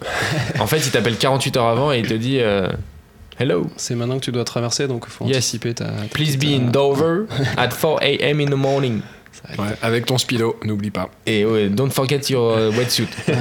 En 0.60 0.68
fait, 0.68 0.78
il 0.78 0.92
t'appelle 0.92 1.18
48 1.18 1.58
heures 1.58 1.66
avant 1.68 1.92
et 1.92 2.00
il 2.00 2.08
te 2.08 2.14
dit 2.14 2.38
euh, 2.40 2.70
Hello, 3.40 3.68
C'est 3.76 3.96
maintenant 3.96 4.20
que 4.20 4.26
tu 4.26 4.32
dois 4.32 4.44
traverser, 4.44 4.88
donc 4.88 5.06
il 5.08 5.12
faut 5.12 5.26
Yes. 5.26 5.38
anticiper 5.38 5.74
ta. 5.74 5.86
please 6.14 6.38
be 6.38 6.46
in 6.54 6.70
Dover 6.72 7.24
at 7.58 7.70
4 7.70 8.00
a.m. 8.04 8.40
in 8.42 8.46
the 8.48 8.50
morning. 8.58 9.02
Ouais, 9.58 9.66
avec 9.82 10.06
ton 10.06 10.18
speedo, 10.18 10.58
n'oublie 10.64 10.92
pas. 10.92 11.10
Et 11.26 11.46
ouais, 11.46 11.70
don't 11.70 11.90
forget 11.92 12.20
your 12.30 12.56
wetsuit. 12.78 13.08
Ouais. 13.28 13.36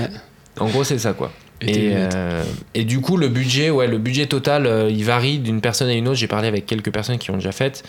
En 0.61 0.69
gros, 0.69 0.85
c'est 0.85 0.99
ça 0.99 1.13
quoi. 1.13 1.33
Et 1.61 1.87
Et, 1.87 1.93
euh, 1.97 2.45
du 2.77 3.01
coup, 3.01 3.17
le 3.17 3.29
budget, 3.29 3.71
ouais, 3.71 3.89
le 3.89 3.99
budget 3.99 4.27
total, 4.27 4.67
euh, 4.67 4.89
il 4.91 5.05
varie 5.05 5.39
d'une 5.39 5.61
personne 5.61 5.89
à 5.89 5.93
une 5.93 6.07
autre. 6.07 6.17
J'ai 6.17 6.29
parlé 6.29 6.47
avec 6.47 6.67
quelques 6.67 6.93
personnes 6.93 7.19
qui 7.19 7.31
ont 7.33 7.37
déjà 7.37 7.51
fait. 7.53 7.83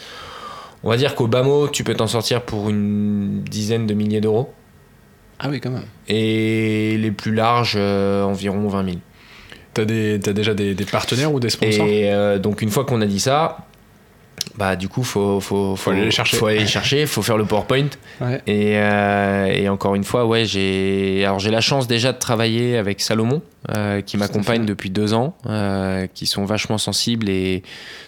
On 0.83 0.89
va 0.89 0.97
dire 0.97 1.15
qu'au 1.15 1.27
bas 1.27 1.43
mot, 1.43 1.67
tu 1.67 1.83
peux 1.83 1.93
t'en 1.93 2.07
sortir 2.07 2.41
pour 2.41 2.69
une 2.69 3.43
dizaine 3.43 3.85
de 3.85 3.93
milliers 3.93 4.21
d'euros. 4.21 4.53
Ah 5.39 5.47
oui, 5.49 5.59
quand 5.59 5.71
même. 5.71 5.85
Et 6.07 6.97
les 6.97 7.11
plus 7.11 7.33
larges, 7.33 7.75
euh, 7.77 8.23
environ 8.23 8.67
20 8.67 8.85
000. 8.85 8.97
T'as 9.73 9.85
des, 9.85 10.19
t'as 10.21 10.33
déjà 10.33 10.53
des, 10.53 10.73
des 10.75 10.85
partenaires 10.85 11.33
ou 11.33 11.39
des 11.39 11.49
sponsors? 11.49 11.85
Et 11.85 12.11
euh, 12.11 12.39
donc 12.39 12.61
une 12.61 12.69
fois 12.69 12.85
qu'on 12.85 13.01
a 13.01 13.05
dit 13.05 13.19
ça, 13.19 13.68
bah 14.57 14.75
du 14.75 14.89
coup 14.89 15.03
faut 15.03 15.39
faut 15.39 15.75
Faut 15.75 15.91
aller 15.91 16.05
les 16.05 16.11
chercher. 16.11 16.37
Faut 16.37 16.47
aller 16.47 16.59
les 16.59 16.67
chercher, 16.67 17.05
faut 17.05 17.21
faire 17.21 17.37
le 17.37 17.45
PowerPoint. 17.45 17.87
Ouais. 18.21 18.41
Et, 18.47 18.73
euh, 18.77 19.45
et 19.45 19.69
encore 19.69 19.95
une 19.95 20.03
fois, 20.03 20.25
ouais, 20.25 20.45
j'ai 20.45 21.23
alors 21.25 21.39
j'ai 21.39 21.51
la 21.51 21.61
chance 21.61 21.87
déjà 21.87 22.11
de 22.11 22.17
travailler 22.19 22.77
avec 22.77 22.99
Salomon, 23.01 23.41
euh, 23.75 24.01
qui 24.01 24.17
m'accompagne 24.17 24.65
depuis 24.65 24.89
deux 24.89 25.13
ans, 25.13 25.35
euh, 25.47 26.07
qui 26.13 26.25
sont 26.27 26.45
vachement 26.45 26.77
sensibles 26.77 27.29
et 27.29 27.63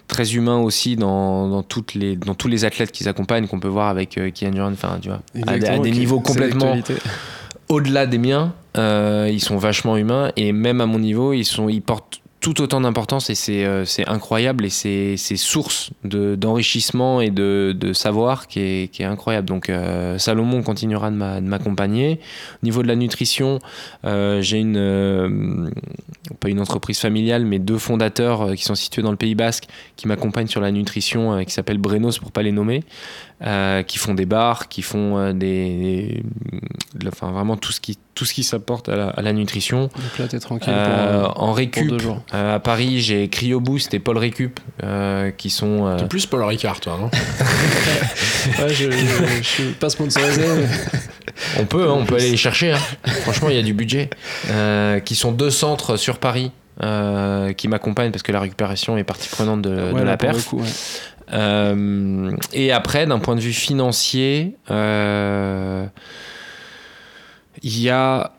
très 0.07 0.33
humains 0.35 0.57
aussi 0.59 0.95
dans, 0.97 1.47
dans 1.47 1.63
toutes 1.63 1.93
les 1.93 2.15
dans 2.17 2.35
tous 2.35 2.47
les 2.49 2.65
athlètes 2.65 2.91
qu'ils 2.91 3.07
accompagnent, 3.07 3.47
qu'on 3.47 3.59
peut 3.59 3.67
voir 3.69 3.87
avec 3.87 4.17
euh, 4.17 4.29
Kian 4.31 4.51
John, 4.53 4.73
enfin 4.73 4.97
tu 5.01 5.07
vois, 5.09 5.21
à, 5.47 5.57
des- 5.57 5.67
à 5.67 5.77
niveaux 5.77 6.19
complètement 6.19 6.75
au-delà 7.69 8.05
des 8.05 8.17
miens, 8.17 8.53
euh, 8.77 9.29
ils 9.31 9.39
sont 9.39 9.57
vachement 9.57 9.95
humains 9.95 10.31
et 10.35 10.51
même 10.51 10.81
à 10.81 10.85
mon 10.85 10.99
niveau, 10.99 11.31
ils, 11.31 11.45
sont, 11.45 11.69
ils 11.69 11.81
portent 11.81 12.20
tout 12.41 12.59
autant 12.61 12.81
d'importance 12.81 13.29
et 13.29 13.35
c'est 13.35 13.63
euh, 13.65 13.85
incroyable 14.07 14.65
et 14.65 14.69
c'est 14.69 15.15
source 15.37 15.91
de- 16.03 16.35
d'enrichissement 16.35 17.21
et 17.21 17.29
de, 17.29 17.73
de 17.77 17.93
savoir 17.93 18.47
qui 18.47 18.59
est, 18.59 18.91
qui 18.91 19.03
est 19.03 19.05
incroyable. 19.05 19.47
Donc 19.47 19.69
euh, 19.69 20.17
Salomon 20.17 20.63
continuera 20.63 21.11
de 21.11 21.15
m'accompagner. 21.15 22.19
Au 22.61 22.65
niveau 22.65 22.81
de 22.81 22.87
la 22.87 22.95
nutrition, 22.95 23.59
euh, 24.05 24.41
j'ai 24.41 24.57
une, 24.57 24.75
euh, 24.77 25.69
pas 26.39 26.49
une 26.49 26.59
entreprise 26.59 26.99
familiale, 26.99 27.45
mais 27.45 27.59
deux 27.59 27.77
fondateurs 27.77 28.41
euh, 28.41 28.55
qui 28.55 28.63
sont 28.63 28.75
situés 28.75 29.01
dans 29.01 29.11
le 29.11 29.17
Pays 29.17 29.35
Basque 29.35 29.65
qui 29.95 30.07
m'accompagnent 30.07 30.47
sur 30.47 30.61
la 30.61 30.71
nutrition, 30.71 31.33
euh, 31.33 31.43
qui 31.43 31.51
s'appellent 31.53 31.77
Brenos 31.77 32.19
pour 32.19 32.31
pas 32.31 32.41
les 32.43 32.51
nommer, 32.51 32.83
euh, 33.43 33.83
qui 33.83 33.97
font 33.97 34.13
des 34.13 34.25
bars, 34.25 34.67
qui 34.69 34.81
font 34.81 35.17
euh, 35.17 35.33
des, 35.33 36.23
enfin 37.07 37.31
vraiment 37.31 37.57
tout 37.57 37.71
ce 37.71 37.79
qui 37.81 37.97
tout 38.13 38.25
ce 38.25 38.33
qui 38.33 38.43
s'apporte 38.43 38.89
à 38.89 38.95
la, 38.95 39.07
à 39.09 39.21
la 39.21 39.33
nutrition. 39.33 39.83
Donc 39.83 40.17
là, 40.19 40.27
t'es 40.27 40.39
tranquille 40.39 40.73
Euh, 40.75 41.23
pour, 41.23 41.41
en 41.41 41.47
pour 41.47 41.55
récup, 41.55 41.87
deux 41.87 41.97
jours. 41.99 42.21
euh, 42.33 42.55
à 42.55 42.59
Paris, 42.59 42.99
j'ai 42.99 43.29
Cryo 43.29 43.59
Boost 43.61 43.93
et 43.93 43.99
Paul 43.99 44.17
Récup 44.17 44.59
euh, 44.83 45.31
qui 45.31 45.49
sont. 45.49 45.87
euh, 45.87 45.97
T'es 45.97 46.05
plus 46.07 46.25
Paul 46.25 46.43
Ricard, 46.43 46.79
toi, 46.81 46.97
non 46.99 47.09
Ouais, 48.59 48.69
je, 48.73 48.91
je, 48.91 48.97
je 49.41 49.47
suis 49.47 49.63
pas 49.71 49.89
sponsorisé. 49.89 50.41
mais- 50.41 50.67
on 51.59 51.65
peut, 51.65 51.87
hein, 51.89 51.95
on 51.97 52.05
peut 52.05 52.15
aller 52.19 52.31
les 52.31 52.37
chercher. 52.37 52.73
hein. 52.73 52.79
Franchement, 53.23 53.49
il 53.49 53.55
y 53.55 53.59
a 53.59 53.63
du 53.63 53.73
budget. 53.73 54.09
Euh, 54.49 54.99
qui 54.99 55.15
sont 55.15 55.31
deux 55.31 55.49
centres 55.51 55.97
sur 55.97 56.17
Paris 56.19 56.51
euh, 56.83 57.53
qui 57.53 57.67
m'accompagnent 57.67 58.11
parce 58.11 58.23
que 58.23 58.31
la 58.31 58.39
récupération 58.39 58.97
est 58.97 59.03
partie 59.03 59.29
prenante 59.29 59.61
de, 59.61 59.91
Ouais, 59.91 60.03
la 60.03 60.17
perf. 60.17 60.45
coup, 60.45 60.59
ouais. 60.61 60.67
Euh, 61.33 62.31
et 62.53 62.71
après, 62.71 63.05
d'un 63.05 63.19
point 63.19 63.35
de 63.35 63.41
vue 63.41 63.53
financier, 63.53 64.55
il 67.63 67.79
y 67.79 67.89
a 67.89 68.31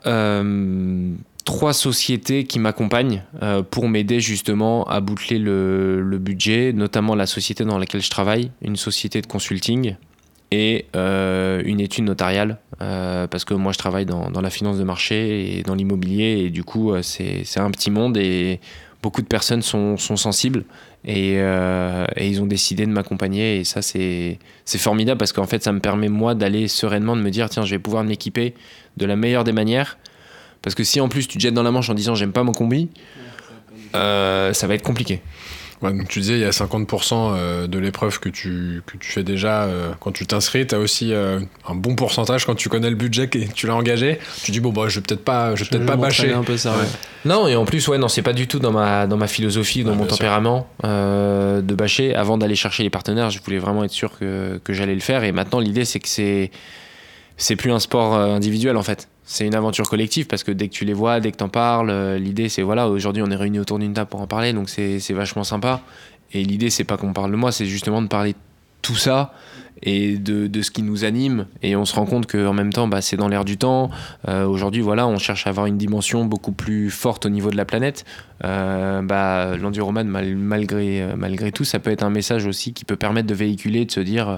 trois 1.45 1.73
sociétés 1.73 2.45
qui 2.45 2.57
m'accompagnent 2.59 3.23
euh, 3.41 3.63
pour 3.63 3.89
m'aider 3.89 4.19
justement 4.21 4.85
à 4.85 5.01
boucler 5.01 5.39
le, 5.39 6.01
le 6.01 6.17
budget, 6.17 6.71
notamment 6.73 7.15
la 7.15 7.25
société 7.25 7.65
dans 7.65 7.77
laquelle 7.77 8.01
je 8.01 8.09
travaille, 8.09 8.51
une 8.61 8.77
société 8.77 9.21
de 9.21 9.27
consulting 9.27 9.95
et 10.53 10.85
euh, 10.95 11.63
une 11.65 11.79
étude 11.79 12.03
notariale, 12.03 12.59
euh, 12.79 13.25
parce 13.25 13.43
que 13.43 13.55
moi 13.55 13.71
je 13.71 13.79
travaille 13.79 14.05
dans, 14.05 14.29
la 14.29 14.49
finance 14.51 14.77
de 14.77 14.83
marché 14.83 15.57
et 15.57 15.63
dans 15.63 15.73
l'immobilier, 15.73 16.43
et 16.45 16.49
du 16.51 16.63
coup 16.63 16.93
euh, 16.93 17.01
c'est 17.01 17.57
un 17.57 17.71
petit 17.71 17.89
monde 17.89 18.17
et 18.17 18.59
beaucoup 19.01 19.23
de 19.23 19.27
personnes 19.27 19.63
sont, 19.63 19.97
sont 19.97 20.15
sensibles 20.15 20.63
et, 21.05 21.39
ils 22.21 22.39
ont 22.39 22.45
décidé 22.45 22.85
de 22.85 22.91
m'accompagner. 22.91 23.57
Et 23.57 23.63
ça, 23.63 23.81
c'est 23.81 24.37
formidable 24.77 25.17
parce 25.17 25.33
qu'en 25.33 25.47
fait, 25.47 25.61
ça 25.61 25.73
me 25.73 25.81
permet, 25.81 26.07
moi, 26.07 26.35
d'aller 26.35 26.69
sereinement, 26.69 27.17
de 27.17 27.21
me 27.21 27.29
dire 27.29 27.49
tiens, 27.49 27.65
je 27.65 27.71
vais 27.71 27.79
pouvoir 27.79 28.05
m'équiper 28.05 28.53
de 28.95 29.05
la 29.05 29.17
meilleure 29.17 29.43
des 29.43 29.51
manières. 29.51 29.97
Parce 30.61 30.75
que 30.75 30.85
si 30.85 31.01
en 31.01 31.09
plus 31.09 31.27
tu 31.27 31.37
te 31.37 31.43
jettes 31.43 31.53
dans 31.53 31.63
la 31.63 31.71
manche 31.71 31.89
en 31.89 31.93
disant 31.93 32.15
j'aime 32.15 32.31
pas 32.31 32.43
mon 32.43 32.53
combi, 32.53 32.89
ça 33.93 34.67
va 34.67 34.75
être 34.75 34.83
compliqué. 34.83 35.21
Ouais, 35.81 35.91
donc 35.91 36.07
tu 36.07 36.19
disais, 36.19 36.33
il 36.35 36.39
y 36.39 36.45
a 36.45 36.51
50% 36.51 37.13
euh, 37.13 37.67
de 37.67 37.77
l'épreuve 37.79 38.19
que 38.19 38.29
tu, 38.29 38.81
que 38.85 38.97
tu 38.97 39.11
fais 39.11 39.23
déjà 39.23 39.63
euh, 39.63 39.91
quand 39.99 40.11
tu 40.11 40.25
t'inscris. 40.25 40.65
Tu 40.67 40.75
as 40.75 40.79
aussi 40.79 41.13
euh, 41.13 41.39
un 41.67 41.75
bon 41.75 41.95
pourcentage 41.95 42.45
quand 42.45 42.55
tu 42.55 42.69
connais 42.69 42.89
le 42.89 42.95
budget 42.95 43.23
et 43.23 43.27
que 43.47 43.53
tu 43.53 43.67
l'as 43.67 43.75
engagé. 43.75 44.19
Tu 44.43 44.51
dis, 44.51 44.59
bon, 44.59 44.71
bah, 44.71 44.83
je 44.87 44.95
vais 44.99 45.01
peut-être 45.05 45.23
pas, 45.23 45.55
je 45.55 45.63
vais 45.63 45.69
peut-être 45.69 45.85
pas 45.85 45.95
bâcher. 45.97 46.31
un 46.33 46.43
peu 46.43 46.55
ça. 46.57 46.71
ouais. 46.71 46.85
Non, 47.25 47.47
et 47.47 47.55
en 47.55 47.65
plus, 47.65 47.87
ouais, 47.87 47.97
non, 47.97 48.07
c'est 48.07 48.21
pas 48.21 48.33
du 48.33 48.47
tout 48.47 48.59
dans 48.59 48.71
ma, 48.71 49.07
dans 49.07 49.17
ma 49.17 49.27
philosophie, 49.27 49.83
dans 49.83 49.91
Ouais, 49.91 49.97
mon 49.97 50.05
tempérament 50.05 50.67
euh, 50.85 51.61
de 51.61 51.75
bâcher. 51.75 52.15
Avant 52.15 52.37
d'aller 52.37 52.55
chercher 52.55 52.83
les 52.83 52.89
partenaires, 52.89 53.29
je 53.29 53.39
voulais 53.43 53.59
vraiment 53.59 53.83
être 53.83 53.91
sûr 53.91 54.17
que, 54.17 54.59
que 54.63 54.73
j'allais 54.73 54.95
le 54.95 55.01
faire. 55.01 55.23
Et 55.23 55.31
maintenant, 55.31 55.59
l'idée, 55.59 55.85
c'est 55.85 55.99
que 55.99 56.07
c'est, 56.09 56.51
c'est 57.43 57.57
plus 57.57 57.73
un 57.73 57.79
sport 57.79 58.15
euh, 58.15 58.33
individuel, 58.33 58.77
en 58.77 58.83
fait. 58.83 59.09
C'est 59.25 59.45
une 59.45 59.55
aventure 59.55 59.89
collective 59.89 60.27
parce 60.27 60.43
que 60.43 60.51
dès 60.51 60.69
que 60.69 60.73
tu 60.73 60.85
les 60.85 60.93
vois, 60.93 61.19
dès 61.19 61.29
que 61.31 61.37
t'en 61.37 61.49
parles, 61.49 61.89
euh, 61.89 62.17
l'idée, 62.17 62.47
c'est 62.47 62.61
voilà, 62.61 62.87
aujourd'hui, 62.87 63.21
on 63.21 63.29
est 63.29 63.35
réunis 63.35 63.59
autour 63.59 63.79
d'une 63.79 63.93
table 63.93 64.09
pour 64.09 64.21
en 64.21 64.27
parler, 64.27 64.53
donc 64.53 64.69
c'est, 64.69 64.99
vachement 65.11 65.43
sympa. 65.43 65.81
Et 66.31 66.41
l'idée, 66.41 66.69
c'est 66.69 66.85
pas 66.85 66.95
qu'on 66.95 67.11
parle 67.11 67.31
de 67.31 67.35
moi, 67.35 67.51
c'est 67.51 67.65
justement 67.65 68.01
de 68.01 68.07
parler 68.07 68.33
tout 68.81 68.95
ça 68.95 69.33
et 69.85 70.17
de, 70.17 70.47
de 70.47 70.61
ce 70.61 70.71
qui 70.71 70.81
nous 70.81 71.03
anime. 71.03 71.45
Et 71.61 71.75
on 71.75 71.83
se 71.85 71.93
rend 71.95 72.05
compte 72.05 72.25
qu'en 72.31 72.53
même 72.53 72.71
temps, 72.71 72.87
bah, 72.87 73.01
c'est 73.01 73.17
dans 73.17 73.27
l'air 73.27 73.43
du 73.45 73.57
temps. 73.57 73.89
Euh, 74.29 74.45
Aujourd'hui, 74.45 74.81
voilà, 74.81 75.05
on 75.07 75.17
cherche 75.19 75.45
à 75.45 75.49
avoir 75.49 75.65
une 75.65 75.77
dimension 75.77 76.23
beaucoup 76.25 76.53
plus 76.53 76.89
forte 76.89 77.25
au 77.25 77.29
niveau 77.29 77.49
de 77.51 77.57
la 77.57 77.65
planète. 77.65 78.05
Euh, 78.45 79.01
bah, 79.01 79.55
L'enduroman, 79.57 80.07
mal- 80.07 80.35
malgré, 80.35 81.01
euh, 81.01 81.13
malgré 81.17 81.51
tout, 81.51 81.63
ça 81.65 81.79
peut 81.79 81.91
être 81.91 82.03
un 82.03 82.09
message 82.09 82.45
aussi 82.45 82.73
qui 82.73 82.85
peut 82.85 82.95
permettre 82.95 83.27
de 83.27 83.33
véhiculer, 83.33 83.83
de 83.85 83.91
se 83.91 83.99
dire 83.99 84.29
euh, 84.29 84.35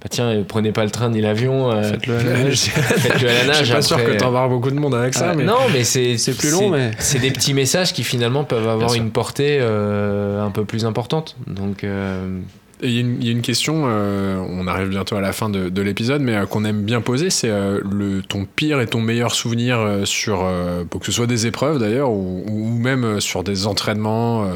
bah, 0.00 0.06
tiens, 0.10 0.44
prenez 0.46 0.70
pas 0.72 0.84
le 0.84 0.90
train 0.90 1.08
ni 1.10 1.20
l'avion, 1.20 1.70
euh, 1.72 1.82
Faites-le 1.82 2.16
à 2.16 2.22
la 2.22 2.42
nage. 2.44 2.58
faites-le 2.60 3.28
à 3.28 3.32
la 3.32 3.40
Je 3.42 3.46
nage. 3.48 3.64
suis 3.64 3.72
pas 3.74 3.82
sûr 3.82 4.04
que 4.04 4.12
t'embarques 4.12 4.50
beaucoup 4.50 4.70
de 4.70 4.76
monde 4.78 4.94
avec 4.94 5.14
ça, 5.14 5.30
Ouais. 5.30 5.36
mais. 5.36 5.44
Non, 5.44 5.58
mais 5.72 5.82
c'est 5.84 6.16
plus 6.38 6.50
long, 6.50 6.70
mais- 6.70 6.92
c'est 6.98 7.18
des 7.18 7.30
petits 7.32 7.54
messages 7.54 7.92
qui 7.92 8.04
finalement 8.04 8.44
peuvent 8.44 8.68
avoir 8.68 8.94
une 8.94 9.10
portée 9.10 9.60
un 9.60 10.50
peu 10.52 10.64
plus 10.64 10.84
importante. 10.84 11.36
Donc, 11.48 11.84
Et 12.82 12.88
il 12.88 12.94
y, 12.94 12.98
a 12.98 13.00
une- 13.00 13.16
il 13.22 13.26
y 13.26 13.28
a 13.28 13.32
une 13.32 13.40
question, 13.42 13.84
euh, 13.86 14.36
on 14.48 14.66
arrive 14.66 14.88
bientôt 14.88 15.14
à 15.16 15.20
la 15.20 15.32
fin 15.32 15.48
de, 15.48 15.68
de 15.68 15.82
l'épisode, 15.82 16.20
mais 16.20 16.34
euh, 16.36 16.44
qu'on 16.46 16.64
aime 16.64 16.82
bien 16.82 17.00
poser, 17.00 17.30
c'est 17.30 17.48
euh, 17.48 17.80
le 17.90 18.20
ton 18.20 18.46
pire 18.46 18.80
et 18.80 18.86
ton 18.86 19.00
meilleur 19.00 19.34
souvenir 19.34 20.00
sur, 20.04 20.44
pour 20.90 21.00
que 21.00 21.06
ce 21.06 21.12
soit 21.12 21.26
des 21.28 21.46
épreuves 21.46 21.78
d'ailleurs, 21.78 22.10
ou, 22.10 22.44
ou 22.48 22.68
même 22.78 23.20
sur 23.20 23.44
des 23.44 23.66
entraînements, 23.66 24.48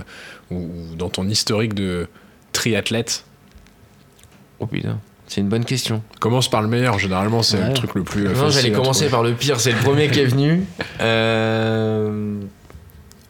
ou, 0.51 0.66
dans 0.97 1.09
ton 1.11 1.29
historique 1.29 1.75
de 1.75 2.09
triathlète? 2.53 3.25
oh 4.61 4.66
putain, 4.66 4.99
c'est 5.29 5.41
une 5.41 5.49
bonne 5.49 5.64
question. 5.64 6.03
Commence 6.19 6.51
par 6.51 6.62
le 6.62 6.69
meilleur, 6.69 6.99
généralement 6.99 7.43
c'est 7.45 7.59
Ouais. 7.59 7.69
le 7.69 7.75
truc 7.75 7.95
le 7.95 8.03
plus 8.03 8.25
Non, 8.25 8.35
facile 8.35 8.62
j'allais 8.62 8.73
commencer 8.75 9.09
par 9.09 9.23
le 9.23 9.33
pire, 9.35 9.61
c'est 9.61 9.71
le 9.73 9.79
premier 9.79 10.09
qui 10.09 10.19
est 10.21 10.25
venu. 10.27 10.64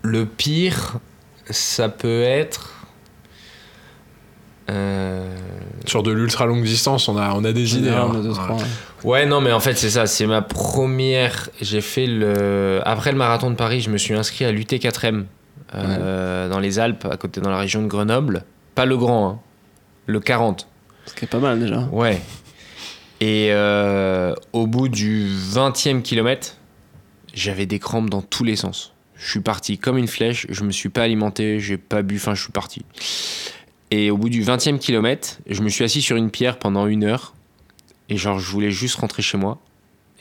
Le 0.03 0.24
pire, 0.24 0.99
ça 1.51 1.89
peut 1.89 2.22
être. 2.22 2.77
Euh, 4.70 5.34
Sur 5.86 6.02
de 6.02 6.10
l'ultra 6.10 6.46
longue 6.46 6.64
distance, 6.64 7.08
on 7.08 7.16
a, 7.16 7.32
on 7.34 7.44
a 7.44 7.52
des 7.52 7.76
idées. 7.76 7.90
Ouais, 7.90 7.96
hein. 7.96 8.08
on 8.10 8.18
a 8.18 8.22
deux, 8.22 8.28
Ouais. 8.28 8.34
trois, 8.34 8.56
ouais. 8.56 8.62
Ouais, 9.04 9.26
non, 9.26 9.40
mais 9.40 9.52
en 9.52 9.60
fait, 9.60 9.74
c'est 9.74 9.90
ça. 9.90 10.06
C'est 10.06 10.26
ma 10.26 10.42
première. 10.42 11.48
J'ai 11.60 11.80
fait 11.80 12.06
le. 12.06 12.80
Après 12.84 13.12
le 13.12 13.18
marathon 13.18 13.50
de 13.50 13.56
Paris, 13.56 13.80
je 13.80 13.90
me 13.90 13.98
suis 13.98 14.14
inscrit 14.14 14.44
à 14.44 14.52
l'UT4M 14.52 15.24
euh, 15.74 16.48
dans 16.48 16.58
les 16.58 16.78
Alpes, 16.78 17.06
à 17.10 17.16
côté, 17.16 17.40
dans 17.40 17.50
la 17.50 17.58
région 17.58 17.82
de 17.82 17.86
Grenoble. 17.86 18.44
Pas 18.74 18.86
le 18.86 18.96
grand, 18.96 19.28
hein, 19.28 19.38
le 20.06 20.20
40. 20.20 20.66
Ce 21.06 21.14
qui 21.14 21.24
est 21.24 21.28
pas 21.28 21.38
mal 21.38 21.58
déjà. 21.60 21.80
Ouais. 21.92 22.20
Et 23.20 23.48
euh, 23.50 24.34
au 24.52 24.66
bout 24.66 24.88
du 24.88 25.26
20e 25.26 26.02
kilomètre, 26.02 26.56
j'avais 27.34 27.66
des 27.66 27.78
crampes 27.78 28.10
dans 28.10 28.22
tous 28.22 28.44
les 28.44 28.56
sens. 28.56 28.92
Je 29.16 29.28
suis 29.28 29.40
parti 29.40 29.78
comme 29.78 29.98
une 29.98 30.06
flèche, 30.06 30.46
je 30.48 30.62
me 30.62 30.70
suis 30.70 30.88
pas 30.90 31.02
alimenté, 31.02 31.58
j'ai 31.58 31.76
pas 31.76 32.02
bu, 32.02 32.16
enfin 32.16 32.34
je 32.34 32.42
suis 32.42 32.52
parti. 32.52 32.84
Et 33.91 34.11
au 34.11 34.16
bout 34.16 34.28
du 34.28 34.43
20e 34.43 34.78
kilomètre, 34.78 35.39
je 35.49 35.62
me 35.62 35.68
suis 35.68 35.84
assis 35.84 36.03
sur 36.03 36.16
une 36.16 36.30
pierre 36.30 36.59
pendant 36.59 36.86
une 36.86 37.05
heure. 37.05 37.34
Et 38.11 38.16
genre, 38.16 38.39
je 38.39 38.51
voulais 38.51 38.70
juste 38.70 38.97
rentrer 38.97 39.22
chez 39.22 39.39
moi. 39.39 39.59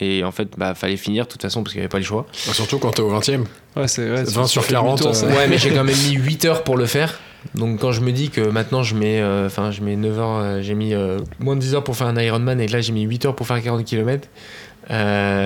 Et 0.00 0.22
en 0.24 0.30
fait, 0.30 0.48
bah, 0.56 0.74
fallait 0.74 0.96
finir 0.96 1.24
de 1.24 1.30
toute 1.30 1.42
façon 1.42 1.62
parce 1.62 1.72
qu'il 1.72 1.80
n'y 1.80 1.84
avait 1.84 1.90
pas 1.90 1.98
le 1.98 2.04
choix. 2.04 2.26
Bah, 2.46 2.52
Surtout 2.54 2.78
quand 2.78 2.92
t'es 2.92 3.02
au 3.02 3.08
20 3.08 3.28
e 3.30 3.44
Ouais, 3.76 3.88
c'est 3.88 4.08
ouais, 4.10 4.22
20 4.24 4.42
tu 4.44 4.48
sur 4.48 4.64
fais 4.64 4.72
40, 4.74 4.98
demi-tour, 4.98 5.14
ça. 5.16 5.26
euh, 5.26 5.36
Ouais, 5.36 5.48
mais 5.48 5.58
j'ai 5.58 5.70
quand 5.70 5.84
même 5.84 5.96
mis 5.96 6.12
8 6.14 6.44
heures 6.44 6.64
pour 6.64 6.76
le 6.76 6.86
faire. 6.86 7.18
Donc 7.54 7.80
quand 7.80 7.92
je 7.92 8.00
me 8.00 8.10
dis 8.12 8.30
que 8.30 8.40
maintenant 8.40 8.82
je 8.82 8.94
mets, 8.96 9.20
euh, 9.20 9.46
enfin 9.46 9.70
je 9.70 9.80
mets 9.80 9.96
9 9.96 10.18
heures, 10.18 10.36
euh, 10.38 10.60
j'ai 10.62 10.74
mis 10.74 10.92
euh, 10.92 11.18
moins 11.38 11.54
de 11.56 11.60
10 11.60 11.74
heures 11.76 11.84
pour 11.84 11.96
faire 11.96 12.08
un 12.08 12.16
Ironman 12.20 12.60
et 12.60 12.66
que 12.66 12.72
là 12.72 12.80
j'ai 12.80 12.92
mis 12.92 13.02
8 13.02 13.26
heures 13.26 13.36
pour 13.36 13.46
faire 13.46 13.62
40 13.62 13.84
km. 13.84 14.28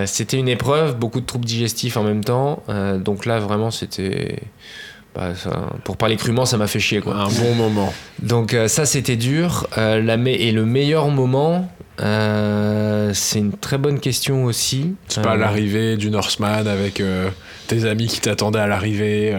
c'était 0.06 0.38
une 0.38 0.48
épreuve, 0.48 0.96
beaucoup 0.98 1.20
de 1.20 1.26
troubles 1.26 1.44
digestifs 1.44 1.96
en 1.96 2.02
même 2.02 2.24
temps. 2.24 2.62
Euh, 2.68 2.98
donc 2.98 3.26
là 3.26 3.38
vraiment 3.40 3.70
c'était, 3.70 4.38
bah, 5.14 5.34
ça- 5.34 5.70
pour 5.84 5.96
parler 5.96 6.16
crûment, 6.16 6.44
ça 6.46 6.56
m'a 6.56 6.66
fait 6.66 6.80
chier 6.80 7.00
quoi. 7.00 7.14
un 7.16 7.28
bon 7.28 7.54
moment. 7.54 7.92
Donc 8.22 8.54
euh, 8.54 8.68
ça 8.68 8.86
c'était 8.86 9.16
dur. 9.16 9.66
Euh, 9.78 10.00
la 10.02 10.14
et 10.14 10.52
le 10.52 10.64
meilleur 10.64 11.08
moment, 11.08 11.70
euh, 12.00 13.10
c'est 13.14 13.38
une 13.38 13.52
très 13.52 13.78
bonne 13.78 14.00
question 14.00 14.44
aussi. 14.44 14.94
C'est 15.08 15.22
pas 15.22 15.36
l'arrivée 15.36 15.96
du 15.96 16.10
Norseman 16.10 16.66
avec 16.66 17.02
tes 17.66 17.84
amis 17.84 18.06
qui 18.06 18.20
t'attendaient 18.20 18.60
à 18.60 18.66
l'arrivée. 18.66 19.34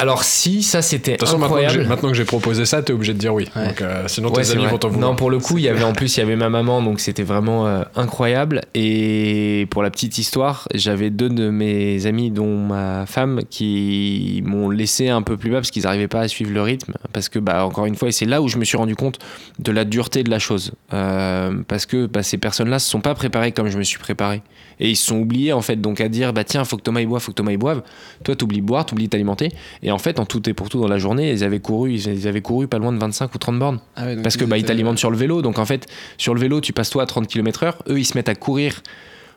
Alors 0.00 0.22
si, 0.22 0.62
ça 0.62 0.80
c'était 0.80 1.12
De 1.12 1.16
toute 1.16 1.26
façon, 1.26 1.38
maintenant 1.38 1.56
que, 1.56 1.60
incroyable. 1.62 1.82
j'ai- 1.82 1.88
maintenant 1.88 2.08
que 2.10 2.14
j'ai 2.16 2.24
proposé 2.24 2.64
ça, 2.66 2.82
t'es 2.82 2.92
obligé 2.92 3.14
de 3.14 3.18
dire 3.18 3.34
oui. 3.34 3.48
Ouais. 3.56 3.66
Donc, 3.66 3.82
euh, 3.82 4.04
sinon, 4.06 4.30
tes 4.30 4.50
amis 4.52 4.66
vont 4.66 4.78
t'en 4.78 4.88
vouloir. 4.90 5.10
Non, 5.10 5.16
pour 5.16 5.28
le 5.28 5.38
coup, 5.40 5.58
il 5.58 5.64
y 5.64 5.68
avait 5.68 5.82
en 5.82 5.92
plus, 5.92 6.16
il 6.16 6.20
y 6.20 6.22
avait 6.22 6.36
ma 6.36 6.48
maman, 6.48 6.82
donc 6.82 7.00
c'était 7.00 7.24
vraiment 7.24 7.66
euh, 7.66 7.82
incroyable. 7.96 8.60
Et 8.74 9.66
pour 9.70 9.82
la 9.82 9.90
petite 9.90 10.16
histoire, 10.18 10.68
j'avais 10.74 11.10
deux 11.10 11.28
de 11.28 11.50
mes 11.50 12.06
amis, 12.06 12.30
dont 12.30 12.56
ma 12.66 13.06
femme, 13.06 13.40
qui 13.50 14.42
m'ont 14.46 14.70
laissé 14.70 15.08
un 15.08 15.22
peu 15.22 15.36
plus 15.36 15.50
bas 15.50 15.56
parce 15.56 15.70
qu'ils 15.72 15.82
n'arrivaient 15.82 16.06
pas 16.08 16.20
à 16.20 16.28
suivre 16.28 16.52
le 16.52 16.62
rythme. 16.62 16.92
Parce 17.12 17.28
que, 17.28 17.38
bah, 17.40 17.64
encore 17.66 17.86
une 17.86 17.96
fois, 17.96 18.08
et 18.08 18.12
c'est 18.12 18.24
là 18.26 18.40
où 18.40 18.46
je 18.48 18.58
me 18.58 18.64
suis 18.64 18.76
rendu 18.76 18.94
compte 18.94 19.18
de 19.58 19.72
la 19.72 19.84
dureté 19.84 20.22
de 20.22 20.30
la 20.30 20.38
chose. 20.38 20.72
Euh, 20.94 21.52
parce 21.66 21.86
que 21.86 22.06
bah, 22.06 22.22
ces 22.22 22.38
personnes-là 22.38 22.78
se 22.78 22.88
sont 22.88 23.00
pas 23.00 23.14
préparées 23.14 23.50
comme 23.52 23.68
je 23.68 23.78
me 23.78 23.82
suis 23.82 23.98
préparé. 23.98 24.42
Et 24.80 24.90
ils 24.90 24.96
se 24.96 25.06
sont 25.06 25.16
oubliés, 25.18 25.52
en 25.52 25.60
fait, 25.60 25.74
donc 25.80 26.00
à 26.00 26.08
dire, 26.08 26.32
bah 26.32 26.44
tiens, 26.44 26.64
faut 26.64 26.76
que 26.76 26.82
Thomas 26.82 27.00
y 27.00 27.06
boive, 27.06 27.20
faut 27.20 27.32
que 27.32 27.36
Thomas 27.36 27.50
y 27.50 27.56
boive. 27.56 27.82
Toi, 28.22 28.36
t'oublies 28.36 28.60
de 28.60 28.66
boire, 28.66 28.86
t'oublies 28.86 29.08
t'alimenter. 29.08 29.50
Et 29.82 29.87
en 29.92 29.98
fait, 29.98 30.18
en 30.20 30.26
tout 30.26 30.48
et 30.48 30.54
pour 30.54 30.68
tout, 30.68 30.80
dans 30.80 30.88
la 30.88 30.98
journée, 30.98 31.30
ils 31.32 31.44
avaient 31.44 31.60
couru, 31.60 31.92
ils 31.94 32.26
avaient 32.28 32.40
couru 32.42 32.66
pas 32.68 32.78
loin 32.78 32.92
de 32.92 32.98
25 32.98 33.34
ou 33.34 33.38
30 33.38 33.58
bornes. 33.58 33.80
Ah 33.96 34.06
ouais, 34.06 34.16
Parce 34.22 34.36
que 34.36 34.44
bah, 34.44 34.58
ils 34.58 34.64
t'alimentent 34.64 34.98
sur 34.98 35.10
le 35.10 35.16
vélo. 35.16 35.42
Donc 35.42 35.58
en 35.58 35.64
fait, 35.64 35.86
sur 36.16 36.34
le 36.34 36.40
vélo, 36.40 36.60
tu 36.60 36.72
passes 36.72 36.90
toi 36.90 37.02
à 37.04 37.06
30 37.06 37.26
km/h. 37.26 37.72
Eux, 37.88 37.98
ils 37.98 38.04
se 38.04 38.16
mettent 38.16 38.28
à 38.28 38.34
courir 38.34 38.82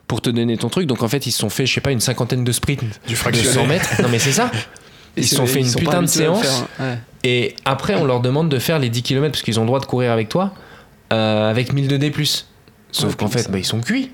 pour 0.08 0.20
te 0.20 0.30
donner 0.30 0.56
ton 0.56 0.68
truc. 0.68 0.86
Donc 0.86 1.02
en 1.02 1.08
fait, 1.08 1.26
ils 1.26 1.32
se 1.32 1.38
sont 1.38 1.48
fait, 1.50 1.64
je 1.66 1.72
sais 1.74 1.80
pas, 1.80 1.92
une 1.92 2.00
cinquantaine 2.00 2.44
de 2.44 2.52
sprints 2.52 2.82
Du 3.06 3.12
de 3.12 3.18
fractionné. 3.18 3.52
100 3.54 3.66
mètres. 3.66 4.02
Non 4.02 4.08
mais 4.10 4.18
c'est 4.18 4.32
ça. 4.32 4.50
Ils 5.16 5.26
se 5.26 5.36
sont 5.36 5.46
fait 5.46 5.60
une 5.60 5.66
sont 5.66 5.78
putain 5.78 6.00
de 6.00 6.06
séance. 6.06 6.40
faire. 6.40 6.66
Ouais. 6.80 6.98
Et 7.22 7.54
après, 7.66 7.94
on 7.96 8.06
leur 8.06 8.20
demande 8.20 8.48
de 8.48 8.58
faire 8.58 8.78
les 8.78 8.88
10 8.88 9.02
km 9.02 9.30
parce 9.32 9.42
qu'ils 9.42 9.58
ont 9.60 9.62
le 9.62 9.66
droit 9.66 9.78
de 9.80 9.84
courir 9.84 10.10
avec 10.10 10.30
toi 10.30 10.54
euh, 11.12 11.50
avec 11.50 11.74
1000 11.74 11.86
de 11.86 11.98
D+. 11.98 12.10
Sauf 12.90 13.10
Ouais, 13.10 13.16
qu'en 13.18 13.28
fait, 13.28 13.50
bah, 13.50 13.58
ils 13.58 13.64
sont 13.64 13.80
cuits. 13.82 14.10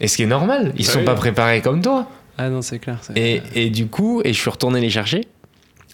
Et 0.00 0.06
ce 0.06 0.16
qui 0.16 0.24
est 0.24 0.26
normal, 0.26 0.72
ils 0.76 0.86
Ah 0.86 0.92
sont 0.92 0.98
oui. 0.98 1.04
pas 1.06 1.14
préparés 1.14 1.62
comme 1.62 1.80
toi. 1.80 2.06
Ah 2.38 2.48
non, 2.50 2.62
c'est 2.62 2.78
clair. 2.78 2.98
c'est- 3.02 3.16
Et, 3.18 3.42
et 3.54 3.70
du 3.70 3.86
coup, 3.88 4.22
et 4.24 4.32
je 4.32 4.38
suis 4.40 4.48
retourné 4.50 4.80
les 4.80 4.90
chercher. 4.90 5.26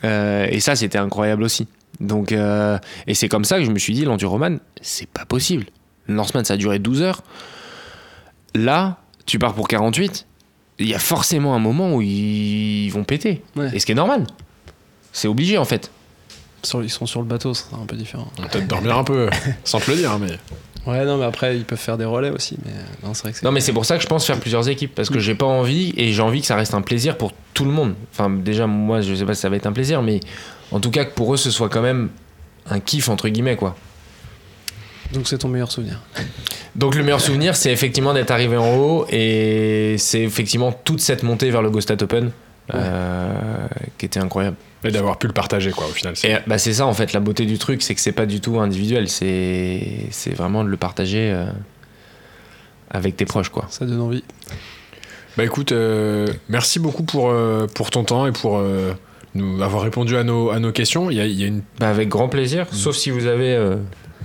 Euh, 0.04 0.46
et 0.50 0.60
ça, 0.60 0.76
c'était 0.76 0.98
incroyable 0.98 1.42
aussi. 1.42 1.66
Donc, 2.00 2.32
euh, 2.32 2.78
et 3.06 3.14
c'est 3.14 3.28
comme 3.28 3.44
ça 3.44 3.58
que 3.58 3.64
je 3.64 3.70
me 3.70 3.78
suis 3.78 3.94
dit, 3.94 4.04
l'enduroman, 4.04 4.58
c'est 4.82 5.08
pas 5.08 5.24
possible. 5.24 5.66
Le 6.06 6.14
Norseman, 6.14 6.44
ça 6.44 6.54
a 6.54 6.56
duré 6.56 6.78
12 6.78 7.00
heures. 7.02 7.22
Là, 8.54 8.98
tu 9.26 9.38
pars 9.38 9.54
pour 9.54 9.68
48. 9.68 10.26
Il 10.78 10.88
y 10.88 10.94
a 10.94 10.98
forcément 10.98 11.54
un 11.54 11.58
moment 11.58 11.94
où 11.94 12.02
ils 12.02 12.88
vont 12.90 13.04
péter. 13.04 13.42
Ouais. 13.56 13.70
Et 13.74 13.78
ce 13.78 13.86
qui 13.86 13.92
est 13.92 13.96
normal. 13.96 14.26
C'est 15.12 15.28
obligé, 15.28 15.56
en 15.58 15.64
fait. 15.64 15.90
Sur- 16.64 16.82
ils 16.82 16.90
sont 16.90 17.06
sur 17.06 17.20
le 17.20 17.26
bateau, 17.26 17.54
ce 17.54 17.64
sera 17.64 17.76
un 17.80 17.86
peu 17.86 17.96
différent. 17.96 18.26
Peut-être 18.36 18.66
dormir 18.66 18.98
un 18.98 19.04
peu, 19.04 19.30
sans 19.64 19.78
te 19.80 19.90
le 19.90 19.96
dire, 19.98 20.18
mais. 20.18 20.32
Ouais, 20.86 21.04
non, 21.04 21.16
mais 21.16 21.24
après, 21.24 21.56
ils 21.56 21.64
peuvent 21.64 21.78
faire 21.78 21.96
des 21.96 22.04
relais 22.04 22.30
aussi. 22.30 22.58
Mais 22.64 22.72
euh, 22.72 23.06
non, 23.06 23.14
c'est 23.14 23.22
vrai 23.22 23.32
que. 23.32 23.44
Non, 23.44 23.52
mais 23.52 23.60
c'est 23.60 23.72
pour 23.72 23.86
ça 23.86 23.96
que 23.96 24.02
je 24.02 24.06
pense 24.06 24.26
faire 24.26 24.38
plusieurs 24.38 24.68
équipes. 24.68 24.94
Parce 24.94 25.08
que 25.08 25.18
j'ai 25.18 25.34
pas 25.34 25.46
envie, 25.46 25.94
et 25.96 26.12
j'ai 26.12 26.22
envie 26.22 26.40
que 26.40 26.46
ça 26.46 26.56
reste 26.56 26.74
un 26.74 26.82
plaisir 26.82 27.16
pour 27.16 27.32
tout 27.54 27.64
le 27.64 27.70
monde. 27.70 27.94
Enfin, 28.12 28.30
déjà, 28.30 28.66
moi, 28.66 29.00
je 29.00 29.14
sais 29.14 29.24
pas 29.24 29.34
si 29.34 29.40
ça 29.40 29.48
va 29.48 29.56
être 29.56 29.66
un 29.66 29.72
plaisir, 29.72 30.02
mais 30.02 30.20
en 30.70 30.80
tout 30.80 30.90
cas, 30.90 31.04
que 31.04 31.14
pour 31.14 31.32
eux, 31.32 31.36
ce 31.36 31.50
soit 31.50 31.68
quand 31.68 31.82
même 31.82 32.10
un 32.68 32.80
kiff, 32.80 33.08
entre 33.08 33.28
guillemets, 33.28 33.56
quoi. 33.56 33.76
Donc 35.12 35.28
c'est 35.28 35.38
ton 35.38 35.48
meilleur 35.48 35.70
souvenir. 35.70 36.00
Donc 36.74 36.96
le 36.96 37.02
meilleur 37.04 37.20
souvenir, 37.20 37.54
c'est 37.56 37.70
effectivement 37.70 38.14
d'être 38.14 38.30
arrivé 38.30 38.56
en 38.56 38.74
haut 38.76 39.06
et 39.10 39.94
c'est 39.98 40.22
effectivement 40.22 40.72
toute 40.72 41.00
cette 41.00 41.22
montée 41.22 41.50
vers 41.50 41.62
le 41.62 41.70
Ghostat 41.70 42.02
Open 42.02 42.30
euh, 42.74 43.66
qui 43.96 44.06
était 44.06 44.18
incroyable. 44.18 44.56
Et 44.84 44.90
d'avoir 44.92 45.18
pu 45.18 45.26
le 45.26 45.32
partager, 45.32 45.70
quoi, 45.70 45.86
au 45.86 45.90
final. 45.92 46.16
c'est- 46.16 46.30
Et 46.30 46.36
bah, 46.46 46.58
c'est 46.58 46.72
ça 46.74 46.86
en 46.86 46.94
fait, 46.94 47.12
la 47.12 47.20
beauté 47.20 47.46
du 47.46 47.58
truc, 47.58 47.82
c'est 47.82 47.94
que 47.94 48.00
c'est 48.00 48.12
pas 48.12 48.26
du 48.26 48.40
tout 48.40 48.58
individuel, 48.60 49.08
c'est 49.08 50.06
c'est 50.10 50.34
vraiment 50.34 50.62
de 50.64 50.68
le 50.68 50.76
partager 50.76 51.30
euh, 51.32 51.46
avec 52.90 53.16
tes 53.16 53.24
proches 53.24 53.48
quoi. 53.48 53.66
Ça 53.70 53.86
donne 53.86 54.00
envie. 54.00 54.24
Bah 55.36 55.44
écoute, 55.44 55.72
euh, 55.72 56.28
merci 56.48 56.78
beaucoup 56.78 57.02
pour, 57.02 57.28
euh, 57.30 57.66
pour 57.66 57.90
ton 57.90 58.04
temps 58.04 58.26
et 58.26 58.32
pour 58.32 58.58
euh, 58.58 58.92
nous 59.34 59.60
avoir 59.62 59.82
répondu 59.82 60.16
à 60.16 60.22
nos, 60.22 60.50
à 60.50 60.60
nos 60.60 60.70
questions. 60.70 61.10
Il 61.10 61.16
y 61.16 61.20
a, 61.20 61.26
il 61.26 61.38
y 61.40 61.42
a 61.44 61.48
une, 61.48 61.62
Bah, 61.80 61.88
avec 61.90 62.08
grand 62.08 62.28
plaisir, 62.28 62.66
sauf 62.70 62.94
si 62.94 63.10
vous 63.10 63.26
avez 63.26 63.52
euh, 63.54 63.74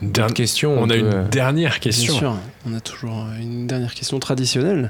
dernière- 0.04 0.36
questions. 0.36 0.78
on 0.80 0.84
a 0.86 0.94
peut, 0.94 1.00
une 1.00 1.06
euh, 1.14 1.28
dernière 1.30 1.80
question. 1.80 2.12
Bien 2.14 2.20
sûr, 2.20 2.36
on 2.68 2.74
a 2.76 2.80
toujours 2.80 3.26
une 3.40 3.66
dernière 3.66 3.96
question 3.96 4.20
traditionnelle 4.20 4.90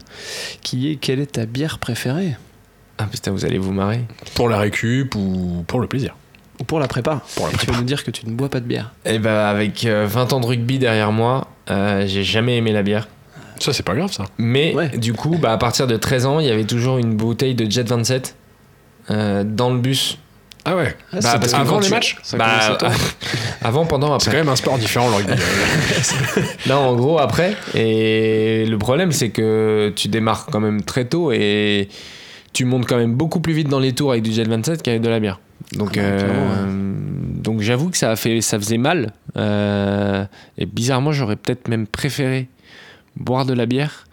qui 0.62 0.92
est 0.92 0.96
quelle 0.98 1.22
est 1.22 1.32
ta 1.34 1.46
bière 1.46 1.80
préférée? 1.80 2.36
Ah 3.02 3.06
putain, 3.10 3.32
vous 3.32 3.46
allez 3.46 3.58
vous 3.58 3.72
marrer. 3.72 4.02
Pour 4.36 4.50
la 4.50 4.60
récup 4.60 5.16
ou 5.16 5.64
pour 5.68 5.80
le 5.80 5.88
plaisir. 5.88 6.16
Ou 6.60 6.66
pour 6.66 6.80
la 6.80 6.88
prépa 6.90 7.22
Pour 7.36 7.48
la 7.48 7.54
Et 7.54 7.58
Tu 7.58 7.66
vas 7.68 7.78
nous 7.78 7.84
dire 7.84 8.04
que 8.04 8.12
tu 8.12 8.26
ne 8.28 8.32
bois 8.34 8.50
pas 8.50 8.60
de 8.60 8.66
bière. 8.66 8.92
Et 9.06 9.18
bah, 9.18 9.50
avec 9.50 9.86
euh, 9.86 10.06
20 10.10 10.34
ans 10.34 10.40
de 10.42 10.46
rugby 10.46 10.78
derrière 10.80 11.12
moi, 11.14 11.48
euh, 11.72 12.04
j'ai 12.06 12.24
jamais 12.26 12.58
aimé 12.58 12.74
la 12.74 12.84
bière. 12.84 13.08
Ça, 13.60 13.72
c'est 13.74 13.84
pas 13.84 13.96
grave, 13.96 14.12
ça. 14.12 14.26
Mais 14.38 14.74
Ouais. 14.76 14.90
du 14.90 15.14
coup, 15.14 15.38
bah, 15.38 15.54
à 15.54 15.58
partir 15.58 15.88
de 15.88 15.96
13 15.96 16.26
ans, 16.26 16.40
il 16.42 16.48
y 16.48 16.52
avait 16.52 16.66
toujours 16.66 16.98
une 16.98 17.16
bouteille 17.16 17.56
de 17.56 17.70
Jet 17.72 17.88
27 17.88 18.36
euh, 19.12 19.44
dans 19.46 19.70
le 19.70 19.80
bus. 19.80 20.18
Ah 20.66 20.76
ouais. 20.76 20.96
Ah, 21.14 21.20
Bah, 21.22 21.38
parce 21.40 21.54
que 21.54 21.58
avant 21.58 21.76
quand 21.76 21.80
les 21.80 21.88
tu- 21.88 21.94
matchs 21.94 22.18
Ça 22.22 22.36
Bah, 22.38 22.78
avant, 23.62 23.86
pendant, 23.86 24.20
C'est 24.20 24.30
quand 24.30 24.38
même 24.38 24.50
un 24.50 24.56
sport 24.58 24.78
différent, 24.78 25.08
le 25.10 25.16
rugby. 25.16 25.34
Non, 26.68 26.76
en 26.76 26.96
gros, 26.96 27.18
après. 27.20 27.56
Et 27.76 28.66
le 28.66 28.78
problème, 28.78 29.14
c'est 29.14 29.30
que 29.30 29.94
tu 29.96 30.10
démarres 30.10 30.48
quand 30.52 30.60
même 30.60 30.82
très 30.84 31.06
tôt 31.06 31.32
et 31.32 31.88
tu 32.54 32.66
montes 32.66 32.86
quand 32.88 32.98
même 32.98 33.16
beaucoup 33.16 33.40
plus 33.40 33.54
vite 33.54 33.68
dans 33.70 33.80
les 33.80 33.94
tours 33.94 34.12
avec 34.12 34.24
du 34.24 34.32
Jet 34.32 34.44
27 34.48 34.82
qu'avec 34.82 35.02
de 35.02 35.10
la 35.10 35.20
bière. 35.20 35.40
Donc, 35.74 35.98
Ah 35.98 36.02
euh, 36.02 36.66
donc 37.36 37.62
j'avoue 37.62 37.90
que 37.90 37.98
ça, 37.98 38.12
a 38.12 38.16
fait, 38.16 38.42
ça 38.42 38.58
faisait 38.60 38.78
mal. 38.78 39.14
Euh, 39.38 40.26
et 40.58 40.66
bizarrement, 40.66 41.12
j'aurais 41.12 41.36
peut-être 41.36 41.68
même 41.68 41.86
préféré 41.88 42.48
boire 43.16 43.46
de 43.46 43.54
la 43.54 43.66
bière. 43.66 44.06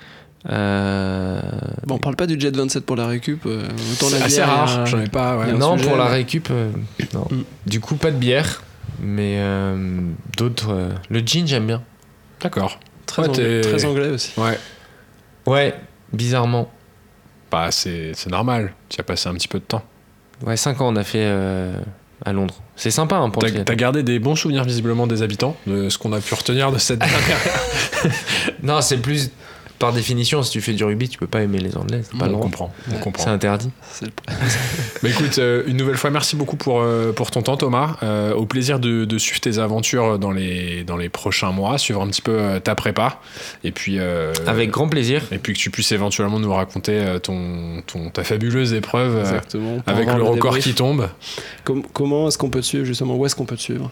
Euh, 0.49 1.41
Bon, 1.87 1.97
on 1.97 1.99
parle 1.99 2.16
pas 2.16 2.26
du 2.26 2.39
Jet 2.39 2.55
27 2.55 2.84
pour 2.84 2.97
la 2.97 3.07
récup. 3.07 3.47
euh, 3.47 3.62
autant 3.93 4.11
la 4.11 4.18
C'est 4.18 4.24
assez 4.24 4.37
bière, 4.37 4.49
rare. 4.49 4.78
euh, 4.80 4.87
J'en 4.87 5.01
ai 5.01 5.09
pas. 5.09 5.39
ouais. 5.39 5.53
non, 5.53 5.76
sujet, 5.76 5.89
pour 5.89 5.97
la 5.99 6.07
récup, 6.07 6.49
euh, 6.51 6.70
non. 7.14 7.26
Mm. 7.30 7.43
Du 7.66 7.80
coup, 7.80 7.97
pas 7.97 8.11
de 8.11 8.16
bière. 8.18 8.62
Mais 9.03 9.37
euh, 9.39 10.01
d'autres. 10.37 10.70
euh, 10.72 10.91
le 11.11 11.20
gin, 11.20 11.47
j'aime 11.47 11.66
bien. 11.66 11.82
D'accord. 12.43 12.78
Très, 13.07 13.22
Ouais, 13.22 13.28
anglais, 13.28 13.61
t'es- 13.61 13.68
très 13.68 13.84
anglais 13.84 14.09
aussi. 14.09 14.32
Ouais. 14.41 14.59
Ouais, 15.47 15.74
bizarrement. 16.12 16.70
Bah, 17.51 17.70
c'est 17.70 18.12
c'est 18.14 18.30
normal. 18.30 18.72
Tu 18.88 19.01
as 19.01 19.05
passé 19.05 19.28
un 19.28 19.34
petit 19.34 19.49
peu 19.49 19.59
de 19.59 19.64
temps. 19.64 19.84
Ouais, 20.44 20.57
5 20.57 20.80
ans 20.80 20.88
on 20.92 20.97
a 20.97 21.05
fait 21.05 21.24
euh, 21.24 21.78
à 22.24 22.32
Londres. 22.32 22.61
C'est 22.76 22.90
sympa 22.90 23.16
hein, 23.16 23.30
pour 23.30 23.42
T'as 23.42 23.74
gardé 23.74 24.03
des 24.03 24.18
bons 24.18 24.36
souvenirs 24.36 24.64
visiblement 24.64 25.07
des 25.07 25.22
habitants, 25.22 25.57
de 25.66 25.88
ce 25.88 25.97
qu'on 25.97 26.12
a 26.12 26.20
pu 26.20 26.34
retenir 26.34 26.70
de 26.72 26.78
cette 26.78 26.99
dernière. 27.01 27.38
Non, 28.62 28.80
c'est 28.82 28.99
plus 28.99 29.30
par 29.78 29.92
définition, 29.92 30.42
si 30.42 30.50
tu 30.50 30.60
fais 30.60 30.72
du 30.72 30.84
rugby, 30.84 31.08
tu 31.08 31.18
peux 31.18 31.26
pas 31.26 31.42
aimer 31.42 31.58
les 31.58 31.76
Anglais. 31.76 32.02
Pas 32.18 32.26
on 32.28 32.38
comprend. 32.38 32.72
On 32.86 32.90
Ouais, 32.90 32.96
C'est 32.96 33.02
comprend. 33.04 33.30
interdit. 33.30 33.70
C'est 33.90 34.06
le- 34.06 34.12
Bah, 35.02 35.08
écoute, 35.10 35.38
euh, 35.38 35.62
une 35.66 35.76
nouvelle 35.76 35.96
fois, 35.96 36.10
merci 36.10 36.36
beaucoup 36.36 36.56
pour, 36.56 36.80
euh, 36.80 37.12
pour 37.12 37.30
ton 37.30 37.42
temps, 37.42 37.56
Thomas. 37.56 37.96
Euh, 38.02 38.32
au 38.34 38.46
plaisir 38.46 38.78
de, 38.80 39.04
de 39.04 39.18
suivre 39.18 39.40
tes 39.40 39.58
aventures 39.58 40.18
dans 40.18 40.30
les, 40.32 40.84
dans 40.84 40.96
les 40.96 41.08
prochains 41.08 41.52
mois, 41.52 41.78
suivre 41.78 42.00
un 42.02 42.06
petit 42.08 42.22
peu 42.22 42.32
euh, 42.38 42.60
ta 42.60 42.74
prépa. 42.74 43.20
Et 43.64 43.72
puis, 43.72 43.98
euh, 43.98 44.32
Avec 44.46 44.70
grand 44.70 44.88
plaisir. 44.88 45.22
et 45.32 45.38
puis 45.38 45.52
que 45.52 45.58
tu 45.58 45.70
puisses 45.70 45.92
éventuellement 45.92 46.38
nous 46.38 46.52
raconter 46.52 46.92
euh, 46.98 47.18
ton, 47.18 47.82
ton, 47.86 48.10
ta 48.10 48.24
fabuleuse 48.24 48.72
épreuve 48.72 49.16
euh, 49.16 49.20
Exactement. 49.20 49.78
Avec 49.86 50.06
le 50.06 50.22
record 50.22 50.52
débrief. 50.54 50.64
qui 50.64 50.74
tombe. 50.74 51.08
Com- 51.64 51.82
comment 51.92 52.28
est-ce 52.28 52.38
qu'on 52.38 52.50
peut 52.50 52.60
te 52.60 52.66
suivre 52.66 52.84
justement? 52.84 53.16
Où 53.16 53.26
est-ce 53.26 53.34
qu'on 53.36 53.44
peut 53.46 53.56
te 53.56 53.62
suivre? 53.62 53.90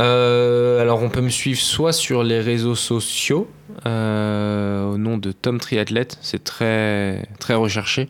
Euh, 0.00 0.80
alors, 0.80 1.02
on 1.02 1.08
peut 1.08 1.20
me 1.20 1.28
suivre 1.28 1.60
soit 1.60 1.92
sur 1.92 2.22
les 2.22 2.40
réseaux 2.40 2.74
sociaux, 2.74 3.48
euh, 3.86 4.84
au 4.84 4.98
nom 4.98 5.18
de 5.18 5.32
Tom 5.32 5.58
Triathlète. 5.60 6.18
C'est 6.22 6.42
très, 6.44 7.26
très 7.38 7.54
recherché. 7.54 8.08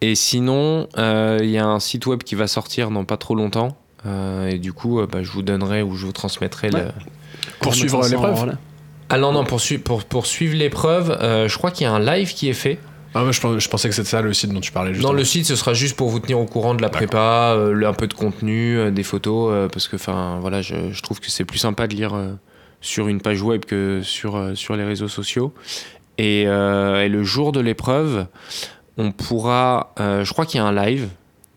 Et 0.00 0.14
sinon, 0.14 0.88
euh, 0.98 1.38
il 1.42 1.50
y 1.50 1.58
a 1.58 1.66
un 1.66 1.80
site 1.80 2.06
web 2.06 2.22
qui 2.22 2.34
va 2.34 2.46
sortir 2.46 2.90
dans 2.90 3.04
pas 3.04 3.16
trop 3.16 3.34
longtemps. 3.34 3.76
Euh, 4.04 4.48
et 4.48 4.58
du 4.58 4.72
coup, 4.72 5.00
euh, 5.00 5.06
bah, 5.06 5.22
je 5.22 5.30
vous 5.30 5.42
donnerai 5.42 5.82
ou 5.82 5.96
je 5.96 6.06
vous 6.06 6.12
transmettrai 6.12 6.70
Ouais. 6.70 6.80
le, 6.80 6.88
Pour 7.60 7.74
suivre 7.74 8.06
l'épreuve. 8.06 8.56
Ah 9.08 9.18
non, 9.18 9.32
non, 9.32 9.44
pour, 9.44 9.60
pour, 9.84 10.04
pour 10.04 10.26
suivre 10.26 10.56
l'épreuve, 10.56 11.16
euh, 11.20 11.48
je 11.48 11.56
crois 11.58 11.70
qu'il 11.70 11.84
y 11.84 11.86
a 11.88 11.92
un 11.92 12.00
live 12.00 12.34
qui 12.34 12.48
est 12.48 12.54
fait. 12.54 12.78
Ah, 13.18 13.22
moi, 13.22 13.32
je, 13.32 13.40
pens- 13.40 13.58
je 13.58 13.68
pensais 13.68 13.88
que 13.88 13.94
c'était 13.94 14.08
ça 14.08 14.20
le 14.20 14.32
site 14.34 14.52
dont 14.52 14.60
tu 14.60 14.72
parlais 14.72 14.92
justement. 14.92 15.10
Dans 15.12 15.16
le 15.16 15.24
site, 15.24 15.46
ce 15.46 15.56
sera 15.56 15.72
juste 15.74 15.96
pour 15.96 16.08
vous 16.10 16.20
tenir 16.20 16.38
au 16.38 16.44
courant 16.44 16.74
de 16.74 16.82
la 16.82 16.88
prépa, 16.90 17.54
euh, 17.56 17.86
un 17.88 17.92
peu 17.94 18.06
de 18.06 18.14
contenu, 18.14 18.78
euh, 18.78 18.90
des 18.90 19.02
photos, 19.02 19.50
euh, 19.52 19.68
parce 19.68 19.88
que 19.88 19.96
enfin 19.96 20.38
voilà, 20.40 20.60
je, 20.62 20.74
je 20.92 21.02
trouve 21.02 21.20
que 21.20 21.30
c'est 21.30 21.44
plus 21.44 21.58
sympa 21.58 21.86
de 21.86 21.94
lire 21.94 22.14
euh, 22.14 22.32
sur 22.80 23.08
une 23.08 23.20
page 23.20 23.40
web 23.42 23.64
que 23.64 24.00
sur, 24.02 24.36
euh, 24.36 24.54
sur 24.54 24.76
les 24.76 24.84
réseaux 24.84 25.08
sociaux. 25.08 25.54
Et, 26.18 26.44
euh, 26.46 27.02
et 27.04 27.08
le 27.08 27.22
jour 27.24 27.52
de 27.52 27.60
l'épreuve, 27.60 28.26
on 28.98 29.12
pourra, 29.12 29.92
euh, 30.00 30.24
je 30.24 30.32
crois 30.32 30.44
qu'il 30.46 30.58
y 30.58 30.62
a 30.62 30.66
un 30.66 30.72
live. 30.74 31.08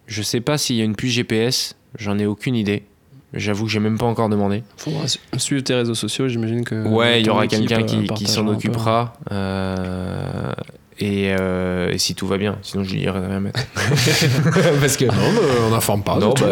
Je 0.08 0.22
sais 0.22 0.42
pas 0.42 0.58
s'il 0.58 0.76
y 0.78 0.82
a 0.82 0.86
une 0.86 0.96
puce 0.96 1.12
GPS, 1.14 1.76
j'en 1.98 2.18
ai 2.20 2.26
aucune 2.26 2.56
idée. 2.56 2.84
J'avoue 3.34 3.66
que 3.66 3.72
j'ai 3.72 3.80
même 3.80 3.98
pas 3.98 4.08
encore 4.08 4.28
demandé. 4.28 4.64
Faudra 4.78 5.08
su- 5.08 5.20
suivre 5.38 5.62
tes 5.64 5.76
réseaux 5.76 5.94
sociaux, 5.94 6.28
j'imagine 6.28 6.64
que. 6.66 6.88
Ouais, 6.88 7.20
il 7.22 7.28
y 7.28 7.30
aura 7.30 7.46
quelqu'un 7.48 7.84
qui, 7.84 8.26
s'en 8.26 8.48
occupera. 8.48 9.14
euh, 9.32 10.52
et, 11.00 11.34
euh, 11.40 11.92
et 11.92 11.98
si 11.98 12.14
tout 12.16 12.28
va 12.28 12.38
bien, 12.38 12.58
sinon 12.62 12.84
je 12.84 12.92
lui 12.92 13.00
dirai 13.00 13.20
de 13.22 13.26
rien 13.26 13.40
mettre. 13.40 13.60
Parce 14.82 14.98
que. 14.98 15.06
Non, 15.06 15.12
mais 15.34 15.40
on 15.68 15.70
n'informe 15.72 16.04
pas. 16.04 16.16
non, 16.18 16.34
bah, 16.40 16.48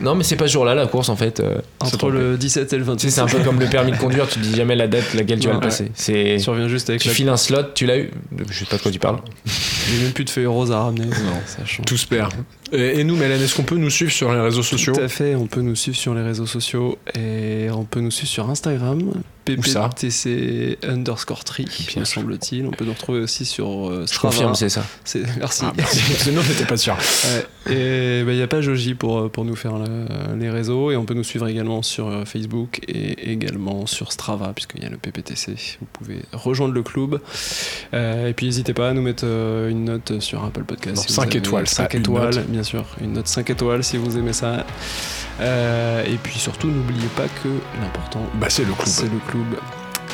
non, 0.00 0.14
mais 0.14 0.24
c'est 0.24 0.36
pas 0.36 0.46
ce 0.46 0.52
jour-là 0.52 0.74
la 0.74 0.86
course 0.86 1.08
en 1.08 1.16
fait. 1.16 1.40
euh. 1.40 1.58
Entre 1.80 2.10
le 2.10 2.36
17 2.36 2.72
et 2.72 2.76
le 2.76 2.82
Tu 2.84 2.88
26. 2.90 3.06
sais, 3.08 3.14
c'est 3.14 3.20
un 3.22 3.26
peu 3.26 3.38
comme 3.44 3.58
le 3.60 3.66
permis 3.66 3.92
de 3.92 3.96
conduire, 3.96 4.28
tu 4.28 4.38
dis 4.40 4.54
jamais 4.54 4.76
la 4.76 4.88
date 4.88 5.14
laquelle 5.14 5.38
tu 5.38 5.48
vas 5.48 5.54
Ouais. 5.54 5.60
le 5.60 5.66
passer. 5.66 5.90
C'est. 5.94 6.36
Tu 6.42 6.50
reviens 6.50 6.68
juste 6.68 6.88
avec 6.90 7.02
Tu 7.02 7.08
la. 7.08 7.14
files 7.14 7.28
un 7.28 7.36
slot, 7.36 7.72
tu 7.74 7.86
l'as 7.86 7.98
eu. 7.98 8.10
Je 8.50 8.58
sais 8.58 8.64
pas 8.66 8.76
de 8.76 8.82
quoi 8.82 8.90
tu 8.90 8.98
parles. 8.98 9.18
J'ai 9.46 10.02
même 10.02 10.12
plus 10.12 10.24
de 10.24 10.30
feuilles 10.30 10.46
roses 10.46 10.70
à 10.72 10.80
ramener. 10.82 11.06
Non, 11.06 11.12
ça 11.46 11.64
change. 11.64 11.84
Tout 11.86 11.96
se 11.96 12.06
perd. 12.06 12.32
Et, 12.72 13.00
et 13.00 13.04
nous, 13.04 13.16
Mélène, 13.16 13.40
est-ce 13.42 13.54
qu'on 13.54 13.62
peut 13.64 13.76
nous 13.76 13.90
suivre 13.90 14.12
sur 14.12 14.32
les 14.32 14.40
réseaux 14.40 14.62
sociaux 14.62 14.94
Tout 14.94 15.00
à 15.00 15.08
fait, 15.08 15.34
on 15.34 15.46
peut 15.46 15.60
nous 15.60 15.76
suivre 15.76 15.96
sur 15.96 16.14
les 16.14 16.22
réseaux 16.22 16.46
sociaux 16.46 16.98
et 17.14 17.68
on 17.70 17.84
peut 17.84 18.00
nous 18.00 18.10
suivre 18.10 18.30
sur 18.30 18.48
Instagram, 18.50 19.12
pptc 19.44 20.78
underscore 20.86 21.44
tri, 21.44 21.66
Bien 21.88 22.00
me 22.00 22.04
semble-t-il. 22.04 22.64
On 22.66 22.70
peut 22.70 22.84
nous 22.84 22.92
retrouver 22.92 23.20
aussi 23.20 23.44
sur 23.44 23.90
euh, 23.90 24.02
Je 24.06 24.14
Strava. 24.14 24.32
confirme, 24.34 24.54
c'est 24.54 24.68
ça. 24.68 24.84
C'est- 25.04 25.22
Merci. 25.38 25.64
Ah. 25.66 25.72
Sinon, 25.84 26.40
on 26.44 26.48
n'était 26.48 26.64
pas 26.64 26.76
sûr. 26.76 26.96
Et 27.68 28.22
bah, 28.24 28.32
il 28.32 28.36
n'y 28.36 28.42
a 28.42 28.46
pas 28.46 28.60
Joji 28.60 28.94
pour, 28.94 29.18
euh, 29.18 29.28
pour 29.28 29.44
nous 29.44 29.56
faire 29.56 29.78
le- 29.78 30.36
les 30.38 30.48
réseaux 30.48 30.90
et 30.92 30.96
on 30.96 31.04
peut 31.04 31.14
nous 31.14 31.24
suivre 31.24 31.46
également 31.48 31.82
sur 31.82 32.06
euh, 32.08 32.24
Facebook 32.24 32.80
et 32.88 33.32
également 33.32 33.86
sur 33.86 34.12
Strava 34.12 34.52
puisqu'il 34.54 34.82
y 34.82 34.86
a 34.86 34.90
le 34.90 34.96
PPTC. 34.96 35.54
Vous 35.80 35.86
pouvez 35.92 36.20
rejoindre 36.32 36.72
le 36.74 36.82
club. 36.82 37.20
Euh, 37.94 38.28
et 38.28 38.32
puis 38.34 38.46
n'hésitez 38.46 38.74
pas 38.74 38.90
à 38.90 38.92
nous 38.94 39.02
mettre 39.02 39.24
euh, 39.26 39.68
une 39.68 39.84
note 39.84 40.20
sur 40.20 40.44
Apple 40.44 40.64
Podcast. 40.64 40.96
Non, 40.96 41.02
si 41.02 41.08
vous 41.08 41.14
cinq 41.14 41.26
avez- 41.30 41.38
étoiles, 41.38 41.66
cinq 41.68 41.90
pas 41.90 41.96
une 41.96 42.00
étoiles, 42.02 42.34
note. 42.36 42.48
Bien 42.62 42.70
sûr. 42.70 42.84
Une 43.00 43.14
note 43.14 43.26
5 43.26 43.50
étoiles 43.50 43.82
si 43.82 43.96
vous 43.96 44.16
aimez 44.16 44.32
ça. 44.32 44.64
Euh, 45.40 46.04
et 46.04 46.16
puis 46.22 46.38
surtout, 46.38 46.68
n'oubliez 46.68 47.08
pas 47.16 47.24
que 47.42 47.48
l'important, 47.80 48.20
Bah, 48.34 48.46
c'est 48.48 48.62
le 48.64 48.72
club. 48.72 48.86
c'est 48.86 49.04
le 49.12 49.18
club. 49.28 49.58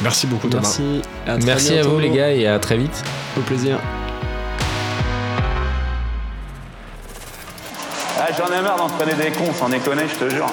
Merci 0.02 0.26
beaucoup, 0.26 0.48
Thomas. 0.48 0.62
Merci. 0.62 1.02
À 1.26 1.36
très 1.36 1.44
Merci 1.46 1.78
à 1.78 1.82
vous 1.82 1.98
les 1.98 2.10
gars 2.10 2.30
et 2.32 2.46
à 2.46 2.58
très 2.58 2.78
vite. 2.78 3.02
Au 3.36 3.40
plaisir. 3.40 3.78
Ah, 8.18 8.28
J'en 8.36 8.46
ai 8.56 8.62
marre 8.62 8.78
d'entraîner 8.78 9.14
des 9.14 9.30
cons, 9.30 9.52
sans 9.52 9.68
déconner, 9.68 10.04
je 10.08 10.24
te 10.26 10.30
jure. 10.34 10.46